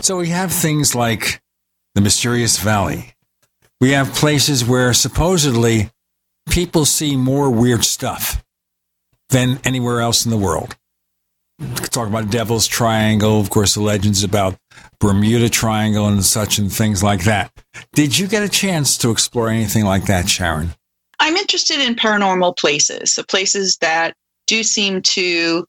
So 0.02 0.18
we 0.18 0.28
have 0.28 0.52
things 0.52 0.94
like 0.94 1.40
the 1.94 2.02
Mysterious 2.02 2.58
Valley. 2.58 3.14
We 3.80 3.92
have 3.92 4.12
places 4.12 4.62
where 4.62 4.92
supposedly 4.92 5.88
people 6.50 6.84
see 6.84 7.16
more 7.16 7.48
weird 7.48 7.82
stuff 7.82 8.44
than 9.30 9.58
anywhere 9.64 10.02
else 10.02 10.26
in 10.26 10.30
the 10.30 10.36
world. 10.36 10.76
Talk 11.90 12.08
about 12.08 12.30
Devil's 12.30 12.66
Triangle, 12.66 13.40
of 13.40 13.48
course, 13.48 13.74
the 13.74 13.80
legends 13.80 14.22
about 14.22 14.58
Bermuda 15.00 15.48
Triangle 15.48 16.06
and 16.06 16.22
such 16.22 16.58
and 16.58 16.70
things 16.70 17.02
like 17.02 17.24
that. 17.24 17.50
Did 17.94 18.18
you 18.18 18.26
get 18.26 18.42
a 18.42 18.48
chance 18.48 18.98
to 18.98 19.10
explore 19.10 19.48
anything 19.48 19.84
like 19.84 20.04
that, 20.04 20.28
Sharon? 20.28 20.74
I'm 21.18 21.36
interested 21.36 21.80
in 21.80 21.94
paranormal 21.94 22.58
places, 22.58 23.14
so 23.14 23.22
places 23.22 23.78
that 23.78 24.14
do 24.46 24.62
seem 24.62 25.00
to 25.02 25.66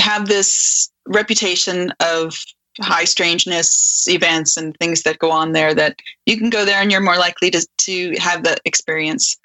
have 0.00 0.26
this 0.26 0.90
reputation 1.06 1.92
of 2.00 2.44
high 2.80 3.04
strangeness 3.04 4.06
events 4.08 4.56
and 4.56 4.76
things 4.78 5.02
that 5.02 5.18
go 5.18 5.30
on 5.30 5.52
there 5.52 5.74
that 5.74 5.98
you 6.26 6.36
can 6.36 6.50
go 6.50 6.64
there 6.64 6.80
and 6.80 6.90
you're 6.90 7.00
more 7.00 7.18
likely 7.18 7.50
to, 7.50 7.66
to 7.78 8.14
have 8.18 8.42
the 8.42 8.56
experience 8.64 9.36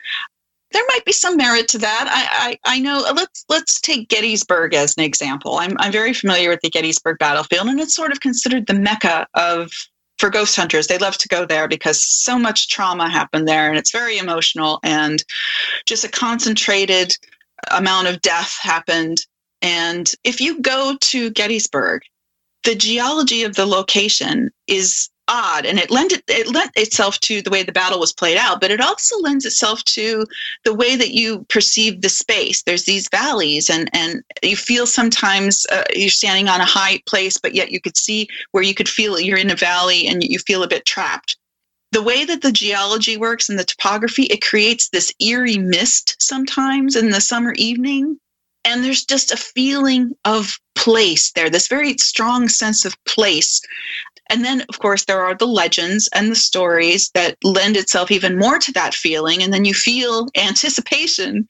there 0.75 0.83
might 0.89 1.05
be 1.05 1.13
some 1.13 1.37
merit 1.37 1.69
to 1.69 1.77
that. 1.77 2.07
I, 2.11 2.49
I, 2.49 2.75
I, 2.75 2.79
know. 2.79 2.99
Let's 3.15 3.45
let's 3.47 3.79
take 3.79 4.09
Gettysburg 4.09 4.73
as 4.73 4.97
an 4.97 5.05
example. 5.05 5.55
I'm 5.55 5.77
I'm 5.79 5.91
very 5.91 6.13
familiar 6.13 6.49
with 6.49 6.59
the 6.59 6.69
Gettysburg 6.69 7.17
battlefield, 7.17 7.67
and 7.67 7.79
it's 7.79 7.95
sort 7.95 8.11
of 8.11 8.19
considered 8.19 8.67
the 8.67 8.73
mecca 8.73 9.25
of 9.35 9.71
for 10.17 10.29
ghost 10.29 10.53
hunters. 10.53 10.87
They 10.87 10.97
love 10.97 11.17
to 11.19 11.29
go 11.29 11.45
there 11.45 11.69
because 11.69 12.03
so 12.03 12.37
much 12.37 12.67
trauma 12.67 13.09
happened 13.09 13.47
there, 13.47 13.69
and 13.69 13.77
it's 13.77 13.91
very 13.91 14.17
emotional, 14.17 14.81
and 14.83 15.23
just 15.85 16.03
a 16.03 16.09
concentrated 16.09 17.15
amount 17.71 18.09
of 18.09 18.21
death 18.21 18.59
happened. 18.61 19.19
And 19.61 20.11
if 20.25 20.41
you 20.41 20.59
go 20.61 20.97
to 20.99 21.29
Gettysburg, 21.31 22.01
the 22.65 22.75
geology 22.75 23.43
of 23.43 23.55
the 23.55 23.65
location 23.65 24.49
is 24.67 25.09
odd 25.27 25.65
and 25.65 25.79
it 25.79 25.89
lent 25.89 26.11
it, 26.11 26.23
it 26.27 26.47
lent 26.47 26.71
itself 26.75 27.19
to 27.19 27.41
the 27.41 27.49
way 27.49 27.63
the 27.63 27.71
battle 27.71 27.99
was 27.99 28.13
played 28.13 28.37
out 28.37 28.61
but 28.61 28.71
it 28.71 28.81
also 28.81 29.17
lends 29.19 29.45
itself 29.45 29.83
to 29.83 30.25
the 30.63 30.73
way 30.73 30.95
that 30.95 31.11
you 31.11 31.45
perceive 31.49 32.01
the 32.01 32.09
space. 32.09 32.63
There's 32.63 32.85
these 32.85 33.09
valleys 33.09 33.69
and 33.69 33.89
and 33.93 34.23
you 34.43 34.55
feel 34.55 34.85
sometimes 34.85 35.65
uh, 35.71 35.83
you're 35.93 36.09
standing 36.09 36.47
on 36.47 36.61
a 36.61 36.65
high 36.65 37.01
place 37.05 37.37
but 37.37 37.55
yet 37.55 37.71
you 37.71 37.81
could 37.81 37.97
see 37.97 38.27
where 38.51 38.63
you 38.63 38.73
could 38.73 38.89
feel 38.89 39.19
you're 39.19 39.37
in 39.37 39.51
a 39.51 39.55
valley 39.55 40.07
and 40.07 40.23
you 40.23 40.39
feel 40.39 40.63
a 40.63 40.67
bit 40.67 40.85
trapped. 40.85 41.37
The 41.91 42.03
way 42.03 42.25
that 42.25 42.41
the 42.41 42.51
geology 42.51 43.15
works 43.15 43.47
and 43.47 43.57
the 43.57 43.63
topography 43.63 44.23
it 44.23 44.41
creates 44.41 44.89
this 44.89 45.13
eerie 45.19 45.57
mist 45.57 46.15
sometimes 46.19 46.95
in 46.95 47.09
the 47.09 47.21
summer 47.21 47.53
evening 47.53 48.19
and 48.65 48.83
there's 48.83 49.05
just 49.05 49.31
a 49.31 49.37
feeling 49.37 50.11
of 50.25 50.59
place 50.75 51.31
there 51.31 51.49
this 51.49 51.67
very 51.67 51.97
strong 51.97 52.49
sense 52.49 52.83
of 52.83 53.01
place 53.05 53.61
and 54.29 54.43
then, 54.43 54.63
of 54.69 54.79
course, 54.79 55.05
there 55.05 55.21
are 55.21 55.35
the 55.35 55.45
legends 55.45 56.09
and 56.13 56.31
the 56.31 56.35
stories 56.35 57.11
that 57.13 57.37
lend 57.43 57.77
itself 57.77 58.09
even 58.09 58.39
more 58.39 58.57
to 58.57 58.71
that 58.71 58.95
feeling. 58.95 59.43
And 59.43 59.53
then 59.53 59.65
you 59.65 59.73
feel 59.73 60.27
anticipation 60.35 61.47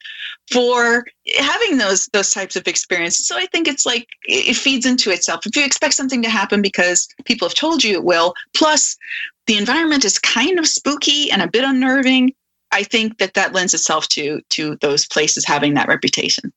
for 0.52 1.06
having 1.38 1.78
those 1.78 2.08
those 2.08 2.32
types 2.32 2.56
of 2.56 2.68
experiences. 2.68 3.28
So 3.28 3.38
I 3.38 3.46
think 3.48 3.68
it's 3.68 3.86
like 3.86 4.08
it 4.24 4.56
feeds 4.56 4.86
into 4.86 5.10
itself. 5.10 5.46
If 5.46 5.56
you 5.56 5.64
expect 5.64 5.94
something 5.94 6.22
to 6.24 6.30
happen 6.30 6.62
because 6.62 7.08
people 7.24 7.48
have 7.48 7.56
told 7.56 7.84
you 7.84 7.94
it 7.94 8.04
will, 8.04 8.34
plus 8.56 8.98
the 9.48 9.58
environment 9.58 10.04
is 10.04 10.20
kind 10.20 10.60
of 10.60 10.68
spooky 10.68 11.32
and 11.32 11.42
a 11.42 11.48
bit 11.48 11.64
unnerving, 11.64 12.34
I 12.72 12.84
think 12.84 13.20
that 13.20 13.36
that 13.36 13.54
lends 13.54 13.74
itself 13.74 14.10
to 14.10 14.42
to 14.50 14.76
those 14.82 15.06
places 15.06 15.46
having 15.46 15.76
that 15.76 15.88
reputation. 15.88 16.52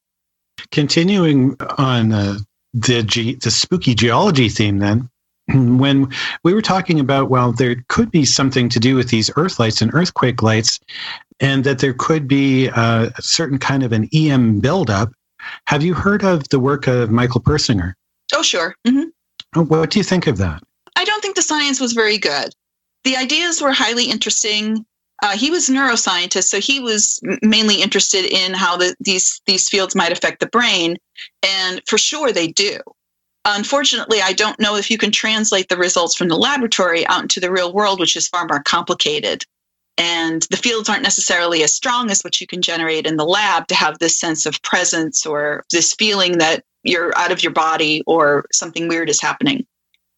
Continuing 0.73 1.57
on 1.78 2.12
uh, 2.12 2.39
the 2.74 3.05
ge- 3.05 3.39
the 3.39 3.53
spooky 3.53 3.95
geology 3.95 4.49
theme, 4.49 4.78
then 4.78 5.09
when 5.79 6.12
we 6.45 6.55
were 6.55 6.62
talking 6.62 7.01
about, 7.01 7.31
well, 7.31 7.53
there 7.53 7.77
could 7.89 8.11
be 8.11 8.25
something 8.25 8.69
to 8.69 8.79
do 8.79 8.95
with 8.95 9.09
these 9.09 9.31
earth 9.37 9.59
lights 9.59 9.81
and 9.81 9.93
earthquake 9.95 10.43
lights, 10.43 10.79
and 11.41 11.65
that 11.65 11.79
there 11.79 11.95
could 11.95 12.29
be 12.29 12.66
a 12.66 13.12
certain 13.20 13.59
kind 13.59 13.83
of 13.83 13.93
an 13.93 14.09
EM 14.15 14.61
buildup. 14.61 15.11
Have 15.66 15.83
you 15.83 15.95
heard 15.95 16.25
of 16.25 16.49
the 16.49 16.61
work 16.61 16.87
of 16.87 17.11
Michael 17.11 17.41
Persinger? 17.41 17.95
Oh, 18.35 18.43
sure. 18.43 18.75
Mm-hmm. 18.87 19.62
What 19.62 19.91
do 19.91 19.99
you 19.99 20.05
think 20.05 20.27
of 20.27 20.37
that? 20.39 20.62
I 20.97 21.05
don't 21.05 21.23
think 21.23 21.37
the 21.37 21.43
science 21.43 21.81
was 21.81 21.93
very 21.93 22.19
good. 22.19 22.53
The 23.05 23.16
ideas 23.16 23.62
were 23.62 23.73
highly 23.73 24.11
interesting. 24.11 24.85
Uh, 25.23 25.37
he 25.37 25.51
was 25.51 25.69
a 25.69 25.73
neuroscientist, 25.73 26.45
so 26.45 26.61
he 26.61 26.81
was 26.81 27.20
mainly 27.43 27.81
interested 27.81 28.25
in 28.25 28.53
how 28.53 28.77
the, 28.77 28.95
these 29.01 29.41
these 29.47 29.69
fields 29.69 29.95
might 29.95 30.12
affect 30.12 30.41
the 30.41 30.47
brain, 30.49 30.97
and 31.43 31.81
for 31.87 31.99
sure 31.99 32.33
they 32.33 32.49
do. 32.49 32.79
Unfortunately, 33.44 34.20
I 34.20 34.32
don't 34.32 34.59
know 34.60 34.77
if 34.77 34.90
you 34.90 34.98
can 34.98 35.10
translate 35.10 35.69
the 35.69 35.77
results 35.77 36.15
from 36.15 36.28
the 36.28 36.36
laboratory 36.36 37.06
out 37.06 37.23
into 37.23 37.40
the 37.40 37.51
real 37.51 37.73
world, 37.73 38.01
which 38.01 38.16
is 38.16 38.28
far 38.28 38.47
more 38.47 38.62
complicated. 38.62 39.44
And 39.97 40.43
the 40.51 40.56
fields 40.56 40.89
aren't 40.89 41.02
necessarily 41.02 41.62
as 41.62 41.74
strong 41.74 42.10
as 42.10 42.23
what 42.23 42.40
you 42.40 42.47
can 42.47 42.62
generate 42.62 43.06
in 43.06 43.16
the 43.16 43.24
lab 43.24 43.66
to 43.69 43.74
have 43.74 43.98
this 43.98 44.19
sense 44.19 44.47
of 44.47 44.62
presence 44.62 45.27
or 45.27 45.65
this 45.73 45.94
feeling 45.94 46.39
that 46.39 46.62
you're 46.85 47.16
out 47.19 47.32
of 47.32 47.43
your 47.43 47.52
body 47.52 48.02
or 48.06 48.44
something 48.52 48.86
weird 48.86 49.10
is 49.10 49.20
happening. 49.20 49.66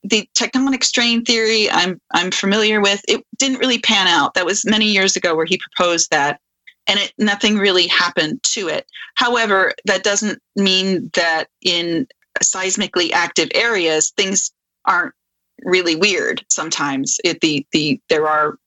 The 0.02 0.28
tectonic 0.36 0.84
strain 0.84 1.24
theory 1.24 1.70
I'm 1.70 2.00
I'm 2.12 2.30
familiar 2.30 2.80
with. 2.80 3.02
It 3.08 3.24
didn't 3.38 3.58
really 3.58 3.78
pan 3.78 4.06
out. 4.06 4.34
That 4.34 4.46
was 4.46 4.64
many 4.64 4.86
years 4.86 5.16
ago 5.16 5.34
where 5.34 5.46
he 5.46 5.58
proposed 5.58 6.10
that 6.10 6.40
and 6.86 6.98
it 6.98 7.12
nothing 7.18 7.56
really 7.56 7.86
happened 7.86 8.42
to 8.42 8.68
it. 8.68 8.86
However, 9.14 9.72
that 9.84 10.02
doesn't 10.02 10.40
mean 10.56 11.10
that 11.14 11.48
in 11.62 12.06
seismically 12.42 13.12
active 13.12 13.48
areas, 13.54 14.12
things 14.16 14.50
aren't 14.86 15.14
really 15.62 15.96
weird 15.96 16.44
sometimes. 16.50 17.18
It, 17.24 17.40
the, 17.40 17.66
the, 17.72 18.00
there 18.08 18.26
are 18.26 18.58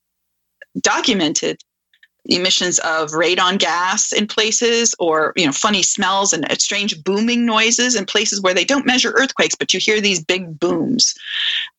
documented 0.82 1.62
emissions 2.26 2.80
of 2.80 3.10
radon 3.12 3.60
gas 3.60 4.14
in 4.14 4.26
places 4.26 4.95
or 4.98 5.34
you 5.36 5.45
know 5.45 5.52
funny 5.52 5.84
smells 5.84 6.32
and 6.32 6.45
strange 6.60 7.04
booming 7.04 7.45
noises 7.45 7.95
in 7.95 8.06
places 8.06 8.41
where 8.41 8.54
they 8.54 8.64
don't 8.64 8.86
measure 8.86 9.12
earthquakes 9.18 9.56
but 9.56 9.74
you 9.74 9.80
hear 9.80 10.00
these 10.00 10.24
big 10.24 10.58
booms 10.58 11.14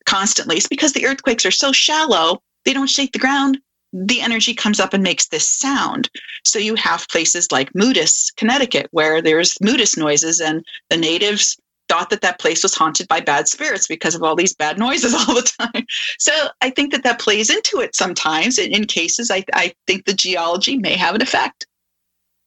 constantly. 0.05 0.57
It's 0.57 0.69
because 0.69 0.93
the 0.93 1.07
earthquakes 1.07 1.47
are 1.47 1.51
so 1.51 1.73
shallow 1.73 2.43
they 2.65 2.73
don't 2.73 2.89
shake 2.89 3.13
the 3.13 3.19
ground. 3.19 3.59
The 3.93 4.21
energy 4.21 4.55
comes 4.55 4.81
up 4.81 4.93
and 4.93 5.03
makes 5.03 5.29
this 5.29 5.49
sound. 5.49 6.11
So 6.45 6.59
you 6.59 6.75
have 6.75 7.09
places 7.09 7.53
like 7.53 7.75
moodus 7.75 8.31
connecticut 8.37 8.89
where 8.91 9.23
there's 9.23 9.57
moodus 9.61 9.97
noises 9.97 10.41
and 10.41 10.65
the 10.91 10.97
natives 10.97 11.57
thought 11.89 12.11
that 12.11 12.23
that 12.23 12.39
place 12.39 12.63
was 12.63 12.75
haunted 12.75 13.09
by 13.09 13.21
bad 13.21 13.49
spirits 13.49 13.87
because 13.87 14.15
of 14.15 14.23
all 14.23 14.35
these 14.37 14.55
bad 14.55 14.79
noises 14.79 15.15
all 15.29 15.35
the 15.35 15.51
time. 15.59 15.87
So 16.19 16.33
I 16.61 16.71
think 16.71 16.93
that 16.93 17.05
that 17.05 17.21
plays 17.21 17.51
into 17.51 17.81
it 17.81 17.95
sometimes. 17.95 18.59
In, 18.59 18.73
in 18.73 18.85
cases, 18.87 19.31
I, 19.31 19.45
I 19.53 19.75
think 19.87 20.05
the 20.05 20.15
geology 20.15 20.79
may 20.79 20.97
have 20.97 21.15
an 21.15 21.23
effect. 21.23 21.67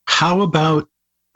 How 0.07 0.41
about 0.41 0.87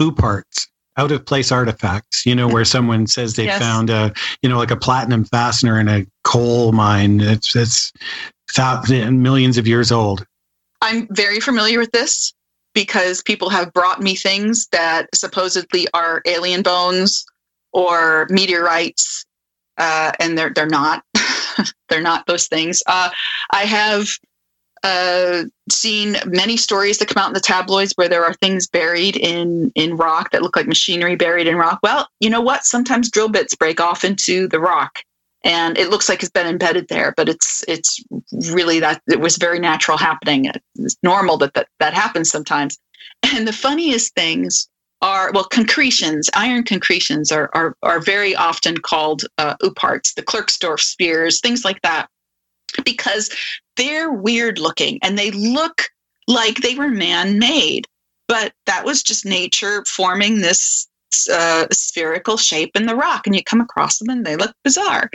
OOPArts? 0.01 0.67
out 0.97 1.11
of 1.11 1.25
place 1.25 1.51
artifacts, 1.51 2.25
you 2.25 2.35
know, 2.35 2.47
where 2.47 2.65
someone 2.65 3.07
says 3.07 3.35
they 3.35 3.45
Yes. 3.45 3.59
found 3.59 3.89
a, 3.89 4.13
you 4.41 4.49
know, 4.49 4.57
like 4.57 4.71
a 4.71 4.75
platinum 4.75 5.23
fastener 5.23 5.79
in 5.79 5.87
a 5.87 6.05
coal 6.23 6.73
mine. 6.73 7.21
It's, 7.21 7.55
it's 7.55 7.93
thousands, 8.51 9.11
millions 9.11 9.57
of 9.57 9.65
years 9.67 9.91
old. 9.91 10.25
I'm 10.81 11.07
very 11.11 11.39
familiar 11.39 11.79
with 11.79 11.91
this 11.91 12.33
because 12.73 13.21
people 13.23 13.49
have 13.49 13.71
brought 13.73 14.01
me 14.01 14.15
things 14.15 14.67
that 14.71 15.07
supposedly 15.13 15.87
are 15.93 16.21
alien 16.25 16.61
bones 16.61 17.25
or 17.73 18.27
meteorites, 18.29 19.25
uh, 19.77 20.11
and 20.19 20.37
they're 20.37 20.51
they're 20.51 20.67
not. 20.67 21.03
they're 21.89 22.01
not 22.01 22.25
those 22.27 22.47
things. 22.47 22.81
Uh, 22.87 23.09
I 23.51 23.63
have 23.63 24.07
uh, 24.83 25.43
seen 25.69 26.17
many 26.25 26.57
stories 26.57 26.97
that 26.97 27.07
come 27.07 27.21
out 27.21 27.27
in 27.27 27.33
the 27.33 27.39
tabloids 27.39 27.93
where 27.93 28.09
there 28.09 28.25
are 28.25 28.33
things 28.35 28.67
buried 28.67 29.15
in 29.15 29.71
in 29.75 29.95
rock 29.95 30.31
that 30.31 30.41
look 30.41 30.55
like 30.55 30.67
machinery 30.67 31.15
buried 31.15 31.47
in 31.47 31.55
rock. 31.55 31.79
Well, 31.83 32.07
you 32.19 32.29
know 32.29 32.41
what? 32.41 32.65
Sometimes 32.65 33.11
drill 33.11 33.29
bits 33.29 33.55
break 33.55 33.79
off 33.79 34.03
into 34.03 34.47
the 34.47 34.59
rock, 34.59 34.99
and 35.43 35.77
it 35.77 35.89
looks 35.89 36.09
like 36.09 36.23
it's 36.23 36.31
been 36.31 36.47
embedded 36.47 36.87
there, 36.87 37.13
but 37.15 37.29
it's 37.29 37.63
it's 37.67 38.03
really 38.49 38.79
that 38.79 39.01
it 39.07 39.19
was 39.19 39.37
very 39.37 39.59
natural 39.59 39.97
happening. 39.97 40.51
It's 40.79 40.97
normal 41.03 41.37
that 41.37 41.53
that, 41.53 41.67
that 41.79 41.93
happens 41.93 42.31
sometimes. 42.31 42.79
And 43.23 43.47
the 43.47 43.53
funniest 43.53 44.15
things 44.15 44.67
are 45.01 45.31
well 45.33 45.45
concretions. 45.45 46.29
Iron 46.33 46.63
concretions 46.63 47.31
are 47.31 47.49
are 47.53 47.75
are 47.83 47.99
very 47.99 48.35
often 48.35 48.77
called 48.77 49.23
uh, 49.37 49.55
OOPArts, 49.63 50.13
the 50.15 50.23
Klerksdorp 50.23 50.79
spheres, 50.79 51.39
things 51.39 51.65
like 51.65 51.81
that, 51.81 52.07
because 52.83 53.29
they're 53.77 54.11
weird 54.11 54.59
looking 54.59 54.99
and 55.01 55.17
they 55.17 55.31
look 55.31 55.89
like 56.27 56.57
they 56.57 56.75
were 56.75 56.89
man 56.89 57.39
made, 57.39 57.87
but 58.27 58.53
that 58.65 58.85
was 58.85 59.03
just 59.03 59.25
nature 59.25 59.83
forming 59.85 60.41
this 60.41 60.87
uh, 61.31 61.67
spherical 61.71 62.37
shape 62.37 62.71
in 62.75 62.85
the 62.85 62.95
rock, 62.95 63.27
and 63.27 63.35
you 63.35 63.43
come 63.43 63.61
across 63.61 63.99
them 63.99 64.09
and 64.09 64.25
they 64.25 64.35
look 64.35 64.53
bizarre. 64.63 65.09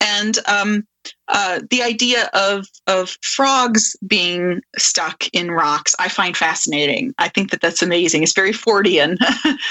And 0.00 0.38
um, 0.46 0.86
uh, 1.28 1.60
the 1.70 1.82
idea 1.82 2.28
of 2.34 2.66
of 2.86 3.16
frogs 3.22 3.96
being 4.06 4.60
stuck 4.76 5.26
in 5.32 5.50
rocks, 5.50 5.94
I 5.98 6.08
find 6.08 6.36
fascinating. 6.36 7.14
I 7.18 7.28
think 7.28 7.50
that 7.50 7.60
that's 7.60 7.82
amazing. 7.82 8.22
It's 8.22 8.34
very 8.34 8.52
Fortean 8.52 9.16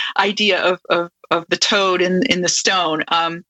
idea 0.18 0.62
of, 0.62 0.80
of 0.90 1.12
of 1.30 1.46
the 1.50 1.58
toad 1.58 2.02
in 2.02 2.24
in 2.28 2.42
the 2.42 2.50
stone. 2.50 3.04
Um, 3.10 3.44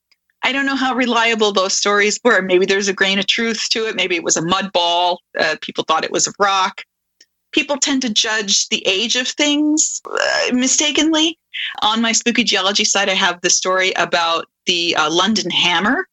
I 0.43 0.51
don't 0.51 0.65
know 0.65 0.75
how 0.75 0.93
reliable 0.93 1.53
those 1.53 1.77
stories 1.77 2.19
were. 2.23 2.41
Maybe 2.41 2.65
there's 2.65 2.89
a 2.89 2.93
grain 2.93 3.17
of 3.17 3.27
truth 3.27 3.69
to 3.69 3.88
it. 3.88 3.95
Maybe 3.95 4.15
it 4.17 4.23
was 4.23 4.35
a 4.35 4.45
mud 4.45 4.73
ball. 4.73 5.21
Uh, 5.39 5.55
people 5.61 5.85
thought 5.85 6.03
it 6.03 6.11
was 6.11 6.27
a 6.27 6.34
rock. 6.38 6.84
People 7.53 7.77
tend 7.77 8.01
to 8.01 8.09
judge 8.09 8.67
the 8.67 8.85
age 8.85 9.15
of 9.15 9.27
things 9.27 10.01
uh, 10.11 10.53
mistakenly. 10.53 11.39
On 11.81 12.01
my 12.01 12.11
spooky 12.11 12.43
geology 12.43 12.84
site, 12.84 13.09
I 13.09 13.13
have 13.13 13.39
the 13.39 13.49
story 13.49 13.93
about 13.93 14.47
the 14.65 14.95
uh, 14.97 15.09
London 15.09 15.49
hammer, 15.49 16.07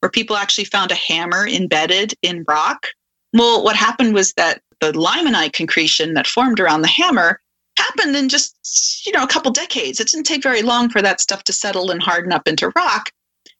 where 0.00 0.10
people 0.10 0.36
actually 0.36 0.64
found 0.64 0.90
a 0.90 0.96
hammer 0.96 1.46
embedded 1.46 2.14
in 2.22 2.44
rock. 2.46 2.86
Well, 3.32 3.64
what 3.64 3.76
happened 3.76 4.14
was 4.14 4.32
that 4.34 4.62
the 4.80 4.92
limonite 4.92 5.52
concretion 5.52 6.14
that 6.14 6.26
formed 6.26 6.60
around 6.60 6.82
the 6.82 6.88
hammer 6.88 7.40
happened 7.78 8.16
in 8.16 8.28
just 8.28 9.06
you 9.06 9.12
know 9.12 9.22
a 9.22 9.28
couple 9.28 9.50
decades. 9.50 10.00
It 10.00 10.08
didn't 10.08 10.26
take 10.26 10.42
very 10.42 10.62
long 10.62 10.88
for 10.88 11.02
that 11.02 11.20
stuff 11.20 11.44
to 11.44 11.52
settle 11.52 11.90
and 11.90 12.02
harden 12.02 12.32
up 12.32 12.46
into 12.46 12.72
rock. 12.76 13.10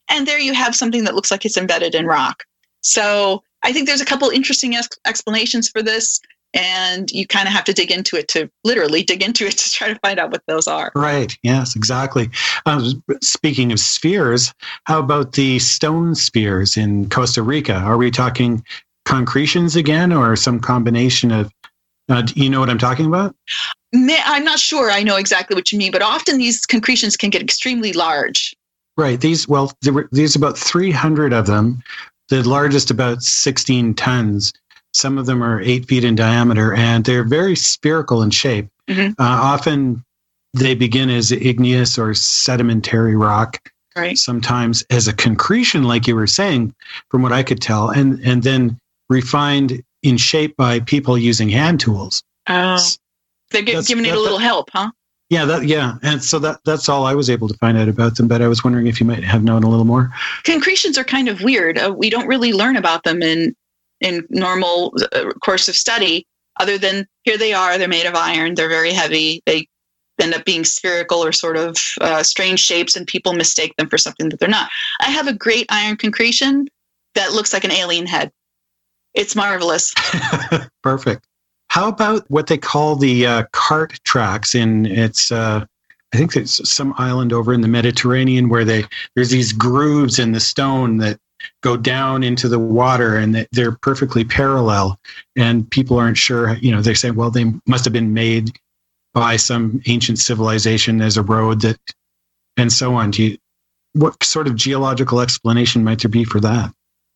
And 0.09 0.27
there 0.27 0.39
you 0.39 0.55
have 0.55 0.77
something 0.77 1.05
that 1.05 1.15
looks 1.15 1.31
like 1.31 1.45
it's 1.45 1.57
embedded 1.57 1.95
in 1.95 2.07
rock. 2.07 2.45
So 2.81 3.43
I 3.63 3.73
think 3.73 3.87
there's 3.87 4.01
a 4.01 4.07
couple 4.07 4.29
interesting 4.31 4.77
ex- 4.77 4.99
explanations 5.07 5.69
for 5.69 5.83
this, 5.83 6.21
and 6.55 7.11
you 7.11 7.27
kind 7.27 7.47
of 7.47 7.53
have 7.53 7.65
to 7.65 7.73
dig 7.73 7.91
into 7.91 8.17
it 8.17 8.29
to 8.29 8.51
literally 8.65 9.03
dig 9.03 9.23
into 9.23 9.47
it 9.47 9.53
to 9.59 9.71
try 9.71 9.89
to 9.89 9.99
find 10.01 10.19
out 10.19 10.31
what 10.31 10.43
those 10.47 10.67
are. 10.67 10.93
Right. 10.95 11.37
Yes, 11.43 11.77
exactly. 11.77 12.31
Um, 12.65 13.03
speaking 13.23 13.73
of 13.73 13.81
spheres, 13.81 14.55
how 14.85 14.99
about 14.99 15.33
the 15.33 15.59
stone 15.59 16.15
spheres 16.15 16.77
in 16.77 17.09
Costa 17.09 17.43
Rica? 17.43 17.75
Are 17.75 17.97
we 17.97 18.11
talking 18.11 18.65
concretions 19.05 19.77
again 19.77 20.13
or 20.13 20.37
some 20.37 20.61
combination 20.61 21.31
of? 21.31 21.53
Uh, 22.09 22.23
do 22.23 22.41
you 22.41 22.49
know 22.49 22.61
what 22.61 22.71
I'm 22.71 22.79
talking 22.79 23.07
about? 23.07 23.35
I'm 23.93 24.45
not 24.45 24.59
sure 24.59 24.91
I 24.91 25.03
know 25.03 25.17
exactly 25.17 25.55
what 25.55 25.73
you 25.73 25.79
mean, 25.79 25.91
but 25.91 26.03
often 26.03 26.39
these 26.39 26.65
concretions 26.65 27.17
can 27.17 27.31
get 27.31 27.43
extremely 27.43 27.93
large. 27.93 28.55
Right. 28.97 29.21
These, 29.21 29.49
well, 29.49 29.73
there 29.83 29.93
were, 29.93 30.09
there's 30.13 30.37
about 30.37 30.57
300 30.57 31.33
of 31.33 31.47
them, 31.47 31.83
the 32.29 32.43
largest 32.49 32.91
about 32.91 33.23
16 33.23 33.95
tons. 33.95 34.53
Some 34.97 35.19
of 35.19 35.27
them 35.27 35.43
are 35.43 35.61
eight 35.61 35.87
feet 35.87 36.05
in 36.05 36.15
diameter 36.15 36.73
and 36.75 37.05
they're 37.05 37.23
very 37.25 37.55
spherical 37.55 38.23
in 38.23 38.31
shape. 38.31 38.69
Mhm. 38.89 39.11
Uh, 39.11 39.15
often 39.19 40.03
they 40.55 40.75
begin 40.75 41.11
as 41.11 41.31
igneous 41.33 41.99
or 41.99 42.15
sedimentary 42.15 43.15
rock. 43.15 43.61
Right. 43.95 44.17
Sometimes 44.17 44.83
as 44.91 45.07
a 45.09 45.13
concretion, 45.13 45.85
like 45.85 46.07
you 46.07 46.15
were 46.17 46.27
saying, 46.27 46.75
from 47.11 47.23
what 47.23 47.33
I 47.33 47.43
could 47.43 47.61
tell, 47.61 47.91
and, 47.91 48.21
and 48.21 48.43
then 48.43 48.79
refined 49.11 49.83
in 50.03 50.17
shape 50.17 50.57
by 50.57 50.81
people 50.81 51.17
using 51.19 51.49
hand 51.49 51.81
tools. 51.81 52.23
Oh. 52.49 52.79
They're 53.51 53.63
giving 53.63 54.05
it 54.07 54.09
a 54.09 54.13
that- 54.13 54.21
little 54.21 54.39
help, 54.39 54.71
huh? 54.73 54.91
Yeah, 55.29 55.45
that 55.47 55.65
yeah, 55.67 55.97
and 56.03 56.23
so 56.23 56.39
that 56.39 56.61
that's 56.65 56.89
all 56.89 57.05
I 57.05 57.15
was 57.15 57.29
able 57.29 57.49
to 57.49 57.55
find 57.55 57.77
out 57.77 57.89
about 57.89 58.17
them. 58.17 58.29
But 58.29 58.43
I 58.43 58.47
was 58.49 58.63
wondering 58.63 58.87
if 58.87 59.01
you 59.01 59.07
might 59.07 59.25
have 59.25 59.43
known 59.43 59.65
a 59.65 59.69
little 59.69 59.85
more. 59.85 60.09
concretions 60.45 60.97
are 60.97 61.03
kind 61.05 61.27
of 61.29 61.43
weird. 61.43 61.79
Uh, 61.79 61.93
we 61.93 62.11
don't 62.11 62.29
really 62.29 62.53
learn 62.53 62.77
about 62.77 63.03
them 63.03 63.23
in 63.23 63.53
in 64.01 64.27
normal 64.31 64.95
uh, 65.13 65.31
course 65.45 65.69
of 65.69 65.77
study, 65.77 66.27
other 66.59 66.79
than 66.79 67.07
here 67.25 67.39
they 67.39 67.53
are. 67.53 67.79
They're 67.79 67.89
made 67.89 68.07
of 68.07 68.15
iron. 68.15 68.55
They're 68.55 68.69
very 68.69 68.93
heavy. 68.93 69.43
They 69.47 69.69
end 70.21 70.35
up 70.35 70.45
being 70.45 70.65
spherical 70.65 71.19
or 71.19 71.33
sort 71.33 71.57
of 71.57 71.77
uh, 72.01 72.23
strange 72.23 72.61
shapes, 72.61 72.97
and 72.97 73.07
people 73.07 73.33
mistake 73.33 73.75
them 73.77 73.89
for 73.89 73.99
something 73.99 74.29
that 74.31 74.41
they're 74.41 74.49
not. 74.49 74.71
I 75.01 75.11
have 75.11 75.27
a 75.27 75.35
great 75.35 75.67
iron 75.69 75.97
concretion 75.97 76.69
that 77.15 77.33
looks 77.33 77.53
like 77.53 77.65
an 77.65 77.73
alien 77.73 78.07
head. 78.07 78.33
It's 79.15 79.35
marvelous. 79.35 79.95
Perfect. 80.83 81.27
How 81.69 81.89
about 81.89 82.31
what 82.31 82.47
they 82.47 82.59
call 82.59 82.97
the 82.97 83.27
uh, 83.27 83.45
cart 83.53 83.99
tracks 84.05 84.55
in 84.55 84.87
it's 84.87 85.33
uh, 85.33 85.65
I 86.13 86.17
think 86.17 86.37
it's 86.37 86.69
some 86.71 86.95
island 86.97 87.33
over 87.33 87.53
in 87.53 87.61
the 87.61 87.69
Mediterranean 87.69 88.49
where 88.49 88.65
they 88.65 88.85
there's 89.15 89.31
these 89.31 89.53
grooves 89.53 90.19
in 90.19 90.33
the 90.33 90.41
stone 90.41 90.99
that 90.99 91.19
go 91.63 91.77
down 91.77 92.23
into 92.23 92.49
the 92.49 92.59
water 92.59 93.17
and 93.17 93.35
they- 93.35 93.47
they're 93.53 93.73
perfectly 93.73 94.25
parallel 94.25 94.99
and 95.37 95.71
people 95.71 95.99
aren't 95.99 96.17
sure 96.17 96.57
you 96.57 96.71
know 96.73 96.81
they 96.81 96.95
say 96.95 97.11
well 97.11 97.31
they 97.31 97.53
must 97.67 97.85
have 97.85 97.93
been 97.93 98.15
made 98.15 98.59
by 99.15 99.37
some 99.37 99.81
ancient 99.87 100.19
civilization 100.19 101.01
as 101.01 101.17
a 101.17 101.23
road 101.23 101.61
that 101.61 101.79
and 102.57 102.73
so 102.73 102.95
on 102.95 103.11
do 103.11 103.23
you 103.23 103.39
what 103.93 104.23
sort 104.23 104.47
of 104.47 104.55
geological 104.57 105.21
explanation 105.21 105.83
might 105.85 106.01
there 106.01 106.11
be 106.11 106.25
for 106.25 106.41
that 106.41 106.71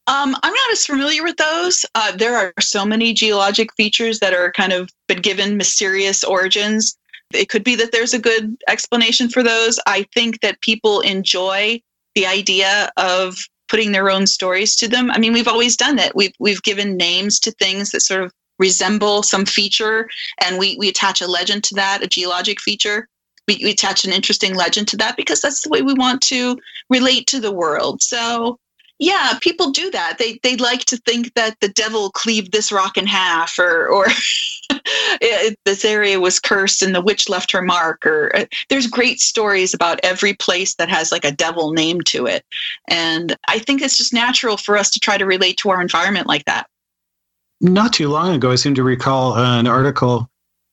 Um, 0.06 0.34
I'm 0.42 0.52
not 0.52 0.72
as 0.72 0.86
familiar 0.86 1.22
with 1.22 1.36
those. 1.36 1.84
Uh, 1.94 2.12
there 2.16 2.36
are 2.36 2.52
so 2.58 2.84
many 2.84 3.12
geologic 3.12 3.72
features 3.76 4.18
that 4.20 4.32
are 4.32 4.50
kind 4.50 4.72
of 4.72 4.90
been 5.06 5.20
given 5.20 5.56
mysterious 5.56 6.24
origins. 6.24 6.96
It 7.32 7.48
could 7.48 7.62
be 7.62 7.76
that 7.76 7.92
there's 7.92 8.14
a 8.14 8.18
good 8.18 8.56
explanation 8.66 9.28
for 9.28 9.42
those. 9.44 9.78
I 9.86 10.06
think 10.14 10.40
that 10.40 10.60
people 10.62 11.00
enjoy 11.02 11.80
the 12.16 12.26
idea 12.26 12.90
of 12.96 13.36
putting 13.70 13.92
their 13.92 14.10
own 14.10 14.26
stories 14.26 14.74
to 14.76 14.88
them. 14.88 15.10
I 15.10 15.18
mean, 15.18 15.32
we've 15.32 15.48
always 15.48 15.76
done 15.76 15.98
it. 15.98 16.14
We've 16.14 16.34
we've 16.38 16.62
given 16.62 16.96
names 16.96 17.38
to 17.40 17.52
things 17.52 17.90
that 17.90 18.00
sort 18.00 18.22
of 18.24 18.34
resemble 18.58 19.22
some 19.22 19.46
feature, 19.46 20.08
and 20.44 20.58
we 20.58 20.76
we 20.78 20.88
attach 20.88 21.22
a 21.22 21.26
legend 21.26 21.64
to 21.64 21.74
that, 21.76 22.02
a 22.02 22.08
geologic 22.08 22.60
feature. 22.60 23.08
We, 23.48 23.60
we 23.62 23.70
attach 23.70 24.04
an 24.04 24.12
interesting 24.12 24.54
legend 24.54 24.88
to 24.88 24.96
that 24.98 25.16
because 25.16 25.40
that's 25.40 25.62
the 25.62 25.70
way 25.70 25.82
we 25.82 25.94
want 25.94 26.20
to 26.22 26.58
relate 26.90 27.26
to 27.28 27.40
the 27.40 27.52
world. 27.52 28.02
So 28.02 28.58
yeah, 28.98 29.38
people 29.40 29.70
do 29.70 29.90
that. 29.92 30.18
They 30.18 30.38
they 30.42 30.56
like 30.56 30.84
to 30.86 30.96
think 30.98 31.32
that 31.34 31.56
the 31.60 31.68
devil 31.68 32.10
cleaved 32.10 32.52
this 32.52 32.70
rock 32.70 32.98
in 32.98 33.06
half, 33.06 33.58
or 33.58 33.88
or 33.88 34.06
it, 35.20 35.58
this 35.64 35.84
area 35.84 36.20
was 36.20 36.40
cursed 36.40 36.82
and 36.82 36.94
the 36.94 37.00
witch 37.00 37.28
left 37.28 37.52
her 37.52 37.62
mark. 37.62 38.06
Or 38.06 38.34
uh, 38.34 38.44
there's 38.68 38.86
great 38.86 39.20
stories 39.20 39.74
about 39.74 40.00
every 40.02 40.34
place 40.34 40.74
that 40.76 40.88
has 40.88 41.12
like 41.12 41.24
a 41.24 41.32
devil 41.32 41.72
name 41.72 42.00
to 42.02 42.26
it, 42.26 42.44
and 42.88 43.36
I 43.48 43.58
think 43.58 43.82
it's 43.82 43.98
just 43.98 44.12
natural 44.12 44.56
for 44.56 44.76
us 44.76 44.90
to 44.90 45.00
try 45.00 45.18
to 45.18 45.26
relate 45.26 45.56
to 45.58 45.70
our 45.70 45.80
environment 45.80 46.26
like 46.26 46.44
that. 46.44 46.66
not 47.60 47.92
too 47.92 48.08
long 48.08 48.34
ago, 48.34 48.50
I 48.50 48.56
seem 48.56 48.74
to 48.76 48.82
recall 48.82 49.36
an 49.36 49.66
article 49.66 50.28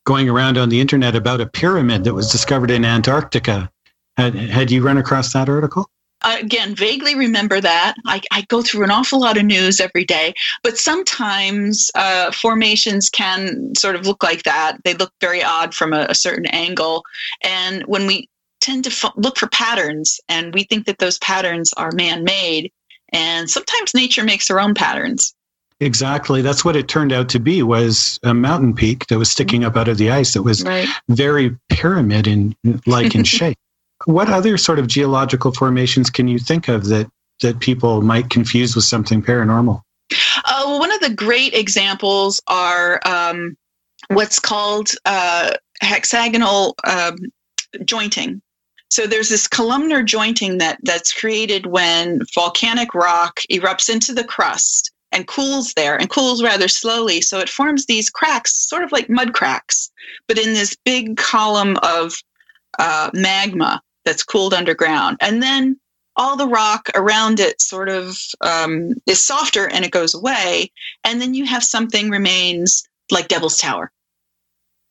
going 0.06 0.30
around 0.30 0.58
on 0.58 0.70
the 0.70 0.80
internet 0.80 1.16
about 1.16 1.42
a 1.42 1.46
pyramid 1.46 2.06
that 2.06 2.14
was 2.14 2.32
discovered 2.32 2.72
in 2.72 2.86
Antarctica. 2.86 3.70
Had, 4.16 4.36
had 4.36 4.72
you 4.72 4.82
run 4.82 4.98
across 4.98 5.34
that 5.34 5.50
article? 5.50 5.90
Again, 6.24 6.76
vaguely 6.76 7.16
remember 7.16 7.62
that. 7.62 7.96
I, 8.06 8.22
I 8.32 8.42
go 8.50 8.62
through 8.62 8.84
an 8.84 8.92
awful 8.92 9.20
lot 9.20 9.38
of 9.38 9.44
news 9.46 9.80
every 9.80 10.04
day, 10.06 10.34
but 10.64 10.78
sometimes 10.78 11.90
uh, 11.96 12.32
formations 12.32 13.10
can 13.10 13.74
sort 13.76 13.96
of 13.96 14.06
look 14.06 14.24
like 14.24 14.44
that. 14.44 14.78
They 14.84 14.94
look 14.94 15.14
very 15.22 15.44
odd 15.44 15.74
from 15.74 15.94
a, 15.94 16.08
a 16.10 16.16
certain 16.16 16.46
angle. 16.48 17.04
And 17.44 17.84
when 17.84 18.08
we 18.08 18.30
tend 18.62 18.84
to 18.86 18.90
f- 18.90 19.14
look 19.16 19.38
for 19.38 19.48
patterns 19.48 20.20
and 20.28 20.54
we 20.54 20.64
think 20.64 20.86
that 20.88 21.00
those 21.00 21.18
patterns 21.20 21.74
are 21.74 21.92
man 21.94 22.24
made, 22.24 22.72
and 23.14 23.50
sometimes 23.50 23.94
nature 23.94 24.24
makes 24.24 24.48
her 24.48 24.60
own 24.60 24.74
patterns. 24.74 25.34
Exactly. 25.80 26.42
That's 26.42 26.66
what 26.66 26.76
it 26.76 26.88
turned 26.88 27.14
out 27.14 27.30
to 27.30 27.40
be 27.40 27.62
was 27.62 28.20
a 28.24 28.34
mountain 28.34 28.74
peak 28.74 29.06
that 29.08 29.20
was 29.20 29.30
sticking 29.30 29.64
up 29.64 29.78
out 29.78 29.88
of 29.88 30.00
the 30.00 30.10
ice 30.10 30.34
that 30.34 30.42
was 30.42 30.64
Right. 30.64 30.90
very 31.08 31.56
pyramid 31.70 32.26
in 32.26 32.56
like 32.88 33.14
in 33.14 33.24
shape. 33.26 33.58
What 34.06 34.30
other 34.30 34.58
sort 34.58 34.80
of 34.80 34.88
geological 34.88 35.52
formations 35.52 36.10
can 36.10 36.28
you 36.28 36.40
think 36.40 36.68
of 36.68 36.86
that 36.86 37.10
that 37.42 37.60
people 37.60 38.02
might 38.02 38.30
confuse 38.30 38.76
with 38.76 38.86
something 38.86 39.22
paranormal? 39.22 39.82
Uh, 40.46 40.64
well, 40.66 40.80
one 40.80 40.92
of 40.92 41.02
the 41.02 41.14
great 41.14 41.54
examples 41.54 42.42
are 42.48 43.00
um, 43.06 43.56
what's 44.10 44.40
called 44.40 44.92
uh, 45.06 45.54
hexagonal 45.82 46.76
um, 46.86 47.16
jointing. 47.86 48.42
So 48.90 49.06
there's 49.06 49.30
this 49.30 49.48
columnar 49.48 50.02
jointing 50.02 50.60
that 50.60 50.80
that's 50.84 51.14
created 51.14 51.66
when 51.66 52.22
volcanic 52.34 52.96
rock 52.96 53.42
erupts 53.52 53.90
into 53.90 54.14
the 54.14 54.24
crust 54.24 54.92
and 55.12 55.28
cools 55.28 55.74
there 55.76 56.00
and 56.00 56.10
cools 56.10 56.42
rather 56.42 56.68
slowly. 56.68 57.22
So 57.22 57.40
it 57.40 57.50
forms 57.50 57.86
these 57.86 58.10
cracks, 58.10 58.56
sort 58.56 58.84
of 58.84 58.92
like 58.92 59.10
mud 59.10 59.34
cracks, 59.34 59.92
but 60.28 60.38
in 60.38 60.54
this 60.54 60.76
big 60.86 61.18
column 61.18 61.78
of 61.84 62.16
uh, 62.80 63.10
magma 63.14 63.82
that's 64.08 64.24
cooled 64.24 64.54
underground. 64.54 65.18
And 65.20 65.44
then 65.44 65.78
all 66.16 66.36
the 66.38 66.48
rock 66.48 66.90
around 66.96 67.40
it 67.40 67.62
sort 67.62 67.90
of 67.90 68.18
um, 68.42 68.94
is 69.06 69.22
softer 69.24 69.68
and 69.70 69.84
it 69.86 69.92
goes 69.92 70.16
away. 70.16 70.72
And 71.04 71.22
then 71.22 71.34
you 71.34 71.46
have 71.46 71.64
something 71.64 72.10
remains 72.10 72.88
like 73.12 73.28
Devil's 73.28 73.58
Tower. 73.58 73.92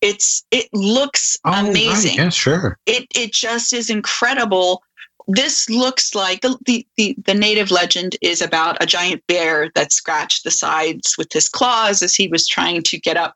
It's 0.03 0.45
it 0.51 0.69
looks 0.75 1.39
Oh, 1.45 1.51
right. 1.51 1.69
amazing. 1.69 2.17
Yeah, 2.19 2.29
sure. 2.29 2.79
It 2.85 3.07
it 3.15 3.33
just 3.33 3.73
is 3.73 3.89
incredible. 3.91 4.83
This 5.29 5.69
looks 5.69 6.15
like 6.15 6.43
the, 6.43 6.57
the, 6.67 6.87
the, 6.97 7.17
the 7.25 7.35
native 7.35 7.73
legend 7.73 8.15
is 8.23 8.41
about 8.41 8.81
a 8.81 8.87
giant 8.87 9.27
bear 9.27 9.73
that 9.75 9.93
scratched 9.93 10.45
the 10.45 10.53
sides 10.53 11.17
with 11.19 11.33
his 11.33 11.49
claws 11.49 12.03
as 12.03 12.15
he 12.15 12.29
was 12.29 12.47
trying 12.47 12.83
to 12.85 13.01
get 13.01 13.17
up 13.17 13.35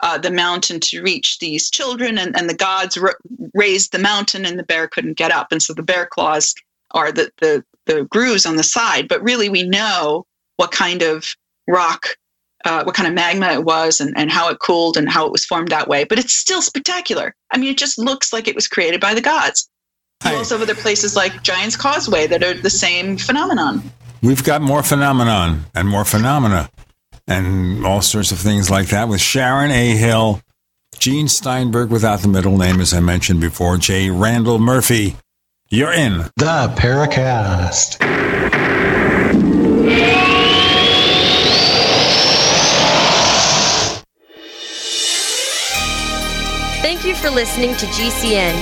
uh, 0.00 0.18
the 0.18 0.30
mountain 0.30 0.80
to 0.80 1.02
reach 1.02 1.38
these 1.38 1.70
children, 1.70 2.18
and, 2.18 2.36
and 2.36 2.48
the 2.48 2.54
gods 2.54 2.96
ra- 2.96 3.12
raised 3.54 3.92
the 3.92 3.98
mountain, 3.98 4.44
and 4.44 4.58
the 4.58 4.64
bear 4.64 4.88
couldn't 4.88 5.16
get 5.16 5.30
up, 5.30 5.48
and 5.50 5.62
so 5.62 5.72
the 5.74 5.82
bear 5.82 6.06
claws 6.06 6.54
are 6.92 7.12
the, 7.12 7.30
the 7.40 7.64
the 7.86 8.04
grooves 8.04 8.46
on 8.46 8.56
the 8.56 8.62
side. 8.62 9.08
But 9.08 9.22
really, 9.22 9.48
we 9.48 9.62
know 9.62 10.26
what 10.56 10.72
kind 10.72 11.02
of 11.02 11.34
rock, 11.66 12.06
uh, 12.64 12.82
what 12.84 12.94
kind 12.94 13.08
of 13.08 13.14
magma 13.14 13.52
it 13.52 13.64
was, 13.64 14.00
and, 14.00 14.16
and 14.16 14.30
how 14.30 14.50
it 14.50 14.58
cooled, 14.60 14.96
and 14.96 15.08
how 15.08 15.26
it 15.26 15.32
was 15.32 15.44
formed 15.44 15.68
that 15.68 15.88
way. 15.88 16.04
But 16.04 16.18
it's 16.18 16.34
still 16.34 16.62
spectacular. 16.62 17.34
I 17.50 17.58
mean, 17.58 17.70
it 17.70 17.78
just 17.78 17.98
looks 17.98 18.32
like 18.32 18.48
it 18.48 18.54
was 18.54 18.68
created 18.68 19.00
by 19.00 19.14
the 19.14 19.20
gods. 19.20 19.68
You 20.24 20.32
also 20.32 20.58
have 20.58 20.68
other 20.68 20.74
places 20.74 21.14
like 21.14 21.44
Giant's 21.44 21.76
Causeway 21.76 22.26
that 22.26 22.42
are 22.42 22.52
the 22.52 22.70
same 22.70 23.16
phenomenon. 23.16 23.82
We've 24.20 24.42
got 24.42 24.62
more 24.62 24.82
phenomenon 24.82 25.66
and 25.76 25.88
more 25.88 26.04
phenomena 26.04 26.70
and 27.28 27.84
all 27.84 28.02
sorts 28.02 28.32
of 28.32 28.38
things 28.38 28.70
like 28.70 28.88
that 28.88 29.08
with 29.08 29.20
Sharon 29.20 29.70
A. 29.70 29.96
Hill, 29.96 30.40
Gene 30.98 31.28
Steinberg 31.28 31.90
without 31.90 32.20
the 32.20 32.28
middle 32.28 32.56
name, 32.56 32.80
as 32.80 32.92
I 32.92 33.00
mentioned 33.00 33.40
before, 33.40 33.76
J. 33.76 34.10
Randall 34.10 34.58
Murphy. 34.58 35.16
You're 35.68 35.92
in 35.92 36.18
the 36.36 36.74
Paracast. 36.76 37.98
Thank 46.80 47.04
you 47.04 47.14
for 47.14 47.28
listening 47.30 47.74
to 47.76 47.86
GCN. 47.86 48.54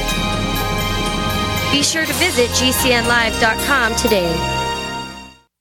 Be 1.71 1.83
sure 1.83 2.05
to 2.05 2.13
visit 2.15 2.49
GCNlive.com 2.51 3.95
today. 3.97 4.63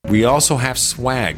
We 0.10 0.26
also 0.26 0.56
have 0.58 0.80
swag. 0.80 1.38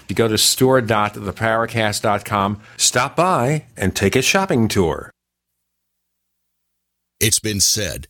You 0.11 0.15
go 0.15 0.27
to 0.27 0.37
store.theparacast.com, 0.37 2.61
stop 2.75 3.15
by 3.15 3.63
and 3.77 3.95
take 3.95 4.17
a 4.17 4.21
shopping 4.21 4.67
tour. 4.67 5.09
It's 7.21 7.39
been 7.39 7.61
said 7.61 8.09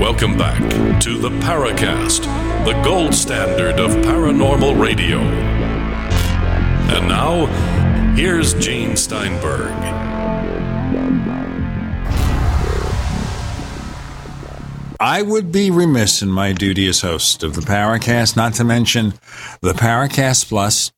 Welcome 0.00 0.38
back 0.38 0.58
to 1.00 1.18
the 1.18 1.28
Paracast, 1.40 2.22
the 2.64 2.80
gold 2.82 3.12
standard 3.12 3.80
of 3.80 3.90
paranormal 4.04 4.80
radio. 4.80 5.18
And 5.18 7.08
now, 7.08 7.46
here's 8.14 8.54
Gene 8.54 8.96
Steinberg. 8.96 9.72
I 15.00 15.22
would 15.22 15.50
be 15.50 15.70
remiss 15.70 16.22
in 16.22 16.30
my 16.30 16.52
duty 16.52 16.86
as 16.88 17.00
host 17.00 17.42
of 17.42 17.54
the 17.54 17.60
Paracast 17.62 18.36
not 18.36 18.54
to 18.54 18.64
mention 18.64 19.14
the 19.62 19.72
Paracast 19.72 20.48
Plus. 20.48 20.92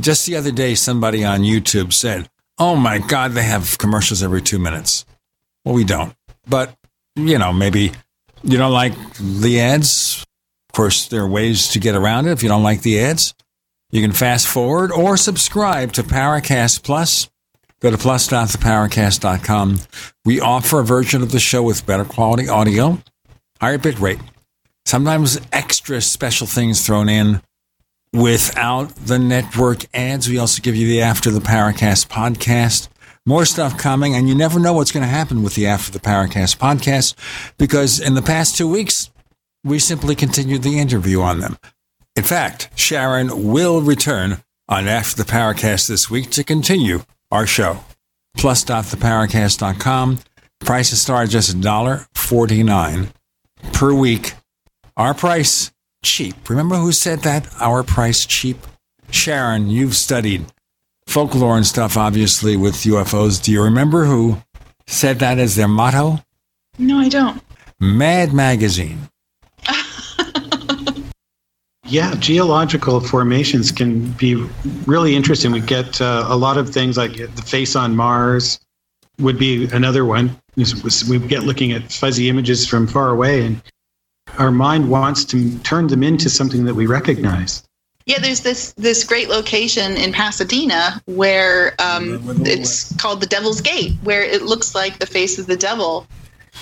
Just 0.00 0.26
the 0.26 0.36
other 0.36 0.50
day, 0.50 0.74
somebody 0.74 1.24
on 1.24 1.40
YouTube 1.40 1.92
said, 1.92 2.28
Oh 2.58 2.76
my 2.76 2.98
God, 2.98 3.32
they 3.32 3.42
have 3.42 3.78
commercials 3.78 4.22
every 4.22 4.42
two 4.42 4.58
minutes. 4.58 5.04
Well, 5.64 5.74
we 5.74 5.84
don't. 5.84 6.14
But, 6.46 6.76
you 7.16 7.38
know, 7.38 7.52
maybe 7.52 7.92
you 8.42 8.58
don't 8.58 8.72
like 8.72 8.94
the 9.18 9.60
ads. 9.60 10.24
Of 10.68 10.76
course, 10.76 11.06
there 11.06 11.22
are 11.22 11.28
ways 11.28 11.68
to 11.68 11.78
get 11.78 11.94
around 11.94 12.26
it 12.26 12.32
if 12.32 12.42
you 12.42 12.48
don't 12.48 12.62
like 12.62 12.82
the 12.82 13.00
ads. 13.00 13.34
You 13.90 14.02
can 14.02 14.12
fast 14.12 14.46
forward 14.46 14.92
or 14.92 15.16
subscribe 15.16 15.92
to 15.92 16.02
Paracast 16.02 16.82
Plus. 16.82 17.30
Go 17.80 17.90
to 17.90 17.98
plus.theparacast.com. 17.98 19.78
We 20.24 20.40
offer 20.40 20.80
a 20.80 20.84
version 20.84 21.22
of 21.22 21.32
the 21.32 21.38
show 21.38 21.62
with 21.62 21.86
better 21.86 22.04
quality 22.04 22.48
audio, 22.48 22.98
higher 23.60 23.78
bit 23.78 23.98
rate, 24.00 24.20
sometimes 24.84 25.40
extra 25.52 26.00
special 26.00 26.46
things 26.46 26.84
thrown 26.84 27.08
in 27.08 27.40
without 28.14 28.94
the 28.94 29.18
network 29.18 29.84
ads. 29.92 30.28
We 30.28 30.38
also 30.38 30.62
give 30.62 30.76
you 30.76 30.86
the 30.86 31.02
After 31.02 31.30
the 31.30 31.40
Paracast 31.40 32.06
podcast. 32.06 32.88
More 33.26 33.44
stuff 33.44 33.76
coming, 33.76 34.14
and 34.14 34.28
you 34.28 34.34
never 34.34 34.60
know 34.60 34.74
what's 34.74 34.92
going 34.92 35.02
to 35.02 35.08
happen 35.08 35.42
with 35.42 35.54
the 35.54 35.66
After 35.66 35.90
the 35.90 35.98
Paracast 35.98 36.58
podcast 36.58 37.14
because 37.58 37.98
in 37.98 38.14
the 38.14 38.22
past 38.22 38.56
two 38.56 38.70
weeks, 38.70 39.10
we 39.64 39.78
simply 39.78 40.14
continue 40.14 40.58
the 40.58 40.78
interview 40.78 41.20
on 41.22 41.40
them. 41.40 41.58
In 42.16 42.22
fact, 42.22 42.68
Sharon 42.76 43.50
will 43.50 43.80
return 43.80 44.42
on 44.68 44.86
After 44.86 45.22
the 45.22 45.30
Paracast 45.30 45.88
this 45.88 46.08
week 46.08 46.30
to 46.32 46.44
continue 46.44 47.02
our 47.32 47.46
show. 47.46 47.80
Plus.theparacast.com. 48.36 50.18
Prices 50.60 51.00
start 51.00 51.30
just 51.30 51.56
$1.49 51.58 53.08
per 53.72 53.92
week. 53.94 54.34
Our 54.96 55.14
price 55.14 55.72
cheap. 56.04 56.48
Remember 56.48 56.76
who 56.76 56.92
said 56.92 57.20
that? 57.20 57.48
Our 57.60 57.82
price 57.82 58.24
cheap? 58.24 58.58
Sharon, 59.10 59.68
you've 59.68 59.96
studied 59.96 60.46
folklore 61.06 61.56
and 61.56 61.66
stuff, 61.66 61.96
obviously, 61.96 62.56
with 62.56 62.74
UFOs. 62.74 63.42
Do 63.42 63.50
you 63.50 63.62
remember 63.62 64.04
who 64.04 64.42
said 64.86 65.18
that 65.18 65.38
as 65.38 65.56
their 65.56 65.68
motto? 65.68 66.20
No, 66.78 66.98
I 66.98 67.08
don't. 67.08 67.42
Mad 67.80 68.32
Magazine. 68.32 69.08
Yeah, 71.86 72.14
geological 72.18 72.98
formations 72.98 73.70
can 73.70 74.10
be 74.12 74.34
really 74.86 75.14
interesting. 75.14 75.52
We 75.52 75.60
get 75.60 76.00
uh, 76.00 76.24
a 76.26 76.36
lot 76.36 76.56
of 76.56 76.70
things 76.70 76.96
like 76.96 77.16
the 77.16 77.42
face 77.46 77.76
on 77.76 77.94
Mars 77.94 78.58
would 79.18 79.38
be 79.38 79.66
another 79.66 80.06
one. 80.06 80.34
We 80.56 81.18
get 81.18 81.44
looking 81.44 81.72
at 81.72 81.92
fuzzy 81.92 82.30
images 82.30 82.66
from 82.66 82.86
far 82.86 83.10
away, 83.10 83.44
and 83.44 83.62
our 84.38 84.50
mind 84.50 84.90
wants 84.90 85.24
to 85.26 85.58
turn 85.60 85.86
them 85.86 86.02
into 86.02 86.28
something 86.30 86.64
that 86.64 86.74
we 86.74 86.86
recognize. 86.86 87.62
Yeah, 88.06 88.18
there's 88.18 88.40
this 88.40 88.72
this 88.72 89.02
great 89.02 89.30
location 89.30 89.96
in 89.96 90.12
Pasadena 90.12 91.00
where 91.06 91.74
um, 91.78 92.20
it's 92.44 92.94
called 92.96 93.22
the 93.22 93.26
Devil's 93.26 93.62
Gate, 93.62 93.92
where 94.02 94.22
it 94.22 94.42
looks 94.42 94.74
like 94.74 94.98
the 94.98 95.06
face 95.06 95.38
of 95.38 95.46
the 95.46 95.56
devil 95.56 96.06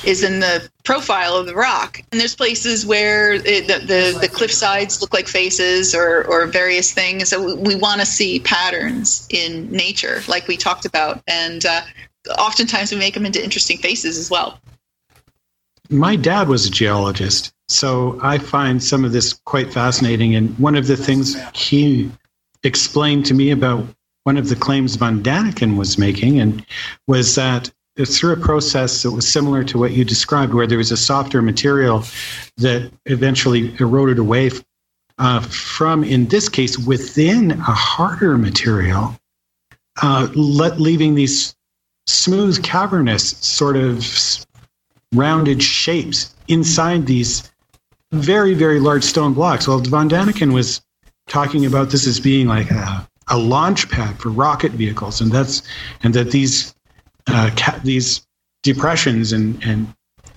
is 0.05 0.23
in 0.23 0.40
the 0.40 0.69
profile 0.85 1.36
of 1.36 1.47
the 1.47 1.55
rock. 1.55 2.01
And 2.11 2.20
there's 2.20 2.35
places 2.35 2.85
where 2.85 3.35
it, 3.35 3.66
the, 3.69 3.78
the, 3.86 4.19
the 4.20 4.28
cliff 4.28 4.53
sides 4.53 5.01
look 5.01 5.12
like 5.12 5.28
faces 5.28 5.94
or, 5.94 6.24
or 6.24 6.47
various 6.47 6.93
things. 6.93 7.28
So 7.28 7.44
we, 7.44 7.55
we 7.55 7.74
want 7.77 8.01
to 8.01 8.07
see 8.07 8.40
patterns 8.40 9.27
in 9.31 9.70
nature, 9.70 10.23
like 10.28 10.49
we 10.49 10.57
talked 10.57 10.86
about. 10.86 11.23
And 11.28 11.65
uh, 11.65 11.82
oftentimes 12.39 12.90
we 12.90 12.99
make 12.99 13.15
them 13.15 13.27
into 13.27 13.43
interesting 13.43 13.78
faces 13.78 14.19
as 14.19 14.31
well. 14.31 14.59
My 15.89 16.16
dad 16.16 16.49
was 16.49 16.66
a 16.66 16.70
geologist, 16.70 17.53
so 17.73 18.19
I 18.23 18.39
find 18.39 18.82
some 18.82 19.05
of 19.05 19.12
this 19.12 19.32
quite 19.32 19.73
fascinating. 19.73 20.35
And 20.35 20.57
one 20.59 20.77
of 20.77 20.86
the 20.86 20.97
things 20.97 21.36
he 21.55 22.11
explained 22.62 23.27
to 23.27 23.35
me 23.35 23.51
about 23.51 23.85
one 24.24 24.36
of 24.36 24.49
the 24.49 24.57
claims 24.57 24.94
Von 24.97 25.23
Daniken 25.23 25.77
was 25.77 25.99
making 25.99 26.39
and 26.39 26.65
was 27.09 27.35
that 27.35 27.70
through 28.07 28.32
a 28.32 28.36
process 28.36 29.03
that 29.03 29.11
was 29.11 29.28
similar 29.28 29.65
to 29.65 29.78
what 29.78 29.93
you 29.93 30.05
described, 30.05 30.55
where 30.55 30.66
there 30.66 30.78
was 30.78 30.93
a 30.93 30.97
softer 30.97 31.43
material 31.43 32.05
that 32.57 32.90
eventually 33.07 33.74
eroded 33.81 34.19
away 34.19 34.51
uh, 35.19 35.40
from, 35.40 36.03
in 36.03 36.27
this 36.28 36.49
case, 36.49 36.78
within 36.78 37.53
a 37.53 37.57
harder 37.62 38.39
material, 38.39 39.15
uh, 40.03 40.28
let, 40.35 40.81
leaving 40.81 41.15
these 41.15 41.55
smooth, 42.07 42.62
cavernous, 42.62 43.31
sort 43.39 43.77
of 43.77 44.07
rounded 45.15 45.62
shapes 45.62 46.35
inside 46.49 47.07
these 47.07 47.52
very, 48.12 48.55
very 48.55 48.78
large 48.80 49.05
stone 49.05 49.34
blocks. 49.34 49.66
Well, 49.66 49.78
Von 49.80 50.09
Daniken 50.09 50.52
was 50.52 50.80
talking 51.28 51.66
about 51.66 51.90
this 51.90 52.06
as 52.06 52.20
being 52.20 52.47
like 52.47 52.70
a, 52.70 53.09
a 53.28 53.39
launch 53.39 53.90
pad 53.90 54.18
for 54.18 54.30
rocket 54.30 54.72
vehicles, 54.72 55.20
and 55.20 55.32
that's 55.32 55.62
and 56.02 56.14
that 56.14 56.30
these 56.30 56.74
uh, 57.26 57.51
ca- 57.56 57.80
these 57.82 58.26
depressions 58.62 59.32
and, 59.32 59.62
and 59.64 59.93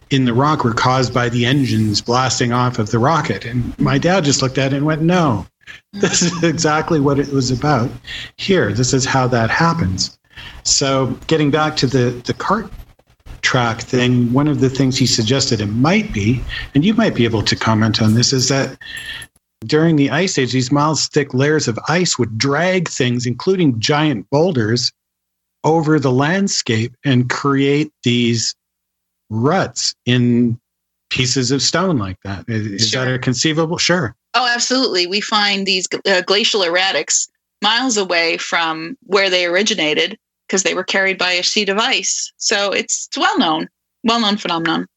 in 0.10 0.26
the 0.26 0.34
rock 0.34 0.64
were 0.64 0.74
caused 0.74 1.14
by 1.14 1.30
the 1.30 1.46
engines 1.46 2.02
blasting 2.02 2.52
off 2.52 2.80
of 2.80 2.92
the 2.92 3.00
rocket. 3.00 3.46
And 3.46 3.78
my 3.80 3.98
dad 3.98 4.24
just 4.24 4.42
looked 4.42 4.58
at 4.58 4.74
it 4.74 4.78
and 4.78 4.86
went, 4.86 5.02
No, 5.02 5.46
this 5.94 6.22
is 6.22 6.44
exactly 6.44 7.00
what 7.00 7.20
it 7.20 7.30
was 7.30 7.52
about 7.52 7.90
here. 8.38 8.72
This 8.72 8.94
is 8.94 9.06
how 9.06 9.28
that 9.28 9.50
happens. 9.50 10.18
So, 10.64 11.18
getting 11.28 11.50
back 11.52 11.76
to 11.78 11.88
the, 11.88 12.22
the 12.26 12.34
cart 12.34 12.70
track 13.46 13.80
thing, 13.82 14.34
one 14.34 14.48
of 14.48 14.60
the 14.60 14.72
things 14.72 14.98
he 14.98 15.06
suggested 15.06 15.62
it 15.62 15.68
might 15.68 16.12
be, 16.12 16.42
and 16.74 16.84
you 16.84 16.96
might 16.96 17.14
be 17.14 17.26
able 17.26 17.44
to 17.44 17.56
comment 17.56 18.02
on 18.02 18.16
this, 18.16 18.34
is 18.34 18.50
that 18.50 18.76
during 19.66 19.96
the 19.96 20.10
ice 20.10 20.38
age, 20.40 20.52
these 20.52 20.72
miles 20.72 21.08
thick 21.08 21.34
layers 21.34 21.68
of 21.68 21.78
ice 21.88 22.18
would 22.18 22.40
drag 22.40 22.90
things, 22.90 23.28
including 23.28 23.80
giant 23.80 24.28
boulders, 24.32 24.92
over 25.64 26.00
the 26.00 26.12
landscape 26.12 26.96
and 27.06 27.30
create 27.30 27.92
these 28.04 28.56
ruts 29.30 29.96
in 30.06 30.60
pieces 31.10 31.52
of 31.52 31.62
stone 31.62 31.98
like 31.98 32.18
that. 32.24 32.46
Is 32.48 32.90
sure. 32.90 33.06
that 33.06 33.14
a 33.14 33.20
conceivable? 33.20 33.78
Sure. 33.78 34.16
Oh, 34.34 34.48
absolutely. 34.48 35.08
We 35.08 35.22
find 35.22 35.66
these 35.66 35.88
uh, 36.08 36.22
glacial 36.22 36.62
erratics 36.62 37.30
miles 37.62 37.98
away 37.98 38.38
from 38.38 38.98
where 39.04 39.30
they 39.30 39.46
originated 39.46 40.18
because 40.48 40.64
they 40.64 40.74
were 40.74 40.84
carried 40.84 41.18
by 41.18 41.32
a 41.32 41.44
sheet 41.44 41.70
of 41.70 41.78
ice. 41.78 42.32
So 42.38 42.72
it's, 42.72 43.08
it's 43.08 43.18
well 43.18 43.38
known, 43.38 43.68
well 44.04 44.20
known 44.20 44.38
phenomenon. 44.38 44.88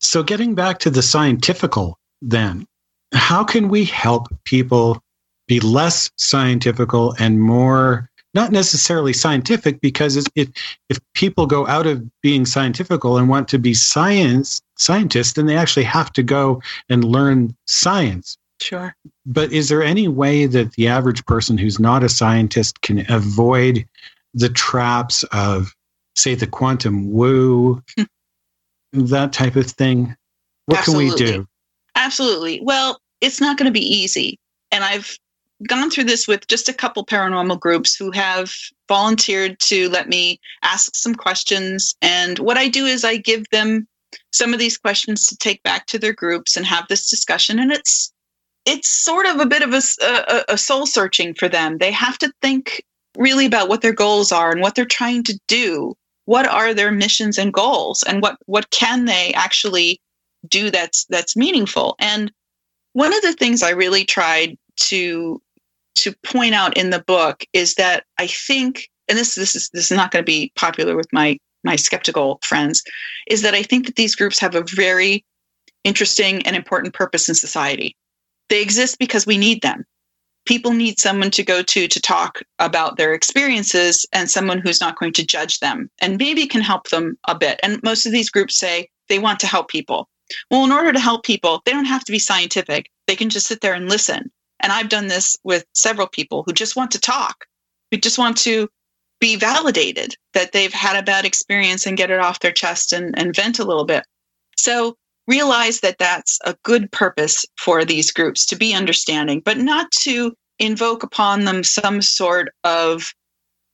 So 0.00 0.22
getting 0.22 0.54
back 0.54 0.78
to 0.80 0.90
the 0.90 1.02
scientifical 1.02 1.98
then, 2.22 2.66
how 3.12 3.44
can 3.44 3.68
we 3.68 3.84
help 3.84 4.28
people 4.44 5.02
be 5.46 5.60
less 5.60 6.10
scientifical 6.16 7.14
and 7.18 7.40
more 7.40 8.08
not 8.34 8.52
necessarily 8.52 9.12
scientific 9.12 9.80
because 9.80 10.16
if 10.36 10.48
if 10.88 11.00
people 11.14 11.46
go 11.46 11.66
out 11.66 11.88
of 11.88 12.08
being 12.20 12.46
scientifical 12.46 13.18
and 13.18 13.28
want 13.28 13.48
to 13.48 13.58
be 13.58 13.74
science 13.74 14.62
scientists 14.78 15.32
then 15.32 15.46
they 15.46 15.56
actually 15.56 15.82
have 15.82 16.12
to 16.12 16.22
go 16.22 16.62
and 16.88 17.02
learn 17.02 17.54
science 17.66 18.38
sure 18.60 18.94
but 19.26 19.52
is 19.52 19.68
there 19.68 19.82
any 19.82 20.06
way 20.06 20.46
that 20.46 20.72
the 20.74 20.86
average 20.86 21.24
person 21.26 21.58
who's 21.58 21.80
not 21.80 22.04
a 22.04 22.08
scientist 22.08 22.80
can 22.82 23.04
avoid 23.10 23.84
the 24.34 24.48
traps 24.48 25.22
of 25.32 25.74
say 26.16 26.34
the 26.34 26.46
quantum 26.46 27.10
woo 27.10 27.82
that 28.92 29.32
type 29.32 29.56
of 29.56 29.66
thing 29.66 30.14
what 30.66 30.78
Absolutely. 30.78 31.16
can 31.16 31.26
we 31.26 31.32
do 31.32 31.46
Absolutely. 32.00 32.60
Well, 32.62 33.00
it's 33.20 33.40
not 33.40 33.58
going 33.58 33.66
to 33.66 33.78
be 33.78 33.84
easy. 33.84 34.38
And 34.70 34.84
I've 34.84 35.18
gone 35.68 35.90
through 35.90 36.04
this 36.04 36.26
with 36.26 36.46
just 36.48 36.68
a 36.68 36.72
couple 36.72 37.04
paranormal 37.04 37.60
groups 37.60 37.94
who 37.94 38.10
have 38.12 38.52
volunteered 38.88 39.58
to 39.60 39.90
let 39.90 40.08
me 40.08 40.40
ask 40.62 40.94
some 40.94 41.14
questions. 41.14 41.94
And 42.00 42.38
what 42.38 42.56
I 42.56 42.68
do 42.68 42.86
is 42.86 43.04
I 43.04 43.18
give 43.18 43.44
them 43.50 43.86
some 44.32 44.54
of 44.54 44.58
these 44.58 44.78
questions 44.78 45.26
to 45.26 45.36
take 45.36 45.62
back 45.62 45.86
to 45.86 45.98
their 45.98 46.14
groups 46.14 46.56
and 46.56 46.64
have 46.64 46.86
this 46.88 47.10
discussion. 47.10 47.58
And 47.58 47.70
it's 47.70 48.12
it's 48.66 48.90
sort 48.90 49.26
of 49.26 49.40
a 49.40 49.46
bit 49.46 49.62
of 49.62 49.72
a, 49.72 49.82
a, 50.02 50.44
a 50.54 50.58
soul 50.58 50.86
searching 50.86 51.34
for 51.34 51.48
them. 51.48 51.78
They 51.78 51.90
have 51.90 52.18
to 52.18 52.32
think 52.42 52.82
really 53.16 53.46
about 53.46 53.68
what 53.68 53.82
their 53.82 53.92
goals 53.92 54.32
are 54.32 54.50
and 54.50 54.60
what 54.60 54.74
they're 54.74 54.84
trying 54.84 55.22
to 55.24 55.38
do. 55.48 55.96
What 56.26 56.46
are 56.46 56.72
their 56.74 56.92
missions 56.92 57.38
and 57.38 57.52
goals, 57.52 58.04
and 58.06 58.22
what 58.22 58.36
what 58.46 58.70
can 58.70 59.06
they 59.06 59.32
actually 59.34 60.00
do 60.48 60.70
that's 60.70 61.04
that's 61.06 61.36
meaningful? 61.36 61.96
And 61.98 62.30
one 62.92 63.12
of 63.12 63.22
the 63.22 63.32
things 63.32 63.62
I 63.62 63.70
really 63.70 64.04
tried 64.04 64.56
to 64.82 65.42
to 65.96 66.14
point 66.22 66.54
out 66.54 66.76
in 66.76 66.90
the 66.90 67.02
book 67.02 67.44
is 67.52 67.74
that 67.74 68.04
I 68.18 68.26
think, 68.26 68.88
and 69.08 69.18
this 69.18 69.34
this 69.34 69.56
is 69.56 69.70
this 69.72 69.90
is 69.90 69.96
not 69.96 70.12
going 70.12 70.22
to 70.22 70.26
be 70.26 70.52
popular 70.54 70.94
with 70.96 71.08
my 71.12 71.36
my 71.64 71.76
skeptical 71.76 72.38
friends, 72.42 72.82
is 73.26 73.42
that 73.42 73.54
I 73.54 73.62
think 73.62 73.86
that 73.86 73.96
these 73.96 74.14
groups 74.14 74.38
have 74.38 74.54
a 74.54 74.64
very 74.74 75.24
interesting 75.84 76.46
and 76.46 76.54
important 76.54 76.94
purpose 76.94 77.28
in 77.28 77.34
society. 77.34 77.96
They 78.50 78.62
exist 78.62 78.98
because 78.98 79.26
we 79.26 79.38
need 79.38 79.62
them. 79.62 79.84
People 80.46 80.72
need 80.72 80.98
someone 80.98 81.30
to 81.32 81.42
go 81.42 81.62
to 81.62 81.86
to 81.86 82.00
talk 82.00 82.40
about 82.58 82.96
their 82.96 83.14
experiences 83.14 84.06
and 84.12 84.30
someone 84.30 84.58
who's 84.58 84.80
not 84.80 84.98
going 84.98 85.12
to 85.12 85.26
judge 85.26 85.60
them 85.60 85.90
and 86.00 86.18
maybe 86.18 86.46
can 86.46 86.62
help 86.62 86.88
them 86.88 87.16
a 87.28 87.34
bit. 87.34 87.60
And 87.62 87.82
most 87.82 88.06
of 88.06 88.12
these 88.12 88.30
groups 88.30 88.58
say 88.58 88.88
they 89.08 89.18
want 89.18 89.38
to 89.40 89.46
help 89.46 89.68
people. 89.68 90.08
Well, 90.50 90.64
in 90.64 90.72
order 90.72 90.92
to 90.92 91.00
help 91.00 91.24
people, 91.24 91.60
they 91.64 91.72
don't 91.72 91.84
have 91.84 92.04
to 92.04 92.12
be 92.12 92.18
scientific. 92.18 92.90
They 93.06 93.16
can 93.16 93.30
just 93.30 93.46
sit 93.46 93.60
there 93.60 93.74
and 93.74 93.88
listen 93.88 94.30
and 94.60 94.72
I've 94.72 94.88
done 94.88 95.08
this 95.08 95.36
with 95.42 95.64
several 95.74 96.06
people 96.06 96.42
who 96.44 96.52
just 96.52 96.76
want 96.76 96.90
to 96.92 97.00
talk, 97.00 97.46
who 97.90 97.96
just 97.96 98.18
want 98.18 98.36
to 98.38 98.68
be 99.20 99.36
validated 99.36 100.14
that 100.34 100.52
they've 100.52 100.72
had 100.72 100.96
a 100.96 101.02
bad 101.02 101.24
experience 101.24 101.86
and 101.86 101.96
get 101.96 102.10
it 102.10 102.20
off 102.20 102.40
their 102.40 102.52
chest 102.52 102.92
and, 102.92 103.18
and 103.18 103.34
vent 103.34 103.58
a 103.58 103.64
little 103.64 103.84
bit. 103.84 104.04
So 104.56 104.96
realize 105.30 105.80
that 105.80 105.98
that's 105.98 106.38
a 106.44 106.56
good 106.64 106.90
purpose 106.90 107.46
for 107.56 107.84
these 107.84 108.10
groups 108.10 108.44
to 108.46 108.56
be 108.56 108.74
understanding, 108.74 109.40
but 109.44 109.56
not 109.56 109.90
to 109.92 110.34
invoke 110.58 111.02
upon 111.02 111.44
them 111.44 111.62
some 111.64 112.02
sort 112.02 112.50
of 112.64 113.14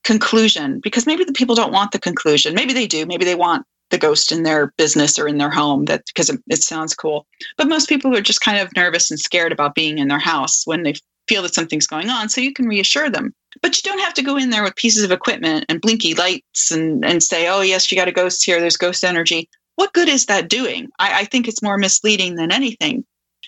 conclusion 0.04 0.78
because 0.80 1.06
maybe 1.06 1.24
the 1.24 1.32
people 1.32 1.56
don't 1.56 1.72
want 1.72 1.90
the 1.90 1.98
conclusion. 1.98 2.54
Maybe 2.54 2.72
they 2.72 2.86
do. 2.86 3.06
Maybe 3.06 3.24
they 3.24 3.34
want 3.34 3.66
the 3.90 3.98
ghost 3.98 4.32
in 4.32 4.42
their 4.42 4.72
business 4.76 5.18
or 5.18 5.28
in 5.28 5.38
their 5.38 5.50
home 5.50 5.84
that 5.86 6.04
because 6.06 6.28
it, 6.28 6.40
it 6.48 6.62
sounds 6.62 6.94
cool 6.94 7.26
but 7.56 7.68
most 7.68 7.88
people 7.88 8.14
are 8.16 8.20
just 8.20 8.40
kind 8.40 8.58
of 8.58 8.74
nervous 8.74 9.10
and 9.10 9.20
scared 9.20 9.52
about 9.52 9.74
being 9.74 9.98
in 9.98 10.08
their 10.08 10.18
house 10.18 10.66
when 10.66 10.82
they 10.82 10.94
feel 11.28 11.42
that 11.42 11.54
something's 11.54 11.86
going 11.86 12.10
on 12.10 12.28
so 12.28 12.40
you 12.40 12.52
can 12.52 12.66
reassure 12.66 13.08
them 13.08 13.32
but 13.62 13.76
you 13.76 13.82
don't 13.88 14.02
have 14.02 14.14
to 14.14 14.22
go 14.22 14.36
in 14.36 14.50
there 14.50 14.62
with 14.62 14.74
pieces 14.76 15.04
of 15.04 15.12
equipment 15.12 15.64
and 15.68 15.80
blinky 15.80 16.14
lights 16.14 16.70
and, 16.70 17.04
and 17.04 17.22
say 17.22 17.48
oh 17.48 17.60
yes 17.60 17.90
you 17.90 17.96
got 17.96 18.08
a 18.08 18.12
ghost 18.12 18.44
here 18.44 18.60
there's 18.60 18.76
ghost 18.76 19.04
energy 19.04 19.48
what 19.76 19.92
good 19.94 20.08
is 20.08 20.26
that 20.26 20.48
doing 20.48 20.88
I, 20.98 21.20
I 21.20 21.24
think 21.24 21.48
it's 21.48 21.62
more 21.62 21.78
misleading 21.78 22.36
than 22.36 22.52
anything 22.52 23.04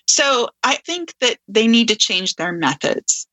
So 0.06 0.48
I 0.62 0.76
think 0.76 1.14
that 1.20 1.38
they 1.48 1.66
need 1.66 1.88
to 1.88 1.96
change 1.96 2.36
their 2.36 2.52
methods 2.52 3.26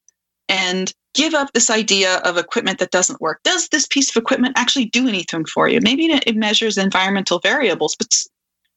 and 0.49 0.93
give 1.13 1.33
up 1.33 1.53
this 1.53 1.69
idea 1.69 2.17
of 2.17 2.37
equipment 2.37 2.79
that 2.79 2.91
doesn't 2.91 3.21
work. 3.21 3.39
Does 3.43 3.69
this 3.69 3.87
piece 3.87 4.09
of 4.09 4.21
equipment 4.21 4.57
actually 4.57 4.85
do 4.85 5.07
anything 5.07 5.45
for 5.45 5.67
you? 5.67 5.79
Maybe 5.81 6.05
it 6.07 6.35
measures 6.35 6.77
environmental 6.77 7.39
variables, 7.39 7.95
but 7.95 8.13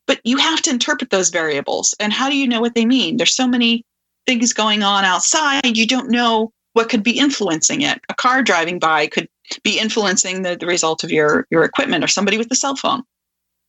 but 0.07 0.21
you 0.25 0.39
have 0.39 0.63
to 0.63 0.71
interpret 0.71 1.11
those 1.11 1.29
variables. 1.29 1.95
And 2.01 2.13
how 2.13 2.31
do 2.31 2.37
you 2.37 2.49
know 2.49 2.63
what 2.63 2.75
they 2.75 2.87
mean? 2.87 3.19
There's 3.19 3.37
so 3.37 3.47
many 3.47 3.85
things 4.27 4.55
going 4.55 4.83
on 4.83 5.05
outside, 5.05 5.77
you 5.77 5.87
don't 5.87 6.11
know 6.11 6.53
what 6.73 6.89
could 6.89 7.03
be 7.03 7.19
influencing 7.19 7.83
it. 7.83 8.01
A 8.09 8.15
car 8.15 8.43
driving 8.43 8.79
by 8.79 9.07
could 9.09 9.29
be 9.65 9.79
influencing 9.79 10.43
the, 10.43 10.57
the 10.57 10.67
result 10.67 11.05
of 11.05 11.11
your, 11.11 11.47
your 11.51 11.65
equipment 11.65 12.05
or 12.05 12.09
somebody 12.09 12.39
with 12.39 12.51
a 12.53 12.55
cell 12.55 12.77
phone. 12.77 13.03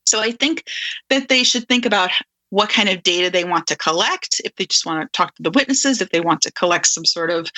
So 0.09 0.19
I 0.19 0.31
think 0.31 0.65
that 1.09 1.29
they 1.29 1.43
should 1.43 1.67
think 1.67 1.85
about 1.85 2.11
what 2.49 2.69
kind 2.69 2.89
of 2.89 3.03
data 3.03 3.29
they 3.29 3.43
want 3.43 3.67
to 3.67 3.75
collect. 3.75 4.41
If 4.43 4.55
they 4.55 4.65
just 4.65 4.85
want 4.85 5.01
to 5.01 5.17
talk 5.17 5.35
to 5.35 5.43
the 5.43 5.51
witnesses, 5.51 6.01
if 6.01 6.09
they 6.09 6.19
want 6.19 6.41
to 6.41 6.51
collect 6.51 6.87
some 6.87 7.05
sort 7.05 7.29
of 7.29 7.49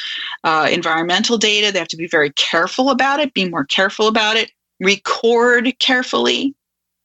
uh, 0.44 0.68
environmental 0.72 1.38
data, 1.38 1.72
they 1.72 1.80
have 1.80 1.88
to 1.90 1.98
be 1.98 2.08
very 2.08 2.32
careful 2.32 2.90
about 2.90 3.20
it, 3.20 3.34
be 3.34 3.48
more 3.48 3.66
careful 3.66 4.08
about 4.08 4.36
it, 4.36 4.52
record 4.82 5.74
carefully, 5.80 6.54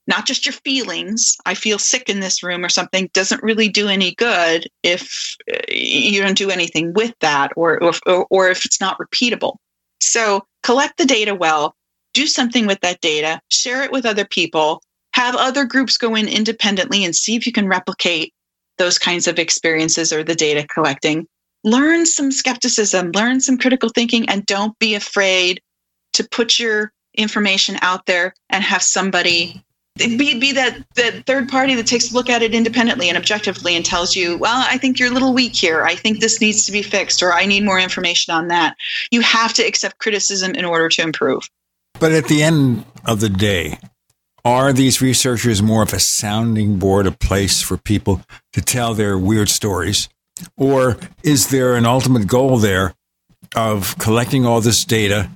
not 0.08 0.26
just 0.26 0.46
your 0.46 0.52
feelings. 0.52 1.36
I 1.46 1.54
feel 1.54 1.78
sick 1.78 2.08
in 2.08 2.20
this 2.20 2.42
room 2.42 2.64
or 2.64 2.68
something 2.68 3.08
doesn't 3.12 3.42
really 3.42 3.68
do 3.68 3.88
any 3.88 4.14
good 4.16 4.68
if 4.82 5.36
uh, 5.52 5.58
you 5.68 6.20
don't 6.20 6.38
do 6.38 6.50
anything 6.50 6.92
with 6.92 7.14
that 7.20 7.52
or, 7.56 7.82
or, 7.82 8.26
or 8.30 8.48
if 8.48 8.64
it's 8.64 8.80
not 8.80 8.98
repeatable. 8.98 9.56
So 10.00 10.44
collect 10.62 10.98
the 10.98 11.04
data 11.04 11.34
well, 11.34 11.76
do 12.14 12.26
something 12.26 12.66
with 12.66 12.80
that 12.80 13.00
data, 13.00 13.40
share 13.48 13.82
it 13.82 13.92
with 13.92 14.06
other 14.06 14.24
people, 14.24 14.82
have 15.16 15.34
other 15.34 15.64
groups 15.64 15.96
go 15.96 16.14
in 16.14 16.28
independently 16.28 17.02
and 17.02 17.16
see 17.16 17.36
if 17.36 17.46
you 17.46 17.52
can 17.52 17.66
replicate 17.66 18.34
those 18.76 18.98
kinds 18.98 19.26
of 19.26 19.38
experiences 19.38 20.12
or 20.12 20.22
the 20.22 20.34
data 20.34 20.66
collecting. 20.68 21.26
Learn 21.64 22.04
some 22.04 22.30
skepticism, 22.30 23.12
learn 23.12 23.40
some 23.40 23.56
critical 23.56 23.88
thinking, 23.88 24.28
and 24.28 24.44
don't 24.44 24.78
be 24.78 24.94
afraid 24.94 25.62
to 26.12 26.28
put 26.30 26.58
your 26.58 26.92
information 27.14 27.78
out 27.80 28.04
there 28.04 28.34
and 28.50 28.62
have 28.62 28.82
somebody 28.82 29.64
be, 29.96 30.38
be 30.38 30.52
that, 30.52 30.84
that 30.96 31.24
third 31.24 31.48
party 31.48 31.74
that 31.74 31.86
takes 31.86 32.10
a 32.10 32.14
look 32.14 32.28
at 32.28 32.42
it 32.42 32.54
independently 32.54 33.08
and 33.08 33.16
objectively 33.16 33.74
and 33.74 33.82
tells 33.82 34.14
you, 34.14 34.36
well, 34.36 34.62
I 34.68 34.76
think 34.76 34.98
you're 34.98 35.08
a 35.08 35.14
little 35.14 35.32
weak 35.32 35.56
here. 35.56 35.84
I 35.84 35.94
think 35.94 36.20
this 36.20 36.38
needs 36.38 36.66
to 36.66 36.72
be 36.72 36.82
fixed, 36.82 37.22
or 37.22 37.32
I 37.32 37.46
need 37.46 37.64
more 37.64 37.80
information 37.80 38.34
on 38.34 38.48
that. 38.48 38.76
You 39.10 39.22
have 39.22 39.54
to 39.54 39.62
accept 39.62 39.96
criticism 39.96 40.54
in 40.54 40.66
order 40.66 40.90
to 40.90 41.00
improve. 41.00 41.48
But 41.98 42.12
at 42.12 42.26
the 42.26 42.42
end 42.42 42.84
of 43.06 43.20
the 43.20 43.30
day, 43.30 43.78
are 44.46 44.72
these 44.72 45.02
researchers 45.02 45.60
more 45.60 45.82
of 45.82 45.92
a 45.92 45.98
sounding 45.98 46.78
board, 46.78 47.04
a 47.08 47.10
place 47.10 47.62
for 47.62 47.76
people 47.76 48.22
to 48.52 48.60
tell 48.60 48.94
their 48.94 49.18
weird 49.18 49.48
stories? 49.48 50.08
Or 50.56 50.98
is 51.24 51.48
there 51.48 51.74
an 51.74 51.84
ultimate 51.84 52.28
goal 52.28 52.58
there 52.58 52.94
of 53.56 53.98
collecting 53.98 54.46
all 54.46 54.60
this 54.60 54.84
data 54.84 55.30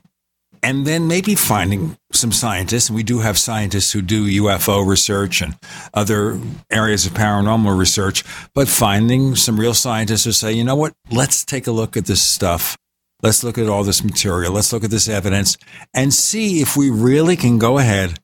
and 0.63 0.87
then 0.87 1.09
maybe 1.09 1.35
finding 1.35 1.99
some 2.13 2.31
scientists? 2.31 2.89
And 2.89 2.95
we 2.95 3.03
do 3.03 3.19
have 3.19 3.37
scientists 3.37 3.91
who 3.91 4.01
do 4.01 4.45
UFO 4.45 4.87
research 4.87 5.43
and 5.43 5.59
other 5.93 6.39
areas 6.71 7.05
of 7.05 7.13
paranormal 7.13 7.77
research, 7.77 8.23
but 8.55 8.69
finding 8.69 9.35
some 9.35 9.59
real 9.59 9.75
scientists 9.75 10.25
who 10.25 10.31
say, 10.31 10.53
you 10.53 10.63
know 10.63 10.77
what, 10.77 10.95
let's 11.11 11.45
take 11.45 11.67
a 11.67 11.73
look 11.73 11.97
at 11.97 12.07
this 12.07 12.23
stuff. 12.23 12.79
Let's 13.25 13.43
look 13.43 13.59
at 13.59 13.69
all 13.69 13.83
this 13.83 14.05
material. 14.05 14.53
Let's 14.53 14.73
look 14.73 14.85
at 14.85 14.91
this 14.91 15.09
evidence 15.09 15.57
and 15.93 16.15
see 16.15 16.61
if 16.61 16.77
we 16.77 16.91
really 16.91 17.35
can 17.35 17.59
go 17.59 17.79
ahead 17.79 18.21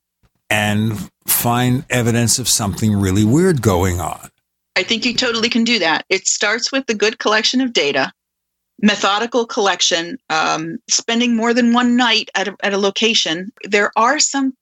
and 0.50 1.10
find 1.26 1.84
evidence 1.90 2.38
of 2.38 2.48
something 2.48 2.94
really 2.94 3.24
weird 3.24 3.62
going 3.62 4.00
on. 4.00 4.30
I 4.76 4.82
think 4.82 5.04
you 5.04 5.14
totally 5.14 5.48
can 5.48 5.64
do 5.64 5.78
that. 5.78 6.04
It 6.08 6.28
starts 6.28 6.70
with 6.70 6.86
the 6.86 6.94
good 6.94 7.18
collection 7.18 7.60
of 7.60 7.72
data, 7.72 8.12
methodical 8.82 9.46
collection, 9.46 10.18
um, 10.28 10.78
spending 10.88 11.34
more 11.34 11.54
than 11.54 11.72
one 11.72 11.96
night 11.96 12.30
at 12.34 12.48
a, 12.48 12.56
at 12.62 12.74
a 12.74 12.78
location. 12.78 13.50
There 13.64 13.90
are 13.96 14.18
some 14.18 14.52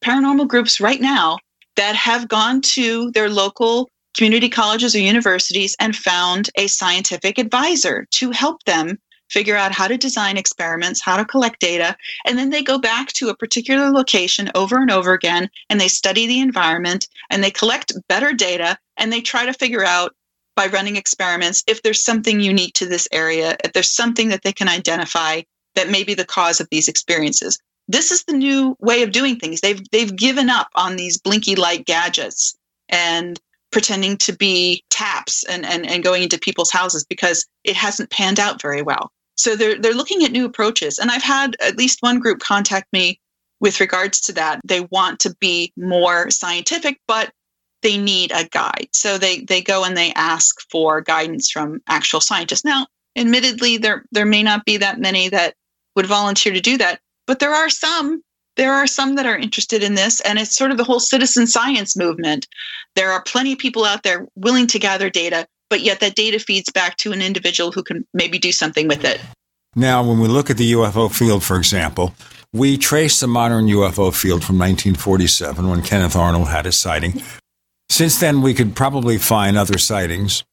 paranormal 0.00 0.48
groups 0.48 0.80
right 0.80 1.00
now 1.00 1.38
that 1.76 1.96
have 1.96 2.28
gone 2.28 2.60
to 2.60 3.10
their 3.12 3.28
local 3.28 3.88
community 4.16 4.48
colleges 4.48 4.94
or 4.94 5.00
universities 5.00 5.74
and 5.80 5.96
found 5.96 6.50
a 6.56 6.68
scientific 6.68 7.36
advisor 7.36 8.06
to 8.12 8.30
help 8.30 8.62
them 8.64 8.98
figure 9.30 9.56
out 9.56 9.72
how 9.72 9.88
to 9.88 9.96
design 9.96 10.36
experiments, 10.36 11.00
how 11.00 11.16
to 11.16 11.24
collect 11.24 11.60
data, 11.60 11.96
and 12.24 12.38
then 12.38 12.50
they 12.50 12.62
go 12.62 12.78
back 12.78 13.08
to 13.14 13.28
a 13.28 13.36
particular 13.36 13.90
location 13.90 14.50
over 14.54 14.76
and 14.76 14.90
over 14.90 15.12
again 15.12 15.48
and 15.70 15.80
they 15.80 15.88
study 15.88 16.26
the 16.26 16.40
environment 16.40 17.08
and 17.30 17.42
they 17.42 17.50
collect 17.50 17.92
better 18.08 18.32
data 18.32 18.78
and 18.96 19.12
they 19.12 19.20
try 19.20 19.44
to 19.44 19.52
figure 19.52 19.84
out 19.84 20.14
by 20.56 20.66
running 20.66 20.96
experiments 20.96 21.64
if 21.66 21.82
there's 21.82 22.04
something 22.04 22.40
unique 22.40 22.74
to 22.74 22.86
this 22.86 23.08
area, 23.12 23.56
if 23.64 23.72
there's 23.72 23.90
something 23.90 24.28
that 24.28 24.42
they 24.42 24.52
can 24.52 24.68
identify 24.68 25.42
that 25.74 25.90
may 25.90 26.04
be 26.04 26.14
the 26.14 26.24
cause 26.24 26.60
of 26.60 26.68
these 26.70 26.88
experiences. 26.88 27.58
This 27.88 28.10
is 28.10 28.24
the 28.24 28.32
new 28.32 28.76
way 28.80 29.02
of 29.02 29.12
doing 29.12 29.36
things. 29.36 29.60
They've 29.60 29.82
they've 29.90 30.14
given 30.14 30.48
up 30.48 30.68
on 30.74 30.96
these 30.96 31.18
blinky 31.18 31.56
light 31.56 31.84
gadgets 31.84 32.56
and 32.88 33.40
pretending 33.74 34.16
to 34.16 34.32
be 34.32 34.84
TAPS 34.88 35.42
and, 35.50 35.66
and, 35.66 35.84
and 35.84 36.04
going 36.04 36.22
into 36.22 36.38
people's 36.38 36.70
houses 36.70 37.04
because 37.04 37.44
it 37.64 37.74
hasn't 37.74 38.08
panned 38.08 38.38
out 38.38 38.62
very 38.62 38.82
well. 38.82 39.10
So 39.36 39.56
they're 39.56 39.76
they're 39.76 39.94
looking 39.94 40.22
at 40.22 40.30
new 40.30 40.44
approaches. 40.44 41.00
And 41.00 41.10
I've 41.10 41.24
had 41.24 41.56
at 41.60 41.76
least 41.76 41.98
one 42.00 42.20
group 42.20 42.38
contact 42.38 42.86
me 42.92 43.18
with 43.58 43.80
regards 43.80 44.20
to 44.22 44.32
that. 44.34 44.60
They 44.64 44.82
want 44.92 45.18
to 45.20 45.34
be 45.40 45.72
more 45.76 46.30
scientific, 46.30 47.00
but 47.08 47.32
they 47.82 47.98
need 47.98 48.30
a 48.30 48.44
guide. 48.44 48.90
So 48.92 49.18
they 49.18 49.40
they 49.40 49.60
go 49.60 49.84
and 49.84 49.96
they 49.96 50.12
ask 50.12 50.54
for 50.70 51.00
guidance 51.00 51.50
from 51.50 51.80
actual 51.88 52.20
scientists. 52.20 52.64
Now, 52.64 52.86
admittedly, 53.16 53.76
there 53.76 54.04
there 54.12 54.24
may 54.24 54.44
not 54.44 54.64
be 54.64 54.76
that 54.76 55.00
many 55.00 55.28
that 55.30 55.54
would 55.96 56.06
volunteer 56.06 56.52
to 56.52 56.60
do 56.60 56.78
that, 56.78 57.00
but 57.26 57.40
there 57.40 57.52
are 57.52 57.68
some. 57.68 58.22
There 58.56 58.72
are 58.72 58.86
some 58.86 59.16
that 59.16 59.26
are 59.26 59.36
interested 59.36 59.82
in 59.82 59.94
this, 59.94 60.20
and 60.20 60.38
it's 60.38 60.56
sort 60.56 60.70
of 60.70 60.76
the 60.76 60.84
whole 60.84 61.00
citizen 61.00 61.46
science 61.46 61.96
movement. 61.96 62.46
There 62.94 63.10
are 63.10 63.22
plenty 63.22 63.52
of 63.52 63.58
people 63.58 63.84
out 63.84 64.04
there 64.04 64.28
willing 64.36 64.68
to 64.68 64.78
gather 64.78 65.10
data, 65.10 65.46
but 65.70 65.80
yet 65.80 66.00
that 66.00 66.14
data 66.14 66.38
feeds 66.38 66.70
back 66.70 66.96
to 66.98 67.12
an 67.12 67.20
individual 67.20 67.72
who 67.72 67.82
can 67.82 68.06
maybe 68.14 68.38
do 68.38 68.52
something 68.52 68.86
with 68.86 69.04
it. 69.04 69.20
Now, 69.74 70.04
when 70.04 70.20
we 70.20 70.28
look 70.28 70.50
at 70.50 70.56
the 70.56 70.72
UFO 70.72 71.12
field, 71.12 71.42
for 71.42 71.56
example, 71.56 72.14
we 72.52 72.78
trace 72.78 73.18
the 73.18 73.26
modern 73.26 73.66
UFO 73.66 74.14
field 74.14 74.44
from 74.44 74.56
1947 74.58 75.68
when 75.68 75.82
Kenneth 75.82 76.14
Arnold 76.14 76.48
had 76.48 76.66
his 76.66 76.78
sighting. 76.78 77.20
Since 77.88 78.20
then, 78.20 78.40
we 78.40 78.54
could 78.54 78.76
probably 78.76 79.18
find 79.18 79.58
other 79.58 79.78
sightings 79.78 80.44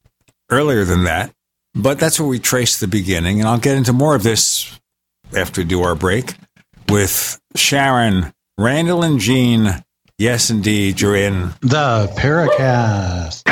earlier 0.50 0.84
than 0.84 1.04
that, 1.04 1.30
but 1.72 2.00
that's 2.00 2.18
where 2.18 2.28
we 2.28 2.40
trace 2.40 2.80
the 2.80 2.88
beginning. 2.88 3.38
And 3.38 3.48
I'll 3.48 3.58
get 3.58 3.76
into 3.76 3.92
more 3.92 4.16
of 4.16 4.24
this 4.24 4.76
after 5.36 5.60
we 5.60 5.66
do 5.66 5.82
our 5.82 5.94
break 5.94 6.34
with 6.88 7.40
Sharon, 7.54 8.32
Randall, 8.58 9.02
and 9.02 9.18
Gene. 9.18 9.84
Yes, 10.18 10.50
indeed, 10.50 11.00
you're 11.00 11.16
in 11.16 11.54
the 11.60 12.12
Paracast. 12.16 13.42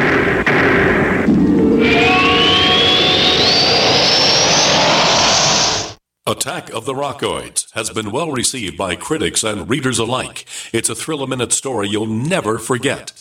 Attack 6.26 6.70
of 6.70 6.84
the 6.84 6.94
Rockoids 6.94 7.72
has 7.72 7.90
been 7.90 8.12
well 8.12 8.30
received 8.30 8.76
by 8.76 8.94
critics 8.94 9.42
and 9.42 9.68
readers 9.68 9.98
alike. 9.98 10.46
It's 10.72 10.88
a 10.88 10.94
thrill 10.94 11.24
a 11.24 11.26
minute 11.26 11.52
story 11.52 11.88
you'll 11.88 12.06
never 12.06 12.58
forget. 12.58 13.20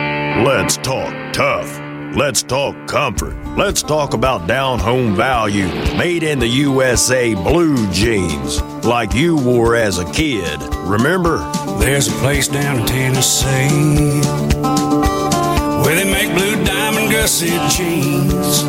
Let's 0.43 0.77
talk 0.77 1.13
tough. 1.33 1.79
Let's 2.17 2.41
talk 2.41 2.87
comfort. 2.87 3.35
Let's 3.55 3.83
talk 3.83 4.15
about 4.15 4.47
down 4.47 4.79
home 4.79 5.15
value. 5.15 5.67
Made 5.95 6.23
in 6.23 6.39
the 6.39 6.47
USA 6.47 7.35
blue 7.35 7.87
jeans, 7.91 8.59
like 8.83 9.13
you 9.13 9.37
wore 9.37 9.75
as 9.75 9.99
a 9.99 10.11
kid. 10.11 10.59
Remember? 10.77 11.37
There's 11.77 12.07
a 12.07 12.11
place 12.13 12.47
down 12.47 12.79
in 12.79 12.87
Tennessee 12.87 14.19
where 15.83 15.93
they 15.95 16.11
make 16.11 16.33
blue 16.35 16.63
diamond 16.65 17.11
gusset 17.11 17.71
jeans. 17.71 18.63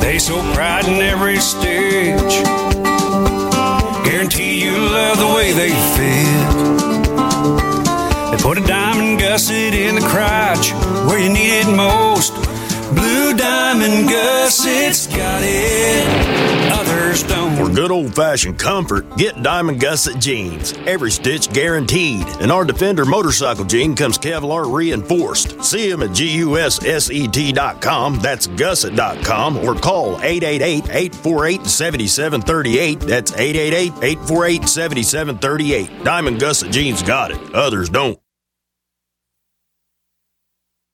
They 0.00 0.20
so 0.20 0.40
pride 0.54 0.86
in 0.86 1.02
every 1.02 1.38
stitch. 1.38 2.44
Guarantee 4.04 4.62
you 4.62 4.76
love 4.78 5.18
the 5.18 5.26
way 5.34 5.52
they 5.52 5.70
fit. 5.96 6.78
They 8.30 8.36
put 8.40 8.58
a 8.58 8.60
diamond 8.64 8.87
gusset 9.38 9.72
in 9.72 9.94
the 9.94 10.00
crotch 10.00 10.72
where 11.06 11.20
you 11.20 11.32
need 11.32 11.60
it 11.60 11.76
most. 11.76 12.34
Blue 12.92 13.32
diamond 13.34 14.08
gussets 14.08 15.06
got 15.06 15.42
it, 15.44 16.72
others 16.72 17.22
don't. 17.22 17.54
For 17.54 17.72
good 17.72 17.92
old 17.92 18.16
fashioned 18.16 18.58
comfort, 18.58 19.16
get 19.16 19.40
Diamond 19.44 19.80
Gusset 19.80 20.20
jeans. 20.20 20.72
Every 20.88 21.12
stitch 21.12 21.52
guaranteed. 21.52 22.26
And 22.40 22.50
our 22.50 22.64
Defender 22.64 23.04
motorcycle 23.04 23.64
jean 23.64 23.94
comes 23.94 24.18
Kevlar 24.18 24.74
reinforced. 24.74 25.62
See 25.62 25.88
them 25.88 26.02
at 26.02 26.10
GUSSET.com, 26.10 26.58
that's 28.18 28.48
gusset.com, 28.48 29.58
or 29.58 29.76
call 29.76 30.20
888 30.20 30.84
848 30.88 31.64
7738. 31.64 33.00
That's 33.00 33.30
888 33.34 33.92
848 34.02 34.68
7738. 34.68 36.02
Diamond 36.02 36.40
Gusset 36.40 36.72
jeans 36.72 37.04
got 37.04 37.30
it, 37.30 37.54
others 37.54 37.88
don't. 37.88 38.18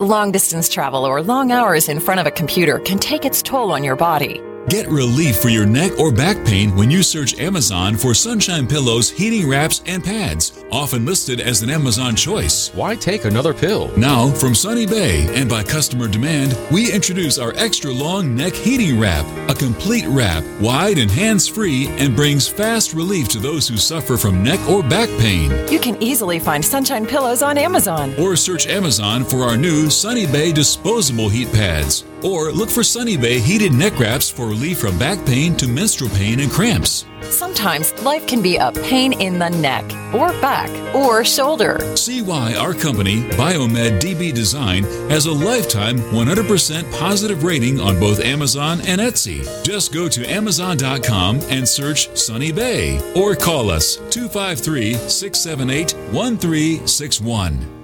Long 0.00 0.32
distance 0.32 0.68
travel 0.68 1.04
or 1.04 1.22
long 1.22 1.52
hours 1.52 1.88
in 1.88 2.00
front 2.00 2.18
of 2.18 2.26
a 2.26 2.30
computer 2.32 2.80
can 2.80 2.98
take 2.98 3.24
its 3.24 3.42
toll 3.42 3.70
on 3.70 3.84
your 3.84 3.94
body. 3.94 4.40
Get 4.68 4.88
relief 4.88 5.36
for 5.42 5.50
your 5.50 5.66
neck 5.66 5.98
or 5.98 6.10
back 6.10 6.42
pain 6.46 6.74
when 6.74 6.90
you 6.90 7.02
search 7.02 7.38
Amazon 7.38 7.98
for 7.98 8.14
Sunshine 8.14 8.66
Pillows, 8.66 9.10
heating 9.10 9.46
wraps, 9.46 9.82
and 9.84 10.02
pads, 10.02 10.64
often 10.72 11.04
listed 11.04 11.38
as 11.38 11.60
an 11.60 11.68
Amazon 11.68 12.16
choice. 12.16 12.70
Why 12.72 12.96
take 12.96 13.26
another 13.26 13.52
pill? 13.52 13.94
Now, 13.98 14.30
from 14.30 14.54
Sunny 14.54 14.86
Bay 14.86 15.28
and 15.34 15.50
by 15.50 15.64
customer 15.64 16.08
demand, 16.08 16.58
we 16.72 16.90
introduce 16.90 17.38
our 17.38 17.52
extra 17.56 17.92
long 17.92 18.34
neck 18.34 18.54
heating 18.54 18.98
wrap, 18.98 19.26
a 19.50 19.54
complete 19.54 20.06
wrap, 20.06 20.42
wide 20.62 20.96
and 20.96 21.10
hands 21.10 21.46
free, 21.46 21.88
and 21.98 22.16
brings 22.16 22.48
fast 22.48 22.94
relief 22.94 23.28
to 23.28 23.38
those 23.38 23.68
who 23.68 23.76
suffer 23.76 24.16
from 24.16 24.42
neck 24.42 24.66
or 24.66 24.82
back 24.82 25.10
pain. 25.20 25.50
You 25.70 25.78
can 25.78 26.02
easily 26.02 26.38
find 26.38 26.64
Sunshine 26.64 27.04
Pillows 27.06 27.42
on 27.42 27.58
Amazon. 27.58 28.14
Or 28.18 28.34
search 28.34 28.66
Amazon 28.66 29.24
for 29.24 29.42
our 29.42 29.58
new 29.58 29.90
Sunny 29.90 30.26
Bay 30.26 30.52
disposable 30.52 31.28
heat 31.28 31.52
pads. 31.52 32.04
Or 32.22 32.50
look 32.50 32.70
for 32.70 32.82
Sunny 32.82 33.18
Bay 33.18 33.38
heated 33.38 33.74
neck 33.74 33.98
wraps 33.98 34.30
for 34.30 34.53
relief 34.54 34.78
from 34.78 34.96
back 34.98 35.18
pain 35.26 35.56
to 35.56 35.66
menstrual 35.66 36.10
pain 36.10 36.38
and 36.38 36.50
cramps. 36.50 37.06
Sometimes 37.22 37.92
life 38.02 38.24
can 38.28 38.40
be 38.40 38.56
a 38.56 38.70
pain 38.70 39.12
in 39.20 39.38
the 39.38 39.48
neck, 39.48 39.84
or 40.14 40.28
back, 40.40 40.70
or 40.94 41.24
shoulder. 41.24 41.78
See 41.96 42.22
why 42.22 42.54
our 42.54 42.72
company, 42.72 43.28
Biomed 43.30 43.98
DB 44.00 44.32
Design, 44.32 44.84
has 45.10 45.26
a 45.26 45.32
lifetime 45.32 45.98
100% 45.98 46.98
positive 46.98 47.42
rating 47.42 47.80
on 47.80 47.98
both 47.98 48.20
Amazon 48.20 48.80
and 48.86 49.00
Etsy. 49.00 49.42
Just 49.64 49.92
go 49.92 50.08
to 50.08 50.24
Amazon.com 50.24 51.40
and 51.48 51.68
search 51.68 52.16
Sunny 52.16 52.52
Bay 52.52 53.00
or 53.16 53.34
call 53.34 53.70
us 53.70 53.96
253 54.10 54.94
678 54.94 55.94
1361. 56.12 57.83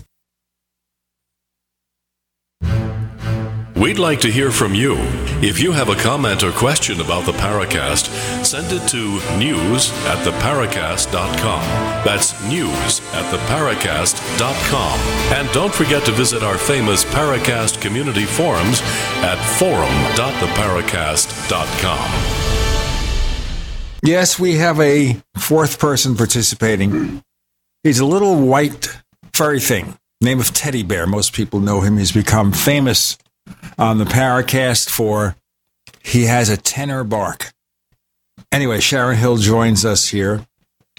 We'd 3.81 3.97
like 3.97 4.19
to 4.19 4.31
hear 4.31 4.51
from 4.51 4.75
you. 4.75 4.97
If 5.41 5.59
you 5.59 5.71
have 5.71 5.89
a 5.89 5.95
comment 5.95 6.43
or 6.43 6.51
question 6.51 7.01
about 7.01 7.25
the 7.25 7.31
Paracast, 7.31 8.45
send 8.45 8.71
it 8.71 8.87
to 8.89 9.19
news 9.39 9.89
at 10.05 10.23
theparacast.com. 10.23 11.61
That's 12.05 12.39
news 12.43 12.99
at 13.15 13.33
theparacast.com. 13.33 14.99
And 15.35 15.51
don't 15.51 15.73
forget 15.73 16.05
to 16.05 16.11
visit 16.11 16.43
our 16.43 16.59
famous 16.59 17.03
Paracast 17.05 17.81
community 17.81 18.25
forums 18.25 18.81
at 19.23 19.39
forum.theparacast.com. 19.57 22.11
Yes, 24.03 24.37
we 24.37 24.57
have 24.57 24.79
a 24.79 25.19
fourth 25.37 25.79
person 25.79 26.15
participating. 26.15 27.23
He's 27.81 27.99
a 27.99 28.05
little 28.05 28.45
white 28.45 28.95
furry 29.33 29.59
thing, 29.59 29.97
name 30.21 30.39
of 30.39 30.53
Teddy 30.53 30.83
Bear. 30.83 31.07
Most 31.07 31.33
people 31.33 31.59
know 31.59 31.81
him. 31.81 31.97
He's 31.97 32.11
become 32.11 32.51
famous 32.51 33.17
on 33.77 33.97
the 33.97 34.05
Paracast 34.05 34.89
for 34.89 35.35
he 36.03 36.23
has 36.23 36.49
a 36.49 36.57
tenor 36.57 37.03
bark. 37.03 37.51
Anyway, 38.51 38.79
Sharon 38.79 39.17
Hill 39.17 39.37
joins 39.37 39.85
us 39.85 40.09
here, 40.09 40.45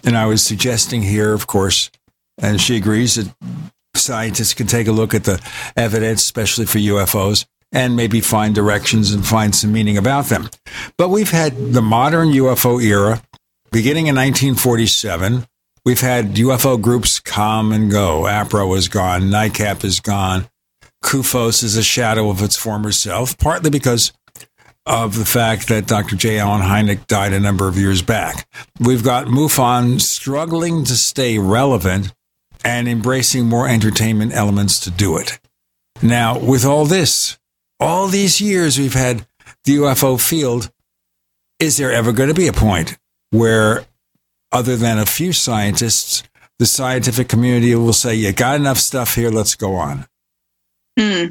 and 0.04 0.16
I 0.16 0.26
was 0.26 0.42
suggesting 0.44 1.02
here, 1.02 1.32
of 1.32 1.46
course, 1.46 1.90
and 2.38 2.60
she 2.60 2.76
agrees 2.76 3.16
that 3.16 3.34
scientists 3.94 4.54
can 4.54 4.66
take 4.66 4.88
a 4.88 4.92
look 4.92 5.14
at 5.14 5.24
the 5.24 5.40
evidence, 5.76 6.22
especially 6.22 6.66
for 6.66 6.78
UFOs, 6.78 7.46
and 7.72 7.96
maybe 7.96 8.20
find 8.20 8.54
directions 8.54 9.12
and 9.12 9.26
find 9.26 9.54
some 9.54 9.72
meaning 9.72 9.96
about 9.96 10.26
them. 10.26 10.48
But 10.96 11.08
we've 11.08 11.30
had 11.30 11.72
the 11.72 11.82
modern 11.82 12.28
UFO 12.28 12.82
era 12.82 13.22
beginning 13.70 14.06
in 14.06 14.14
1947. 14.14 15.46
We've 15.84 16.00
had 16.00 16.34
UFO 16.34 16.80
groups 16.80 17.18
come 17.18 17.72
and 17.72 17.90
go. 17.90 18.22
APRO 18.22 18.76
is 18.76 18.88
gone. 18.88 19.22
NICAP 19.22 19.84
is 19.84 20.00
gone. 20.00 20.48
CUFOS 21.02 21.62
is 21.62 21.76
a 21.76 21.82
shadow 21.82 22.30
of 22.30 22.42
its 22.42 22.56
former 22.56 22.92
self, 22.92 23.36
partly 23.38 23.70
because 23.70 24.12
of 24.86 25.16
the 25.16 25.24
fact 25.24 25.68
that 25.68 25.86
Dr. 25.86 26.16
J. 26.16 26.38
Allen 26.38 26.62
Hynek 26.62 27.06
died 27.06 27.32
a 27.32 27.40
number 27.40 27.68
of 27.68 27.76
years 27.76 28.02
back. 28.02 28.48
We've 28.80 29.04
got 29.04 29.26
MUFON 29.26 30.00
struggling 30.00 30.84
to 30.84 30.94
stay 30.94 31.38
relevant 31.38 32.12
and 32.64 32.88
embracing 32.88 33.46
more 33.46 33.68
entertainment 33.68 34.32
elements 34.32 34.80
to 34.80 34.90
do 34.90 35.16
it. 35.16 35.38
Now, 36.00 36.38
with 36.38 36.64
all 36.64 36.84
this, 36.84 37.38
all 37.78 38.08
these 38.08 38.40
years 38.40 38.78
we've 38.78 38.94
had 38.94 39.26
the 39.64 39.76
UFO 39.76 40.20
field, 40.20 40.70
is 41.60 41.76
there 41.76 41.92
ever 41.92 42.12
going 42.12 42.28
to 42.28 42.34
be 42.34 42.48
a 42.48 42.52
point 42.52 42.98
where, 43.30 43.84
other 44.50 44.76
than 44.76 44.98
a 44.98 45.06
few 45.06 45.32
scientists, 45.32 46.24
the 46.58 46.66
scientific 46.66 47.28
community 47.28 47.74
will 47.74 47.92
say, 47.92 48.14
You 48.14 48.32
got 48.32 48.56
enough 48.56 48.78
stuff 48.78 49.14
here, 49.14 49.30
let's 49.30 49.54
go 49.54 49.76
on? 49.76 50.06
Hmm. 50.98 51.26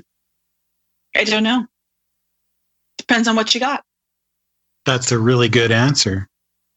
I 1.16 1.24
don't 1.24 1.44
know. 1.44 1.68
Depends 2.98 3.28
on 3.28 3.36
what 3.36 3.54
you 3.54 3.60
got. 3.60 3.84
That's 4.86 5.12
a 5.12 5.20
really 5.20 5.50
good 5.50 5.72
answer. 5.72 6.28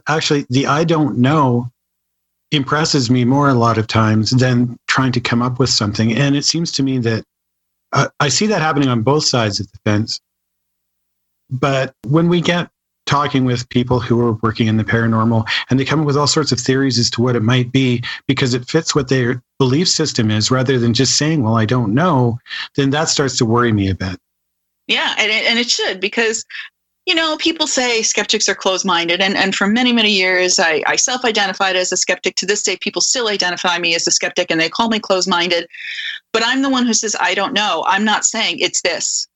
Actually, 0.09 0.47
the 0.51 0.67
I 0.67 0.85
don't 0.85 1.19
know 1.19 1.71
impresses 2.51 3.11
me 3.11 3.25
more 3.25 3.49
a 3.49 3.55
lot 3.55 3.79
of 3.79 3.87
times 3.87 4.31
than 4.31 4.77
trying 4.89 5.13
to 5.13 5.21
come 5.21 5.43
up 5.43 5.59
with 5.59 5.71
something. 5.71 6.13
And 6.13 6.37
it 6.37 6.45
seems 6.45 6.73
to 6.73 6.83
me 6.83 6.99
that 6.99 7.25
uh, 7.93 8.09
I 8.21 8.29
see 8.29 8.47
that 8.47 8.61
happening 8.61 8.89
on 8.89 9.03
both 9.03 9.25
sides 9.25 9.61
of 9.61 9.71
the 9.71 9.79
fence. 9.85 10.21
But 11.51 11.95
when 12.07 12.29
we 12.29 12.41
get 12.41 12.69
talking 13.07 13.45
with 13.45 13.69
people 13.69 14.01
who 14.01 14.21
are 14.21 14.33
working 14.43 14.67
in 14.67 14.77
the 14.77 14.85
paranormal 14.85 15.47
and 15.69 15.79
they 15.79 15.85
come 15.85 16.01
up 16.01 16.07
with 16.07 16.17
all 16.17 16.27
sorts 16.27 16.53
of 16.53 16.59
theories 16.59 16.99
as 16.99 17.11
to 17.11 17.23
what 17.23 17.37
it 17.37 17.43
might 17.43 17.71
be 17.71 18.03
because 18.27 18.55
it 18.55 18.69
fits 18.69 18.95
what 18.95 19.09
their 19.09 19.43
belief 19.59 19.89
system 19.89 20.31
is 20.31 20.51
rather 20.51 20.79
than 20.79 20.95
just 20.95 21.17
saying, 21.17 21.43
well, 21.43 21.57
I 21.57 21.67
don't 21.67 21.95
know, 21.95 22.39
then 22.77 22.91
that 22.91 23.09
starts 23.09 23.37
to 23.39 23.45
worry 23.45 23.73
me 23.73 23.91
a 23.91 23.95
bit. 23.95 24.19
Yeah, 24.87 25.15
and 25.19 25.31
it, 25.31 25.45
and 25.47 25.59
it 25.59 25.71
should 25.71 26.01
because 26.01 26.45
you 27.07 27.15
know 27.15 27.37
people 27.39 27.67
say 27.67 28.03
skeptics 28.03 28.49
are 28.49 28.55
closed-minded, 28.55 29.21
and 29.21 29.37
and 29.37 29.55
for 29.55 29.67
many 29.67 29.93
many 29.93 30.11
years 30.11 30.59
I, 30.59 30.83
I 30.87 30.97
self-identified 30.97 31.77
as 31.77 31.93
a 31.93 31.97
skeptic. 31.97 32.35
To 32.37 32.47
this 32.47 32.63
day, 32.63 32.77
people 32.77 33.01
still 33.01 33.29
identify 33.29 33.79
me 33.79 33.95
as 33.95 34.07
a 34.07 34.11
skeptic, 34.11 34.51
and 34.51 34.61
they 34.61 34.69
call 34.69 34.89
me 34.89 34.99
closed-minded. 34.99 35.69
But 36.33 36.43
I'm 36.45 36.63
the 36.63 36.71
one 36.71 36.85
who 36.87 36.93
says 36.93 37.17
I 37.19 37.35
don't 37.35 37.55
know. 37.55 37.85
I'm 37.87 38.05
not 38.05 38.25
saying 38.25 38.59
it's 38.59 38.83
this 38.83 39.27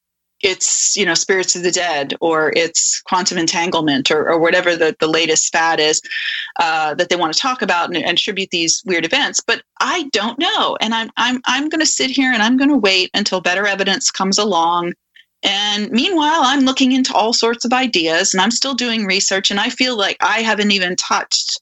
it's 0.43 0.97
you 0.97 1.05
know 1.05 1.15
spirits 1.15 1.56
of 1.56 1.62
the 1.62 1.70
dead 1.70 2.15
or 2.20 2.52
it's 2.55 3.01
quantum 3.02 3.39
entanglement 3.39 4.10
or, 4.10 4.28
or 4.28 4.39
whatever 4.39 4.77
the, 4.77 4.94
the 5.01 5.09
latest 5.09 5.52
fad 5.52 5.81
is 5.81 6.01
uh, 6.60 6.94
that 6.94 7.09
they 7.09 7.16
want 7.16 7.32
to 7.32 7.40
talk 7.40 7.62
about 7.62 7.94
and, 7.94 8.09
attribute 8.09 8.51
these 8.51 8.82
weird 8.86 9.05
events. 9.05 9.40
But 9.40 9.62
i 9.81 10.09
don't 10.12 10.39
know. 10.39 10.77
And 10.81 10.94
i'm 10.94 11.10
i'm, 11.16 11.40
I'm 11.47 11.69
going 11.69 11.81
to 11.81 11.86
sit 11.86 12.10
here 12.10 12.32
and 12.32 12.43
i'm 12.43 12.56
going 12.56 12.70
to 12.70 12.77
wait 12.77 13.10
until 13.15 13.40
better 13.40 13.66
evidence 13.66 14.10
comes 14.10 14.39
along. 14.39 14.94
And 15.43 15.90
meanwhile 15.90 16.40
i'm 16.43 16.60
looking 16.60 16.93
into 16.93 17.15
all 17.15 17.32
sorts 17.32 17.65
of 17.65 17.73
ideas 17.73 18.32
and 18.32 18.40
i'm 18.40 18.51
still 18.51 18.74
doing 18.74 19.06
research 19.06 19.51
and 19.51 19.60
i 19.60 19.70
feel 19.70 19.97
like 19.97 20.16
i 20.20 20.40
haven't 20.40 20.73
even 20.73 20.97
touched 20.97 21.60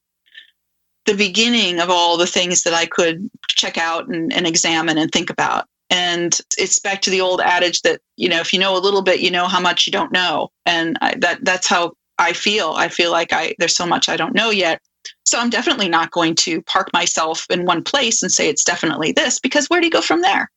the 1.05 1.15
beginning 1.15 1.79
of 1.81 1.91
all 1.91 2.17
the 2.17 2.27
things 2.27 2.63
that 2.63 2.73
i 2.73 2.87
could 2.87 3.29
check 3.49 3.77
out 3.77 4.09
and, 4.09 4.33
and 4.33 4.47
examine 4.47 4.97
and 4.97 5.13
think 5.13 5.31
about 5.31 5.67
and 5.91 6.39
it's 6.59 6.79
back 6.79 7.01
to 7.03 7.11
the 7.11 7.21
old 7.21 7.41
adage 7.41 7.83
that 7.83 8.01
you 8.17 8.29
know 8.29 8.41
if 8.41 8.53
you 8.53 8.59
know 8.59 8.77
a 8.77 8.81
little 8.81 9.03
bit 9.03 9.21
you 9.21 9.31
know 9.31 9.47
how 9.47 9.61
much 9.61 9.87
you 9.87 9.93
don't 9.93 10.13
know. 10.13 10.51
And 10.65 10.99
I, 11.01 11.15
that 11.19 11.45
that's 11.45 11.67
how 11.67 11.93
i 12.19 12.33
feel. 12.33 12.73
I 12.77 12.89
feel 12.89 13.13
like 13.13 13.33
i 13.33 13.55
there's 13.59 13.77
so 13.77 13.87
much 13.87 14.09
i 14.09 14.17
don't 14.17 14.35
know 14.35 14.51
yet. 14.51 14.81
So 15.25 15.39
i'm 15.39 15.51
definitely 15.51 15.89
not 15.89 16.11
going 16.11 16.35
to 16.37 16.63
park 16.63 16.91
myself 16.93 17.47
in 17.51 17.65
one 17.65 17.83
place 17.83 18.23
and 18.23 18.33
say 18.33 18.49
it's 18.49 18.65
definitely 18.65 19.13
this 19.13 19.39
because 19.39 19.69
where 19.69 19.81
do 19.81 19.87
you 19.87 19.93
go 19.93 20.01
from 20.01 20.23
there? 20.23 20.51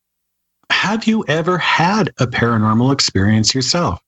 Have 0.71 1.05
you 1.05 1.25
ever 1.27 1.57
had 1.57 2.09
a 2.19 2.27
paranormal 2.27 2.93
experience 2.93 3.53
yourself? 3.53 4.01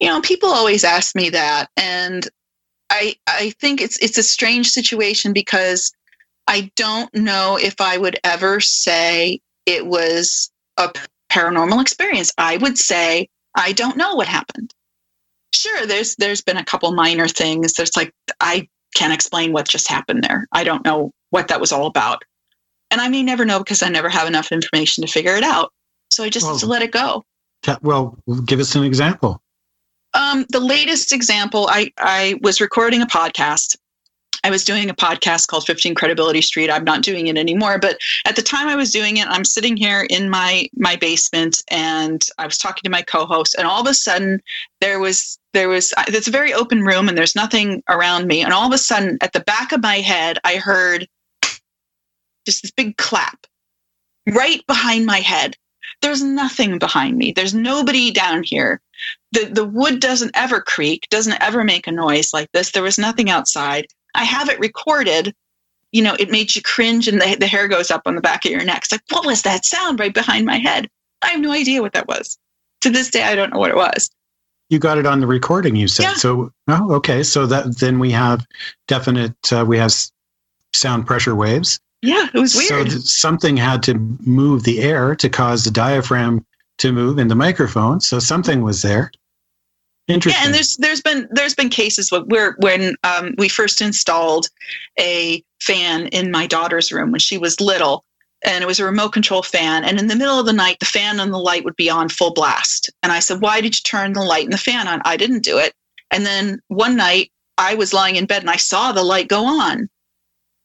You 0.00 0.08
know 0.08 0.20
people 0.20 0.48
always 0.48 0.84
ask 0.84 1.14
me 1.14 1.30
that. 1.30 1.68
And 1.76 2.26
i 2.90 3.14
i 3.26 3.50
think 3.60 3.80
it's 3.80 3.98
it's 3.98 4.18
a 4.18 4.22
strange 4.22 4.68
situation 4.70 5.32
because 5.32 5.92
i 6.46 6.70
don't 6.74 7.14
know 7.14 7.58
if 7.60 7.80
i 7.80 7.98
would 7.98 8.18
ever 8.24 8.60
say 8.60 9.40
it 9.68 9.86
was 9.86 10.50
a 10.78 10.90
paranormal 11.30 11.82
experience. 11.82 12.32
I 12.38 12.56
would 12.56 12.78
say 12.78 13.28
I 13.54 13.72
don't 13.72 13.98
know 13.98 14.14
what 14.14 14.26
happened. 14.26 14.72
Sure, 15.52 15.86
there's 15.86 16.16
there's 16.16 16.40
been 16.40 16.56
a 16.56 16.64
couple 16.64 16.90
minor 16.92 17.28
things. 17.28 17.74
There's 17.74 17.94
like 17.94 18.12
I 18.40 18.66
can't 18.94 19.12
explain 19.12 19.52
what 19.52 19.68
just 19.68 19.86
happened 19.88 20.24
there. 20.24 20.48
I 20.52 20.64
don't 20.64 20.84
know 20.84 21.12
what 21.30 21.48
that 21.48 21.60
was 21.60 21.70
all 21.70 21.86
about. 21.86 22.22
And 22.90 23.02
I 23.02 23.08
may 23.08 23.22
never 23.22 23.44
know 23.44 23.58
because 23.58 23.82
I 23.82 23.90
never 23.90 24.08
have 24.08 24.26
enough 24.26 24.50
information 24.50 25.04
to 25.04 25.12
figure 25.12 25.36
it 25.36 25.44
out. 25.44 25.70
So 26.10 26.24
I 26.24 26.30
just 26.30 26.46
well, 26.46 26.70
let 26.70 26.80
it 26.80 26.90
go. 26.90 27.22
Well, 27.82 28.16
give 28.46 28.60
us 28.60 28.74
an 28.74 28.84
example. 28.84 29.42
Um, 30.14 30.46
the 30.48 30.60
latest 30.60 31.12
example, 31.12 31.68
I, 31.70 31.92
I 31.98 32.40
was 32.40 32.62
recording 32.62 33.02
a 33.02 33.06
podcast 33.06 33.76
I 34.44 34.50
was 34.50 34.64
doing 34.64 34.88
a 34.88 34.94
podcast 34.94 35.48
called 35.48 35.66
15 35.66 35.94
Credibility 35.94 36.40
Street. 36.40 36.70
I'm 36.70 36.84
not 36.84 37.02
doing 37.02 37.26
it 37.26 37.36
anymore, 37.36 37.78
but 37.78 37.98
at 38.24 38.36
the 38.36 38.42
time 38.42 38.68
I 38.68 38.76
was 38.76 38.90
doing 38.90 39.16
it, 39.16 39.26
I'm 39.28 39.44
sitting 39.44 39.76
here 39.76 40.06
in 40.10 40.30
my 40.30 40.68
my 40.76 40.96
basement 40.96 41.62
and 41.68 42.24
I 42.38 42.46
was 42.46 42.58
talking 42.58 42.82
to 42.84 42.90
my 42.90 43.02
co-host 43.02 43.54
and 43.56 43.66
all 43.66 43.80
of 43.80 43.86
a 43.86 43.94
sudden 43.94 44.40
there 44.80 45.00
was 45.00 45.38
there 45.52 45.68
was 45.68 45.92
it's 46.08 46.28
a 46.28 46.32
very 46.32 46.52
open 46.52 46.84
room 46.84 47.08
and 47.08 47.16
there's 47.16 47.36
nothing 47.36 47.82
around 47.88 48.26
me 48.26 48.42
and 48.42 48.52
all 48.52 48.66
of 48.66 48.72
a 48.72 48.78
sudden 48.78 49.18
at 49.20 49.32
the 49.32 49.40
back 49.40 49.72
of 49.72 49.82
my 49.82 49.96
head 49.96 50.38
I 50.44 50.56
heard 50.56 51.08
just 52.46 52.62
this 52.62 52.70
big 52.70 52.96
clap 52.96 53.46
right 54.26 54.66
behind 54.66 55.06
my 55.06 55.18
head. 55.18 55.56
There's 56.00 56.22
nothing 56.22 56.78
behind 56.78 57.16
me. 57.16 57.32
There's 57.32 57.54
nobody 57.54 58.10
down 58.10 58.42
here. 58.42 58.80
The 59.32 59.46
the 59.46 59.64
wood 59.64 60.00
doesn't 60.00 60.30
ever 60.34 60.60
creak, 60.60 61.08
doesn't 61.10 61.42
ever 61.42 61.64
make 61.64 61.86
a 61.86 61.92
noise 61.92 62.32
like 62.32 62.50
this. 62.52 62.70
There 62.70 62.82
was 62.82 62.98
nothing 62.98 63.30
outside 63.30 63.86
I 64.14 64.24
have 64.24 64.48
it 64.48 64.58
recorded. 64.58 65.34
You 65.92 66.02
know, 66.02 66.16
it 66.18 66.30
made 66.30 66.54
you 66.54 66.62
cringe 66.62 67.08
and 67.08 67.20
the, 67.20 67.36
the 67.38 67.46
hair 67.46 67.66
goes 67.68 67.90
up 67.90 68.02
on 68.04 68.14
the 68.14 68.20
back 68.20 68.44
of 68.44 68.50
your 68.50 68.64
neck. 68.64 68.82
It's 68.82 68.92
like, 68.92 69.02
what 69.10 69.24
was 69.24 69.42
that 69.42 69.64
sound 69.64 69.98
right 70.00 70.12
behind 70.12 70.44
my 70.44 70.58
head? 70.58 70.88
I 71.22 71.28
have 71.28 71.40
no 71.40 71.52
idea 71.52 71.80
what 71.82 71.94
that 71.94 72.08
was. 72.08 72.38
To 72.82 72.90
this 72.90 73.10
day, 73.10 73.22
I 73.22 73.34
don't 73.34 73.52
know 73.52 73.58
what 73.58 73.70
it 73.70 73.76
was. 73.76 74.10
You 74.68 74.78
got 74.78 74.98
it 74.98 75.06
on 75.06 75.20
the 75.20 75.26
recording, 75.26 75.76
you 75.76 75.88
said. 75.88 76.02
Yeah. 76.02 76.14
So, 76.14 76.52
oh, 76.68 76.92
okay. 76.92 77.22
So 77.22 77.46
that 77.46 77.78
then 77.78 77.98
we 77.98 78.10
have 78.10 78.46
definite, 78.86 79.34
uh, 79.50 79.64
we 79.66 79.78
have 79.78 79.92
sound 80.74 81.06
pressure 81.06 81.34
waves. 81.34 81.80
Yeah, 82.02 82.28
it 82.32 82.38
was 82.38 82.54
weird. 82.54 82.92
So 82.92 82.98
something 82.98 83.56
had 83.56 83.82
to 83.84 83.94
move 83.94 84.64
the 84.64 84.80
air 84.80 85.16
to 85.16 85.28
cause 85.28 85.64
the 85.64 85.70
diaphragm 85.70 86.44
to 86.78 86.92
move 86.92 87.18
in 87.18 87.28
the 87.28 87.34
microphone. 87.34 88.00
So 88.00 88.18
something 88.18 88.62
was 88.62 88.82
there. 88.82 89.10
Interesting. 90.08 90.40
Yeah, 90.40 90.46
and 90.46 90.54
there's 90.54 90.76
there's 90.78 91.02
been 91.02 91.28
there's 91.30 91.54
been 91.54 91.68
cases 91.68 92.10
where 92.10 92.56
when 92.60 92.96
um, 93.04 93.34
we 93.36 93.48
first 93.48 93.82
installed 93.82 94.48
a 94.98 95.44
fan 95.60 96.06
in 96.08 96.30
my 96.30 96.46
daughter's 96.46 96.90
room 96.90 97.10
when 97.10 97.20
she 97.20 97.36
was 97.36 97.60
little, 97.60 98.04
and 98.42 98.64
it 98.64 98.66
was 98.66 98.80
a 98.80 98.84
remote 98.84 99.10
control 99.10 99.42
fan, 99.42 99.84
and 99.84 99.98
in 99.98 100.06
the 100.06 100.16
middle 100.16 100.40
of 100.40 100.46
the 100.46 100.52
night 100.52 100.78
the 100.80 100.86
fan 100.86 101.20
and 101.20 101.32
the 101.32 101.38
light 101.38 101.62
would 101.64 101.76
be 101.76 101.90
on 101.90 102.08
full 102.08 102.32
blast, 102.32 102.90
and 103.02 103.12
I 103.12 103.18
said, 103.18 103.42
"Why 103.42 103.60
did 103.60 103.76
you 103.76 103.82
turn 103.84 104.14
the 104.14 104.22
light 104.22 104.44
and 104.44 104.52
the 104.52 104.58
fan 104.58 104.88
on?" 104.88 105.02
I 105.04 105.18
didn't 105.18 105.44
do 105.44 105.58
it. 105.58 105.74
And 106.10 106.24
then 106.24 106.58
one 106.68 106.96
night 106.96 107.30
I 107.58 107.74
was 107.74 107.92
lying 107.92 108.16
in 108.16 108.24
bed 108.24 108.40
and 108.40 108.50
I 108.50 108.56
saw 108.56 108.92
the 108.92 109.04
light 109.04 109.28
go 109.28 109.44
on, 109.44 109.90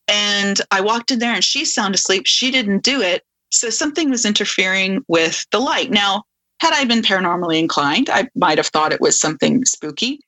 and 0.07 0.61
I 0.71 0.79
walked 0.79 1.11
in 1.11 1.19
there 1.19 1.33
and 1.33 1.43
she's 1.43 1.73
sound 1.73 1.95
asleep. 1.95 2.27
She 2.27 2.49
didn't 2.49 2.83
do 2.83 3.01
it, 3.01 3.25
so 3.51 3.69
something 3.69 4.09
was 4.09 4.25
interfering 4.25 5.03
with 5.09 5.45
the 5.51 5.59
light. 5.59 5.91
Now 5.91 6.23
had 6.63 6.71
I 6.73 6.85
been 6.85 7.01
paranormally 7.01 7.59
inclined, 7.59 8.09
I 8.09 8.29
might 8.35 8.57
have 8.57 8.67
thought 8.67 8.93
it 8.93 9.01
was 9.01 9.19
something 9.19 9.65
spooky. 9.65 10.21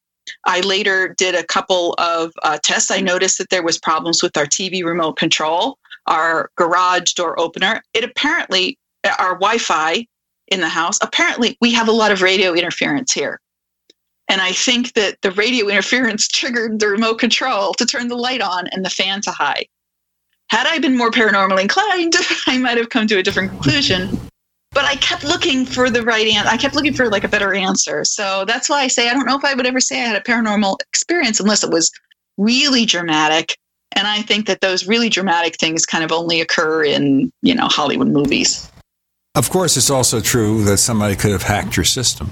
I 0.43 0.59
later 0.59 1.15
did 1.17 1.33
a 1.33 1.45
couple 1.45 1.95
of 1.97 2.33
uh, 2.43 2.57
tests. 2.61 2.91
I 2.91 2.99
noticed 2.99 3.37
that 3.37 3.51
there 3.51 3.63
was 3.63 3.77
problems 3.77 4.21
with 4.21 4.35
our 4.35 4.45
TV 4.45 4.83
remote 4.83 5.13
control, 5.13 5.77
our 6.07 6.49
garage 6.57 7.13
door 7.13 7.39
opener. 7.39 7.81
It 7.93 8.03
apparently, 8.03 8.77
our 9.17 9.35
Wi-Fi 9.35 10.05
in 10.49 10.59
the 10.59 10.67
house. 10.67 10.97
Apparently, 11.01 11.57
we 11.61 11.71
have 11.71 11.87
a 11.87 11.93
lot 11.93 12.11
of 12.11 12.21
radio 12.21 12.53
interference 12.53 13.13
here. 13.13 13.39
And 14.27 14.41
I 14.41 14.51
think 14.51 14.91
that 14.95 15.21
the 15.21 15.31
radio 15.31 15.69
interference 15.69 16.27
triggered 16.39 16.81
the 16.81 16.89
remote 16.89 17.15
control 17.15 17.73
to 17.75 17.85
turn 17.85 18.09
the 18.09 18.17
light 18.17 18.41
on 18.41 18.67
and 18.73 18.83
the 18.83 18.89
fan 18.89 19.21
to 19.21 19.31
high. 19.31 19.67
Had 20.49 20.67
I 20.67 20.79
been 20.79 20.97
more 20.97 21.11
paranormally 21.11 21.61
inclined, 21.61 22.13
I 22.45 22.57
might 22.57 22.77
have 22.77 22.89
come 22.89 23.07
to 23.07 23.19
a 23.19 23.23
different 23.23 23.51
conclusion 23.51 24.19
but 24.75 24.83
I 24.83 24.97
kept 24.97 25.23
looking 25.23 25.65
for 25.65 25.89
the 25.89 26.03
right 26.03 26.27
answer. 26.27 26.49
I 26.49 26.57
kept 26.57 26.75
looking 26.75 26.93
for 26.93 27.09
like 27.09 27.23
a 27.23 27.29
better 27.29 27.53
answer. 27.53 28.03
So 28.03 28.43
that's 28.45 28.69
why 28.69 28.81
I 28.81 28.87
say 28.87 29.09
I 29.09 29.13
don't 29.13 29.25
know 29.25 29.37
if 29.37 29.45
I 29.45 29.55
would 29.55 29.65
ever 29.65 29.79
say 29.79 30.03
I 30.03 30.05
had 30.05 30.17
a 30.17 30.21
paranormal 30.21 30.77
experience 30.81 31.39
unless 31.39 31.63
it 31.63 31.71
was 31.71 31.89
really 32.37 32.85
dramatic. 32.85 33.57
And 33.93 34.05
I 34.05 34.21
think 34.21 34.47
that 34.47 34.59
those 34.59 34.85
really 34.85 35.07
dramatic 35.07 35.55
things 35.55 35.85
kind 35.85 36.03
of 36.03 36.11
only 36.11 36.41
occur 36.41 36.83
in, 36.83 37.31
you 37.41 37.55
know, 37.55 37.67
Hollywood 37.67 38.09
movies. 38.09 38.69
Of 39.33 39.49
course, 39.49 39.77
it's 39.77 39.89
also 39.89 40.19
true 40.19 40.65
that 40.65 40.77
somebody 40.77 41.15
could 41.15 41.31
have 41.31 41.43
hacked 41.43 41.77
your 41.77 41.85
system 41.85 42.29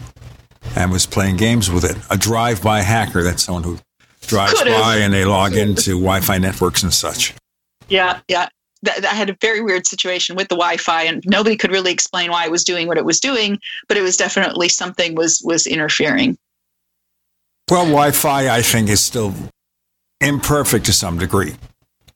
and 0.75 0.91
was 0.91 1.05
playing 1.05 1.37
games 1.37 1.71
with 1.71 1.85
it. 1.85 1.97
A 2.09 2.17
drive-by 2.17 2.81
hacker, 2.81 3.23
that's 3.23 3.43
someone 3.43 3.63
who 3.63 3.79
drives 4.27 4.61
by 4.61 4.97
and 4.97 5.13
they 5.13 5.23
log 5.23 5.53
into 5.53 5.91
Wi-Fi 5.91 6.39
networks 6.39 6.83
and 6.83 6.93
such. 6.93 7.33
Yeah, 7.87 8.19
yeah 8.27 8.49
that, 8.83 9.05
I 9.05 9.13
had 9.13 9.29
a 9.29 9.37
very 9.41 9.61
weird 9.61 9.87
situation 9.87 10.35
with 10.35 10.47
the 10.49 10.55
Wi-Fi, 10.55 11.03
and 11.03 11.23
nobody 11.25 11.57
could 11.57 11.71
really 11.71 11.91
explain 11.91 12.31
why 12.31 12.45
it 12.45 12.51
was 12.51 12.63
doing 12.63 12.87
what 12.87 12.97
it 12.97 13.05
was 13.05 13.19
doing, 13.19 13.59
but 13.87 13.97
it 13.97 14.01
was 14.01 14.17
definitely 14.17 14.69
something 14.69 15.15
was 15.15 15.41
was 15.43 15.65
interfering. 15.67 16.37
Well, 17.69 17.85
Wi-Fi, 17.85 18.53
I 18.53 18.61
think, 18.61 18.89
is 18.89 19.03
still 19.03 19.33
imperfect 20.21 20.85
to 20.85 20.93
some 20.93 21.17
degree, 21.17 21.55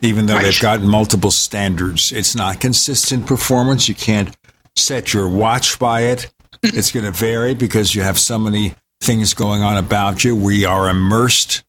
even 0.01 0.25
though 0.25 0.35
right. 0.35 0.43
they've 0.43 0.61
got 0.61 0.81
multiple 0.81 1.31
standards. 1.31 2.11
It's 2.11 2.35
not 2.35 2.59
consistent 2.59 3.25
performance. 3.25 3.89
You 3.89 3.95
can't 3.95 4.35
set 4.75 5.13
your 5.13 5.27
watch 5.27 5.79
by 5.79 6.01
it. 6.01 6.31
Mm-hmm. 6.63 6.77
it's 6.77 6.91
going 6.91 7.05
to 7.05 7.11
vary 7.11 7.53
because 7.53 7.93
you 7.93 8.01
have 8.01 8.17
so 8.17 8.39
many 8.39 8.73
things 9.01 9.35
going 9.35 9.61
on 9.61 9.77
about 9.77 10.23
you. 10.23 10.35
We 10.35 10.65
are 10.65 10.89
immersed 10.89 11.63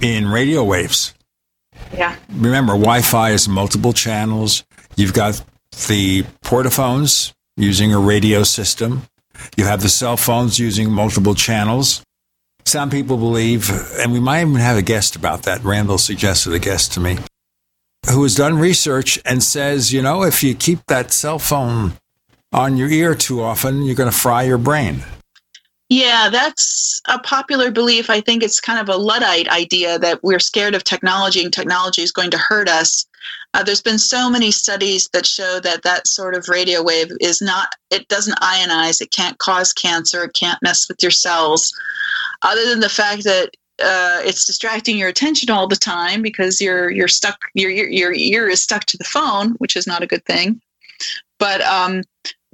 in 0.00 0.28
radio 0.28 0.64
waves. 0.64 1.13
Yeah. 1.92 2.16
Remember, 2.32 2.72
Wi 2.72 3.02
Fi 3.02 3.30
is 3.30 3.48
multiple 3.48 3.92
channels. 3.92 4.64
You've 4.96 5.12
got 5.12 5.42
the 5.88 6.22
portaphones 6.44 7.32
using 7.56 7.92
a 7.92 7.98
radio 7.98 8.42
system. 8.42 9.02
You 9.56 9.64
have 9.64 9.82
the 9.82 9.88
cell 9.88 10.16
phones 10.16 10.58
using 10.58 10.90
multiple 10.90 11.34
channels. 11.34 12.02
Some 12.64 12.88
people 12.88 13.18
believe, 13.18 13.70
and 13.98 14.12
we 14.12 14.20
might 14.20 14.40
even 14.40 14.54
have 14.54 14.78
a 14.78 14.82
guest 14.82 15.16
about 15.16 15.42
that. 15.42 15.62
Randall 15.62 15.98
suggested 15.98 16.52
a 16.54 16.58
guest 16.58 16.92
to 16.94 17.00
me 17.00 17.18
who 18.10 18.22
has 18.22 18.34
done 18.34 18.58
research 18.58 19.18
and 19.24 19.42
says, 19.42 19.92
you 19.92 20.02
know, 20.02 20.22
if 20.22 20.42
you 20.42 20.54
keep 20.54 20.84
that 20.86 21.12
cell 21.12 21.38
phone 21.38 21.92
on 22.52 22.76
your 22.76 22.88
ear 22.88 23.14
too 23.14 23.42
often, 23.42 23.82
you're 23.82 23.94
going 23.94 24.10
to 24.10 24.16
fry 24.16 24.42
your 24.42 24.58
brain. 24.58 25.02
Yeah, 25.94 26.28
that's 26.28 27.00
a 27.06 27.20
popular 27.20 27.70
belief. 27.70 28.10
I 28.10 28.20
think 28.20 28.42
it's 28.42 28.58
kind 28.58 28.80
of 28.80 28.92
a 28.92 28.98
Luddite 28.98 29.46
idea 29.46 29.96
that 30.00 30.24
we're 30.24 30.40
scared 30.40 30.74
of 30.74 30.82
technology 30.82 31.44
and 31.44 31.52
technology 31.52 32.02
is 32.02 32.10
going 32.10 32.32
to 32.32 32.36
hurt 32.36 32.68
us. 32.68 33.06
Uh, 33.54 33.62
there's 33.62 33.80
been 33.80 34.00
so 34.00 34.28
many 34.28 34.50
studies 34.50 35.08
that 35.12 35.24
show 35.24 35.60
that 35.60 35.84
that 35.84 36.08
sort 36.08 36.34
of 36.34 36.48
radio 36.48 36.82
wave 36.82 37.12
is 37.20 37.40
not, 37.40 37.76
it 37.92 38.08
doesn't 38.08 38.36
ionize, 38.40 39.00
it 39.00 39.12
can't 39.12 39.38
cause 39.38 39.72
cancer, 39.72 40.24
it 40.24 40.34
can't 40.34 40.60
mess 40.64 40.88
with 40.88 41.00
your 41.00 41.12
cells. 41.12 41.72
Other 42.42 42.68
than 42.68 42.80
the 42.80 42.88
fact 42.88 43.22
that 43.22 43.50
uh, 43.80 44.18
it's 44.24 44.46
distracting 44.46 44.98
your 44.98 45.08
attention 45.08 45.48
all 45.48 45.68
the 45.68 45.76
time 45.76 46.22
because 46.22 46.60
you're 46.60 46.90
you're 46.90 47.06
stuck 47.06 47.38
your, 47.54 47.70
your 47.70 47.88
your 47.88 48.12
ear 48.14 48.48
is 48.48 48.60
stuck 48.60 48.84
to 48.86 48.98
the 48.98 49.04
phone, 49.04 49.52
which 49.58 49.76
is 49.76 49.86
not 49.86 50.02
a 50.02 50.08
good 50.08 50.24
thing. 50.24 50.60
But 51.38 51.60
um, 51.60 52.02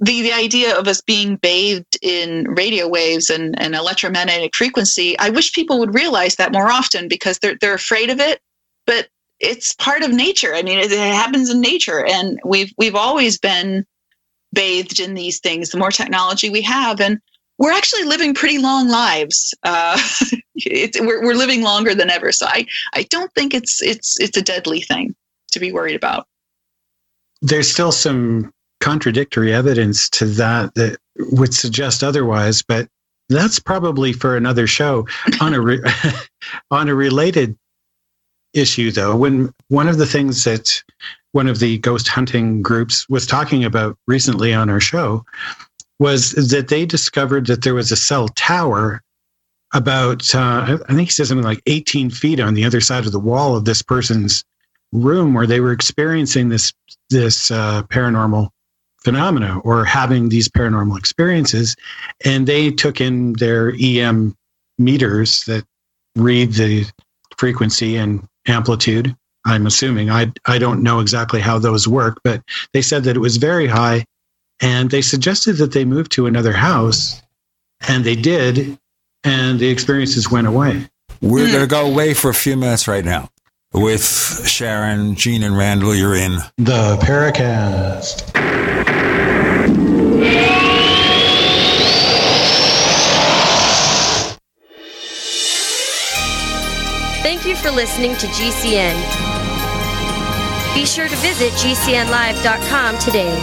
the 0.01 0.23
the 0.23 0.33
idea 0.33 0.77
of 0.77 0.87
us 0.87 0.99
being 1.01 1.35
bathed 1.37 1.97
in 2.01 2.45
radio 2.49 2.87
waves 2.87 3.29
and, 3.29 3.59
and 3.61 3.75
electromagnetic 3.75 4.55
frequency, 4.55 5.17
I 5.19 5.29
wish 5.29 5.53
people 5.53 5.79
would 5.79 5.93
realize 5.93 6.35
that 6.35 6.51
more 6.51 6.71
often 6.71 7.07
because 7.07 7.37
they're 7.39 7.55
they're 7.61 7.75
afraid 7.75 8.09
of 8.09 8.19
it. 8.19 8.41
But 8.87 9.07
it's 9.39 9.73
part 9.73 10.01
of 10.01 10.11
nature. 10.11 10.55
I 10.55 10.63
mean, 10.63 10.79
it, 10.79 10.91
it 10.91 10.97
happens 10.97 11.51
in 11.51 11.61
nature, 11.61 12.03
and 12.03 12.39
we've 12.43 12.73
we've 12.77 12.95
always 12.95 13.37
been 13.37 13.85
bathed 14.53 14.99
in 14.99 15.13
these 15.13 15.39
things. 15.39 15.69
The 15.69 15.77
more 15.77 15.91
technology 15.91 16.49
we 16.49 16.61
have, 16.63 16.99
and 16.99 17.19
we're 17.59 17.71
actually 17.71 18.05
living 18.05 18.33
pretty 18.33 18.57
long 18.57 18.89
lives. 18.89 19.53
Uh, 19.61 20.01
we're, 20.99 21.23
we're 21.23 21.35
living 21.35 21.61
longer 21.61 21.93
than 21.93 22.09
ever. 22.09 22.31
So 22.31 22.47
I, 22.47 22.65
I 22.93 23.03
don't 23.03 23.31
think 23.33 23.53
it's 23.53 23.83
it's 23.83 24.19
it's 24.19 24.35
a 24.35 24.41
deadly 24.41 24.81
thing 24.81 25.15
to 25.51 25.59
be 25.59 25.71
worried 25.71 25.95
about. 25.95 26.27
There's 27.43 27.69
still 27.71 27.91
some 27.91 28.51
contradictory 28.81 29.53
evidence 29.53 30.09
to 30.09 30.25
that 30.25 30.75
that 30.75 30.97
would 31.17 31.53
suggest 31.53 32.03
otherwise, 32.03 32.61
but 32.61 32.87
that's 33.29 33.59
probably 33.59 34.11
for 34.11 34.35
another 34.35 34.67
show. 34.67 35.07
on 35.39 35.53
a 35.53 35.61
re- 35.61 35.83
on 36.71 36.89
a 36.89 36.95
related 36.95 37.57
issue, 38.53 38.91
though, 38.91 39.15
when 39.15 39.53
one 39.69 39.87
of 39.87 39.97
the 39.97 40.05
things 40.05 40.43
that 40.43 40.83
one 41.31 41.47
of 41.47 41.59
the 41.59 41.77
ghost 41.77 42.09
hunting 42.09 42.61
groups 42.61 43.07
was 43.07 43.25
talking 43.25 43.63
about 43.63 43.97
recently 44.07 44.53
on 44.53 44.69
our 44.69 44.81
show 44.81 45.23
was 45.99 46.31
that 46.49 46.67
they 46.67 46.85
discovered 46.85 47.45
that 47.47 47.63
there 47.63 47.75
was 47.75 47.91
a 47.91 47.95
cell 47.95 48.27
tower 48.29 49.01
about 49.73 50.33
uh, 50.35 50.77
I 50.89 50.93
think 50.93 51.07
he 51.07 51.11
said 51.11 51.27
something 51.27 51.45
like 51.45 51.61
18 51.67 52.09
feet 52.09 52.41
on 52.41 52.55
the 52.55 52.65
other 52.65 52.81
side 52.81 53.05
of 53.05 53.13
the 53.13 53.19
wall 53.19 53.55
of 53.55 53.63
this 53.63 53.81
person's 53.81 54.43
room 54.91 55.33
where 55.33 55.47
they 55.47 55.61
were 55.61 55.71
experiencing 55.71 56.49
this 56.49 56.73
this 57.09 57.51
uh, 57.51 57.83
paranormal 57.83 58.49
phenomena 59.03 59.59
or 59.59 59.83
having 59.83 60.29
these 60.29 60.47
paranormal 60.47 60.97
experiences 60.97 61.75
and 62.23 62.45
they 62.47 62.69
took 62.69 63.01
in 63.01 63.33
their 63.33 63.73
EM 63.81 64.35
meters 64.77 65.43
that 65.45 65.65
read 66.15 66.53
the 66.53 66.85
frequency 67.37 67.97
and 67.97 68.27
amplitude 68.47 69.15
I'm 69.45 69.65
assuming 69.65 70.11
I 70.11 70.31
I 70.45 70.59
don't 70.59 70.83
know 70.83 70.99
exactly 70.99 71.39
how 71.39 71.57
those 71.57 71.87
work 71.87 72.19
but 72.23 72.43
they 72.73 72.81
said 72.81 73.03
that 73.05 73.15
it 73.15 73.19
was 73.19 73.37
very 73.37 73.67
high 73.67 74.05
and 74.61 74.91
they 74.91 75.01
suggested 75.01 75.53
that 75.53 75.73
they 75.73 75.83
move 75.83 76.07
to 76.09 76.27
another 76.27 76.53
house, 76.53 77.21
and 77.87 78.03
they 78.03 78.15
did, 78.15 78.77
and 79.23 79.59
the 79.59 79.69
experiences 79.69 80.31
went 80.31 80.47
away. 80.47 80.87
We're 81.21 81.47
going 81.47 81.61
to 81.61 81.67
go 81.67 81.85
away 81.87 82.13
for 82.13 82.29
a 82.29 82.33
few 82.33 82.55
minutes 82.55 82.87
right 82.87 83.03
now 83.03 83.29
with 83.73 84.47
Sharon, 84.47 85.15
Gene, 85.15 85.43
and 85.43 85.57
Randall. 85.57 85.95
You're 85.95 86.15
in 86.15 86.33
the 86.57 86.97
Paracast. 87.01 88.80
Thank 97.41 97.57
you 97.57 97.63
for 97.63 97.75
listening 97.75 98.15
to 98.17 98.27
GCN. 98.27 98.93
Be 100.75 100.85
sure 100.85 101.07
to 101.07 101.15
visit 101.15 101.51
GCNlive.com 101.53 102.99
today. 102.99 103.35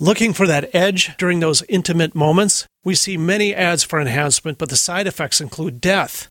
Looking 0.00 0.32
for 0.32 0.46
that 0.46 0.74
edge 0.74 1.14
during 1.18 1.40
those 1.40 1.62
intimate 1.68 2.14
moments? 2.14 2.66
We 2.82 2.94
see 2.94 3.18
many 3.18 3.54
ads 3.54 3.82
for 3.82 4.00
enhancement, 4.00 4.56
but 4.56 4.70
the 4.70 4.76
side 4.76 5.06
effects 5.06 5.38
include 5.38 5.82
death. 5.82 6.30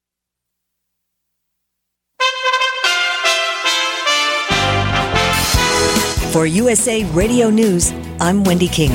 For 6.31 6.45
USA 6.45 7.03
Radio 7.11 7.49
News, 7.49 7.91
I'm 8.19 8.43
Wendy 8.43 8.69
King. 8.69 8.91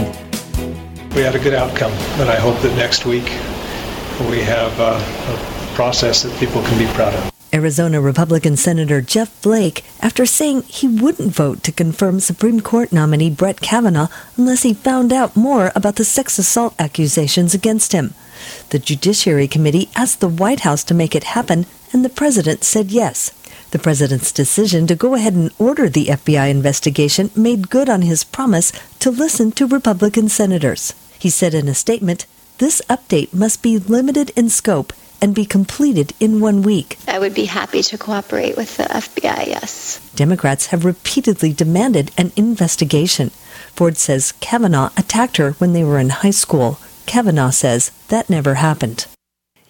We 1.15 1.21
had 1.21 1.35
a 1.35 1.39
good 1.39 1.55
outcome, 1.55 1.93
but 2.17 2.29
I 2.29 2.37
hope 2.37 2.61
that 2.63 2.75
next 2.77 3.05
week 3.05 3.25
we 4.31 4.41
have 4.41 4.73
uh, 4.81 4.99
a 4.99 5.75
process 5.75 6.23
that 6.23 6.39
people 6.41 6.63
can 6.63 6.79
be 6.79 6.87
proud 6.95 7.15
of. 7.15 7.33
Arizona 7.53 8.01
Republican 8.01 8.57
Senator 8.57 9.01
Jeff 9.01 9.29
Flake, 9.29 9.85
after 10.01 10.27
saying 10.27 10.63
he 10.63 10.89
wouldn't 10.89 11.35
vote 11.35 11.63
to 11.63 11.73
confirm 11.73 12.21
Supreme 12.21 12.61
Court 12.61 12.93
nominee 12.93 13.31
Brett 13.31 13.61
Kavanaugh 13.61 14.09
unless 14.37 14.63
he 14.63 14.75
found 14.75 15.13
out 15.13 15.37
more 15.37 15.73
about 15.75 15.97
the 15.97 16.05
sex 16.05 16.39
assault 16.39 16.75
accusations 16.79 17.55
against 17.55 17.93
him. 17.93 18.15
The 18.71 18.79
Judiciary 18.79 19.49
Committee 19.49 19.89
asked 19.97 20.21
the 20.21 20.29
White 20.29 20.61
House 20.61 20.85
to 20.85 20.95
make 20.95 21.15
it 21.15 21.25
happen, 21.25 21.65
and 21.97 22.05
the 22.05 22.11
president 22.11 22.63
said 22.63 22.91
yes. 22.91 23.31
The 23.71 23.79
president's 23.79 24.31
decision 24.31 24.87
to 24.87 24.95
go 24.95 25.15
ahead 25.15 25.33
and 25.33 25.51
order 25.59 25.89
the 25.89 26.09
FBI 26.09 26.51
investigation 26.51 27.31
made 27.35 27.71
good 27.71 27.89
on 27.89 28.03
his 28.03 28.23
promise 28.23 28.71
to 28.99 29.11
listen 29.11 29.51
to 29.53 29.67
Republican 29.67 30.29
senators. 30.29 30.93
He 31.19 31.31
said 31.31 31.55
in 31.55 31.69
a 31.69 31.75
statement, 31.75 32.27
This 32.59 32.83
update 32.91 33.33
must 33.33 33.63
be 33.63 33.79
limited 33.79 34.31
in 34.37 34.51
scope 34.51 34.93
and 35.23 35.35
be 35.35 35.47
completed 35.47 36.13
in 36.21 36.39
one 36.39 36.61
week. 36.61 36.99
I 37.09 37.19
would 37.19 37.33
be 37.33 37.47
happy 37.47 37.83
to 37.85 37.97
cooperate 37.97 38.59
with 38.59 38.77
the 38.77 38.85
FBI, 38.85 39.47
yes. 39.47 39.99
Democrats 40.15 40.67
have 40.67 40.85
repeatedly 40.85 41.55
demanded 41.55 42.11
an 42.19 42.31
investigation. 42.37 43.31
Ford 43.75 43.97
says 43.97 44.33
Kavanaugh 44.41 44.91
attacked 44.99 45.39
her 45.39 45.53
when 45.53 45.73
they 45.73 45.83
were 45.83 45.99
in 45.99 46.11
high 46.11 46.37
school. 46.45 46.79
Kavanaugh 47.07 47.53
says 47.53 47.91
that 48.09 48.29
never 48.29 48.57
happened. 48.57 49.07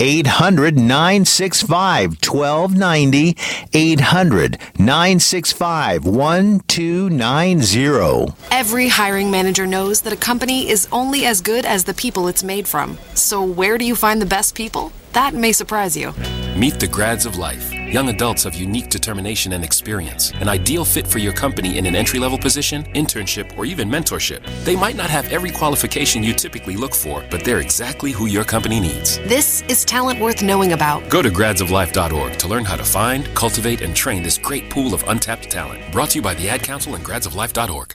800 0.00 0.76
965 0.76 2.16
1290. 2.22 3.36
800 3.72 4.58
965 4.78 6.04
1290. 6.04 8.34
Every 8.50 8.88
hiring 8.88 9.30
manager 9.30 9.66
knows 9.66 10.02
that 10.02 10.12
a 10.12 10.16
company 10.16 10.68
is 10.68 10.88
only 10.92 11.26
as 11.26 11.40
good 11.40 11.64
as 11.64 11.84
the 11.84 11.94
people 11.94 12.28
it's 12.28 12.44
made 12.44 12.66
from. 12.66 12.98
So, 13.14 13.42
where 13.42 13.78
do 13.78 13.84
you 13.84 13.94
find 13.94 14.20
the 14.20 14.26
best 14.26 14.54
people? 14.54 14.92
That 15.14 15.34
may 15.34 15.52
surprise 15.52 15.96
you. 15.96 16.12
Meet 16.56 16.78
the 16.78 16.88
grads 16.88 17.26
of 17.26 17.36
life 17.36 17.74
Young 17.94 18.08
adults 18.08 18.42
have 18.42 18.56
unique 18.56 18.88
determination 18.88 19.52
and 19.52 19.62
experience, 19.62 20.32
an 20.40 20.48
ideal 20.48 20.84
fit 20.84 21.06
for 21.06 21.20
your 21.20 21.32
company 21.32 21.78
in 21.78 21.86
an 21.86 21.94
entry 21.94 22.18
level 22.18 22.36
position, 22.36 22.82
internship, 22.94 23.56
or 23.56 23.64
even 23.64 23.88
mentorship. 23.88 24.42
They 24.64 24.74
might 24.74 24.96
not 24.96 25.10
have 25.10 25.32
every 25.32 25.52
qualification 25.52 26.24
you 26.24 26.34
typically 26.34 26.76
look 26.76 26.92
for, 26.92 27.24
but 27.30 27.44
they're 27.44 27.60
exactly 27.60 28.10
who 28.10 28.26
your 28.26 28.42
company 28.42 28.80
needs. 28.80 29.18
This 29.18 29.62
is 29.68 29.84
talent 29.84 30.18
worth 30.18 30.42
knowing 30.42 30.72
about. 30.72 31.08
Go 31.08 31.22
to 31.22 31.30
gradsoflife.org 31.30 32.36
to 32.36 32.48
learn 32.48 32.64
how 32.64 32.74
to 32.74 32.84
find, 32.84 33.32
cultivate, 33.36 33.80
and 33.80 33.94
train 33.94 34.24
this 34.24 34.38
great 34.38 34.70
pool 34.70 34.92
of 34.92 35.04
untapped 35.06 35.48
talent. 35.48 35.92
Brought 35.92 36.10
to 36.10 36.18
you 36.18 36.22
by 36.22 36.34
the 36.34 36.48
Ad 36.48 36.64
Council 36.64 36.96
and 36.96 37.04
gradsoflife.org. 37.04 37.94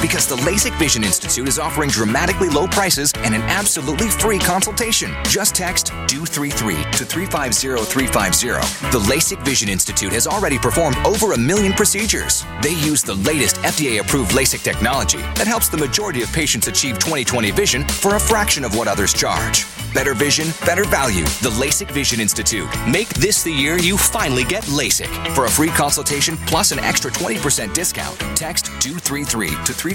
Because 0.00 0.28
the 0.28 0.36
LASIK 0.36 0.78
Vision 0.78 1.02
Institute 1.02 1.48
is 1.48 1.58
offering 1.58 1.90
dramatically 1.90 2.48
low 2.48 2.68
prices 2.68 3.12
and 3.18 3.34
an 3.34 3.42
absolutely 3.42 4.08
free 4.08 4.38
consultation. 4.38 5.12
Just 5.24 5.56
text 5.56 5.86
DO33 6.06 6.92
to 6.92 7.04
350350. 7.04 8.90
The 8.92 9.04
LASIK 9.12 9.44
Vision 9.44 9.68
Institute 9.68 10.12
has 10.12 10.28
already 10.28 10.56
performed 10.56 10.96
over 10.98 11.32
a 11.32 11.38
million 11.38 11.72
procedures. 11.72 12.44
They 12.62 12.74
use 12.74 13.02
the 13.02 13.14
latest 13.14 13.56
FDA 13.56 14.00
approved 14.00 14.30
LASIK 14.32 14.62
technology 14.62 15.18
that 15.34 15.48
helps 15.48 15.68
the 15.68 15.76
majority 15.76 16.22
of 16.22 16.32
patients 16.32 16.68
achieve 16.68 16.98
20/20 16.98 17.50
vision 17.50 17.86
for 17.88 18.14
a 18.14 18.20
fraction 18.20 18.64
of 18.64 18.76
what 18.76 18.86
others 18.86 19.12
charge. 19.12 19.66
Better 19.94 20.14
vision, 20.14 20.52
better 20.66 20.84
value. 20.84 21.24
The 21.42 21.50
LASIK 21.58 21.90
Vision 21.90 22.20
Institute. 22.20 22.68
Make 22.86 23.08
this 23.14 23.42
the 23.42 23.50
year 23.50 23.78
you 23.78 23.96
finally 23.96 24.44
get 24.44 24.62
LASIK. 24.64 25.08
For 25.34 25.46
a 25.46 25.50
free 25.50 25.70
consultation 25.70 26.36
plus 26.46 26.70
an 26.72 26.78
extra 26.78 27.10
20% 27.10 27.72
discount, 27.74 28.16
text 28.36 28.66
DO33 28.80 29.48
to 29.64 29.72
350350. 29.72 29.87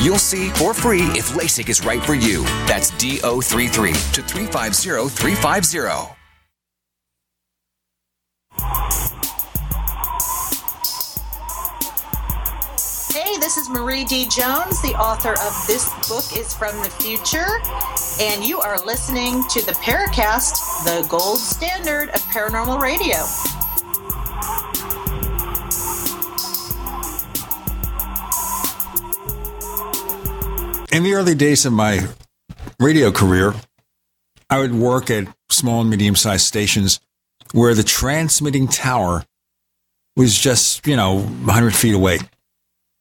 You'll 0.00 0.18
see 0.18 0.48
for 0.50 0.72
free 0.72 1.02
if 1.18 1.30
LASIK 1.32 1.68
is 1.68 1.84
right 1.84 2.02
for 2.02 2.14
you. 2.14 2.42
That's 2.66 2.90
DO33 2.92 4.12
to 4.12 4.22
350350. 4.22 6.14
Hey, 13.14 13.38
this 13.38 13.56
is 13.56 13.68
Marie 13.68 14.04
D. 14.04 14.26
Jones, 14.28 14.80
the 14.82 14.94
author 14.98 15.32
of 15.32 15.66
This 15.66 15.88
Book 16.08 16.36
is 16.38 16.54
from 16.54 16.76
the 16.82 16.90
Future, 16.90 17.46
and 18.20 18.44
you 18.44 18.60
are 18.60 18.78
listening 18.84 19.44
to 19.48 19.64
the 19.64 19.72
Paracast, 19.72 20.84
the 20.84 21.06
gold 21.08 21.38
standard 21.38 22.10
of 22.10 22.20
paranormal 22.22 22.80
radio. 22.80 23.16
In 30.94 31.02
the 31.02 31.14
early 31.14 31.34
days 31.34 31.66
of 31.66 31.72
my 31.72 32.06
radio 32.78 33.10
career, 33.10 33.52
I 34.48 34.60
would 34.60 34.72
work 34.72 35.10
at 35.10 35.26
small 35.50 35.80
and 35.80 35.90
medium 35.90 36.14
sized 36.14 36.46
stations 36.46 37.00
where 37.50 37.74
the 37.74 37.82
transmitting 37.82 38.68
tower 38.68 39.24
was 40.16 40.38
just, 40.38 40.86
you 40.86 40.94
know, 40.94 41.18
100 41.18 41.74
feet 41.74 41.96
away, 41.96 42.20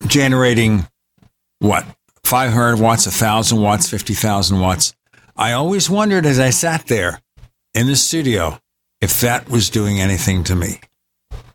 generating 0.08 0.88
what, 1.60 1.86
500 2.24 2.80
watts, 2.80 3.06
1,000 3.06 3.62
watts, 3.62 3.88
50,000 3.92 4.60
watts. 4.60 4.96
I 5.38 5.52
always 5.52 5.88
wondered 5.88 6.26
as 6.26 6.40
I 6.40 6.50
sat 6.50 6.88
there 6.88 7.22
in 7.76 7.86
the 7.86 7.96
studio 7.96 8.60
if 9.02 9.22
that 9.22 9.48
was 9.52 9.70
doing 9.70 10.02
anything 10.02 10.44
to 10.46 10.56
me. 10.56 10.80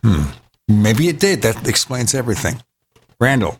Hmm. 0.04 0.30
Maybe 0.68 1.08
it 1.08 1.18
did. 1.18 1.42
That 1.42 1.66
explains 1.66 2.14
everything. 2.14 2.62
Randall. 3.18 3.58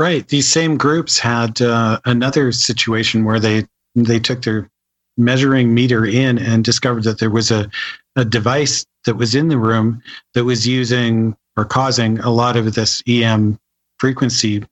Right. 0.00 0.26
These 0.26 0.48
same 0.48 0.78
groups 0.78 1.18
had 1.18 1.60
uh, 1.60 2.00
another 2.06 2.52
situation 2.52 3.22
where 3.26 3.38
they 3.38 3.66
they 3.94 4.18
took 4.18 4.40
their 4.40 4.70
measuring 5.18 5.74
meter 5.74 6.06
in 6.06 6.38
and 6.38 6.64
discovered 6.64 7.04
that 7.04 7.18
there 7.18 7.28
was 7.28 7.50
a, 7.50 7.70
a 8.16 8.24
device 8.24 8.86
that 9.04 9.16
was 9.16 9.34
in 9.34 9.48
the 9.48 9.58
room 9.58 10.00
that 10.32 10.44
was 10.44 10.66
using 10.66 11.36
or 11.54 11.66
causing 11.66 12.18
a 12.20 12.30
lot 12.30 12.56
of 12.56 12.72
this 12.72 13.02
EM 13.06 13.58
frequency 13.98 14.64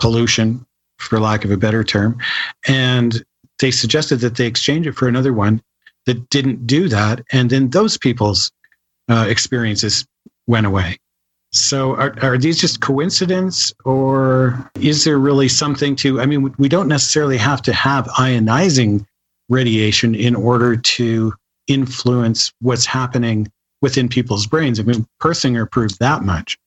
pollution, 0.00 0.66
for 0.98 1.20
lack 1.20 1.44
of 1.44 1.52
a 1.52 1.56
better 1.56 1.84
term. 1.84 2.18
And 2.66 3.24
they 3.60 3.70
suggested 3.70 4.16
that 4.16 4.34
they 4.34 4.48
exchange 4.48 4.84
it 4.84 4.96
for 4.96 5.06
another 5.06 5.32
one 5.32 5.62
that 6.06 6.28
didn't 6.28 6.66
do 6.66 6.88
that. 6.88 7.22
And 7.30 7.50
then 7.50 7.70
those 7.70 7.96
people's 7.96 8.50
uh, 9.08 9.26
experiences 9.28 10.04
went 10.48 10.66
away. 10.66 10.98
So 11.52 11.96
are, 11.96 12.14
are 12.22 12.38
these 12.38 12.60
just 12.60 12.80
coincidence 12.80 13.72
or 13.84 14.70
is 14.80 15.04
there 15.04 15.18
really 15.18 15.48
something 15.48 15.96
to, 15.96 16.20
I 16.20 16.26
mean, 16.26 16.54
we 16.58 16.68
don't 16.68 16.86
necessarily 16.86 17.36
have 17.38 17.60
to 17.62 17.72
have 17.72 18.06
ionizing 18.06 19.04
radiation 19.48 20.14
in 20.14 20.36
order 20.36 20.76
to 20.76 21.34
influence 21.66 22.52
what's 22.60 22.86
happening 22.86 23.50
within 23.82 24.08
people's 24.08 24.46
brains. 24.46 24.78
I 24.78 24.84
mean, 24.84 25.06
Persinger 25.20 25.70
proved 25.70 25.98
that 25.98 26.22
much. 26.22 26.58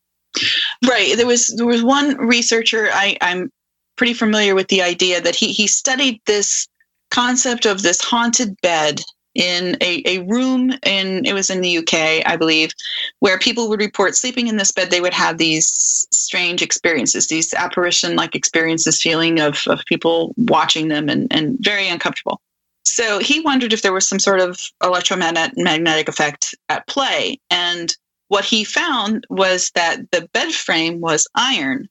Right. 0.88 1.16
There 1.16 1.28
was 1.28 1.48
there 1.58 1.66
was 1.66 1.84
one 1.84 2.18
researcher 2.18 2.90
I, 2.92 3.18
I'm 3.22 3.52
pretty 3.98 4.14
familiar 4.14 4.56
with 4.56 4.68
the 4.68 4.82
idea 4.82 5.22
that 5.22 5.36
he 5.36 5.52
he 5.52 5.68
studied 5.68 6.20
this 6.26 6.68
concept 7.12 7.66
of 7.66 7.84
this 7.84 8.02
haunted 8.02 8.60
bed 8.62 9.02
in 9.36 9.78
a, 9.82 10.04
a 10.06 10.20
room 10.24 10.72
in 10.84 11.26
it 11.26 11.34
was 11.34 11.50
in 11.50 11.62
the 11.62 11.80
UK, 11.80 12.26
I 12.26 12.38
believe, 12.38 12.72
where 13.20 13.40
people 13.40 13.70
would 13.70 13.80
report 13.80 14.16
sleeping 14.16 14.48
in 14.48 14.58
this 14.58 14.72
bed, 14.72 14.92
they 14.92 15.02
would 15.02 15.14
have 15.14 15.38
these 15.38 16.08
strange 16.12 16.62
experiences, 16.62 17.28
these 17.28 17.54
apparition 17.54 18.16
like 18.16 18.36
experiences, 18.36 19.02
feeling 19.02 19.40
of, 19.40 19.64
of 19.68 19.84
people 19.86 20.34
watching 20.38 20.88
them 20.88 21.10
and, 21.10 21.28
and 21.32 21.58
very 21.60 21.88
uncomfortable. 21.88 22.40
So 22.86 23.20
he 23.20 23.40
wondered 23.40 23.74
if 23.74 23.82
there 23.82 23.94
was 23.94 24.08
some 24.08 24.20
sort 24.20 24.40
of 24.40 24.60
electromagnetic 24.84 26.08
effect 26.08 26.54
at 26.70 26.86
play. 26.88 27.40
And 27.50 27.96
what 28.28 28.46
he 28.46 28.64
found 28.64 29.26
was 29.30 29.72
that 29.74 30.12
the 30.12 30.28
bed 30.34 30.54
frame 30.54 31.00
was 31.00 31.28
iron. 31.36 31.88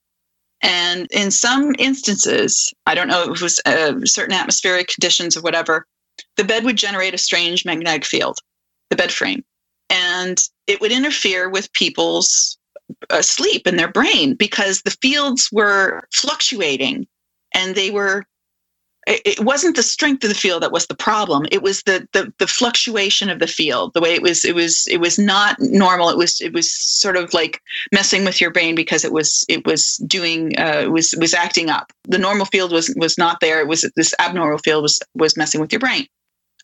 And 0.61 1.09
in 1.11 1.31
some 1.31 1.75
instances, 1.79 2.73
I 2.87 2.95
don't 2.95 3.09
know 3.09 3.23
if 3.23 3.31
it 3.31 3.43
was 3.43 3.61
uh, 3.67 3.95
certain 4.05 4.35
atmospheric 4.35 4.89
conditions 4.89 5.37
or 5.37 5.41
whatever, 5.41 5.87
the 6.37 6.45
bed 6.45 6.65
would 6.65 6.77
generate 6.77 7.15
a 7.15 7.19
strange 7.19 7.65
magnetic 7.65 8.05
field, 8.05 8.39
the 8.91 8.97
bed 8.97 9.13
frame. 9.13 9.45
And 9.91 10.39
it 10.67 10.81
would 10.81 10.93
interfere 10.93 11.49
with 11.49 11.73
people's 11.73 12.59
uh, 13.11 13.23
sleep 13.23 13.67
in 13.67 13.77
their 13.77 13.91
brain 13.91 14.35
because 14.35 14.83
the 14.83 14.97
fields 15.03 15.49
were 15.53 16.03
fluctuating 16.13 17.07
and 17.55 17.75
they 17.75 17.91
were 17.91 18.25
it 19.07 19.41
wasn't 19.41 19.75
the 19.75 19.83
strength 19.83 20.23
of 20.23 20.31
the 20.31 20.35
field 20.35 20.63
that 20.63 20.71
was 20.71 20.87
the 20.87 20.95
problem. 20.95 21.47
It 21.51 21.63
was 21.63 21.83
the, 21.83 22.07
the 22.13 22.33
the 22.39 22.47
fluctuation 22.47 23.31
of 23.31 23.41
the 23.41 23.47
field 23.47 23.95
the 23.95 24.01
way 24.01 24.15
it 24.15 24.23
was 24.23 24.45
it 24.45 24.55
was 24.55 24.87
it 24.87 24.99
was 24.99 25.19
not 25.19 25.57
normal. 25.59 26.09
It 26.09 26.17
was 26.17 26.41
it 26.41 26.53
was 26.53 26.73
sort 26.73 27.17
of 27.17 27.35
like 27.35 27.61
messing 27.93 28.25
with 28.25 28.41
your 28.41 28.53
brain 28.53 28.75
because 28.75 29.05
it 29.05 29.13
was 29.13 29.45
it 29.49 29.67
was 29.67 29.97
doing 30.07 30.59
uh, 30.59 30.89
was 30.91 31.15
was 31.19 31.35
acting 31.35 31.69
up. 31.69 31.93
The 32.05 32.19
normal 32.19 32.47
field 32.47 32.73
was 32.73 32.95
was 32.97 33.19
not 33.19 33.41
there. 33.41 33.61
It 33.61 33.67
was 33.67 33.91
this 33.97 34.15
abnormal 34.21 34.59
field 34.59 34.83
was 34.83 35.01
was 35.15 35.37
messing 35.37 35.61
with 35.61 35.73
your 35.73 35.81
brain. 35.81 36.07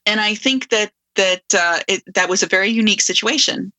And 0.07 0.21
i 0.21 0.35
think 0.35 0.69
that 0.71 0.93
that 1.17 1.43
uh, 1.53 1.81
it, 1.89 2.03
that 2.15 2.29
was 2.29 2.43
a 2.43 2.47
very 2.47 2.69
unique 2.69 3.03
situation. 3.03 3.73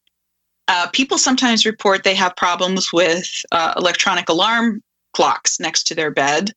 Uh, 0.67 0.87
people 0.91 1.17
sometimes 1.17 1.65
report 1.65 2.03
they 2.03 2.13
have 2.13 2.35
problems 2.35 2.91
with 2.93 3.43
uh, 3.51 3.73
electronic 3.77 4.29
alarm 4.29 4.83
clocks 5.13 5.59
next 5.59 5.83
to 5.83 5.95
their 5.95 6.11
bed 6.11 6.53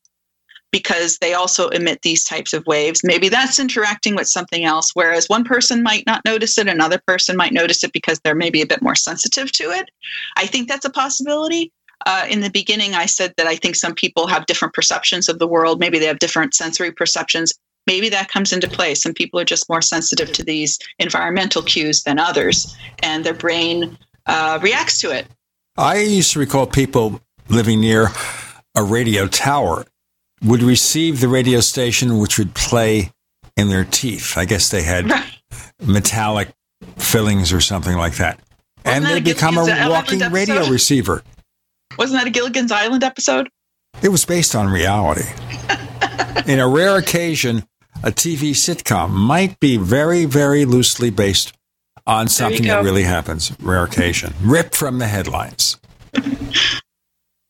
because 0.73 1.19
they 1.19 1.35
also 1.35 1.69
emit 1.69 2.01
these 2.01 2.23
types 2.23 2.51
of 2.51 2.65
waves. 2.65 3.01
Maybe 3.03 3.29
that's 3.29 3.59
interacting 3.59 4.15
with 4.15 4.27
something 4.27 4.65
else, 4.65 4.89
whereas 4.95 5.29
one 5.29 5.43
person 5.43 5.83
might 5.83 6.03
not 6.07 6.25
notice 6.25 6.57
it, 6.57 6.67
another 6.67 6.99
person 7.05 7.37
might 7.37 7.53
notice 7.53 7.83
it 7.83 7.93
because 7.93 8.19
they're 8.19 8.33
maybe 8.33 8.59
a 8.61 8.65
bit 8.65 8.81
more 8.81 8.95
sensitive 8.95 9.51
to 9.53 9.65
it. 9.65 9.91
I 10.35 10.47
think 10.47 10.67
that's 10.67 10.83
a 10.83 10.89
possibility. 10.89 11.71
Uh, 12.07 12.25
in 12.27 12.41
the 12.41 12.49
beginning, 12.49 12.95
I 12.95 13.05
said 13.05 13.35
that 13.37 13.45
I 13.45 13.55
think 13.55 13.75
some 13.75 13.93
people 13.93 14.25
have 14.25 14.47
different 14.47 14.73
perceptions 14.73 15.29
of 15.29 15.37
the 15.37 15.47
world. 15.47 15.79
Maybe 15.79 15.99
they 15.99 16.07
have 16.07 16.17
different 16.17 16.55
sensory 16.55 16.91
perceptions. 16.91 17.53
Maybe 17.85 18.09
that 18.09 18.29
comes 18.29 18.51
into 18.51 18.67
play. 18.67 18.95
Some 18.95 19.13
people 19.13 19.39
are 19.39 19.45
just 19.45 19.69
more 19.69 19.81
sensitive 19.81 20.31
to 20.33 20.43
these 20.43 20.79
environmental 20.97 21.61
cues 21.61 22.01
than 22.01 22.17
others, 22.17 22.75
and 23.03 23.23
their 23.23 23.35
brain 23.35 23.95
uh, 24.25 24.57
reacts 24.61 24.99
to 25.01 25.11
it. 25.11 25.27
I 25.77 25.99
used 25.99 26.33
to 26.33 26.39
recall 26.39 26.65
people 26.65 27.21
living 27.47 27.79
near 27.79 28.09
a 28.75 28.83
radio 28.83 29.27
tower 29.27 29.85
would 30.43 30.61
receive 30.63 31.21
the 31.21 31.27
radio 31.27 31.59
station, 31.59 32.17
which 32.17 32.37
would 32.37 32.53
play 32.53 33.11
in 33.55 33.69
their 33.69 33.85
teeth. 33.85 34.37
I 34.37 34.45
guess 34.45 34.69
they 34.69 34.83
had 34.83 35.11
metallic 35.81 36.49
fillings 36.97 37.53
or 37.53 37.61
something 37.61 37.97
like 37.97 38.15
that. 38.17 38.39
Wasn't 38.85 38.95
and 38.97 39.05
that 39.05 39.23
they 39.23 39.33
become 39.33 39.55
Gilligan's 39.55 39.79
a 39.79 39.81
Island 39.81 39.93
walking 39.93 40.19
radio 40.31 40.55
episode? 40.55 40.71
receiver. 40.71 41.23
Wasn't 41.97 42.19
that 42.19 42.27
a 42.27 42.31
Gilligan's 42.31 42.71
Island 42.71 43.03
episode? 43.03 43.49
It 44.01 44.09
was 44.09 44.25
based 44.25 44.55
on 44.55 44.67
reality. 44.67 45.29
In 46.45 46.59
a 46.59 46.67
rare 46.67 46.97
occasion, 46.97 47.63
a 48.03 48.11
TV 48.11 48.51
sitcom 48.51 49.11
might 49.11 49.59
be 49.59 49.77
very, 49.77 50.25
very 50.25 50.65
loosely 50.65 51.09
based 51.09 51.53
on 52.05 52.27
something 52.27 52.63
that 52.63 52.83
really 52.83 53.03
happens. 53.03 53.55
Rare 53.61 53.83
occasion. 53.83 54.33
Ripped 54.41 54.75
from 54.75 54.99
the 54.99 55.07
headlines. 55.07 55.72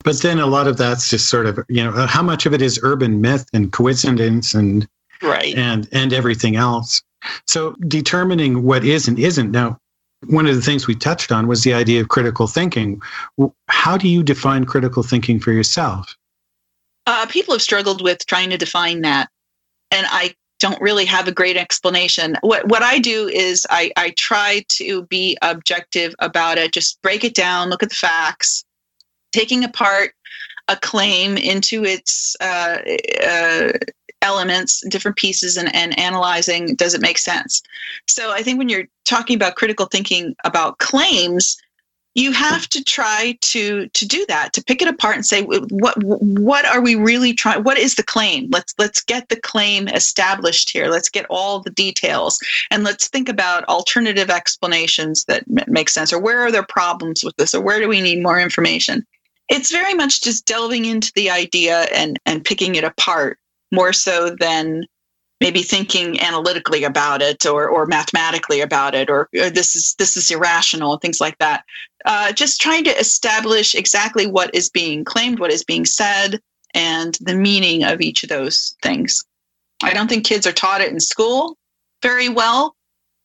But 0.03 0.21
then 0.21 0.39
a 0.39 0.45
lot 0.45 0.67
of 0.67 0.77
that's 0.77 1.09
just 1.09 1.29
sort 1.29 1.45
of, 1.45 1.59
you 1.69 1.83
know, 1.83 1.91
how 1.91 2.21
much 2.21 2.45
of 2.45 2.53
it 2.53 2.61
is 2.61 2.79
urban 2.83 3.21
myth 3.21 3.47
and 3.53 3.71
coincidence 3.71 4.53
and 4.53 4.87
right 5.21 5.55
and 5.55 5.87
and 5.91 6.13
everything 6.13 6.55
else. 6.55 7.01
So 7.47 7.75
determining 7.87 8.63
what 8.63 8.83
is 8.83 9.07
and 9.07 9.17
isn't. 9.17 9.51
Now, 9.51 9.79
one 10.27 10.47
of 10.47 10.55
the 10.55 10.61
things 10.61 10.87
we 10.87 10.95
touched 10.95 11.31
on 11.31 11.47
was 11.47 11.63
the 11.63 11.73
idea 11.73 12.01
of 12.01 12.09
critical 12.09 12.47
thinking. 12.47 13.01
How 13.67 13.97
do 13.97 14.07
you 14.07 14.23
define 14.23 14.65
critical 14.65 15.03
thinking 15.03 15.39
for 15.39 15.51
yourself? 15.51 16.15
Uh, 17.05 17.25
people 17.27 17.53
have 17.53 17.61
struggled 17.61 18.01
with 18.01 18.25
trying 18.25 18.49
to 18.49 18.57
define 18.57 19.01
that, 19.01 19.29
and 19.91 20.07
I 20.09 20.35
don't 20.59 20.81
really 20.81 21.03
have 21.05 21.27
a 21.27 21.31
great 21.31 21.57
explanation. 21.57 22.37
What 22.41 22.67
what 22.67 22.83
I 22.83 22.99
do 22.99 23.27
is 23.27 23.67
I, 23.69 23.91
I 23.97 24.13
try 24.17 24.63
to 24.69 25.03
be 25.07 25.37
objective 25.41 26.15
about 26.19 26.57
it. 26.57 26.71
Just 26.71 27.01
break 27.01 27.25
it 27.25 27.35
down, 27.35 27.69
look 27.69 27.83
at 27.83 27.89
the 27.89 27.95
facts, 27.95 28.63
taking 29.33 29.63
apart 29.63 30.13
a 30.69 30.77
claim 30.77 31.37
into 31.37 31.83
its 31.83 32.37
uh, 32.39 32.77
uh, 33.21 33.71
elements, 34.21 34.81
different 34.87 35.17
pieces, 35.17 35.57
and, 35.57 35.73
and 35.75 35.97
analyzing 35.99 36.75
does 36.75 36.93
it 36.93 37.01
make 37.01 37.17
sense. 37.17 37.61
So 38.07 38.31
I 38.31 38.41
think 38.41 38.57
when 38.57 38.69
you're 38.69 38.87
talking 39.05 39.35
about 39.35 39.55
critical 39.55 39.85
thinking 39.85 40.35
about 40.45 40.77
claims, 40.77 41.57
you 42.15 42.31
have 42.31 42.69
to 42.69 42.83
try 42.83 43.35
to 43.41 43.87
to 43.89 44.07
do 44.07 44.23
that 44.27 44.53
to 44.53 44.63
pick 44.63 44.83
it 44.83 44.87
apart 44.87 45.15
and 45.15 45.25
say 45.25 45.41
what 45.41 45.95
what 46.03 46.63
are 46.63 46.79
we 46.79 46.93
really 46.93 47.33
trying 47.33 47.63
what 47.63 47.77
is 47.77 47.95
the 47.95 48.03
claim? 48.03 48.49
Let's 48.51 48.73
let's 48.77 49.01
get 49.01 49.29
the 49.29 49.35
claim 49.35 49.87
established 49.87 50.69
here. 50.69 50.87
Let's 50.87 51.09
get 51.09 51.25
all 51.31 51.59
the 51.59 51.71
details 51.71 52.39
and 52.69 52.83
let's 52.83 53.07
think 53.07 53.29
about 53.29 53.65
alternative 53.65 54.29
explanations 54.29 55.25
that 55.25 55.43
make 55.67 55.89
sense 55.89 56.13
or 56.13 56.19
where 56.19 56.39
are 56.39 56.51
there 56.51 56.63
problems 56.63 57.23
with 57.23 57.35
this 57.37 57.55
or 57.55 57.61
where 57.61 57.79
do 57.79 57.89
we 57.89 57.99
need 57.99 58.21
more 58.21 58.39
information 58.39 59.07
it's 59.49 59.71
very 59.71 59.93
much 59.93 60.21
just 60.21 60.45
delving 60.45 60.85
into 60.85 61.11
the 61.15 61.29
idea 61.29 61.81
and 61.93 62.19
and 62.25 62.43
picking 62.45 62.75
it 62.75 62.83
apart 62.83 63.39
more 63.71 63.93
so 63.93 64.35
than 64.39 64.85
maybe 65.41 65.61
thinking 65.61 66.19
analytically 66.21 66.85
about 66.85 67.21
it 67.21 67.45
or, 67.45 67.67
or 67.67 67.85
mathematically 67.85 68.61
about 68.61 68.95
it 68.95 69.09
or, 69.09 69.27
or 69.37 69.49
this 69.49 69.75
is 69.75 69.93
this 69.95 70.15
is 70.15 70.31
irrational 70.31 70.93
and 70.93 71.01
things 71.01 71.19
like 71.19 71.37
that. 71.39 71.65
Uh, 72.05 72.31
just 72.31 72.61
trying 72.61 72.83
to 72.83 72.97
establish 72.97 73.75
exactly 73.75 74.25
what 74.25 74.53
is 74.53 74.69
being 74.69 75.03
claimed 75.03 75.39
what 75.39 75.51
is 75.51 75.63
being 75.63 75.85
said 75.85 76.39
and 76.73 77.17
the 77.21 77.35
meaning 77.35 77.83
of 77.83 78.01
each 78.01 78.23
of 78.23 78.29
those 78.29 78.75
things. 78.81 79.23
I 79.83 79.93
don't 79.93 80.07
think 80.07 80.25
kids 80.25 80.47
are 80.47 80.53
taught 80.53 80.81
it 80.81 80.91
in 80.91 80.99
school 80.99 81.57
very 82.01 82.29
well 82.29 82.75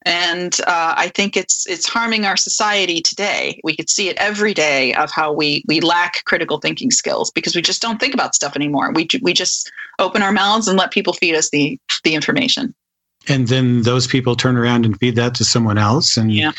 and 0.03 0.61
uh, 0.67 0.95
I 0.97 1.09
think 1.09 1.37
it's 1.37 1.67
it's 1.67 1.89
harming 1.89 2.25
our 2.25 2.37
society 2.37 3.01
today. 3.01 3.61
We 3.65 3.77
could 3.77 3.91
see 3.91 4.09
it 4.09 4.17
every 4.19 4.55
day 4.55 4.95
of 4.95 5.11
how 5.11 5.33
we 5.33 5.65
we 5.67 5.81
lack 5.81 6.25
critical 6.25 6.59
thinking 6.59 6.91
skills 6.91 7.31
because 7.31 7.57
we 7.57 7.63
just 7.63 7.83
don't 7.83 7.99
think 7.99 8.15
about 8.15 8.35
stuff 8.35 8.55
anymore. 8.55 8.93
We 8.93 9.09
we 9.23 9.33
just 9.33 9.71
open 9.99 10.23
our 10.23 10.33
mouths 10.33 10.69
and 10.69 10.79
let 10.79 10.93
people 10.93 11.13
feed 11.13 11.35
us 11.35 11.51
the 11.51 11.79
the 12.05 12.15
information. 12.15 12.75
And 13.29 13.49
then 13.49 13.83
those 13.83 14.07
people 14.07 14.37
turn 14.37 14.57
around 14.57 14.87
and 14.87 14.99
feed 14.99 15.17
that 15.17 15.35
to 15.35 15.45
someone 15.45 15.77
else, 15.77 16.17
and, 16.17 16.33
yeah. 16.33 16.53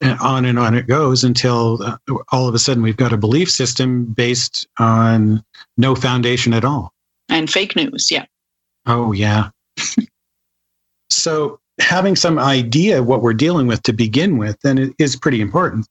and 0.00 0.16
on 0.20 0.44
and 0.44 0.60
on 0.60 0.74
it 0.74 0.86
goes 0.86 1.24
until 1.24 1.82
uh, 1.82 1.96
all 2.30 2.46
of 2.46 2.54
a 2.54 2.58
sudden 2.58 2.84
we've 2.84 2.96
got 2.96 3.12
a 3.12 3.16
belief 3.16 3.50
system 3.50 4.04
based 4.04 4.68
on 4.78 5.42
no 5.76 5.96
foundation 5.96 6.52
at 6.54 6.64
all. 6.64 6.92
And 7.28 7.50
fake 7.50 7.74
news, 7.74 8.12
yeah. 8.12 8.26
Oh 8.86 9.12
yeah. 9.12 9.48
so 11.10 11.58
having 11.80 12.16
some 12.16 12.38
idea 12.38 13.02
what 13.02 13.22
we're 13.22 13.34
dealing 13.34 13.66
with 13.66 13.82
to 13.82 13.92
begin 13.92 14.38
with 14.38 14.58
then 14.60 14.78
it 14.78 14.92
is 14.98 15.16
pretty 15.16 15.40
important 15.40 15.86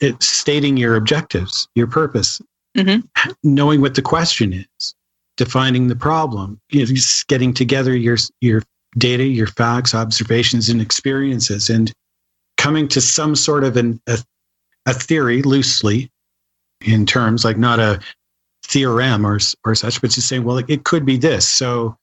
it's 0.00 0.28
stating 0.28 0.76
your 0.76 0.96
objectives 0.96 1.68
your 1.74 1.86
purpose 1.86 2.40
mm-hmm. 2.76 3.30
knowing 3.42 3.80
what 3.80 3.94
the 3.94 4.02
question 4.02 4.52
is 4.78 4.94
defining 5.36 5.88
the 5.88 5.96
problem 5.96 6.60
you 6.70 6.80
know, 6.80 6.86
just 6.86 7.26
getting 7.28 7.52
together 7.52 7.96
your 7.96 8.16
your 8.40 8.62
data 8.98 9.24
your 9.24 9.46
facts 9.46 9.94
observations 9.94 10.68
and 10.68 10.80
experiences 10.80 11.70
and 11.70 11.92
coming 12.56 12.86
to 12.88 13.00
some 13.00 13.34
sort 13.34 13.64
of 13.64 13.76
an, 13.76 14.00
a, 14.06 14.18
a 14.86 14.92
theory 14.92 15.42
loosely 15.42 16.10
in 16.84 17.06
terms 17.06 17.44
like 17.44 17.56
not 17.56 17.78
a 17.78 18.00
theorem 18.70 19.26
or, 19.26 19.38
or 19.64 19.74
such 19.74 20.00
but 20.00 20.10
just 20.10 20.28
saying 20.28 20.44
well 20.44 20.58
it 20.58 20.84
could 20.84 21.04
be 21.04 21.16
this 21.16 21.48
so 21.48 21.96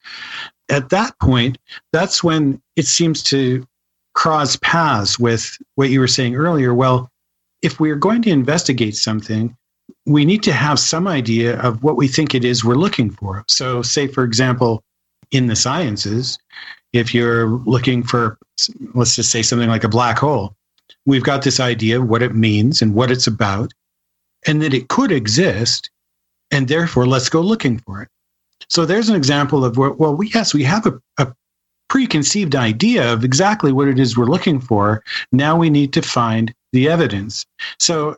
at 0.69 0.89
that 0.89 1.17
point, 1.19 1.57
that's 1.93 2.23
when 2.23 2.61
it 2.75 2.85
seems 2.85 3.23
to 3.23 3.65
cross 4.13 4.57
paths 4.57 5.17
with 5.19 5.57
what 5.75 5.89
you 5.89 5.99
were 5.99 6.07
saying 6.07 6.35
earlier. 6.35 6.73
Well, 6.73 7.09
if 7.61 7.79
we're 7.79 7.95
going 7.95 8.21
to 8.23 8.29
investigate 8.29 8.95
something, 8.95 9.55
we 10.05 10.25
need 10.25 10.43
to 10.43 10.53
have 10.53 10.79
some 10.79 11.07
idea 11.07 11.59
of 11.61 11.83
what 11.83 11.95
we 11.95 12.07
think 12.07 12.35
it 12.35 12.43
is 12.43 12.63
we're 12.63 12.75
looking 12.75 13.09
for. 13.09 13.45
So, 13.47 13.81
say, 13.81 14.07
for 14.07 14.23
example, 14.23 14.83
in 15.31 15.47
the 15.47 15.55
sciences, 15.55 16.37
if 16.93 17.13
you're 17.13 17.47
looking 17.47 18.03
for, 18.03 18.37
let's 18.93 19.15
just 19.15 19.31
say 19.31 19.41
something 19.41 19.69
like 19.69 19.83
a 19.83 19.89
black 19.89 20.17
hole, 20.17 20.55
we've 21.05 21.23
got 21.23 21.43
this 21.43 21.59
idea 21.59 22.01
of 22.01 22.09
what 22.09 22.21
it 22.21 22.35
means 22.35 22.81
and 22.81 22.93
what 22.93 23.11
it's 23.11 23.27
about, 23.27 23.71
and 24.45 24.61
that 24.61 24.73
it 24.73 24.89
could 24.89 25.11
exist, 25.11 25.89
and 26.51 26.67
therefore 26.67 27.05
let's 27.05 27.29
go 27.29 27.41
looking 27.41 27.79
for 27.79 28.01
it. 28.01 28.09
So 28.69 28.85
there's 28.85 29.09
an 29.09 29.15
example 29.15 29.63
of 29.63 29.77
where, 29.77 29.91
well, 29.91 30.15
we, 30.15 30.29
yes, 30.29 30.53
we 30.53 30.63
have 30.63 30.85
a, 30.85 30.99
a 31.17 31.33
preconceived 31.89 32.55
idea 32.55 33.13
of 33.13 33.23
exactly 33.23 33.71
what 33.71 33.87
it 33.87 33.99
is 33.99 34.17
we're 34.17 34.25
looking 34.25 34.59
for. 34.59 35.03
Now 35.31 35.57
we 35.57 35.69
need 35.69 35.93
to 35.93 36.01
find 36.01 36.53
the 36.73 36.89
evidence. 36.89 37.45
So 37.79 38.17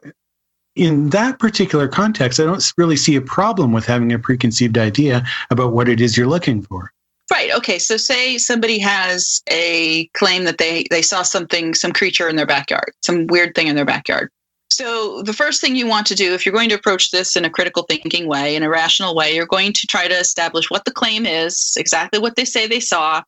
in 0.76 1.10
that 1.10 1.40
particular 1.40 1.88
context, 1.88 2.40
I 2.40 2.46
don't 2.46 2.74
really 2.78 2.96
see 2.96 3.16
a 3.16 3.22
problem 3.22 3.72
with 3.72 3.86
having 3.86 4.12
a 4.12 4.20
preconceived 4.20 4.78
idea 4.78 5.24
about 5.52 5.74
what 5.74 5.90
it 5.90 6.02
is 6.02 6.18
you're 6.18 6.28
looking 6.28 6.62
for. 6.62 6.92
Right. 7.32 7.54
Okay. 7.56 7.78
So 7.78 7.98
say 7.98 8.40
somebody 8.40 8.80
has 8.80 9.40
a 9.52 10.08
claim 10.16 10.46
that 10.46 10.58
they 10.58 10.86
they 10.90 11.04
saw 11.04 11.22
something, 11.22 11.76
some 11.76 11.92
creature 11.92 12.28
in 12.28 12.38
their 12.38 12.48
backyard, 12.48 12.92
some 13.02 13.28
weird 13.28 13.54
thing 13.54 13.68
in 13.68 13.76
their 13.76 13.86
backyard. 13.86 14.32
So, 14.80 15.22
the 15.24 15.34
first 15.34 15.60
thing 15.60 15.76
you 15.76 15.88
want 15.88 16.08
to 16.08 16.16
do, 16.16 16.34
if 16.34 16.46
you're 16.46 16.56
going 16.56 16.70
to 16.70 16.76
approach 16.76 17.12
this 17.12 17.36
in 17.36 17.44
a 17.44 17.50
critical 17.50 17.84
thinking 17.84 18.28
way, 18.28 18.56
in 18.56 18.64
a 18.64 18.70
rational 18.70 19.14
way, 19.14 19.36
you're 19.36 19.46
going 19.46 19.74
to 19.74 19.86
try 19.86 20.08
to 20.08 20.18
establish 20.18 20.72
what 20.72 20.86
the 20.86 20.92
claim 20.94 21.26
is, 21.26 21.76
exactly 21.78 22.18
what 22.18 22.38
they 22.38 22.46
say 22.46 22.66
they 22.66 22.80
saw, 22.80 23.22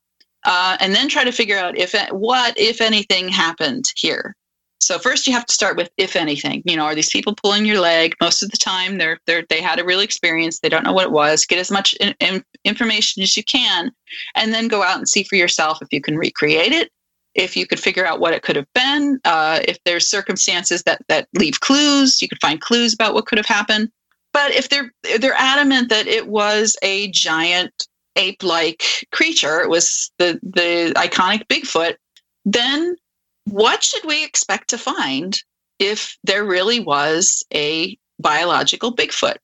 uh, 0.46 0.78
and 0.80 0.94
then 0.94 1.10
try 1.10 1.24
to 1.24 1.30
figure 1.30 1.58
out 1.58 1.76
if 1.76 1.94
what, 2.10 2.58
if 2.58 2.80
anything, 2.80 3.28
happened 3.28 3.92
here. 3.96 4.34
So 4.80 4.98
first, 4.98 5.26
you 5.26 5.34
have 5.34 5.44
to 5.44 5.52
start 5.52 5.76
with 5.76 5.90
if 5.98 6.16
anything. 6.16 6.62
You 6.64 6.74
know, 6.74 6.84
are 6.84 6.94
these 6.94 7.10
people 7.10 7.34
pulling 7.34 7.66
your 7.66 7.80
leg? 7.80 8.14
Most 8.18 8.42
of 8.42 8.50
the 8.50 8.56
time, 8.56 8.96
they're 8.96 9.20
they're 9.26 9.44
they 9.50 9.60
had 9.60 9.78
a 9.78 9.84
real 9.84 10.00
experience. 10.00 10.60
They 10.60 10.70
don't 10.70 10.84
know 10.84 10.94
what 10.94 11.04
it 11.04 11.12
was. 11.12 11.44
Get 11.44 11.58
as 11.58 11.70
much 11.70 11.92
in, 12.00 12.14
in, 12.18 12.42
information 12.64 13.22
as 13.22 13.36
you 13.36 13.44
can, 13.44 13.92
and 14.36 14.54
then 14.54 14.68
go 14.68 14.82
out 14.82 14.96
and 14.96 15.06
see 15.06 15.22
for 15.22 15.36
yourself 15.36 15.82
if 15.82 15.88
you 15.92 16.00
can 16.00 16.16
recreate 16.16 16.72
it 16.72 16.90
if 17.34 17.56
you 17.56 17.66
could 17.66 17.80
figure 17.80 18.06
out 18.06 18.20
what 18.20 18.34
it 18.34 18.42
could 18.42 18.56
have 18.56 18.72
been, 18.74 19.18
uh, 19.24 19.60
if 19.66 19.78
there's 19.84 20.08
circumstances 20.08 20.82
that 20.84 21.02
that 21.08 21.28
leave 21.38 21.60
clues, 21.60 22.20
you 22.20 22.28
could 22.28 22.40
find 22.40 22.60
clues 22.60 22.92
about 22.92 23.14
what 23.14 23.26
could 23.26 23.38
have 23.38 23.46
happened. 23.46 23.90
But 24.32 24.52
if 24.52 24.68
they're 24.68 24.92
they're 25.18 25.34
adamant 25.34 25.88
that 25.90 26.06
it 26.06 26.28
was 26.28 26.76
a 26.82 27.10
giant 27.10 27.86
ape-like 28.16 29.06
creature, 29.12 29.60
it 29.60 29.70
was 29.70 30.10
the 30.18 30.38
the 30.42 30.92
iconic 30.96 31.46
Bigfoot, 31.48 31.96
then 32.44 32.96
what 33.44 33.82
should 33.82 34.04
we 34.04 34.24
expect 34.24 34.70
to 34.70 34.78
find 34.78 35.38
if 35.78 36.16
there 36.24 36.44
really 36.44 36.80
was 36.80 37.44
a 37.54 37.96
biological 38.18 38.94
Bigfoot? 38.94 39.36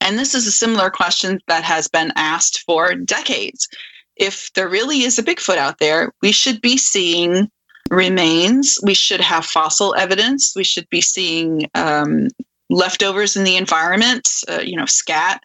And 0.00 0.18
this 0.18 0.34
is 0.34 0.46
a 0.46 0.52
similar 0.52 0.90
question 0.90 1.40
that 1.48 1.64
has 1.64 1.88
been 1.88 2.12
asked 2.16 2.62
for 2.66 2.94
decades 2.94 3.68
if 4.22 4.52
there 4.54 4.68
really 4.68 5.02
is 5.02 5.18
a 5.18 5.22
Bigfoot 5.22 5.56
out 5.56 5.80
there, 5.80 6.12
we 6.22 6.30
should 6.30 6.60
be 6.60 6.76
seeing 6.76 7.50
remains. 7.90 8.78
We 8.82 8.94
should 8.94 9.20
have 9.20 9.44
fossil 9.44 9.94
evidence. 9.96 10.52
We 10.54 10.62
should 10.62 10.88
be 10.90 11.00
seeing 11.00 11.68
um, 11.74 12.28
leftovers 12.70 13.36
in 13.36 13.42
the 13.42 13.56
environment, 13.56 14.28
uh, 14.48 14.60
you 14.62 14.76
know, 14.76 14.86
scat. 14.86 15.42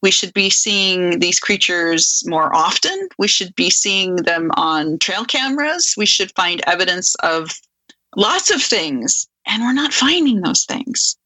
We 0.00 0.12
should 0.12 0.32
be 0.32 0.48
seeing 0.48 1.18
these 1.18 1.40
creatures 1.40 2.22
more 2.26 2.54
often. 2.54 3.08
We 3.18 3.26
should 3.26 3.52
be 3.56 3.68
seeing 3.68 4.16
them 4.16 4.50
on 4.54 4.98
trail 4.98 5.24
cameras. 5.24 5.94
We 5.96 6.06
should 6.06 6.32
find 6.36 6.62
evidence 6.68 7.16
of 7.16 7.50
lots 8.16 8.52
of 8.52 8.62
things, 8.62 9.28
and 9.46 9.62
we're 9.64 9.72
not 9.72 9.92
finding 9.92 10.40
those 10.40 10.64
things. 10.64 11.16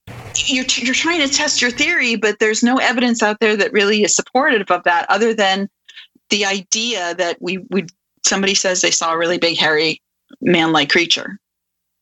You're, 0.47 0.65
you're 0.79 0.95
trying 0.95 1.21
to 1.21 1.33
test 1.33 1.61
your 1.61 1.71
theory, 1.71 2.17
but 2.17 2.39
there's 2.41 2.63
no 2.63 2.79
evidence 2.79 3.23
out 3.23 3.41
there 3.41 3.57
that 3.57 3.73
really 3.73 4.03
is 4.03 4.17
supportive 4.17 4.71
of 4.71 4.83
that 4.85 5.07
other 5.11 5.35
than 5.35 5.69
the 6.31 6.45
idea 6.45 7.15
that 7.15 7.37
we 7.41 7.59
would 7.71 7.91
somebody 8.25 8.55
says 8.55 8.81
they 8.81 8.91
saw 8.91 9.13
a 9.13 9.19
really 9.19 9.39
big 9.39 9.57
hairy 9.57 10.01
man-like 10.41 10.91
creature 10.91 11.39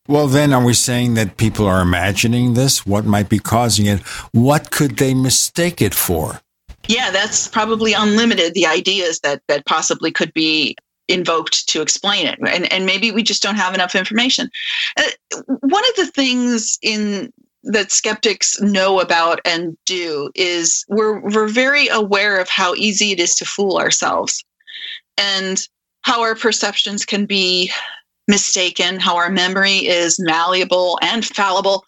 well, 0.07 0.27
then, 0.27 0.51
are 0.51 0.63
we 0.63 0.73
saying 0.73 1.13
that 1.13 1.37
people 1.37 1.65
are 1.65 1.81
imagining 1.81 2.55
this? 2.55 2.85
What 2.85 3.05
might 3.05 3.29
be 3.29 3.39
causing 3.39 3.85
it? 3.85 4.01
What 4.33 4.69
could 4.69 4.97
they 4.97 5.13
mistake 5.13 5.81
it 5.81 5.93
for? 5.93 6.41
Yeah, 6.89 7.09
that's 7.11 7.47
probably 7.47 7.93
unlimited. 7.93 8.53
The 8.53 8.67
ideas 8.67 9.21
that 9.21 9.41
that 9.47 9.65
possibly 9.65 10.11
could 10.11 10.33
be 10.33 10.75
invoked 11.07 11.69
to 11.69 11.81
explain 11.81 12.27
it, 12.27 12.37
and 12.45 12.71
and 12.73 12.85
maybe 12.85 13.11
we 13.11 13.23
just 13.23 13.41
don't 13.41 13.55
have 13.55 13.73
enough 13.73 13.95
information. 13.95 14.49
Uh, 14.97 15.03
one 15.61 15.83
of 15.89 15.95
the 15.95 16.11
things 16.13 16.77
in 16.81 17.31
that 17.63 17.91
skeptics 17.91 18.59
know 18.61 18.99
about 18.99 19.39
and 19.45 19.77
do 19.85 20.29
is 20.35 20.85
we're 20.89 21.19
we're 21.21 21.47
very 21.47 21.87
aware 21.87 22.39
of 22.39 22.49
how 22.49 22.73
easy 22.75 23.11
it 23.11 23.19
is 23.19 23.35
to 23.35 23.45
fool 23.45 23.77
ourselves 23.77 24.43
and 25.17 25.67
how 26.01 26.21
our 26.21 26.35
perceptions 26.35 27.05
can 27.05 27.25
be 27.25 27.71
mistaken 28.27 28.99
how 28.99 29.15
our 29.15 29.29
memory 29.29 29.85
is 29.85 30.19
malleable 30.19 30.97
and 31.01 31.25
fallible 31.25 31.85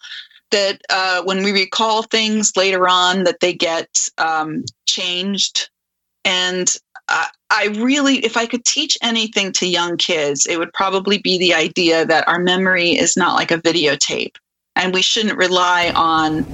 that 0.50 0.80
uh, 0.90 1.22
when 1.24 1.42
we 1.42 1.52
recall 1.52 2.02
things 2.04 2.52
later 2.56 2.88
on 2.88 3.24
that 3.24 3.40
they 3.40 3.52
get 3.52 3.88
um, 4.18 4.64
changed. 4.86 5.68
And 6.24 6.72
i 7.08 7.66
really 7.76 8.16
if 8.24 8.36
i 8.36 8.44
could 8.44 8.64
teach 8.64 8.98
anything 9.00 9.52
to 9.52 9.64
young 9.64 9.96
kids 9.96 10.44
it 10.44 10.58
would 10.58 10.72
probably 10.72 11.18
be 11.18 11.38
the 11.38 11.54
idea 11.54 12.04
that 12.04 12.26
our 12.26 12.40
memory 12.40 12.90
is 12.90 13.16
not 13.16 13.36
like 13.36 13.52
a 13.52 13.58
videotape 13.58 14.34
and 14.76 14.94
we 14.94 15.02
shouldn't 15.02 15.36
rely 15.36 15.90
on 15.96 16.46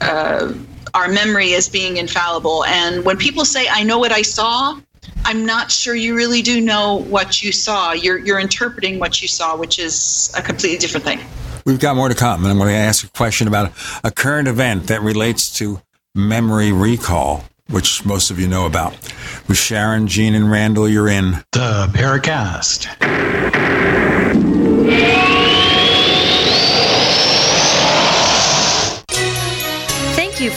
uh, 0.00 0.52
our 0.94 1.08
memory 1.08 1.54
as 1.54 1.68
being 1.68 1.96
infallible. 1.96 2.64
And 2.66 3.04
when 3.04 3.16
people 3.16 3.44
say, 3.44 3.66
"I 3.68 3.82
know 3.82 3.98
what 3.98 4.12
I 4.12 4.22
saw," 4.22 4.78
I'm 5.24 5.44
not 5.44 5.70
sure 5.70 5.94
you 5.94 6.14
really 6.14 6.42
do 6.42 6.60
know 6.60 6.96
what 6.96 7.42
you 7.42 7.50
saw. 7.50 7.92
You're 7.92 8.18
you're 8.18 8.38
interpreting 8.38 8.98
what 8.98 9.20
you 9.20 9.28
saw, 9.28 9.56
which 9.56 9.78
is 9.78 10.32
a 10.36 10.42
completely 10.42 10.78
different 10.78 11.04
thing. 11.04 11.20
We've 11.64 11.80
got 11.80 11.96
more 11.96 12.08
to 12.08 12.14
come, 12.14 12.42
and 12.42 12.50
I'm 12.50 12.58
going 12.58 12.70
to 12.70 12.74
ask 12.74 13.04
a 13.04 13.10
question 13.10 13.48
about 13.48 13.72
a 14.02 14.10
current 14.10 14.48
event 14.48 14.88
that 14.88 15.00
relates 15.00 15.52
to 15.58 15.80
memory 16.14 16.72
recall, 16.72 17.44
which 17.70 18.04
most 18.04 18.30
of 18.30 18.40
you 18.40 18.48
know 18.48 18.66
about. 18.66 18.92
With 19.46 19.58
Sharon, 19.58 20.08
Gene, 20.08 20.34
and 20.34 20.50
Randall, 20.50 20.88
you're 20.88 21.08
in 21.08 21.44
the 21.52 21.88
Paracast. 21.94 22.88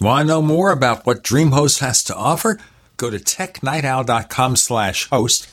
Want 0.00 0.24
to 0.24 0.26
know 0.26 0.42
more 0.42 0.70
about 0.70 1.06
what 1.06 1.22
DreamHost 1.22 1.80
has 1.80 2.02
to 2.04 2.16
offer? 2.16 2.58
Go 2.96 3.10
to 3.10 3.18
technightowl.com 3.18 4.56
slash 4.56 5.08
host. 5.08 5.48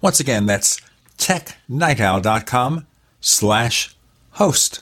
Once 0.00 0.18
again, 0.18 0.46
that's 0.46 0.80
technightowl.com 1.18 2.86
slash 3.20 3.94
host. 4.32 4.81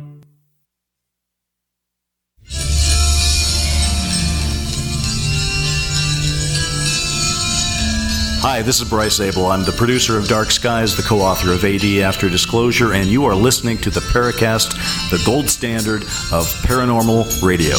Hi, 8.43 8.63
this 8.63 8.81
is 8.81 8.89
Bryce 8.89 9.17
Zabel. 9.17 9.45
I'm 9.45 9.63
the 9.63 9.71
producer 9.71 10.17
of 10.17 10.27
Dark 10.27 10.49
Skies, 10.49 10.97
the 10.97 11.03
co 11.03 11.19
author 11.19 11.51
of 11.51 11.63
AD 11.63 11.85
After 12.01 12.27
Disclosure, 12.27 12.93
and 12.93 13.07
you 13.07 13.23
are 13.25 13.35
listening 13.35 13.77
to 13.77 13.91
the 13.91 13.99
Paracast, 13.99 14.71
the 15.11 15.21
gold 15.23 15.47
standard 15.47 16.01
of 16.31 16.47
paranormal 16.65 17.43
radio. 17.43 17.75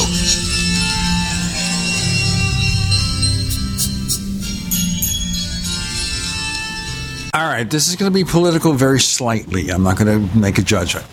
All 7.33 7.49
right, 7.49 7.69
this 7.69 7.89
is 7.89 7.97
going 7.97 8.09
to 8.09 8.15
be 8.15 8.23
political 8.23 8.71
very 8.71 9.01
slightly. 9.01 9.69
I'm 9.69 9.83
not 9.83 9.97
going 9.97 10.29
to 10.29 10.37
make 10.37 10.59
a 10.59 10.61
judgment. 10.61 11.05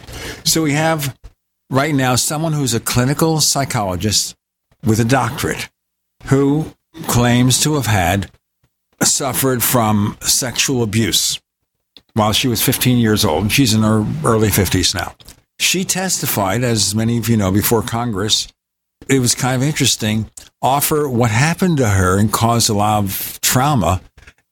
So 0.45 0.63
we 0.63 0.75
have 0.75 1.13
right 1.71 1.95
now 1.95 2.17
someone 2.17 2.53
who's 2.53 2.75
a 2.75 2.81
clinical 2.81 3.41
psychologist 3.41 4.35
with 4.85 4.99
a 4.99 5.05
doctorate 5.05 5.71
who 6.25 6.75
claims 7.07 7.63
to 7.63 7.75
have 7.75 7.87
had 7.87 8.31
suffered 9.03 9.63
from 9.63 10.17
sexual 10.21 10.83
abuse 10.83 11.41
while 12.15 12.33
she 12.33 12.49
was 12.49 12.63
15 12.63 12.99
years 12.99 13.25
old. 13.25 13.53
She's 13.53 13.73
in 13.73 13.83
her 13.83 14.05
early 14.25 14.49
50s 14.49 14.95
now. 14.95 15.15
She 15.59 15.85
testified, 15.85 16.65
as 16.65 16.95
many 16.95 17.19
of 17.19 17.29
you 17.29 17.37
know, 17.37 17.53
before 17.53 17.83
Congress. 17.83 18.49
It 19.09 19.21
was 19.21 19.35
kind 19.35 19.63
of 19.63 19.67
interesting. 19.67 20.31
Offer 20.61 21.09
what 21.09 21.31
happened 21.31 21.79
to 21.79 21.89
her 21.89 22.19
and 22.19 22.33
caused 22.33 22.69
a 22.69 22.75
lot 22.75 23.05
of 23.05 23.39
trauma, 23.43 24.01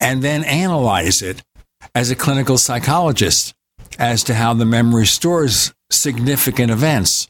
and 0.01 0.23
then 0.23 0.45
analyze 0.45 1.21
it 1.23 1.43
as 1.95 2.11
a 2.11 2.17
clinical 2.17 2.59
psychologist 2.59 3.55
as 3.99 4.23
to 4.25 4.35
how 4.35 4.55
the 4.55 4.65
memory 4.65 5.07
stores 5.07 5.75
significant 5.91 6.71
events 6.71 7.29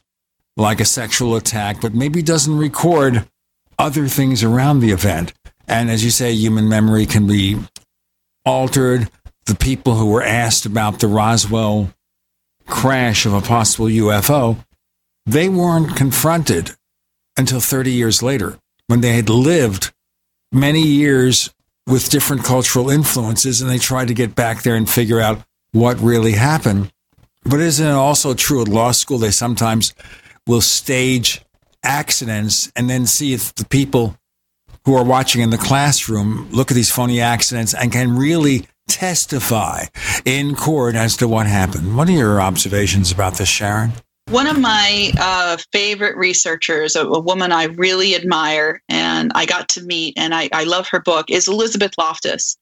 like 0.57 0.79
a 0.79 0.85
sexual 0.85 1.35
attack, 1.35 1.81
but 1.81 1.93
maybe 1.93 2.21
doesn't 2.21 2.57
record 2.57 3.27
other 3.77 4.07
things 4.07 4.43
around 4.43 4.79
the 4.79 4.91
event. 4.91 5.33
And 5.67 5.89
as 5.89 6.03
you 6.03 6.11
say, 6.11 6.33
human 6.33 6.67
memory 6.67 7.05
can 7.05 7.27
be 7.27 7.59
altered. 8.45 9.09
The 9.45 9.55
people 9.55 9.95
who 9.95 10.11
were 10.11 10.23
asked 10.23 10.65
about 10.65 10.99
the 10.99 11.07
Roswell 11.07 11.93
crash 12.67 13.25
of 13.25 13.33
a 13.33 13.41
possible 13.41 13.87
UFO, 13.87 14.63
they 15.25 15.49
weren't 15.49 15.95
confronted 15.95 16.71
until 17.37 17.59
30 17.59 17.91
years 17.91 18.21
later 18.21 18.57
when 18.87 19.01
they 19.01 19.13
had 19.13 19.29
lived 19.29 19.93
many 20.51 20.81
years 20.81 21.53
with 21.87 22.09
different 22.09 22.43
cultural 22.43 22.89
influences 22.89 23.61
and 23.61 23.69
they 23.69 23.77
tried 23.77 24.07
to 24.09 24.13
get 24.13 24.35
back 24.35 24.61
there 24.61 24.75
and 24.75 24.89
figure 24.89 25.19
out 25.19 25.43
what 25.71 25.99
really 25.99 26.33
happened. 26.33 26.91
But 27.43 27.59
isn't 27.59 27.85
it 27.85 27.91
also 27.91 28.33
true 28.33 28.61
at 28.61 28.67
law 28.67 28.91
school? 28.91 29.17
They 29.17 29.31
sometimes 29.31 29.93
will 30.45 30.61
stage 30.61 31.41
accidents 31.83 32.71
and 32.75 32.89
then 32.89 33.05
see 33.05 33.33
if 33.33 33.53
the 33.55 33.65
people 33.65 34.17
who 34.85 34.95
are 34.95 35.03
watching 35.03 35.41
in 35.41 35.49
the 35.49 35.57
classroom 35.57 36.49
look 36.51 36.71
at 36.71 36.75
these 36.75 36.91
phony 36.91 37.21
accidents 37.21 37.73
and 37.73 37.91
can 37.91 38.15
really 38.15 38.67
testify 38.87 39.85
in 40.25 40.55
court 40.55 40.95
as 40.95 41.15
to 41.17 41.27
what 41.27 41.47
happened. 41.47 41.95
What 41.95 42.09
are 42.09 42.13
your 42.13 42.41
observations 42.41 43.11
about 43.11 43.35
this, 43.35 43.47
Sharon? 43.47 43.93
One 44.29 44.47
of 44.47 44.59
my 44.59 45.11
uh, 45.19 45.57
favorite 45.71 46.15
researchers, 46.15 46.95
a, 46.95 47.05
a, 47.05 47.19
woman 47.19 47.51
I 47.51 47.63
really 47.63 48.15
admire 48.15 48.79
and 48.87 49.31
I 49.33 49.47
got 49.47 49.69
to 49.69 49.81
meet, 49.81 50.13
and 50.17 50.35
I, 50.35 50.49
I 50.53 50.65
love 50.65 50.87
her 50.89 50.99
book, 50.99 51.31
is 51.31 51.47
Elizabeth 51.47 51.93
Loftus. 51.97 52.55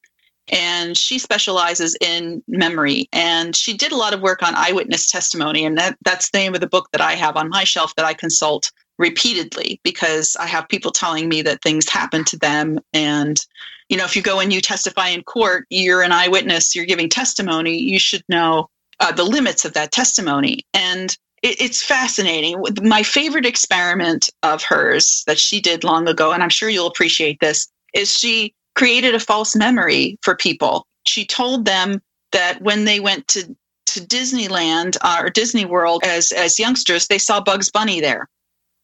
And 0.50 0.96
she 0.96 1.18
specializes 1.18 1.96
in 2.00 2.42
memory. 2.48 3.08
And 3.12 3.54
she 3.54 3.76
did 3.76 3.92
a 3.92 3.96
lot 3.96 4.14
of 4.14 4.20
work 4.20 4.42
on 4.42 4.54
eyewitness 4.54 5.10
testimony. 5.10 5.64
And 5.64 5.76
that, 5.78 5.96
that's 6.04 6.30
the 6.30 6.38
name 6.38 6.54
of 6.54 6.60
the 6.60 6.66
book 6.66 6.88
that 6.92 7.00
I 7.00 7.14
have 7.14 7.36
on 7.36 7.48
my 7.48 7.64
shelf 7.64 7.94
that 7.96 8.04
I 8.04 8.14
consult 8.14 8.70
repeatedly 8.98 9.80
because 9.84 10.36
I 10.38 10.46
have 10.46 10.68
people 10.68 10.90
telling 10.90 11.28
me 11.28 11.42
that 11.42 11.62
things 11.62 11.88
happen 11.88 12.24
to 12.24 12.36
them. 12.36 12.80
And, 12.92 13.40
you 13.88 13.96
know, 13.96 14.04
if 14.04 14.16
you 14.16 14.22
go 14.22 14.40
and 14.40 14.52
you 14.52 14.60
testify 14.60 15.08
in 15.08 15.22
court, 15.22 15.66
you're 15.70 16.02
an 16.02 16.12
eyewitness, 16.12 16.74
you're 16.74 16.84
giving 16.84 17.08
testimony, 17.08 17.78
you 17.78 17.98
should 17.98 18.24
know 18.28 18.68
uh, 19.00 19.12
the 19.12 19.24
limits 19.24 19.64
of 19.64 19.74
that 19.74 19.92
testimony. 19.92 20.66
And 20.74 21.16
it, 21.42 21.60
it's 21.60 21.82
fascinating. 21.82 22.62
My 22.82 23.02
favorite 23.02 23.46
experiment 23.46 24.28
of 24.42 24.62
hers 24.62 25.22
that 25.26 25.38
she 25.38 25.60
did 25.60 25.84
long 25.84 26.08
ago, 26.08 26.32
and 26.32 26.42
I'm 26.42 26.48
sure 26.48 26.68
you'll 26.68 26.88
appreciate 26.88 27.38
this, 27.40 27.68
is 27.94 28.12
she 28.12 28.54
created 28.78 29.14
a 29.14 29.20
false 29.20 29.56
memory 29.56 30.16
for 30.22 30.36
people. 30.36 30.86
She 31.06 31.26
told 31.26 31.64
them 31.64 32.00
that 32.32 32.62
when 32.62 32.84
they 32.84 33.00
went 33.00 33.26
to 33.28 33.54
to 33.86 34.00
Disneyland 34.00 34.96
uh, 35.00 35.18
or 35.22 35.30
Disney 35.30 35.64
World 35.64 36.02
as 36.04 36.30
as 36.32 36.58
youngsters, 36.58 37.08
they 37.08 37.18
saw 37.18 37.40
Bugs 37.40 37.70
Bunny 37.70 38.00
there. 38.00 38.28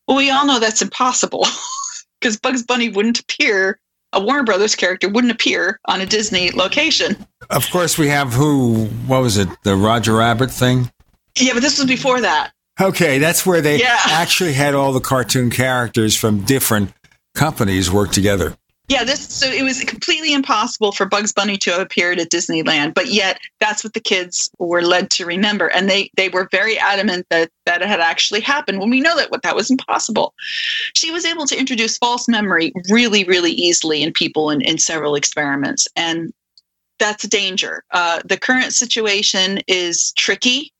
Well, 0.09 0.17
we 0.17 0.31
all 0.31 0.47
know 0.47 0.59
that's 0.59 0.83
impossible 0.83 1.47
because 2.21 2.39
Bugs 2.39 2.63
Bunny 2.63 2.89
wouldn't 2.89 3.21
appear, 3.21 3.79
a 4.13 4.21
Warner 4.21 4.45
Brothers 4.45 4.75
character 4.75 5.09
wouldn't 5.09 5.33
appear 5.33 5.79
on 5.87 6.01
a 6.01 6.07
Disney 6.07 6.51
location. 6.51 7.17
Of 7.51 7.71
course, 7.71 7.97
we 7.99 8.09
have 8.09 8.33
who, 8.33 8.87
what 9.07 9.23
was 9.23 9.37
it, 9.37 9.49
the 9.63 9.77
Roger 9.77 10.15
Rabbit 10.15 10.51
thing? 10.51 10.91
Yeah, 11.39 11.53
but 11.53 11.63
this 11.63 11.79
was 11.79 11.87
before 11.87 12.21
that. 12.23 12.53
Okay, 12.81 13.19
that's 13.19 13.45
where 13.47 13.61
they 13.61 13.79
Yeah. 13.79 13.99
actually 14.07 14.55
had 14.55 14.75
all 14.75 14.93
the 14.93 15.01
cartoon 15.01 15.51
characters 15.51 16.17
from 16.17 16.41
different 16.45 16.93
companies 17.35 17.91
work 17.91 18.11
together. 18.11 18.57
Yeah, 18.89 19.03
this 19.03 19.27
so 19.27 19.47
it 19.51 19.63
was 19.63 19.83
completely 19.85 20.35
impossible 20.35 20.93
for 20.93 21.07
Bugs 21.07 21.33
Bunny 21.33 21.57
to 21.57 21.71
have 21.71 21.81
appeared 21.81 22.21
at 22.21 22.31
Disneyland, 22.31 22.93
but 22.93 23.07
yet 23.07 23.41
that's 23.59 23.83
what 23.83 23.95
the 23.95 24.01
kids 24.01 24.51
were 24.59 24.83
led 24.83 25.11
to 25.13 25.25
remember, 25.25 25.69
and 25.69 25.89
they 25.89 26.11
they 26.19 26.29
were 26.29 26.49
very 26.51 26.79
adamant 26.79 27.27
that 27.31 27.51
that 27.65 27.81
it 27.81 27.89
had 27.89 28.01
actually 28.01 28.41
happened. 28.41 28.81
When 28.81 28.91
we 28.91 29.01
know 29.01 29.17
that 29.17 29.31
what 29.31 29.43
that 29.43 29.57
was 29.57 29.71
impossible, 29.71 30.35
she 30.95 31.11
was 31.11 31.25
able 31.25 31.47
to 31.47 31.59
introduce 31.59 31.97
false 31.97 32.29
memory 32.29 32.75
really 32.91 33.25
really 33.25 33.53
easily 33.53 34.03
in 34.03 34.13
people 34.13 34.51
in, 34.51 34.61
in 34.61 34.77
several 34.77 35.15
experiments, 35.15 35.89
and 35.97 36.35
that's 36.99 37.25
a 37.25 37.29
danger. 37.29 37.85
Uh, 37.91 38.21
the 38.27 38.37
current 38.37 38.75
situation 38.75 39.61
is 39.67 40.13
tricky. 40.13 40.75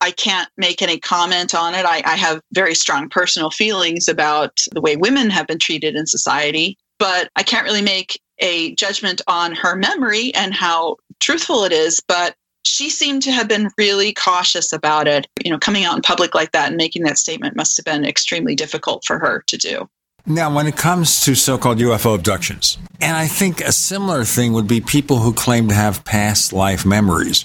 I 0.00 0.10
can't 0.10 0.48
make 0.56 0.80
any 0.80 0.98
comment 0.98 1.54
on 1.54 1.74
it. 1.74 1.84
I, 1.84 2.02
I 2.06 2.16
have 2.16 2.40
very 2.52 2.74
strong 2.74 3.08
personal 3.10 3.50
feelings 3.50 4.08
about 4.08 4.60
the 4.72 4.80
way 4.80 4.96
women 4.96 5.30
have 5.30 5.46
been 5.46 5.60
treated 5.60 5.94
in 5.94 6.06
society 6.06 6.76
but 7.02 7.30
I 7.34 7.42
can't 7.42 7.64
really 7.64 7.82
make 7.82 8.20
a 8.38 8.76
judgment 8.76 9.20
on 9.26 9.56
her 9.56 9.74
memory 9.74 10.32
and 10.36 10.54
how 10.54 10.98
truthful 11.18 11.64
it 11.64 11.72
is. 11.72 12.00
But 12.06 12.36
she 12.64 12.90
seemed 12.90 13.24
to 13.24 13.32
have 13.32 13.48
been 13.48 13.70
really 13.76 14.12
cautious 14.12 14.72
about 14.72 15.08
it. 15.08 15.26
You 15.44 15.50
know, 15.50 15.58
coming 15.58 15.84
out 15.84 15.96
in 15.96 16.02
public 16.02 16.32
like 16.32 16.52
that 16.52 16.68
and 16.68 16.76
making 16.76 17.02
that 17.02 17.18
statement 17.18 17.56
must 17.56 17.76
have 17.76 17.84
been 17.84 18.04
extremely 18.04 18.54
difficult 18.54 19.04
for 19.04 19.18
her 19.18 19.42
to 19.48 19.56
do. 19.56 19.88
Now, 20.26 20.54
when 20.54 20.68
it 20.68 20.76
comes 20.76 21.24
to 21.24 21.34
so 21.34 21.58
called 21.58 21.78
UFO 21.78 22.14
abductions, 22.14 22.78
and 23.00 23.16
I 23.16 23.26
think 23.26 23.60
a 23.60 23.72
similar 23.72 24.22
thing 24.22 24.52
would 24.52 24.68
be 24.68 24.80
people 24.80 25.18
who 25.18 25.32
claim 25.32 25.66
to 25.70 25.74
have 25.74 26.04
past 26.04 26.52
life 26.52 26.86
memories, 26.86 27.42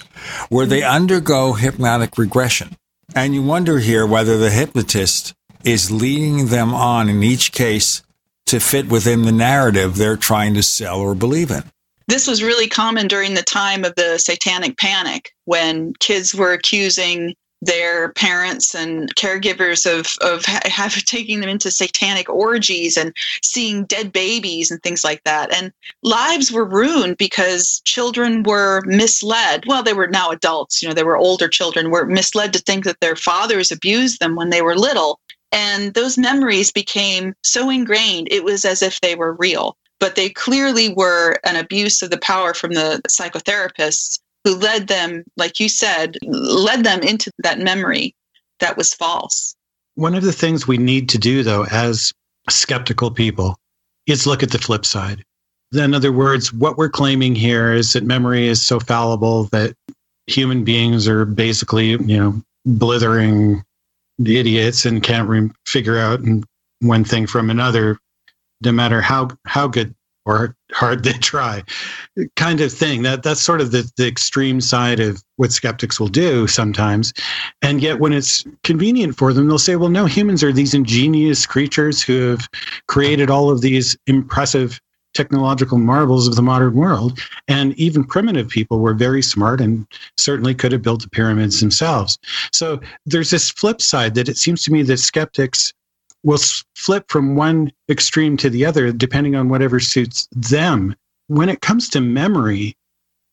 where 0.50 0.66
they 0.66 0.84
undergo 0.84 1.54
hypnotic 1.54 2.16
regression. 2.16 2.76
And 3.12 3.34
you 3.34 3.42
wonder 3.42 3.80
here 3.80 4.06
whether 4.06 4.38
the 4.38 4.50
hypnotist 4.50 5.34
is 5.64 5.90
leading 5.90 6.46
them 6.46 6.72
on 6.72 7.08
in 7.08 7.24
each 7.24 7.50
case 7.50 8.04
to 8.48 8.60
fit 8.60 8.88
within 8.88 9.22
the 9.22 9.32
narrative 9.32 9.96
they're 9.96 10.16
trying 10.16 10.54
to 10.54 10.62
sell 10.62 11.00
or 11.00 11.14
believe 11.14 11.50
in. 11.50 11.62
This 12.08 12.26
was 12.26 12.42
really 12.42 12.68
common 12.68 13.06
during 13.06 13.34
the 13.34 13.42
time 13.42 13.84
of 13.84 13.94
the 13.94 14.18
satanic 14.18 14.78
panic 14.78 15.34
when 15.44 15.92
kids 16.00 16.34
were 16.34 16.52
accusing 16.52 17.34
their 17.60 18.12
parents 18.12 18.74
and 18.74 19.14
caregivers 19.16 19.84
of 19.84 20.06
of 20.22 20.44
have 20.44 20.94
taking 21.04 21.40
them 21.40 21.50
into 21.50 21.70
satanic 21.70 22.30
orgies 22.30 22.96
and 22.96 23.12
seeing 23.42 23.84
dead 23.84 24.12
babies 24.12 24.70
and 24.70 24.82
things 24.82 25.04
like 25.04 25.22
that. 25.24 25.52
And 25.52 25.72
lives 26.02 26.52
were 26.52 26.64
ruined 26.64 27.18
because 27.18 27.82
children 27.84 28.42
were 28.44 28.80
misled. 28.86 29.64
Well 29.66 29.82
they 29.82 29.92
were 29.92 30.06
now 30.06 30.30
adults 30.30 30.80
you 30.82 30.88
know 30.88 30.94
they 30.94 31.04
were 31.04 31.16
older 31.16 31.48
children 31.48 31.90
were 31.90 32.06
misled 32.06 32.52
to 32.54 32.60
think 32.60 32.84
that 32.84 33.00
their 33.00 33.16
fathers 33.16 33.72
abused 33.72 34.20
them 34.20 34.36
when 34.36 34.50
they 34.50 34.62
were 34.62 34.76
little 34.76 35.20
and 35.52 35.94
those 35.94 36.18
memories 36.18 36.70
became 36.70 37.34
so 37.42 37.70
ingrained 37.70 38.28
it 38.30 38.44
was 38.44 38.64
as 38.64 38.82
if 38.82 39.00
they 39.00 39.14
were 39.14 39.34
real 39.34 39.76
but 40.00 40.14
they 40.14 40.28
clearly 40.28 40.94
were 40.94 41.36
an 41.44 41.56
abuse 41.56 42.02
of 42.02 42.10
the 42.10 42.18
power 42.18 42.54
from 42.54 42.72
the 42.72 43.00
psychotherapists 43.08 44.20
who 44.44 44.54
led 44.54 44.88
them, 44.88 45.24
like 45.36 45.58
you 45.58 45.68
said, 45.68 46.16
led 46.22 46.84
them 46.84 47.02
into 47.02 47.30
that 47.38 47.58
memory 47.58 48.14
that 48.60 48.76
was 48.76 48.94
false. 48.94 49.54
One 49.94 50.14
of 50.14 50.22
the 50.22 50.32
things 50.32 50.66
we 50.66 50.78
need 50.78 51.08
to 51.10 51.18
do, 51.18 51.42
though, 51.42 51.66
as 51.70 52.12
skeptical 52.48 53.10
people, 53.10 53.56
is 54.06 54.26
look 54.26 54.42
at 54.42 54.50
the 54.50 54.58
flip 54.58 54.86
side. 54.86 55.24
In 55.74 55.92
other 55.92 56.12
words, 56.12 56.52
what 56.52 56.78
we're 56.78 56.88
claiming 56.88 57.34
here 57.34 57.72
is 57.72 57.92
that 57.92 58.04
memory 58.04 58.46
is 58.46 58.64
so 58.64 58.80
fallible 58.80 59.44
that 59.44 59.74
human 60.26 60.64
beings 60.64 61.06
are 61.08 61.24
basically, 61.24 61.90
you 61.90 62.16
know, 62.16 62.42
blithering 62.64 63.62
idiots 64.24 64.84
and 64.84 65.02
can't 65.02 65.28
re- 65.28 65.50
figure 65.66 65.98
out 65.98 66.20
one 66.80 67.04
thing 67.04 67.26
from 67.26 67.50
another, 67.50 67.98
no 68.62 68.72
matter 68.72 69.00
how 69.00 69.28
how 69.46 69.68
good 69.68 69.94
or 70.28 70.54
hard 70.72 71.02
they 71.04 71.14
try, 71.14 71.64
kind 72.36 72.60
of 72.60 72.72
thing. 72.72 73.02
That 73.02 73.22
that's 73.22 73.40
sort 73.40 73.60
of 73.60 73.70
the, 73.70 73.90
the 73.96 74.06
extreme 74.06 74.60
side 74.60 75.00
of 75.00 75.22
what 75.36 75.52
skeptics 75.52 75.98
will 75.98 76.08
do 76.08 76.46
sometimes. 76.46 77.12
And 77.62 77.82
yet, 77.82 77.98
when 77.98 78.12
it's 78.12 78.44
convenient 78.62 79.16
for 79.16 79.32
them, 79.32 79.48
they'll 79.48 79.58
say, 79.58 79.76
"Well, 79.76 79.88
no, 79.88 80.06
humans 80.06 80.44
are 80.44 80.52
these 80.52 80.74
ingenious 80.74 81.46
creatures 81.46 82.02
who 82.02 82.30
have 82.30 82.48
created 82.86 83.30
all 83.30 83.50
of 83.50 83.62
these 83.62 83.96
impressive." 84.06 84.80
Technological 85.18 85.78
marvels 85.78 86.28
of 86.28 86.36
the 86.36 86.42
modern 86.42 86.74
world. 86.74 87.18
And 87.48 87.74
even 87.74 88.04
primitive 88.04 88.48
people 88.48 88.78
were 88.78 88.94
very 88.94 89.20
smart 89.20 89.60
and 89.60 89.84
certainly 90.16 90.54
could 90.54 90.70
have 90.70 90.80
built 90.80 91.02
the 91.02 91.10
pyramids 91.10 91.58
themselves. 91.58 92.18
So 92.52 92.80
there's 93.04 93.30
this 93.30 93.50
flip 93.50 93.82
side 93.82 94.14
that 94.14 94.28
it 94.28 94.38
seems 94.38 94.62
to 94.62 94.72
me 94.72 94.82
that 94.82 94.98
skeptics 94.98 95.74
will 96.22 96.38
flip 96.76 97.06
from 97.08 97.34
one 97.34 97.72
extreme 97.90 98.36
to 98.36 98.48
the 98.48 98.64
other 98.64 98.92
depending 98.92 99.34
on 99.34 99.48
whatever 99.48 99.80
suits 99.80 100.28
them. 100.30 100.94
When 101.26 101.48
it 101.48 101.62
comes 101.62 101.88
to 101.90 102.00
memory, 102.00 102.76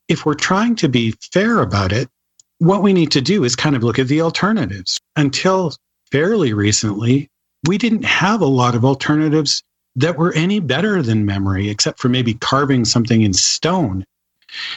if 0.08 0.26
we're 0.26 0.34
trying 0.34 0.76
to 0.78 0.90
be 0.90 1.14
fair 1.32 1.60
about 1.60 1.92
it, 1.92 2.10
what 2.58 2.82
we 2.82 2.94
need 2.94 3.12
to 3.12 3.22
do 3.22 3.44
is 3.44 3.56
kind 3.56 3.76
of 3.76 3.84
look 3.84 4.00
at 4.00 4.08
the 4.08 4.22
alternatives. 4.22 5.00
Until 5.16 5.76
fairly 6.12 6.52
recently, 6.52 7.30
we 7.68 7.78
didn't 7.78 8.06
have 8.06 8.42
a 8.42 8.46
lot 8.46 8.74
of 8.74 8.84
alternatives 8.84 9.62
that 9.96 10.18
were 10.18 10.34
any 10.34 10.60
better 10.60 11.02
than 11.02 11.26
memory, 11.26 11.70
except 11.70 12.00
for 12.00 12.10
maybe 12.10 12.34
carving 12.36 12.86
something 12.86 13.22
in 13.22 13.34
stone. 13.34 14.06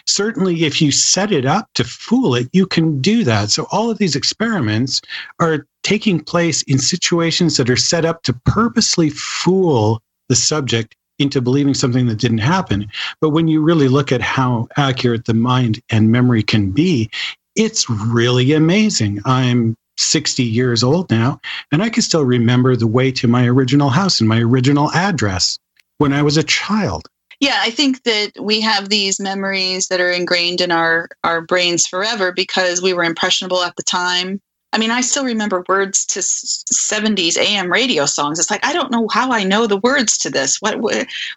Certainly, 0.07 0.65
if 0.65 0.81
you 0.83 0.91
set 0.91 1.31
it 1.31 1.45
up 1.45 1.69
to 1.75 1.85
fool 1.85 2.35
it, 2.35 2.49
you 2.53 2.67
can 2.67 3.01
do 3.01 3.23
that. 3.25 3.51
So, 3.51 3.67
all 3.71 3.91
of 3.91 3.99
these 3.99 4.17
experiments 4.17 5.01
are 5.41 5.67
taking 5.83 6.21
place 6.21 6.63
in 6.63 6.79
situations 6.79 7.57
that 7.57 7.71
are 7.71 7.77
set 7.77 8.05
up 8.05 8.23
to 8.25 8.33
purposely 8.45 9.11
fool 9.11 10.03
the 10.29 10.37
subject 10.37 10.95
into 11.19 11.41
believing 11.41 11.75
something 11.75 12.07
that 12.07 12.19
didn't 12.19 12.39
happen. 12.39 12.89
But 13.21 13.31
when 13.31 13.49
you 13.49 13.61
really 13.63 13.89
look 13.89 14.13
at 14.13 14.21
how 14.21 14.69
accurate 14.77 15.25
the 15.25 15.35
mind 15.35 15.81
and 15.91 16.13
memory 16.13 16.43
can 16.43 16.71
be, 16.71 17.11
it's 17.57 17.91
really 17.91 18.53
amazing. 18.53 19.21
I'm 19.25 19.77
60 19.99 20.43
years 20.43 20.83
old 20.83 21.11
now, 21.11 21.41
and 21.73 21.83
I 21.83 21.91
can 21.91 22.03
still 22.03 22.25
remember 22.25 22.77
the 22.77 22.87
way 22.87 23.13
to 23.13 23.29
my 23.29 23.47
original 23.47 23.91
house 23.91 24.21
and 24.21 24.29
my 24.29 24.41
original 24.41 24.91
address 24.93 25.59
when 25.99 26.13
I 26.13 26.23
was 26.23 26.37
a 26.37 26.43
child. 26.43 27.09
Yeah, 27.41 27.61
I 27.61 27.71
think 27.71 28.03
that 28.03 28.33
we 28.41 28.61
have 28.63 28.89
these 28.89 29.21
memories 29.21 29.89
that 29.89 30.01
are 30.01 30.11
ingrained 30.11 30.61
in 30.61 30.73
our, 30.73 31.09
our 31.23 31.41
brains 31.41 31.87
forever 31.87 32.33
because 32.33 32.83
we 32.83 32.93
were 32.93 33.05
impressionable 33.05 33.63
at 33.63 33.77
the 33.77 33.85
time. 33.85 34.41
I 34.73 34.79
mean, 34.79 34.91
I 34.91 35.01
still 35.01 35.25
remember 35.25 35.65
words 35.69 36.05
to 36.07 36.19
70s 36.21 37.39
AM 37.39 37.71
radio 37.71 38.07
songs. 38.07 38.39
It's 38.39 38.51
like, 38.51 38.65
I 38.67 38.73
don't 38.73 38.91
know 38.91 39.09
how 39.11 39.33
I 39.33 39.45
know 39.45 39.67
the 39.67 39.79
words 39.79 40.19
to 40.19 40.31
this. 40.31 40.61
What, 40.61 40.79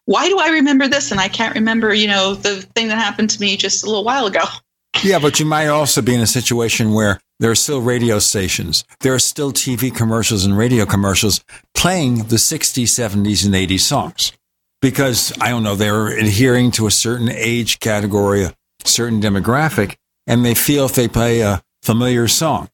why 0.05 0.27
do 0.27 0.39
I 0.39 0.49
remember 0.49 0.87
this? 0.87 1.11
And 1.11 1.19
I 1.19 1.29
can't 1.29 1.55
remember, 1.55 1.93
you 1.93 2.07
know, 2.07 2.33
the 2.33 2.61
thing 2.75 2.89
that 2.89 2.97
happened 2.97 3.29
to 3.31 3.39
me 3.39 3.55
just 3.55 3.83
a 3.83 3.87
little 3.87 4.03
while 4.03 4.25
ago. 4.25 4.43
Yeah, 5.03 5.19
but 5.19 5.39
you 5.39 5.45
might 5.45 5.67
also 5.67 6.01
be 6.01 6.13
in 6.13 6.21
a 6.21 6.27
situation 6.27 6.93
where 6.93 7.19
there 7.39 7.49
are 7.49 7.55
still 7.55 7.81
radio 7.81 8.19
stations. 8.19 8.83
There 8.99 9.13
are 9.13 9.19
still 9.19 9.51
TV 9.51 9.93
commercials 9.93 10.45
and 10.45 10.55
radio 10.55 10.85
commercials 10.85 11.43
playing 11.73 12.25
the 12.25 12.35
60s, 12.35 12.83
70s, 12.83 13.45
and 13.45 13.55
80s 13.55 13.79
songs. 13.79 14.31
Because, 14.79 15.33
I 15.41 15.49
don't 15.49 15.63
know, 15.63 15.75
they're 15.75 16.07
adhering 16.07 16.71
to 16.71 16.87
a 16.87 16.91
certain 16.91 17.29
age 17.29 17.79
category, 17.79 18.43
a 18.43 18.53
certain 18.83 19.21
demographic, 19.21 19.95
and 20.27 20.45
they 20.45 20.53
feel 20.53 20.85
if 20.85 20.93
they 20.93 21.07
play 21.07 21.41
a 21.41 21.63
familiar 21.81 22.27
song. 22.27 22.69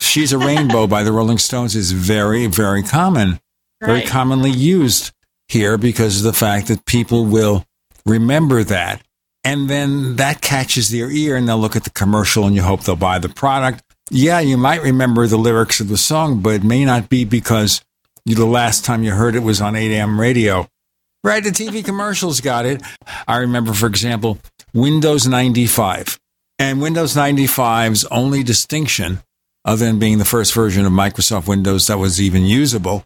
She's 0.00 0.32
a 0.32 0.38
Rainbow 0.38 0.86
by 0.86 1.02
the 1.02 1.12
Rolling 1.12 1.38
Stones 1.38 1.74
is 1.74 1.92
very, 1.92 2.46
very 2.46 2.82
common, 2.82 3.40
very 3.80 4.00
right. 4.00 4.06
commonly 4.06 4.50
used 4.50 5.12
here 5.48 5.76
because 5.78 6.18
of 6.18 6.24
the 6.24 6.38
fact 6.38 6.68
that 6.68 6.84
people 6.84 7.24
will 7.24 7.64
remember 8.06 8.64
that. 8.64 9.02
And 9.44 9.68
then 9.68 10.16
that 10.16 10.40
catches 10.40 10.90
their 10.90 11.10
ear 11.10 11.36
and 11.36 11.46
they'll 11.46 11.58
look 11.58 11.76
at 11.76 11.84
the 11.84 11.90
commercial 11.90 12.46
and 12.46 12.56
you 12.56 12.62
hope 12.62 12.84
they'll 12.84 12.96
buy 12.96 13.18
the 13.18 13.28
product 13.28 13.82
yeah, 14.10 14.40
you 14.40 14.56
might 14.56 14.82
remember 14.82 15.26
the 15.26 15.38
lyrics 15.38 15.80
of 15.80 15.88
the 15.88 15.96
song, 15.96 16.40
but 16.40 16.50
it 16.50 16.64
may 16.64 16.84
not 16.84 17.08
be 17.08 17.24
because 17.24 17.82
you, 18.24 18.34
the 18.34 18.44
last 18.44 18.84
time 18.84 19.02
you 19.02 19.12
heard 19.12 19.34
it 19.34 19.42
was 19.42 19.60
on 19.60 19.76
8 19.76 19.92
a.m. 19.92 20.20
radio. 20.20 20.68
Right, 21.22 21.42
the 21.42 21.50
TV 21.50 21.82
commercials 21.82 22.40
got 22.40 22.66
it. 22.66 22.82
I 23.26 23.38
remember, 23.38 23.72
for 23.72 23.86
example, 23.86 24.38
Windows 24.74 25.26
95. 25.26 26.20
And 26.58 26.82
Windows 26.82 27.14
95's 27.14 28.04
only 28.06 28.42
distinction, 28.42 29.20
other 29.64 29.86
than 29.86 29.98
being 29.98 30.18
the 30.18 30.24
first 30.26 30.52
version 30.52 30.84
of 30.84 30.92
Microsoft 30.92 31.48
Windows 31.48 31.86
that 31.86 31.98
was 31.98 32.20
even 32.20 32.44
usable, 32.44 33.04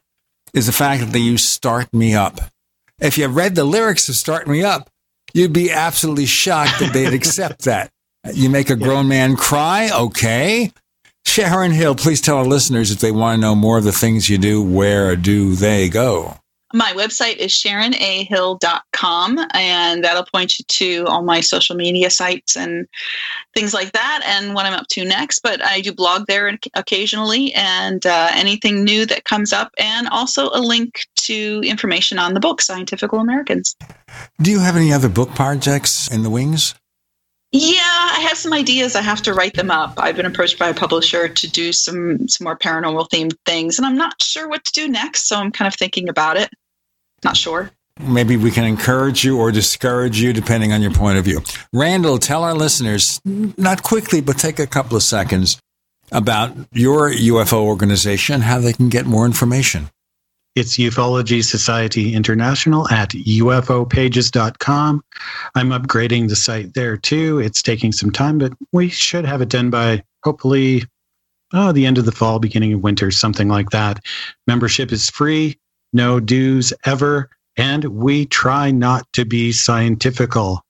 is 0.52 0.66
the 0.66 0.72
fact 0.72 1.00
that 1.00 1.12
they 1.12 1.20
use 1.20 1.44
Start 1.44 1.94
Me 1.94 2.14
Up. 2.14 2.40
If 2.98 3.16
you 3.16 3.28
read 3.28 3.54
the 3.54 3.64
lyrics 3.64 4.08
of 4.08 4.16
Start 4.16 4.48
Me 4.48 4.64
Up, 4.64 4.90
you'd 5.34 5.52
be 5.52 5.70
absolutely 5.70 6.26
shocked 6.26 6.80
that 6.80 6.92
they'd 6.92 7.14
accept 7.14 7.64
that. 7.64 7.90
You 8.32 8.50
make 8.50 8.70
a 8.70 8.76
grown 8.76 9.08
man 9.08 9.36
cry, 9.36 9.90
okay. 9.92 10.72
Sharon 11.24 11.72
Hill, 11.72 11.94
please 11.94 12.20
tell 12.20 12.38
our 12.38 12.46
listeners 12.46 12.90
if 12.90 13.00
they 13.00 13.12
want 13.12 13.36
to 13.36 13.40
know 13.40 13.54
more 13.54 13.78
of 13.78 13.84
the 13.84 13.92
things 13.92 14.28
you 14.28 14.38
do, 14.38 14.62
where 14.62 15.14
do 15.14 15.54
they 15.54 15.88
go? 15.88 16.36
My 16.74 16.92
website 16.92 17.36
is 17.36 17.52
sharonahill.com, 17.52 19.38
and 19.54 20.04
that'll 20.04 20.26
point 20.26 20.58
you 20.58 20.64
to 20.68 21.04
all 21.06 21.22
my 21.22 21.40
social 21.40 21.74
media 21.74 22.10
sites 22.10 22.56
and 22.56 22.86
things 23.54 23.72
like 23.72 23.92
that, 23.92 24.22
and 24.26 24.54
what 24.54 24.66
I'm 24.66 24.74
up 24.74 24.86
to 24.88 25.04
next. 25.04 25.38
But 25.40 25.64
I 25.64 25.80
do 25.80 25.92
blog 25.92 26.26
there 26.26 26.58
occasionally, 26.74 27.54
and 27.54 28.04
uh, 28.04 28.30
anything 28.34 28.84
new 28.84 29.06
that 29.06 29.24
comes 29.24 29.52
up, 29.52 29.72
and 29.78 30.08
also 30.08 30.50
a 30.50 30.60
link 30.60 31.06
to 31.20 31.62
information 31.64 32.18
on 32.18 32.34
the 32.34 32.40
book, 32.40 32.60
Scientifical 32.60 33.18
Americans. 33.18 33.74
Do 34.40 34.50
you 34.50 34.60
have 34.60 34.76
any 34.76 34.92
other 34.92 35.08
book 35.08 35.30
projects 35.34 36.10
in 36.10 36.22
the 36.22 36.30
wings? 36.30 36.74
Yeah, 37.50 37.80
I 37.80 38.20
have 38.28 38.36
some 38.36 38.52
ideas. 38.52 38.94
I 38.94 39.00
have 39.00 39.22
to 39.22 39.32
write 39.32 39.54
them 39.54 39.70
up. 39.70 39.94
I've 39.96 40.16
been 40.16 40.26
approached 40.26 40.58
by 40.58 40.68
a 40.68 40.74
publisher 40.74 41.28
to 41.28 41.50
do 41.50 41.72
some 41.72 42.28
some 42.28 42.44
more 42.44 42.58
paranormal 42.58 43.08
themed 43.08 43.36
things, 43.46 43.78
and 43.78 43.86
I'm 43.86 43.96
not 43.96 44.20
sure 44.22 44.48
what 44.48 44.64
to 44.66 44.72
do 44.72 44.88
next. 44.88 45.28
So 45.28 45.36
I'm 45.36 45.50
kind 45.50 45.66
of 45.66 45.74
thinking 45.74 46.08
about 46.10 46.36
it. 46.36 46.50
Not 47.24 47.36
sure. 47.36 47.70
Maybe 48.00 48.36
we 48.36 48.50
can 48.50 48.64
encourage 48.64 49.24
you 49.24 49.38
or 49.38 49.50
discourage 49.50 50.20
you, 50.20 50.32
depending 50.32 50.72
on 50.72 50.82
your 50.82 50.92
point 50.92 51.18
of 51.18 51.24
view. 51.24 51.40
Randall, 51.72 52.18
tell 52.18 52.44
our 52.44 52.54
listeners, 52.54 53.20
not 53.24 53.82
quickly, 53.82 54.20
but 54.20 54.38
take 54.38 54.58
a 54.60 54.66
couple 54.68 54.96
of 54.96 55.02
seconds, 55.02 55.60
about 56.12 56.54
your 56.72 57.10
UFO 57.10 57.64
organization, 57.64 58.36
and 58.36 58.44
how 58.44 58.60
they 58.60 58.72
can 58.72 58.88
get 58.88 59.04
more 59.06 59.26
information. 59.26 59.90
It's 60.58 60.76
Ufology 60.76 61.44
Society 61.44 62.14
International 62.14 62.88
at 62.90 63.10
ufopages.com. 63.10 65.04
I'm 65.54 65.68
upgrading 65.68 66.28
the 66.28 66.36
site 66.36 66.74
there 66.74 66.96
too. 66.96 67.38
It's 67.38 67.62
taking 67.62 67.92
some 67.92 68.10
time, 68.10 68.38
but 68.38 68.52
we 68.72 68.88
should 68.88 69.24
have 69.24 69.40
it 69.40 69.50
done 69.50 69.70
by 69.70 70.02
hopefully 70.24 70.82
oh, 71.52 71.70
the 71.70 71.86
end 71.86 71.98
of 71.98 72.06
the 72.06 72.12
fall, 72.12 72.40
beginning 72.40 72.72
of 72.72 72.82
winter, 72.82 73.12
something 73.12 73.48
like 73.48 73.70
that. 73.70 74.04
Membership 74.48 74.90
is 74.90 75.08
free, 75.08 75.56
no 75.92 76.18
dues 76.18 76.72
ever, 76.84 77.30
and 77.56 77.84
we 77.84 78.26
try 78.26 78.72
not 78.72 79.06
to 79.12 79.24
be 79.24 79.52
scientifical. 79.52 80.64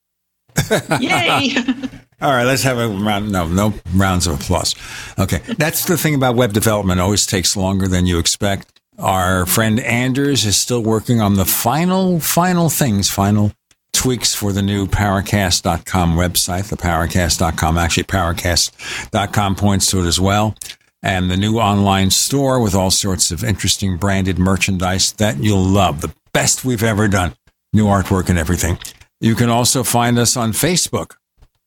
Yay! 1.00 1.56
All 2.20 2.32
right, 2.32 2.44
let's 2.44 2.64
have 2.64 2.78
a 2.78 2.88
round. 2.88 3.30
No, 3.30 3.46
no 3.46 3.72
rounds 3.94 4.26
of 4.26 4.40
applause. 4.40 4.74
Okay, 5.18 5.38
that's 5.56 5.84
the 5.86 5.96
thing 5.96 6.16
about 6.16 6.34
web 6.34 6.52
development. 6.52 6.98
It 6.98 7.02
always 7.02 7.24
takes 7.26 7.56
longer 7.56 7.86
than 7.86 8.06
you 8.06 8.18
expect. 8.18 8.77
Our 8.98 9.46
friend 9.46 9.78
Anders 9.78 10.44
is 10.44 10.60
still 10.60 10.82
working 10.82 11.20
on 11.20 11.34
the 11.34 11.44
final, 11.44 12.18
final 12.18 12.68
things, 12.68 13.08
final 13.08 13.52
tweaks 13.92 14.34
for 14.34 14.52
the 14.52 14.62
new 14.62 14.86
Paracast.com 14.86 16.16
website, 16.16 16.68
the 16.68 16.76
Paracast.com. 16.76 17.78
Actually, 17.78 18.04
Paracast.com 18.04 19.54
points 19.54 19.90
to 19.90 20.00
it 20.00 20.06
as 20.06 20.18
well. 20.18 20.56
And 21.00 21.30
the 21.30 21.36
new 21.36 21.58
online 21.58 22.10
store 22.10 22.60
with 22.60 22.74
all 22.74 22.90
sorts 22.90 23.30
of 23.30 23.44
interesting 23.44 23.98
branded 23.98 24.36
merchandise 24.36 25.12
that 25.12 25.38
you'll 25.38 25.62
love. 25.62 26.00
The 26.00 26.12
best 26.32 26.64
we've 26.64 26.82
ever 26.82 27.06
done. 27.06 27.34
New 27.72 27.86
artwork 27.86 28.28
and 28.28 28.38
everything. 28.38 28.78
You 29.20 29.36
can 29.36 29.48
also 29.48 29.84
find 29.84 30.18
us 30.18 30.36
on 30.36 30.52
Facebook. 30.52 31.14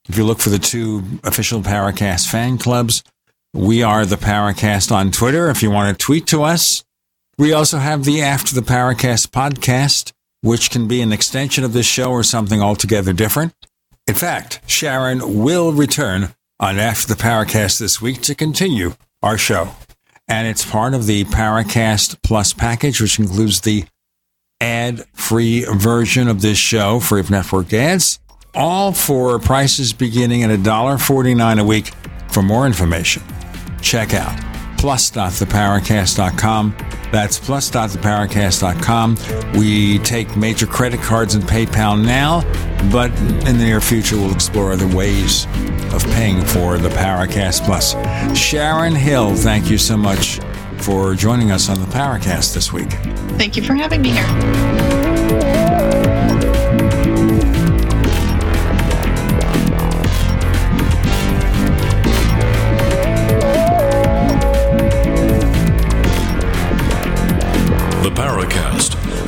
If 0.09 0.17
you 0.17 0.25
look 0.25 0.39
for 0.39 0.49
the 0.49 0.59
two 0.59 1.03
official 1.23 1.61
Paracast 1.61 2.29
fan 2.29 2.57
clubs, 2.57 3.03
we 3.53 3.83
are 3.83 4.05
the 4.05 4.17
Paracast 4.17 4.91
on 4.91 5.11
Twitter. 5.11 5.49
If 5.49 5.63
you 5.63 5.71
want 5.71 5.97
to 5.97 6.05
tweet 6.05 6.27
to 6.27 6.43
us, 6.43 6.83
we 7.41 7.53
also 7.53 7.79
have 7.79 8.03
the 8.03 8.21
After 8.21 8.53
the 8.53 8.61
Paracast 8.61 9.29
podcast, 9.29 10.13
which 10.41 10.69
can 10.69 10.87
be 10.87 11.01
an 11.01 11.11
extension 11.11 11.63
of 11.63 11.73
this 11.73 11.87
show 11.87 12.11
or 12.11 12.21
something 12.21 12.61
altogether 12.61 13.13
different. 13.13 13.51
In 14.05 14.13
fact, 14.13 14.61
Sharon 14.67 15.41
will 15.41 15.73
return 15.73 16.35
on 16.59 16.77
After 16.77 17.07
the 17.07 17.19
Paracast 17.19 17.79
this 17.79 17.99
week 17.99 18.21
to 18.21 18.35
continue 18.35 18.93
our 19.23 19.39
show. 19.39 19.69
and 20.27 20.47
it's 20.47 20.63
part 20.63 20.93
of 20.93 21.07
the 21.07 21.25
Paracast 21.25 22.21
Plus 22.21 22.53
package, 22.53 23.01
which 23.01 23.17
includes 23.17 23.61
the 23.61 23.85
ad-free 24.61 25.65
version 25.65 26.27
of 26.27 26.41
this 26.41 26.59
show, 26.59 26.99
free 26.99 27.21
of 27.21 27.31
network 27.31 27.73
ads, 27.73 28.19
all 28.53 28.93
for 28.93 29.39
prices 29.39 29.93
beginning 29.93 30.43
at 30.43 30.51
$1.49 30.51 31.59
a 31.59 31.63
week. 31.63 31.91
For 32.29 32.43
more 32.43 32.67
information, 32.67 33.23
check 33.81 34.13
out 34.13 34.50
plus.theparacast.com. 34.81 36.75
That's 37.11 37.37
plus.theparacast.com. 37.37 39.17
We 39.57 39.99
take 39.99 40.35
major 40.35 40.65
credit 40.65 40.99
cards 41.01 41.35
and 41.35 41.43
PayPal 41.43 42.03
now, 42.03 42.41
but 42.91 43.11
in 43.47 43.57
the 43.59 43.63
near 43.63 43.79
future, 43.79 44.17
we'll 44.17 44.33
explore 44.33 44.73
other 44.73 44.87
ways 44.87 45.45
of 45.93 46.03
paying 46.13 46.43
for 46.43 46.79
the 46.79 46.89
Paracast 46.89 47.63
Plus. 47.63 47.93
Sharon 48.35 48.95
Hill, 48.95 49.35
thank 49.35 49.69
you 49.69 49.77
so 49.77 49.95
much 49.95 50.39
for 50.77 51.13
joining 51.13 51.51
us 51.51 51.69
on 51.69 51.79
the 51.79 51.85
Paracast 51.85 52.55
this 52.55 52.73
week. 52.73 52.89
Thank 53.37 53.55
you 53.55 53.61
for 53.61 53.75
having 53.75 54.01
me 54.01 54.09
here. 54.09 55.30